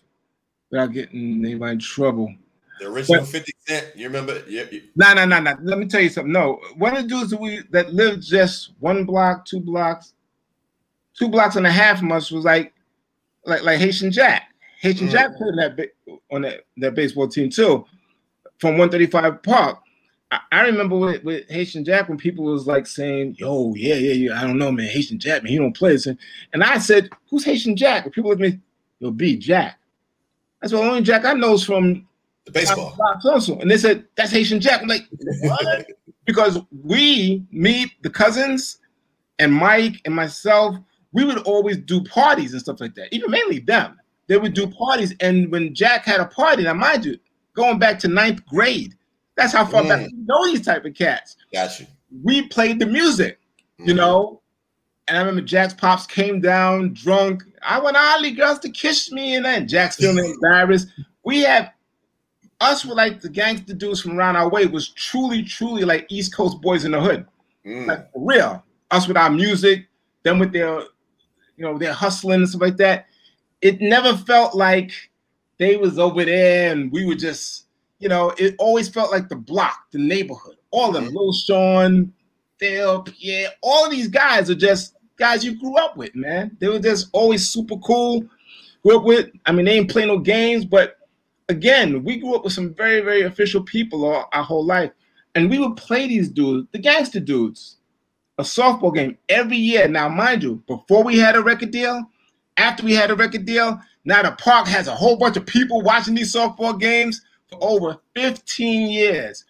without 0.69 0.91
getting 0.93 1.43
anybody 1.43 1.73
in 1.73 1.79
trouble. 1.79 2.33
The 2.79 2.87
original 2.87 3.21
but, 3.21 3.29
50 3.29 3.53
Cent, 3.59 3.87
you 3.95 4.07
remember? 4.07 4.43
Yeah. 4.47 4.65
No, 4.95 5.13
no, 5.13 5.25
no, 5.25 5.39
no. 5.39 5.55
Let 5.61 5.79
me 5.79 5.87
tell 5.87 6.01
you 6.01 6.09
something. 6.09 6.33
No, 6.33 6.59
one 6.75 6.95
of 6.95 7.03
the 7.03 7.09
dudes 7.09 7.31
that 7.31 7.39
we 7.39 7.61
that 7.71 7.93
lived 7.93 8.23
just 8.23 8.73
one 8.79 9.05
block, 9.05 9.45
two 9.45 9.61
blocks, 9.61 10.13
two 11.17 11.29
blocks 11.29 11.55
and 11.55 11.65
a 11.65 11.71
half 11.71 11.99
from 11.99 12.11
us 12.11 12.31
was 12.31 12.43
like, 12.43 12.73
like, 13.45 13.63
like 13.63 13.79
Haitian 13.79 14.11
Jack. 14.11 14.49
Haitian 14.81 15.07
mm. 15.07 15.11
Jack 15.11 15.37
played 15.37 15.55
that 15.57 15.89
on 16.31 16.41
that, 16.41 16.65
that 16.77 16.95
baseball 16.95 17.27
team 17.27 17.49
too, 17.49 17.85
from 18.59 18.77
135 18.77 19.41
Park. 19.41 19.79
I, 20.31 20.39
I 20.51 20.61
remember 20.61 20.97
with, 20.97 21.23
with, 21.23 21.49
Haitian 21.49 21.85
Jack 21.85 22.09
when 22.09 22.17
people 22.17 22.45
was 22.45 22.67
like 22.67 22.87
saying, 22.87 23.35
"Yo, 23.37 23.73
yeah, 23.75 23.95
yeah, 23.95 24.13
yeah, 24.13 24.39
I 24.39 24.45
don't 24.45 24.57
know, 24.57 24.71
man, 24.71 24.87
Haitian 24.87 25.19
Jack, 25.19 25.43
man, 25.43 25.51
he 25.51 25.57
don't 25.57 25.75
play." 25.75 25.97
And, 26.05 26.17
and 26.53 26.63
I 26.63 26.77
said, 26.77 27.09
"Who's 27.29 27.45
Haitian 27.45 27.75
Jack?" 27.75 28.05
And 28.05 28.13
people 28.13 28.31
at 28.31 28.39
me, 28.39 28.59
"Yo, 28.99 29.11
B 29.11 29.37
Jack." 29.37 29.79
That's 30.61 30.71
the 30.71 30.79
only 30.79 31.01
Jack 31.01 31.25
I 31.25 31.33
know 31.33 31.53
is 31.53 31.63
from 31.63 32.07
the 32.45 32.51
baseball. 32.51 32.95
And 33.61 33.69
they 33.69 33.77
said, 33.77 34.05
"That's 34.15 34.31
Haitian 34.31 34.59
Jack." 34.59 34.81
I'm 34.81 34.87
like, 34.87 35.07
"What?" 35.41 35.87
because 36.25 36.59
we, 36.83 37.45
me, 37.51 37.91
the 38.01 38.09
cousins, 38.09 38.79
and 39.39 39.53
Mike 39.53 40.01
and 40.05 40.15
myself, 40.15 40.75
we 41.11 41.23
would 41.23 41.37
always 41.39 41.77
do 41.77 42.03
parties 42.03 42.51
and 42.51 42.61
stuff 42.61 42.81
like 42.81 42.95
that. 42.95 43.13
Even 43.13 43.31
mainly 43.31 43.59
them, 43.59 43.99
they 44.27 44.37
would 44.37 44.53
do 44.53 44.67
parties. 44.67 45.13
And 45.19 45.51
when 45.51 45.73
Jack 45.73 46.05
had 46.05 46.19
a 46.19 46.25
party, 46.25 46.63
now 46.63 46.73
mind 46.73 47.05
you, 47.05 47.17
going 47.53 47.79
back 47.79 47.99
to 47.99 48.07
ninth 48.07 48.45
grade 48.45 48.95
that's 49.35 49.53
how 49.53 49.65
far 49.65 49.83
mm. 49.83 49.89
back 49.89 49.99
we 49.99 50.13
know 50.13 50.45
these 50.45 50.65
type 50.65 50.85
of 50.85 50.93
cats. 50.93 51.37
Gotcha. 51.53 51.87
We 52.23 52.47
played 52.47 52.79
the 52.79 52.85
music, 52.85 53.39
mm. 53.79 53.87
you 53.87 53.93
know. 53.93 54.41
And 55.07 55.17
I 55.17 55.21
remember 55.21 55.41
Jack's 55.41 55.73
pops 55.73 56.07
came 56.07 56.41
down 56.41 56.93
drunk. 56.93 57.43
I 57.61 57.79
want 57.79 57.95
all 57.95 58.31
girls 58.31 58.59
to 58.59 58.69
kiss 58.69 59.11
me, 59.11 59.35
and 59.35 59.45
then 59.45 59.67
Jack's 59.67 59.97
feeling 59.97 60.25
embarrassed. 60.43 60.87
We 61.23 61.41
had 61.41 61.71
us 62.61 62.85
were 62.85 62.95
like 62.95 63.21
the 63.21 63.29
gangster 63.29 63.73
dudes 63.73 64.01
from 64.01 64.17
around 64.17 64.35
our 64.35 64.49
way 64.49 64.65
was 64.65 64.89
truly, 64.89 65.43
truly 65.43 65.83
like 65.83 66.07
East 66.09 66.35
Coast 66.35 66.61
boys 66.61 66.85
in 66.85 66.91
the 66.91 67.01
hood. 67.01 67.25
Mm. 67.65 67.87
Like 67.87 68.11
for 68.11 68.21
real. 68.23 68.63
Us 68.91 69.07
with 69.07 69.17
our 69.17 69.29
music, 69.29 69.87
them 70.23 70.39
with 70.39 70.53
their, 70.53 70.79
you 71.57 71.65
know, 71.65 71.77
their 71.77 71.93
hustling 71.93 72.41
and 72.41 72.49
stuff 72.49 72.61
like 72.61 72.77
that. 72.77 73.07
It 73.61 73.81
never 73.81 74.15
felt 74.15 74.55
like 74.55 74.91
they 75.57 75.75
was 75.75 75.97
over 75.97 76.23
there 76.23 76.71
and 76.71 76.91
we 76.91 77.05
were 77.05 77.15
just 77.15 77.64
you 77.99 78.09
know, 78.09 78.33
it 78.37 78.55
always 78.59 78.89
felt 78.89 79.11
like 79.11 79.29
the 79.29 79.35
block, 79.35 79.85
the 79.91 79.99
neighborhood, 79.99 80.55
all 80.71 80.95
of 80.95 81.03
them. 81.03 81.13
Lil 81.13 81.33
Sean, 81.33 82.13
Phil, 82.57 83.03
Pierre, 83.03 83.49
all 83.61 83.85
of 83.85 83.91
these 83.91 84.07
guys 84.07 84.49
are 84.49 84.55
just 84.55 84.95
guys 85.17 85.43
you 85.43 85.59
grew 85.59 85.77
up 85.77 85.97
with, 85.97 86.15
man. 86.15 86.55
They 86.59 86.67
were 86.67 86.79
just 86.79 87.09
always 87.13 87.47
super 87.47 87.77
cool. 87.77 88.25
Grew 88.83 88.97
up 88.97 89.03
with, 89.03 89.29
I 89.45 89.51
mean, 89.51 89.65
they 89.65 89.77
ain't 89.77 89.89
play 89.89 90.05
no 90.05 90.19
games, 90.19 90.65
but 90.65 90.97
again, 91.49 92.03
we 92.03 92.17
grew 92.17 92.35
up 92.35 92.43
with 92.43 92.53
some 92.53 92.73
very, 92.73 93.01
very 93.01 93.23
official 93.23 93.63
people 93.63 94.05
our, 94.05 94.27
our 94.33 94.43
whole 94.43 94.65
life. 94.65 94.91
And 95.33 95.49
we 95.49 95.59
would 95.59 95.75
play 95.75 96.07
these 96.07 96.29
dudes, 96.29 96.67
the 96.71 96.79
gangster 96.79 97.19
dudes, 97.19 97.77
a 98.37 98.43
softball 98.43 98.93
game 98.93 99.17
every 99.29 99.57
year. 99.57 99.87
Now, 99.87 100.09
mind 100.09 100.43
you, 100.43 100.63
before 100.67 101.03
we 101.03 101.17
had 101.17 101.35
a 101.35 101.41
record 101.41 101.71
deal, 101.71 102.03
after 102.57 102.83
we 102.83 102.93
had 102.93 103.11
a 103.11 103.15
record 103.15 103.45
deal, 103.45 103.79
now 104.05 104.21
the 104.21 104.31
park 104.31 104.67
has 104.67 104.87
a 104.87 104.95
whole 104.95 105.17
bunch 105.17 105.35
of 105.35 105.45
people 105.45 105.81
watching 105.81 106.15
these 106.15 106.33
softball 106.33 106.79
games 106.79 107.21
over 107.61 107.97
15 108.15 108.89
years. 108.89 109.45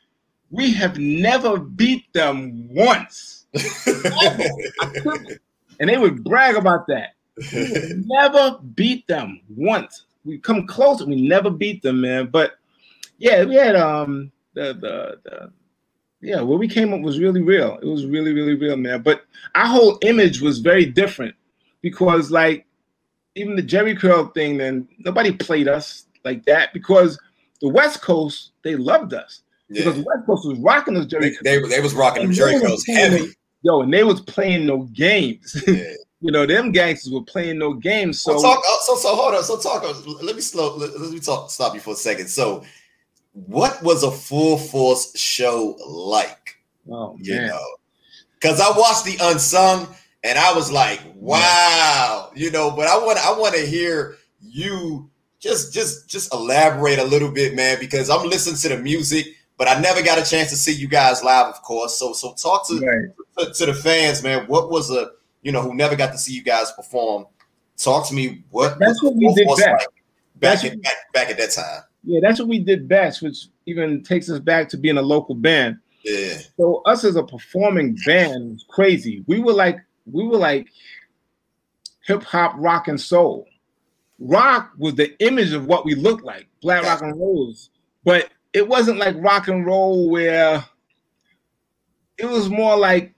We 0.52 0.72
have 0.74 0.98
never 0.98 1.58
beat 1.58 2.12
them 2.14 2.74
once. 2.74 3.46
and 5.80 5.90
they 5.90 5.98
would 5.98 6.24
brag 6.24 6.56
about 6.56 6.88
that. 6.88 7.14
never 8.06 8.60
beat 8.76 9.08
them 9.08 9.42
once. 9.50 10.06
We 10.24 10.38
come 10.40 10.66
close, 10.68 11.04
we 11.04 11.28
never 11.28 11.50
beat 11.50 11.82
them, 11.82 12.02
man. 12.02 12.28
But 12.28 12.54
yeah, 13.18 13.44
we 13.44 13.56
had 13.56 13.76
um 13.76 14.32
the 14.54 14.74
the, 14.74 15.20
the 15.24 15.52
yeah, 16.22 16.42
what 16.42 16.60
we 16.60 16.68
came 16.68 16.94
up 16.94 17.02
was 17.02 17.20
really 17.20 17.42
real. 17.42 17.78
It 17.82 17.86
was 17.86 18.06
really, 18.06 18.34
really 18.34 18.56
real, 18.56 18.78
man. 18.78 19.02
But 19.04 19.26
our 19.54 19.68
whole 19.68 20.00
image 20.02 20.42
was 20.42 20.60
very 20.60 20.86
different 20.86 21.36
because 21.82 22.32
like 22.32 22.66
even 23.36 23.56
the 23.56 23.62
Jheri 23.62 23.98
curl 23.98 24.28
thing, 24.28 24.58
then 24.58 24.88
nobody 24.98 25.32
played 25.32 25.68
us 25.68 26.08
like 26.24 26.44
that 26.46 26.74
because 26.74 27.20
the 27.66 27.72
West 27.72 28.02
Coast, 28.02 28.52
they 28.64 28.76
loved 28.76 29.16
us 29.16 29.42
yeah. 29.70 29.80
because 29.80 29.96
the 29.96 30.04
West 30.04 30.26
Coast 30.28 30.48
was 30.48 30.60
rocking 30.60 30.94
those 30.94 31.08
Jheri. 31.08 31.34
They, 31.42 31.60
they, 31.60 31.68
they 31.68 31.82
was 31.82 31.96
rocking 31.96 32.22
them 32.22 32.32
Jheri 32.32 32.62
curls 32.62 32.86
heavy. 32.86 33.34
Yo, 33.64 33.82
and 33.82 33.92
they 33.92 34.04
was 34.04 34.22
playing 34.22 34.68
no 34.68 34.84
games. 34.94 35.64
Yeah. 35.68 35.94
you 36.22 36.32
know, 36.32 36.46
them 36.46 36.72
gangsters 36.72 37.12
were 37.12 37.24
playing 37.24 37.58
no 37.58 37.74
games. 37.74 38.22
So, 38.22 38.40
talk, 38.40 38.60
uh, 38.60 38.78
so, 38.84 38.96
so 38.96 39.16
hold 39.16 39.34
on. 39.34 39.44
So 39.44 39.58
talk. 39.58 39.84
Uh, 39.84 39.94
let 40.22 40.36
me 40.36 40.42
slow. 40.42 40.78
Let, 40.78 41.00
let 41.00 41.12
me 41.12 41.20
talk. 41.20 41.50
Stop 41.50 41.74
you 41.74 41.80
for 41.80 41.94
a 41.94 41.96
second. 41.96 42.28
So, 42.28 42.64
what 43.34 43.82
was 43.82 44.04
a 44.04 44.12
Full 44.12 44.58
Force 44.58 45.18
show 45.18 45.76
like? 45.88 46.58
Oh 46.90 47.18
you 47.20 47.34
man. 47.34 47.48
know, 47.48 47.76
because 48.40 48.62
I 48.62 48.70
watched 48.78 49.06
the 49.06 49.18
unsung 49.22 49.88
and 50.24 50.38
I 50.38 50.54
was 50.54 50.72
like, 50.72 51.02
wow, 51.16 52.32
you 52.36 52.52
know. 52.52 52.70
But 52.72 52.88
I 52.88 52.98
want 52.98 53.18
I 53.20 53.38
want 53.38 53.56
to 53.56 53.66
hear 53.66 54.18
you 54.42 55.10
just 55.46 55.74
just 55.74 56.10
just 56.10 56.34
elaborate 56.34 56.98
a 57.00 57.04
little 57.04 57.32
bit, 57.32 57.56
man, 57.56 57.78
because 57.80 58.10
I'm 58.10 58.28
listening 58.28 58.56
to 58.58 58.70
the 58.70 58.82
music, 58.82 59.28
but 59.58 59.68
I 59.68 59.80
never 59.80 60.02
got 60.02 60.18
a 60.18 60.28
chance 60.28 60.50
to 60.50 60.56
see 60.56 60.74
you 60.74 60.88
guys 60.88 61.24
live, 61.24 61.46
of 61.46 61.62
course. 61.62 61.98
So 61.98 62.14
so 62.14 62.34
talk 62.34 62.68
to 62.68 62.80
right. 62.80 63.46
to, 63.48 63.54
to, 63.54 63.66
the 63.68 63.74
fans, 63.74 64.24
man. 64.24 64.48
What 64.48 64.72
was 64.72 64.90
a 64.90 65.12
you 65.44 65.52
know 65.52 65.62
who 65.62 65.76
never 65.76 65.96
got 65.96 66.12
to 66.14 66.18
see 66.18 66.34
you 66.34 66.44
guys 66.44 66.72
perform? 66.72 67.28
Talk 67.78 68.08
to 68.08 68.16
me. 68.16 68.44
What 68.50 68.80
that's 68.80 69.02
what 69.04 69.16
we 69.16 69.32
did 69.36 69.48
best. 69.48 69.62
Like 69.62 69.88
back, 70.38 70.66
at, 70.66 70.82
back 70.82 70.96
back 71.14 71.30
at 71.30 71.38
that 71.38 71.52
time. 71.52 71.84
Yeah, 72.04 72.20
that's 72.22 72.40
what 72.40 72.48
we 72.48 72.60
did 72.60 72.88
best, 72.88 73.22
which 73.22 73.48
even 73.68 74.04
takes 74.04 74.30
us 74.30 74.40
back 74.40 74.68
to 74.70 74.78
being 74.78 74.98
a 74.98 75.02
local 75.02 75.36
band. 75.36 75.78
Yeah. 76.04 76.38
So 76.58 76.82
us 76.86 77.04
as 77.04 77.16
a 77.16 77.24
performing 77.24 77.98
band 78.06 78.54
was 78.54 78.66
crazy. 78.68 79.24
We 79.28 79.40
were 79.40 79.54
like 79.54 79.78
we 80.12 80.28
were 80.28 80.38
like 80.38 80.68
hip 82.02 82.24
hop, 82.24 82.56
rock, 82.58 82.88
and 82.88 83.00
soul 83.00 83.48
rock 84.20 84.72
was 84.78 84.96
the 84.96 85.18
image 85.24 85.54
of 85.54 85.68
what 85.68 85.86
we 85.86 85.96
looked 85.96 86.24
like, 86.24 86.48
black 86.62 86.84
rock 86.84 87.02
and 87.02 87.20
rolls. 87.20 87.70
But 88.04 88.30
it 88.54 88.68
wasn't 88.68 89.00
like 89.00 89.16
rock 89.20 89.48
and 89.48 89.66
roll 89.66 90.10
where 90.10 90.64
it 92.18 92.26
was 92.26 92.50
more 92.50 92.78
like 92.78 93.14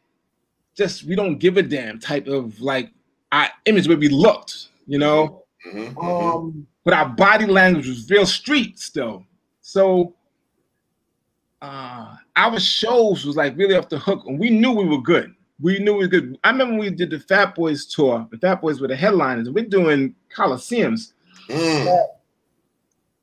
just 0.76 1.04
we 1.04 1.16
don't 1.16 1.38
give 1.38 1.58
a 1.58 1.64
damn 1.64 2.00
type 2.00 2.28
of 2.28 2.60
like 2.60 2.92
our 3.32 3.48
image 3.66 3.88
where 3.88 3.98
we 3.98 4.10
looked, 4.10 4.70
you 4.88 4.98
know. 4.98 5.44
Mm-hmm, 5.68 5.98
mm-hmm. 5.98 6.00
Um, 6.00 6.68
but 6.84 6.94
our 6.94 7.10
body 7.10 7.46
language 7.46 7.88
was 7.88 8.10
real 8.10 8.26
street 8.26 8.80
still. 8.80 9.26
So 9.62 10.14
uh 11.62 12.16
our 12.36 12.60
shows 12.60 13.26
was 13.26 13.36
like 13.36 13.58
really 13.58 13.76
off 13.76 13.90
the 13.90 13.98
hook, 13.98 14.24
and 14.28 14.40
we 14.40 14.50
knew 14.50 14.72
we 14.72 14.86
were 14.86 15.02
good 15.02 15.34
we 15.60 15.80
knew 15.80 15.96
we 15.96 16.08
good. 16.08 16.38
I 16.44 16.52
remember 16.52 16.78
we 16.78 16.90
did 16.90 17.10
the 17.10 17.20
Fat 17.20 17.56
Boys 17.56 17.86
tour. 17.86 18.28
The 18.32 18.38
Fat 18.38 18.62
Boys 18.62 18.80
were 18.80 18.88
the 18.88 18.96
headliners. 18.96 19.50
We're 19.50 19.66
doing 19.66 20.16
Coliseums. 20.36 21.14
Mm. 21.50 22.06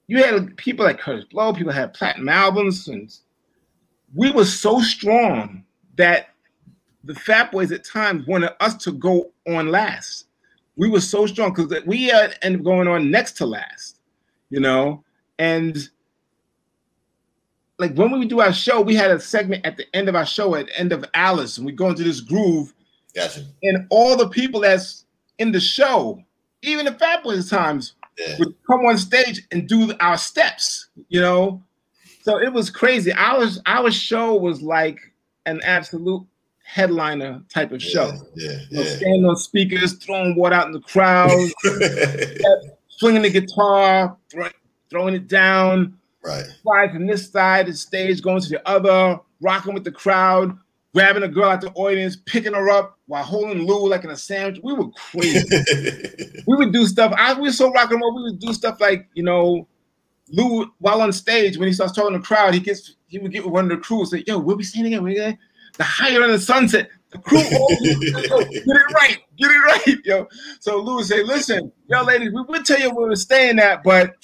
You 0.06 0.22
had 0.22 0.56
people 0.56 0.84
like 0.84 1.00
Kurtis 1.00 1.28
Blow, 1.30 1.52
people 1.52 1.72
had 1.72 1.94
platinum 1.94 2.28
albums, 2.28 2.88
and 2.88 3.14
we 4.14 4.30
were 4.32 4.44
so 4.44 4.80
strong 4.80 5.64
that 5.96 6.30
the 7.04 7.14
Fat 7.14 7.52
Boys 7.52 7.72
at 7.72 7.84
times 7.84 8.26
wanted 8.26 8.50
us 8.60 8.74
to 8.84 8.92
go 8.92 9.32
on 9.46 9.68
last. 9.68 10.26
We 10.76 10.90
were 10.90 11.00
so 11.00 11.26
strong 11.26 11.54
because 11.54 11.84
we 11.86 12.10
ended 12.10 12.60
up 12.60 12.64
going 12.64 12.88
on 12.88 13.10
next 13.10 13.32
to 13.38 13.46
last, 13.46 14.00
you 14.50 14.60
know. 14.60 15.04
And 15.38 15.88
like 17.78 17.94
when 17.94 18.10
we 18.12 18.26
do 18.26 18.40
our 18.40 18.52
show, 18.52 18.80
we 18.80 18.94
had 18.94 19.10
a 19.10 19.18
segment 19.20 19.64
at 19.66 19.76
the 19.76 19.84
end 19.96 20.08
of 20.08 20.14
our 20.14 20.26
show, 20.26 20.54
at 20.54 20.66
the 20.66 20.78
end 20.78 20.92
of 20.92 21.04
Alice, 21.14 21.56
and 21.58 21.66
we 21.66 21.72
go 21.72 21.88
into 21.88 22.04
this 22.04 22.20
groove. 22.20 22.72
Gotcha. 23.14 23.44
And 23.62 23.86
all 23.90 24.16
the 24.16 24.28
people 24.28 24.60
that's 24.60 25.06
in 25.38 25.50
the 25.52 25.60
show, 25.60 26.22
even 26.62 26.86
the 26.86 26.92
Fat 26.94 27.22
Boys 27.24 27.48
times, 27.50 27.94
Yeah. 28.18 28.36
would 28.38 28.54
come 28.66 28.86
on 28.86 28.96
stage 28.96 29.42
and 29.50 29.68
do 29.68 29.92
our 30.00 30.16
steps, 30.16 30.86
you 31.08 31.20
know. 31.20 31.62
So 32.22 32.40
it 32.40 32.52
was 32.52 32.70
crazy. 32.70 33.12
Our 33.12 33.46
our 33.66 33.90
show 33.90 34.36
was 34.36 34.62
like 34.62 34.98
an 35.46 35.60
absolute 35.64 36.24
headliner 36.64 37.42
type 37.52 37.72
of 37.72 37.82
show. 37.82 38.12
Yeah. 38.36 38.52
You 38.70 38.76
know, 38.78 38.82
Yeah. 38.84 38.96
standing 38.96 39.26
on 39.26 39.36
speakers, 39.36 39.94
throwing 39.94 40.34
water 40.36 40.54
out 40.54 40.66
in 40.66 40.72
the 40.72 40.80
crowd, 40.80 41.30
swinging 42.88 43.22
the 43.22 43.30
guitar, 43.30 44.16
throw- 44.30 44.48
throwing 44.90 45.14
it 45.14 45.28
down, 45.28 45.98
right. 46.24 46.44
flying 46.62 46.90
from 46.90 47.06
this 47.06 47.30
side 47.30 47.68
of 47.68 47.74
the 47.74 47.78
stage, 47.78 48.22
going 48.22 48.40
to 48.40 48.48
the 48.48 48.68
other, 48.68 49.18
rocking 49.40 49.74
with 49.74 49.84
the 49.84 49.92
crowd, 49.92 50.56
grabbing 50.94 51.24
a 51.24 51.28
girl 51.28 51.50
out 51.50 51.60
the 51.60 51.72
audience, 51.72 52.16
picking 52.16 52.54
her 52.54 52.70
up 52.70 52.98
while 53.06 53.24
holding 53.24 53.66
Lou 53.66 53.88
like 53.88 54.04
in 54.04 54.10
a 54.10 54.16
sandwich. 54.16 54.60
We 54.62 54.72
were 54.72 54.88
crazy. 54.90 55.44
we 56.46 56.56
would 56.56 56.72
do 56.72 56.86
stuff. 56.86 57.12
I 57.16 57.34
we 57.34 57.48
were 57.48 57.52
so 57.52 57.70
rock 57.72 57.90
and 57.90 58.00
roll. 58.00 58.14
We 58.14 58.22
would 58.22 58.38
do 58.38 58.52
stuff 58.52 58.80
like 58.80 59.08
you 59.14 59.24
know, 59.24 59.66
Lou 60.30 60.72
while 60.78 61.02
on 61.02 61.12
stage 61.12 61.58
when 61.58 61.68
he 61.68 61.74
starts 61.74 61.92
talking 61.92 62.12
to 62.12 62.18
the 62.18 62.24
crowd, 62.24 62.54
he 62.54 62.60
gets 62.60 62.94
he 63.08 63.18
would 63.18 63.32
get 63.32 63.44
with 63.44 63.52
one 63.52 63.64
of 63.64 63.70
the 63.70 63.76
crew 63.78 64.00
and 64.00 64.08
say, 64.08 64.24
"Yo, 64.26 64.38
what 64.38 64.56
we 64.56 64.62
saying 64.62 64.86
again? 64.86 65.02
We 65.02 65.12
again? 65.12 65.38
The 65.76 65.84
higher 65.84 66.22
in 66.22 66.30
the 66.30 66.38
sunset." 66.38 66.88
The 67.10 67.18
crew, 67.20 67.38
get 67.38 67.52
it 67.52 68.92
right, 68.92 69.18
get 69.38 69.48
it 69.48 69.58
right, 69.58 69.98
yo. 70.04 70.26
So 70.58 70.80
Lou 70.80 70.96
would 70.96 71.06
say, 71.06 71.22
"Listen, 71.22 71.70
yo, 71.88 72.02
ladies, 72.02 72.32
we 72.32 72.42
would 72.42 72.64
tell 72.64 72.80
you 72.80 72.90
where 72.90 73.08
we're 73.08 73.14
staying 73.14 73.60
at, 73.60 73.84
but 73.84 74.14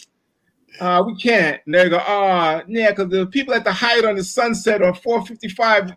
uh, 0.78 1.02
we 1.06 1.16
can't." 1.16 1.60
And 1.66 1.74
they 1.74 1.88
go, 1.88 1.98
"Ah, 2.00 2.62
yeah, 2.68 2.90
because 2.90 3.08
the 3.10 3.26
people 3.26 3.54
at 3.54 3.64
the 3.64 3.72
Hyatt 3.72 4.04
on 4.04 4.16
the 4.16 4.24
Sunset 4.24 4.82
on 4.82 4.94
455 4.94 5.92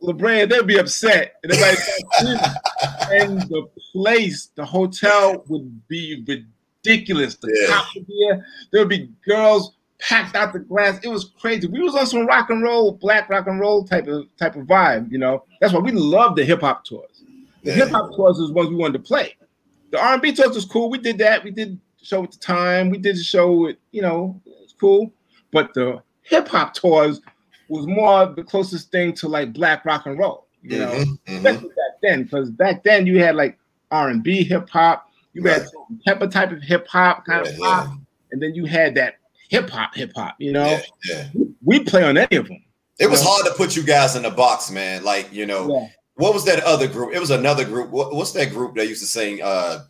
La 0.00 0.12
Brea, 0.12 0.44
they'll 0.44 0.64
be 0.64 0.78
upset." 0.78 1.34
And 1.42 1.52
starts 1.54 2.02
and 3.10 3.40
the 3.42 3.68
place, 3.92 4.50
the 4.54 4.64
hotel 4.64 5.44
would 5.48 5.86
be 5.88 6.24
ridiculous. 6.26 7.36
The 7.36 7.56
Yeah. 7.68 7.74
cop 7.74 7.86
would 7.94 8.06
be 8.06 8.26
there. 8.28 8.46
There 8.70 8.80
would 8.82 8.88
be 8.88 9.10
girls 9.26 9.72
packed 9.98 10.34
out 10.34 10.52
the 10.52 10.58
glass. 10.58 10.98
It 11.02 11.08
was 11.08 11.30
crazy. 11.40 11.68
We 11.68 11.80
was 11.80 11.94
on 11.94 12.06
some 12.06 12.26
rock 12.26 12.50
and 12.50 12.62
roll, 12.62 12.92
black 12.92 13.28
rock 13.28 13.46
and 13.46 13.60
roll 13.60 13.84
type 13.84 14.06
of 14.08 14.26
type 14.36 14.56
of 14.56 14.66
vibe. 14.66 15.10
You 15.12 15.18
know, 15.18 15.44
that's 15.60 15.72
why 15.72 15.80
we 15.80 15.92
love 15.92 16.34
the 16.36 16.44
hip 16.44 16.60
hop 16.62 16.84
tours. 16.84 17.22
The 17.62 17.70
Yeah. 17.70 17.74
hip 17.76 17.90
hop 17.90 18.10
tours 18.16 18.38
was 18.38 18.50
ones 18.50 18.70
we 18.70 18.74
wanted 18.76 18.94
to 18.94 18.98
play. 19.04 19.34
The 19.90 20.00
R 20.02 20.14
and 20.14 20.22
B 20.22 20.32
tours 20.32 20.54
was 20.56 20.64
cool. 20.64 20.90
We 20.90 20.98
did 20.98 21.18
that. 21.18 21.44
We 21.44 21.50
did 21.50 21.78
show 22.02 22.24
at 22.24 22.32
the 22.32 22.38
time. 22.38 22.90
We 22.90 22.98
did 22.98 23.16
the 23.16 23.22
show 23.22 23.52
with 23.52 23.76
you 23.92 24.02
know, 24.02 24.40
it's 24.62 24.74
cool. 24.78 25.12
But 25.52 25.74
the 25.74 26.02
hip 26.22 26.48
hop 26.48 26.74
tours 26.74 27.20
was 27.68 27.86
more 27.86 28.26
the 28.26 28.42
closest 28.44 28.90
thing 28.90 29.12
to 29.14 29.28
like 29.28 29.52
black 29.52 29.84
rock 29.84 30.06
and 30.06 30.18
roll. 30.18 30.46
You 30.62 30.78
know, 30.78 30.92
Mhm, 30.92 31.18
mhm. 31.26 31.36
especially 31.38 31.68
back 31.68 32.00
then, 32.02 32.22
because 32.24 32.50
back 32.50 32.84
then 32.84 33.06
you 33.06 33.18
had 33.18 33.34
like 33.34 33.58
R 33.90 34.08
and 34.10 34.22
B 34.22 34.44
hip 34.44 34.68
hop, 34.68 35.10
you 35.32 35.42
had 35.44 35.62
Right. 35.62 35.68
some 35.70 36.00
pepper 36.06 36.26
type 36.28 36.52
of 36.52 36.62
hip 36.62 36.86
hop 36.88 37.24
kind 37.26 37.44
Yeah, 37.44 37.52
of 37.52 37.58
yeah. 37.58 37.66
pop, 37.66 37.98
and 38.30 38.40
then 38.42 38.54
you 38.54 38.64
had 38.66 38.94
that 38.94 39.14
hip 39.48 39.68
hop 39.70 39.94
hip 39.94 40.12
hop. 40.14 40.36
You 40.38 40.52
know, 40.52 40.66
Yeah, 40.66 40.82
yeah. 41.34 41.42
we 41.64 41.80
play 41.80 42.02
on 42.04 42.16
any 42.16 42.36
of 42.36 42.46
them. 42.48 42.62
It 42.98 43.08
was 43.10 43.22
Yeah. 43.22 43.30
hard 43.30 43.46
to 43.46 43.52
put 43.54 43.74
you 43.74 43.82
guys 43.82 44.14
in 44.16 44.22
the 44.22 44.30
box, 44.30 44.70
man. 44.70 45.02
Like, 45.02 45.32
you 45.32 45.46
know, 45.46 45.68
Yeah. 45.68 45.88
what 46.14 46.32
was 46.32 46.44
that 46.44 46.60
other 46.62 46.86
group? 46.86 47.12
It 47.14 47.18
was 47.18 47.30
another 47.30 47.64
group. 47.64 47.90
What, 47.90 48.14
what's 48.14 48.32
that 48.32 48.50
group 48.50 48.76
that 48.76 48.86
used 48.88 49.00
to 49.02 49.08
sing 49.08 49.42
uh 49.42 49.80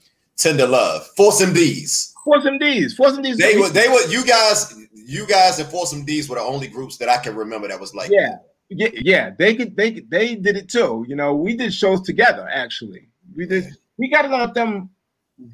Tender 0.42 0.66
Love? 0.66 1.06
Force 1.16 1.42
MDs. 1.42 2.12
Force 2.24 2.44
MDs, 2.44 2.94
Force 2.94 3.12
MDs. 3.14 3.36
They 3.36 3.56
were 3.56 3.68
they 3.68 3.88
were 3.88 4.02
you 4.08 4.24
guys, 4.24 4.74
you 4.94 5.26
guys 5.26 5.58
and 5.58 5.68
Force 5.68 5.92
MDs 5.92 6.28
were 6.28 6.36
the 6.36 6.42
only 6.42 6.68
groups 6.68 6.96
that 6.98 7.08
I 7.08 7.18
can 7.18 7.34
remember 7.34 7.68
that 7.68 7.80
was 7.80 7.94
like 7.94 8.10
yeah, 8.10 8.36
yeah, 8.68 8.88
yeah. 8.94 9.30
They 9.38 9.54
could, 9.54 9.76
they 9.76 9.92
could, 9.92 10.10
they 10.10 10.34
did 10.36 10.56
it 10.56 10.68
too. 10.68 11.04
You 11.08 11.16
know, 11.16 11.34
we 11.34 11.56
did 11.56 11.74
shows 11.74 12.02
together. 12.02 12.48
Actually, 12.52 13.08
we 13.34 13.46
did. 13.46 13.64
We 13.98 14.08
got 14.08 14.24
along 14.24 14.40
with 14.42 14.54
them 14.54 14.90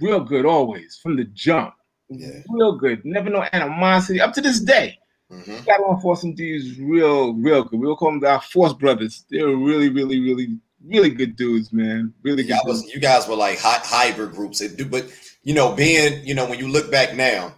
real 0.01 0.21
good 0.21 0.45
always 0.45 0.99
from 1.03 1.17
the 1.17 1.25
jump. 1.25 1.75
Yeah. 2.09 2.43
Real 2.49 2.77
good. 2.77 3.05
Never 3.05 3.31
no 3.31 3.47
animosity 3.53 4.21
up 4.21 4.33
to 4.35 4.41
this 4.41 4.61
day. 4.61 4.99
Mhm. 5.31 5.67
got 5.67 5.81
on 5.81 6.01
Force 6.01 6.25
MDs 6.25 6.79
real, 6.79 7.35
real 7.35 7.63
good. 7.63 7.79
We'll 7.79 7.97
call 7.97 8.13
them 8.13 8.25
our 8.25 8.41
Force 8.41 8.73
brothers. 8.73 9.27
They're 9.31 9.49
really, 9.49 9.91
really, 9.91 10.21
really, 10.21 10.59
really 10.85 11.11
good 11.11 11.37
dudes, 11.37 11.73
man. 11.73 12.13
Really 12.23 12.45
good. 12.45 12.59
Was 12.65 12.85
you 12.93 13.01
guys 13.01 13.29
were 13.29 13.37
like 13.37 13.59
hy- 13.59 13.81
hybrid 13.83 14.33
groups. 14.33 14.63
But 14.85 15.07
you 15.45 15.55
know, 15.55 15.73
being 15.75 16.25
you 16.27 16.35
know, 16.35 16.47
when 16.49 16.59
you 16.59 16.69
look 16.69 16.91
back 16.91 17.15
now, 17.15 17.55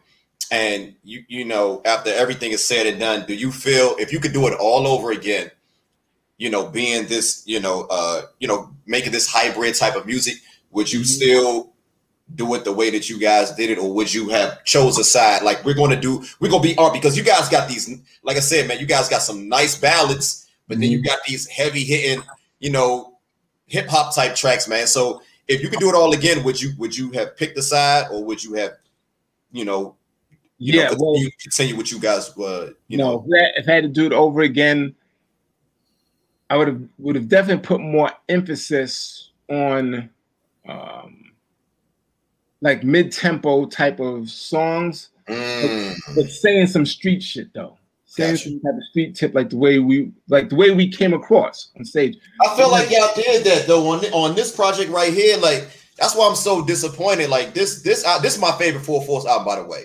and 0.51 0.95
you 1.05 1.25
you 1.29 1.45
know, 1.45 1.83
after 1.85 2.11
everything 2.13 2.53
is 2.53 2.65
said 2.65 2.87
and 2.87 2.99
done, 2.99 3.27
do 3.27 3.35
you 3.35 3.53
feel 3.53 3.95
if 3.99 4.13
you 4.13 4.21
could 4.21 4.33
do 4.33 4.47
it 4.47 4.55
all 4.59 4.87
over 4.87 5.11
again, 5.11 5.51
you 6.39 6.51
know, 6.51 6.67
being 6.69 7.07
this, 7.07 7.43
you 7.47 7.61
know, 7.61 7.87
uh, 7.91 8.23
you 8.39 8.49
know, 8.49 8.71
making 8.87 9.13
this 9.13 9.31
hybrid 9.31 9.75
type 9.75 9.97
of 9.97 10.07
music, 10.07 10.35
would 10.71 10.93
you 10.93 11.01
Mhm. 11.01 11.07
still 11.07 11.73
do 12.37 12.55
it 12.55 12.65
the 12.65 12.73
way 12.73 12.91
that 12.91 13.11
you 13.11 13.19
guys 13.19 13.51
did 13.53 13.71
it, 13.71 13.79
or 13.79 13.93
would 13.93 14.13
you 14.15 14.29
have 14.29 14.63
chose 14.65 14.97
a 14.99 15.05
side? 15.05 15.43
Like 15.43 15.65
we're 15.65 15.75
going 15.75 15.91
to 15.91 15.97
do, 16.01 16.25
we're 16.39 16.49
going 16.49 16.63
to 16.63 16.69
be 16.69 16.77
art 16.77 16.93
because 16.93 17.17
you 17.17 17.25
guys 17.25 17.49
got 17.49 17.69
these, 17.69 17.91
like 18.23 18.37
I 18.37 18.41
said, 18.41 18.69
man, 18.69 18.79
you 18.79 18.87
guys 18.87 19.09
got 19.09 19.23
some 19.23 19.49
nice 19.49 19.75
ballads, 19.77 20.47
but 20.69 20.79
then 20.79 20.93
you 20.93 21.03
got 21.03 21.19
these 21.27 21.49
heavy 21.49 21.83
hitting, 21.83 22.23
you 22.61 22.71
know, 22.71 23.19
hip 23.67 23.89
hop 23.89 24.15
type 24.15 24.37
tracks, 24.37 24.69
man. 24.69 24.87
So 24.87 25.23
if 25.49 25.63
you 25.63 25.69
could 25.69 25.81
do 25.81 25.89
it 25.89 25.95
all 25.97 26.13
again, 26.15 26.45
would 26.45 26.61
you 26.61 26.73
would 26.79 26.97
you 26.97 27.11
have 27.13 27.37
picked 27.37 27.59
a 27.59 27.63
side, 27.63 28.07
or 28.13 28.25
would 28.25 28.43
you 28.45 28.55
have, 28.55 28.73
you 29.53 29.65
know, 29.65 29.97
you 30.59 30.75
yeah, 30.75 30.91
know, 30.91 30.97
well, 30.99 31.15
continue, 31.15 31.31
continue 31.41 31.77
what 31.77 31.91
you 31.91 31.99
guys 31.99 32.37
were, 32.37 32.75
you 32.89 32.99
you 32.99 32.99
know, 32.99 33.25
if 33.57 33.69
I- 33.69 33.73
had 33.73 33.83
to 33.85 33.89
do 33.89 34.07
it 34.07 34.13
over 34.13 34.43
again, 34.43 34.95
I 36.51 36.57
would 36.57 36.69
have 36.69 36.83
would 36.99 37.17
have 37.17 37.29
definitely 37.29 37.63
put 37.67 37.81
more 37.81 38.13
emphasis 38.29 39.31
on 39.49 40.11
um 40.69 41.33
like 42.61 42.85
mid 42.85 43.11
tempo 43.11 43.67
type 43.67 44.01
of 44.01 44.29
songs, 44.31 45.09
Mm, 45.29 45.95
but 46.17 46.29
saying 46.29 46.67
some 46.67 46.85
street 46.85 47.23
shit 47.23 47.53
though. 47.55 47.79
Gotcha. 48.21 48.51
type 48.51 48.75
of 48.77 48.85
street 48.91 49.15
tip 49.17 49.35
like 49.35 49.51
the 49.51 49.57
way 49.57 49.79
we 49.79 50.13
like 50.29 50.49
the 50.49 50.57
way 50.57 50.71
we 50.71 50.89
came 50.91 51.13
across 51.15 51.71
on 51.79 51.85
stage. 51.85 52.17
I 52.45 52.57
feel 52.57 52.71
like 52.71 52.91
y'all 52.91 53.11
did 53.15 53.45
that 53.45 53.67
though 53.67 53.89
on 53.89 54.05
on 54.13 54.35
this 54.35 54.55
project 54.55 54.91
right 54.91 55.13
here. 55.13 55.37
Like 55.39 55.69
that's 55.99 56.15
why 56.17 56.29
I'm 56.29 56.37
so 56.37 56.65
disappointed. 56.65 57.31
Like 57.31 57.55
this 57.55 57.83
this 57.83 58.05
uh, 58.05 58.19
this 58.19 58.35
is 58.35 58.41
my 58.41 58.53
favorite 58.53 58.85
Full 58.85 59.03
Force 59.03 59.27
album, 59.27 59.45
by 59.47 59.57
the 59.57 59.65
way. 59.67 59.85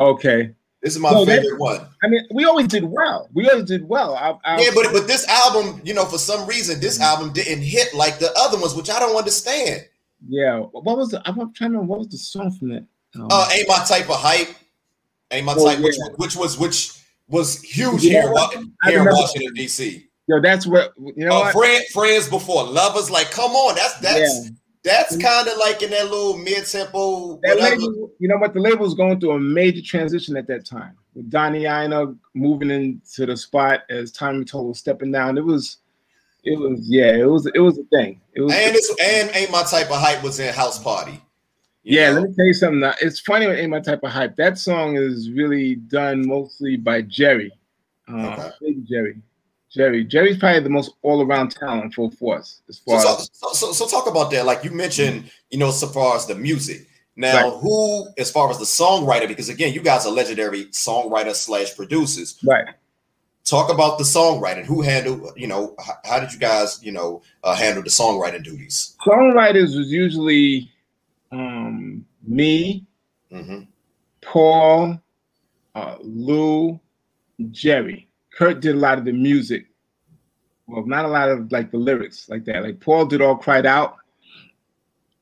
Okay. 0.00 0.54
This 0.82 0.94
is 0.94 1.00
my 1.00 1.10
No, 1.12 1.24
that- 1.24 1.40
favorite 1.42 1.58
one. 1.58 1.86
I 2.02 2.08
mean, 2.08 2.26
we 2.30 2.44
always 2.44 2.66
did 2.68 2.84
well. 2.84 3.30
We 3.32 3.48
always 3.48 3.64
did 3.64 3.88
well. 3.88 4.14
I, 4.16 4.34
I, 4.44 4.60
Yeah, 4.60 4.68
but 4.74 4.92
but 4.92 5.06
this 5.06 5.26
album, 5.28 5.80
you 5.82 5.94
know, 5.94 6.04
for 6.04 6.18
some 6.18 6.46
reason, 6.46 6.78
this 6.78 7.00
album 7.00 7.32
didn't 7.32 7.62
hit 7.62 7.94
like 7.94 8.18
the 8.18 8.30
other 8.36 8.58
ones, 8.58 8.74
which 8.74 8.90
I 8.90 8.98
don't 8.98 9.16
understand. 9.16 9.86
yeah. 10.28 10.58
What 10.58 10.98
was 10.98 11.08
the? 11.10 11.22
I'm 11.26 11.34
trying 11.36 11.52
to. 11.52 11.64
remember, 11.78 11.84
What 11.86 11.98
was 12.00 12.08
the 12.08 12.18
song 12.18 12.50
from 12.50 12.68
that? 12.68 12.84
Oh, 13.16 13.28
Uh, 13.30 13.48
ain't 13.54 13.66
my 13.68 13.78
type 13.88 14.10
of 14.10 14.16
hype. 14.16 14.48
Ain't 15.30 15.46
my 15.46 15.54
Well, 15.54 15.66
type, 15.74 15.82
which, 15.82 15.96
which 16.16 16.36
was 16.36 16.58
which 16.58 16.92
was 17.28 17.60
huge 17.62 18.02
You 18.02 18.10
here, 18.10 18.22
know 18.22 18.28
in 18.28 18.32
what? 18.32 18.56
Wa- 18.56 18.62
I 18.82 18.90
here 18.90 19.00
in 19.00 19.06
Washington 19.06 19.54
D.C. 19.54 20.08
yo, 20.26 20.40
that's 20.40 20.66
what 20.66 20.92
you 20.98 21.26
know. 21.26 21.36
Uh, 21.36 21.40
what? 21.40 21.52
friend, 21.52 21.84
friends 21.92 22.28
before 22.28 22.64
lovers, 22.64 23.10
like 23.10 23.30
come 23.30 23.52
on, 23.52 23.74
that's 23.74 23.98
that's 23.98 24.44
yeah. 24.44 24.50
that's 24.82 25.16
kind 25.16 25.48
of 25.48 25.56
like 25.58 25.82
in 25.82 25.90
that 25.90 26.04
little 26.04 26.36
mid 26.36 26.66
tempo. 26.66 27.40
That 27.42 27.58
label, 27.60 28.10
you 28.18 28.28
know 28.28 28.36
what? 28.36 28.54
The 28.54 28.60
label 28.60 28.80
was 28.80 28.94
going 28.94 29.20
through 29.20 29.32
a 29.32 29.40
major 29.40 29.82
transition 29.82 30.36
at 30.36 30.46
that 30.48 30.66
time. 30.66 30.96
With 31.14 31.30
Donnie 31.30 31.62
Ienner 31.62 32.16
moving 32.34 32.70
into 32.70 33.24
the 33.26 33.36
spot 33.36 33.82
as 33.88 34.10
Tommy 34.10 34.44
Toll 34.44 34.68
was 34.68 34.78
stepping 34.78 35.12
down. 35.12 35.38
It 35.38 35.44
was, 35.44 35.78
it 36.42 36.58
was, 36.58 36.80
yeah, 36.88 37.14
it 37.14 37.28
was, 37.28 37.46
it 37.54 37.60
was 37.60 37.78
a 37.78 37.84
thing. 37.84 38.20
It 38.34 38.40
was, 38.40 38.52
And 38.52 38.74
it's 38.74 38.90
and 39.00 39.30
ain't 39.34 39.52
my 39.52 39.62
type 39.62 39.90
of 39.90 40.00
hype 40.00 40.24
was 40.24 40.40
in 40.40 40.52
House 40.52 40.82
Party. 40.82 41.22
Yeah. 41.84 42.10
know? 42.12 42.20
Let 42.20 42.30
me 42.30 42.34
tell 42.36 42.46
you 42.46 42.54
something. 42.54 42.80
Now, 42.80 42.94
It's 43.00 43.20
funny 43.20 43.46
with 43.46 43.58
Ain't 43.58 43.70
My 43.70 43.80
Type 43.80 44.00
of 44.02 44.10
Hype. 44.10 44.36
That 44.36 44.58
song 44.58 44.96
is 44.96 45.30
really 45.30 45.76
done 45.76 46.26
mostly 46.26 46.76
by 46.76 47.02
Gerry, 47.02 47.52
uh, 48.08 48.50
Okay. 48.62 48.76
Gerry. 48.88 49.16
Gerry, 49.70 50.04
Gerry's 50.04 50.38
probably 50.38 50.60
the 50.60 50.70
most 50.70 50.92
all-around 51.02 51.50
talent, 51.50 51.94
for 51.94 52.08
force 52.12 52.60
as 52.68 52.76
So, 52.76 52.82
far 52.92 53.00
so, 53.00 53.14
as 53.16 53.30
so, 53.32 53.52
so, 53.54 53.72
so 53.72 53.86
talk 53.88 54.06
about 54.08 54.30
that. 54.30 54.46
Like 54.46 54.62
you 54.62 54.70
mentioned, 54.70 55.28
you 55.50 55.58
know, 55.58 55.72
so 55.72 55.88
far 55.88 56.14
as 56.16 56.26
the 56.26 56.34
music. 56.36 56.86
Now, 57.16 57.50
Right. 57.50 57.60
who, 57.60 58.06
as 58.16 58.30
far 58.30 58.48
as 58.50 58.58
the 58.58 58.64
songwriter, 58.64 59.26
because 59.26 59.48
again, 59.48 59.72
you 59.74 59.80
guys 59.82 60.06
are 60.06 60.12
legendary 60.12 60.66
songwriter 60.66 61.34
slash 61.34 61.74
producers. 61.76 62.38
right. 62.44 62.66
Talk 63.44 63.70
about 63.70 63.98
the 63.98 64.04
songwriting. 64.04 64.64
Who 64.64 64.80
handled, 64.80 65.32
you 65.36 65.46
know, 65.48 65.74
how, 65.84 65.94
how 66.04 66.18
did 66.20 66.32
you 66.32 66.38
guys, 66.38 66.78
you 66.82 66.92
know, 66.92 67.20
uh, 67.42 67.54
handle 67.54 67.82
the 67.82 67.90
songwriting 67.90 68.42
duties? 68.42 68.96
Songwriters 69.06 69.76
was 69.76 69.90
usually 69.92 70.70
um, 71.34 72.04
me, 72.26 72.86
hmm 73.30 73.62
Paul, 74.22 74.98
uh, 75.74 75.96
Lou, 76.00 76.80
Gerry. 77.50 78.08
Curt 78.30 78.60
did 78.60 78.74
a 78.74 78.78
lot 78.78 78.98
of 78.98 79.04
the 79.04 79.12
music. 79.12 79.66
Well, 80.66 80.86
not 80.86 81.04
a 81.04 81.08
lot 81.08 81.28
of 81.28 81.52
like 81.52 81.70
the 81.70 81.76
lyrics 81.76 82.28
like 82.28 82.44
that. 82.46 82.62
Like 82.62 82.80
Paul 82.80 83.06
did 83.06 83.20
all 83.20 83.36
cried 83.36 83.66
out. 83.66 83.96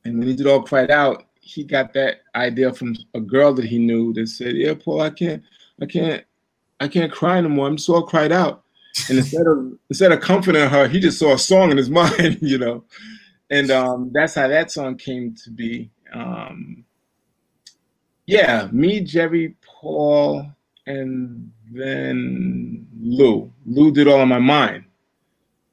And 0.05 0.19
when 0.19 0.29
he 0.29 0.37
did 0.37 0.47
all 0.47 0.63
cried 0.63 0.91
out, 0.91 1.27
he 1.41 1.65
got 1.65 1.93
that 1.95 2.21
idea 2.35 2.73
from 2.73 2.95
a 3.15 3.21
girl 3.21 3.53
that 3.55 3.65
he 3.65 3.79
knew 3.79 4.13
that 4.15 4.29
said, 4.29 4.57
Yeah, 4.57 4.75
Paul, 4.75 5.01
I 5.01 5.11
can't, 5.11 5.43
I 5.81 5.87
can't, 5.87 6.25
I 6.81 6.89
can't 6.89 7.13
cry 7.13 7.39
anymore. 7.39 7.67
I'm 7.67 7.79
so 7.79 7.97
all 7.97 8.03
cried 8.07 8.33
out. 8.33 8.63
And 9.09 9.19
instead 9.19 9.47
of 9.47 9.73
instead 9.91 10.13
of 10.13 10.21
comforting 10.21 10.69
her, 10.69 10.89
he 10.89 11.01
just 11.01 11.19
saw 11.19 11.35
a 11.35 11.39
song 11.39 11.71
in 11.71 11.77
his 11.77 11.91
mind, 12.03 12.39
you 12.41 12.59
know. 12.59 12.85
And 13.51 13.71
um, 13.71 14.11
that's 14.15 14.35
how 14.35 14.49
that 14.49 14.71
song 14.71 14.97
came 14.97 15.35
to 15.45 15.51
be. 15.51 15.91
Um, 16.13 16.85
yeah, 18.27 18.69
me, 18.73 19.01
Gerry, 19.01 19.57
Paul, 19.63 20.47
and 20.87 21.51
then 21.71 22.87
Lou. 23.01 23.53
Lou 23.67 23.91
did 23.93 24.09
all 24.09 24.23
in 24.23 24.29
my 24.29 24.39
mind 24.39 24.85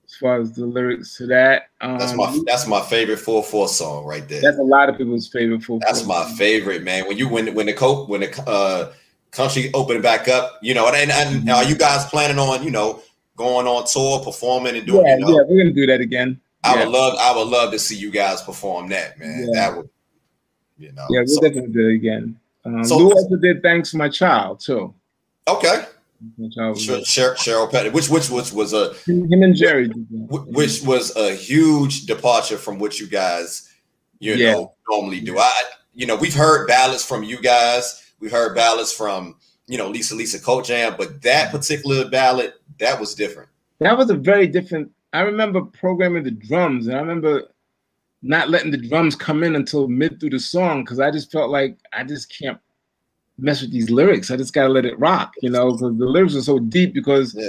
as 0.10 0.16
far 0.16 0.42
as 0.42 0.52
the 0.54 0.66
lyrics 0.66 1.18
to 1.18 1.28
that. 1.28 1.70
Um, 1.82 2.00
that's 2.00 2.14
my 2.14 2.40
that's 2.46 2.68
my 2.68 2.82
favorite 2.82 3.18
four 3.18 3.44
four 3.44 3.68
song 3.68 4.06
right 4.06 4.28
there. 4.28 4.42
That's 4.42 4.58
a 4.58 4.64
lot 4.64 4.90
of 4.90 4.98
people's 4.98 5.28
favorite 5.28 5.64
four. 5.64 5.80
That's 5.80 6.06
my 6.06 6.26
favorite 6.38 6.84
man. 6.84 7.08
When 7.08 7.18
you 7.18 7.30
when 7.30 7.54
when 7.54 7.68
the 7.68 7.74
cope 7.74 8.10
when 8.10 8.22
the 8.22 8.44
uh, 8.48 8.94
country 9.32 9.72
opened 9.74 10.02
back 10.02 10.28
up, 10.28 10.60
you 10.62 10.74
know, 10.74 10.88
and, 10.88 10.96
and, 10.96 11.12
and 11.12 11.36
mm-hmm. 11.42 11.50
are 11.50 11.64
you 11.64 11.76
guys 11.76 12.06
planning 12.06 12.40
on 12.40 12.64
you 12.64 12.72
know 12.72 13.02
going 13.36 13.68
on 13.68 13.86
tour, 13.86 14.24
performing, 14.24 14.76
and 14.76 14.88
doing? 14.88 15.06
Yeah, 15.06 15.18
you 15.18 15.26
know, 15.26 15.30
yeah, 15.30 15.44
we're 15.48 15.64
gonna 15.64 15.76
do 15.76 15.86
that 15.86 16.02
again. 16.02 16.40
I 16.64 16.74
yeah. 16.76 16.86
would 16.86 16.92
love 16.92 17.18
I 17.20 17.36
would 17.36 17.48
love 17.48 17.72
to 17.72 17.80
see 17.80 17.96
you 17.96 18.10
guys 18.10 18.42
perform 18.42 18.90
that, 18.90 19.20
man. 19.20 19.48
Yeah. 19.48 19.70
That 19.70 19.78
would, 19.78 19.90
you 20.80 20.92
know. 20.94 21.06
Yeah, 21.10 21.20
we'll 21.20 21.28
so, 21.28 21.42
definitely 21.42 21.72
do 21.72 21.90
it 21.90 21.96
again. 21.96 22.40
Um, 22.66 22.84
so, 22.84 22.98
Lou 22.98 23.12
also 23.12 23.36
did 23.36 23.62
"Thanks 23.62 23.94
My 23.94 24.10
Child" 24.10 24.60
too. 24.60 24.94
Okay. 25.48 25.86
Cheryl, 26.38 26.76
Cheryl 27.06 27.72
Pepsi, 27.72 27.94
which 27.94 28.10
which 28.10 28.30
which 28.30 28.52
was 28.52 28.74
a 28.74 28.94
him 29.06 29.42
and 29.42 29.56
Gerry, 29.56 29.88
which 29.88 30.82
was 30.82 31.16
a 31.16 31.34
huge 31.34 32.06
departure 32.08 32.58
from 32.58 32.78
what 32.78 33.00
you 33.00 33.08
guys, 33.08 33.70
you 34.20 34.34
yeah. 34.34 34.52
know, 34.52 34.74
normally 34.90 35.22
do. 35.22 35.38
I, 35.40 35.52
you 35.94 36.06
know, 36.06 36.18
we've 36.18 36.36
heard 36.36 36.68
ballads 36.68 37.06
from 37.06 37.24
you 37.24 37.42
guys. 37.42 38.12
We've 38.20 38.32
heard 38.32 38.54
ballads 38.54 38.92
from 38.92 39.38
you 39.68 39.78
know 39.78 39.90
Lisa 39.90 40.14
Lisa 40.14 40.40
Cult 40.42 40.66
Jam, 40.66 40.96
but 40.98 41.22
that 41.22 41.52
particular 41.52 42.10
ballad 42.10 42.54
that 42.80 43.00
was 43.00 43.16
different. 43.16 43.50
That 43.80 43.98
was 43.98 44.10
a 44.10 44.16
very 44.16 44.48
different. 44.48 44.92
I 45.14 45.22
remember 45.22 45.62
programming 45.62 46.24
the 46.24 46.32
drums, 46.32 46.88
and 46.88 46.98
I 46.98 47.00
remember 47.00 47.44
not 48.22 48.50
letting 48.50 48.72
the 48.72 48.78
drums 48.78 49.16
come 49.16 49.44
in 49.44 49.56
until 49.56 49.88
mid 49.88 50.20
through 50.20 50.32
the 50.32 50.40
song 50.40 50.84
because 50.84 51.00
I 51.00 51.12
just 51.12 51.32
felt 51.32 51.50
like 51.50 51.78
I 51.94 52.04
just 52.04 52.36
can't 52.38 52.60
mess 53.38 53.62
with 53.62 53.72
these 53.72 53.90
lyrics. 53.90 54.32
I 54.32 54.38
just 54.38 54.54
gotta 54.54 54.70
let 54.70 54.86
it 54.86 55.00
rock, 55.00 55.34
you 55.42 55.50
know, 55.50 55.72
because 55.72 55.98
the 55.98 56.06
lyrics 56.06 56.36
are 56.36 56.42
so 56.42 56.60
deep. 56.60 56.94
Because 56.94 57.34
yeah. 57.36 57.48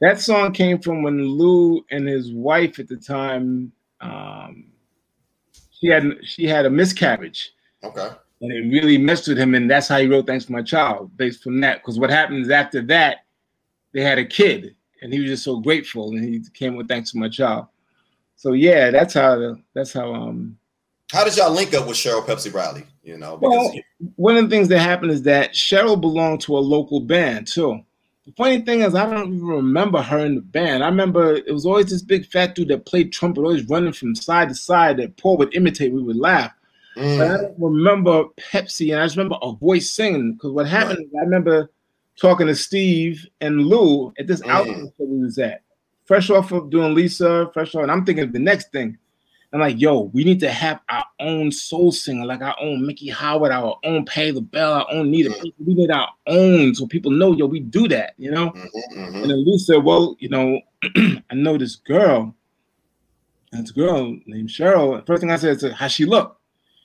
that 0.00 0.20
song 0.20 0.52
came 0.52 0.80
from 0.80 1.02
when 1.02 1.26
Lou 1.26 1.84
and 1.90 2.06
his 2.06 2.32
wife 2.32 2.78
at 2.78 2.88
the 2.88 2.96
time, 2.96 3.72
um, 4.00 4.66
she 5.70 5.88
had 5.88 6.04
she 6.22 6.46
had 6.46 6.66
a 6.66 6.70
miscarriage. 6.70 7.52
Okay. 7.82 8.10
And 8.40 8.52
it 8.52 8.76
really 8.76 8.98
messed 8.98 9.28
with 9.28 9.38
him, 9.38 9.54
and 9.54 9.70
that's 9.70 9.88
how 9.88 9.98
he 9.98 10.06
wrote 10.06 10.26
"Thanks 10.26 10.44
for 10.44 10.52
My 10.52 10.62
Child" 10.62 11.16
based 11.16 11.42
from 11.42 11.60
that. 11.60 11.80
Because 11.80 11.98
what 11.98 12.10
happens 12.10 12.50
after 12.50 12.82
that, 12.82 13.18
they 13.92 14.02
had 14.02 14.18
a 14.18 14.24
kid, 14.24 14.74
and 15.00 15.12
he 15.12 15.20
was 15.20 15.30
just 15.30 15.44
so 15.44 15.60
grateful, 15.60 16.10
and 16.10 16.24
he 16.24 16.42
came 16.54 16.76
with 16.76 16.88
"Thanks 16.88 17.10
for 17.10 17.18
My 17.18 17.28
Child." 17.28 17.66
So 18.36 18.52
yeah, 18.52 18.90
that's 18.90 19.14
how 19.14 19.56
that's 19.74 19.92
how 19.92 20.12
um 20.14 20.58
how 21.10 21.24
did 21.24 21.36
y'all 21.36 21.52
link 21.52 21.74
up 21.74 21.86
with 21.86 21.96
Cheryl 21.96 22.24
Pepsi 22.24 22.52
Riley? 22.52 22.84
You 23.02 23.18
know, 23.18 23.38
well, 23.40 23.74
one 24.16 24.36
of 24.36 24.44
the 24.44 24.50
things 24.50 24.68
that 24.68 24.78
happened 24.78 25.10
is 25.10 25.22
that 25.22 25.52
Cheryl 25.52 26.00
belonged 26.00 26.40
to 26.42 26.56
a 26.56 26.60
local 26.60 27.00
band 27.00 27.46
too. 27.48 27.80
The 28.26 28.32
funny 28.32 28.60
thing 28.60 28.82
is, 28.82 28.94
I 28.94 29.10
don't 29.10 29.34
even 29.34 29.46
remember 29.46 30.00
her 30.00 30.20
in 30.20 30.36
the 30.36 30.40
band. 30.40 30.84
I 30.84 30.88
remember 30.88 31.34
it 31.34 31.52
was 31.52 31.66
always 31.66 31.90
this 31.90 32.02
big 32.02 32.24
fat 32.26 32.54
dude 32.54 32.68
that 32.68 32.86
played 32.86 33.12
trumpet, 33.12 33.42
always 33.42 33.68
running 33.68 33.92
from 33.92 34.14
side 34.14 34.48
to 34.48 34.54
side 34.54 34.98
that 34.98 35.16
Paul 35.16 35.36
would 35.38 35.54
imitate. 35.54 35.92
We 35.92 36.02
would 36.02 36.16
laugh. 36.16 36.52
Mm. 36.96 37.18
But 37.18 37.30
I 37.30 37.36
don't 37.38 37.58
remember 37.58 38.24
Pepsi, 38.38 38.92
and 38.92 39.00
I 39.00 39.04
just 39.04 39.16
remember 39.16 39.38
a 39.42 39.52
voice 39.52 39.90
singing. 39.90 40.34
Because 40.34 40.52
what 40.52 40.68
happened 40.68 40.98
right. 40.98 41.06
is, 41.06 41.14
I 41.18 41.24
remember 41.24 41.70
talking 42.16 42.46
to 42.46 42.54
Steve 42.54 43.26
and 43.40 43.62
Lou 43.66 44.12
at 44.18 44.28
this 44.28 44.40
mm. 44.42 44.48
album 44.48 44.92
that 44.98 45.06
we 45.06 45.18
was 45.18 45.38
at, 45.38 45.62
fresh 46.12 46.28
off 46.28 46.52
of 46.52 46.68
doing 46.68 46.92
Lisa, 46.92 47.50
fresh 47.54 47.74
off, 47.74 47.84
and 47.84 47.90
I'm 47.90 48.04
thinking 48.04 48.24
of 48.24 48.34
the 48.34 48.38
next 48.38 48.70
thing. 48.70 48.98
I'm 49.50 49.60
like, 49.60 49.80
yo, 49.80 50.10
we 50.12 50.24
need 50.24 50.40
to 50.40 50.50
have 50.50 50.78
our 50.90 51.06
own 51.20 51.50
soul 51.50 51.90
singer, 51.90 52.26
like 52.26 52.42
our 52.42 52.54
own 52.60 52.86
Miki 52.86 53.08
Howard, 53.08 53.50
our 53.50 53.78
own 53.82 54.04
Patti 54.04 54.32
LaBelle, 54.32 54.74
our 54.74 54.86
own 54.90 55.10
Nita. 55.10 55.30
Mm-hmm. 55.30 55.64
We 55.64 55.72
need 55.72 55.90
our 55.90 56.10
own 56.26 56.74
so 56.74 56.86
people 56.86 57.12
know, 57.12 57.32
yo, 57.32 57.46
we 57.46 57.60
do 57.60 57.88
that, 57.88 58.12
you 58.18 58.30
know? 58.30 58.50
Mm-hmm, 58.50 58.98
mm-hmm. 58.98 59.22
And 59.22 59.30
then 59.30 59.42
Lou 59.42 59.56
said, 59.56 59.82
well, 59.84 60.14
you 60.18 60.28
know, 60.28 60.60
I 61.30 61.34
know 61.34 61.56
this 61.56 61.76
girl, 61.76 62.34
this 63.52 63.70
girl 63.70 64.14
named 64.26 64.50
Cheryl. 64.50 65.06
First 65.06 65.22
thing 65.22 65.30
I 65.30 65.36
said, 65.36 65.62
is, 65.62 65.72
how 65.72 65.88
she 65.88 66.04
look? 66.04 66.38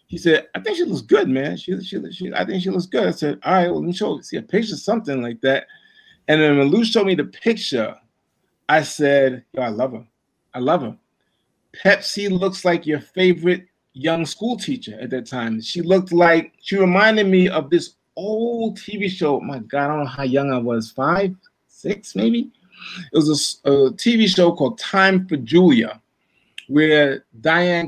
He 0.05 0.17
said, 0.17 0.47
I 0.55 0.61
think 0.61 0.77
she 0.77 0.85
looks 0.85 1.01
good, 1.01 1.27
man. 1.27 1.57
She, 1.57 1.77
she, 1.81 2.01
she, 2.13 2.33
I 2.33 2.45
think 2.45 2.63
she 2.63 2.69
looks 2.69 2.85
good. 2.85 3.07
I 3.07 3.11
said, 3.11 3.39
all 3.43 3.53
right, 3.55 3.67
well, 3.67 3.81
let 3.81 3.87
me 3.87 3.91
show, 3.91 4.15
you, 4.15 4.23
see 4.23 4.37
a 4.37 4.41
picture, 4.41 4.77
something 4.77 5.21
like 5.21 5.41
that. 5.41 5.67
And 6.29 6.41
then 6.41 6.57
when 6.57 6.69
Lou 6.69 6.85
showed 6.85 7.07
me 7.07 7.15
the 7.15 7.25
picture, 7.25 7.93
I 8.69 8.83
said, 8.83 9.43
yo, 9.53 9.61
I 9.61 9.69
love 9.69 9.93
her. 9.93 10.05
I 10.53 10.59
love 10.59 10.81
her. 10.81 10.97
Pepsi 11.83 12.29
looks 12.29 12.65
like 12.65 12.85
your 12.85 12.99
favorite 12.99 13.67
young 13.93 14.25
school 14.25 14.57
teacher 14.57 14.97
at 14.99 15.09
that 15.11 15.25
time. 15.25 15.61
She 15.61 15.81
looked 15.81 16.11
like 16.11 16.53
she 16.61 16.77
reminded 16.77 17.27
me 17.27 17.49
of 17.49 17.69
this 17.69 17.95
old 18.15 18.77
TV 18.77 19.09
show. 19.09 19.39
My 19.39 19.59
God, 19.59 19.83
I 19.83 19.87
don't 19.87 19.99
know 19.99 20.05
how 20.05 20.23
young 20.23 20.51
I 20.51 20.57
was, 20.57 20.91
five, 20.91 21.35
six, 21.67 22.15
maybe. 22.15 22.51
It 23.11 23.17
was 23.17 23.61
a, 23.63 23.71
a 23.71 23.91
TV 23.93 24.27
show 24.27 24.51
called 24.51 24.79
Time 24.79 25.27
for 25.27 25.37
Julia, 25.37 26.01
where 26.67 27.25
Diahann 27.41 27.85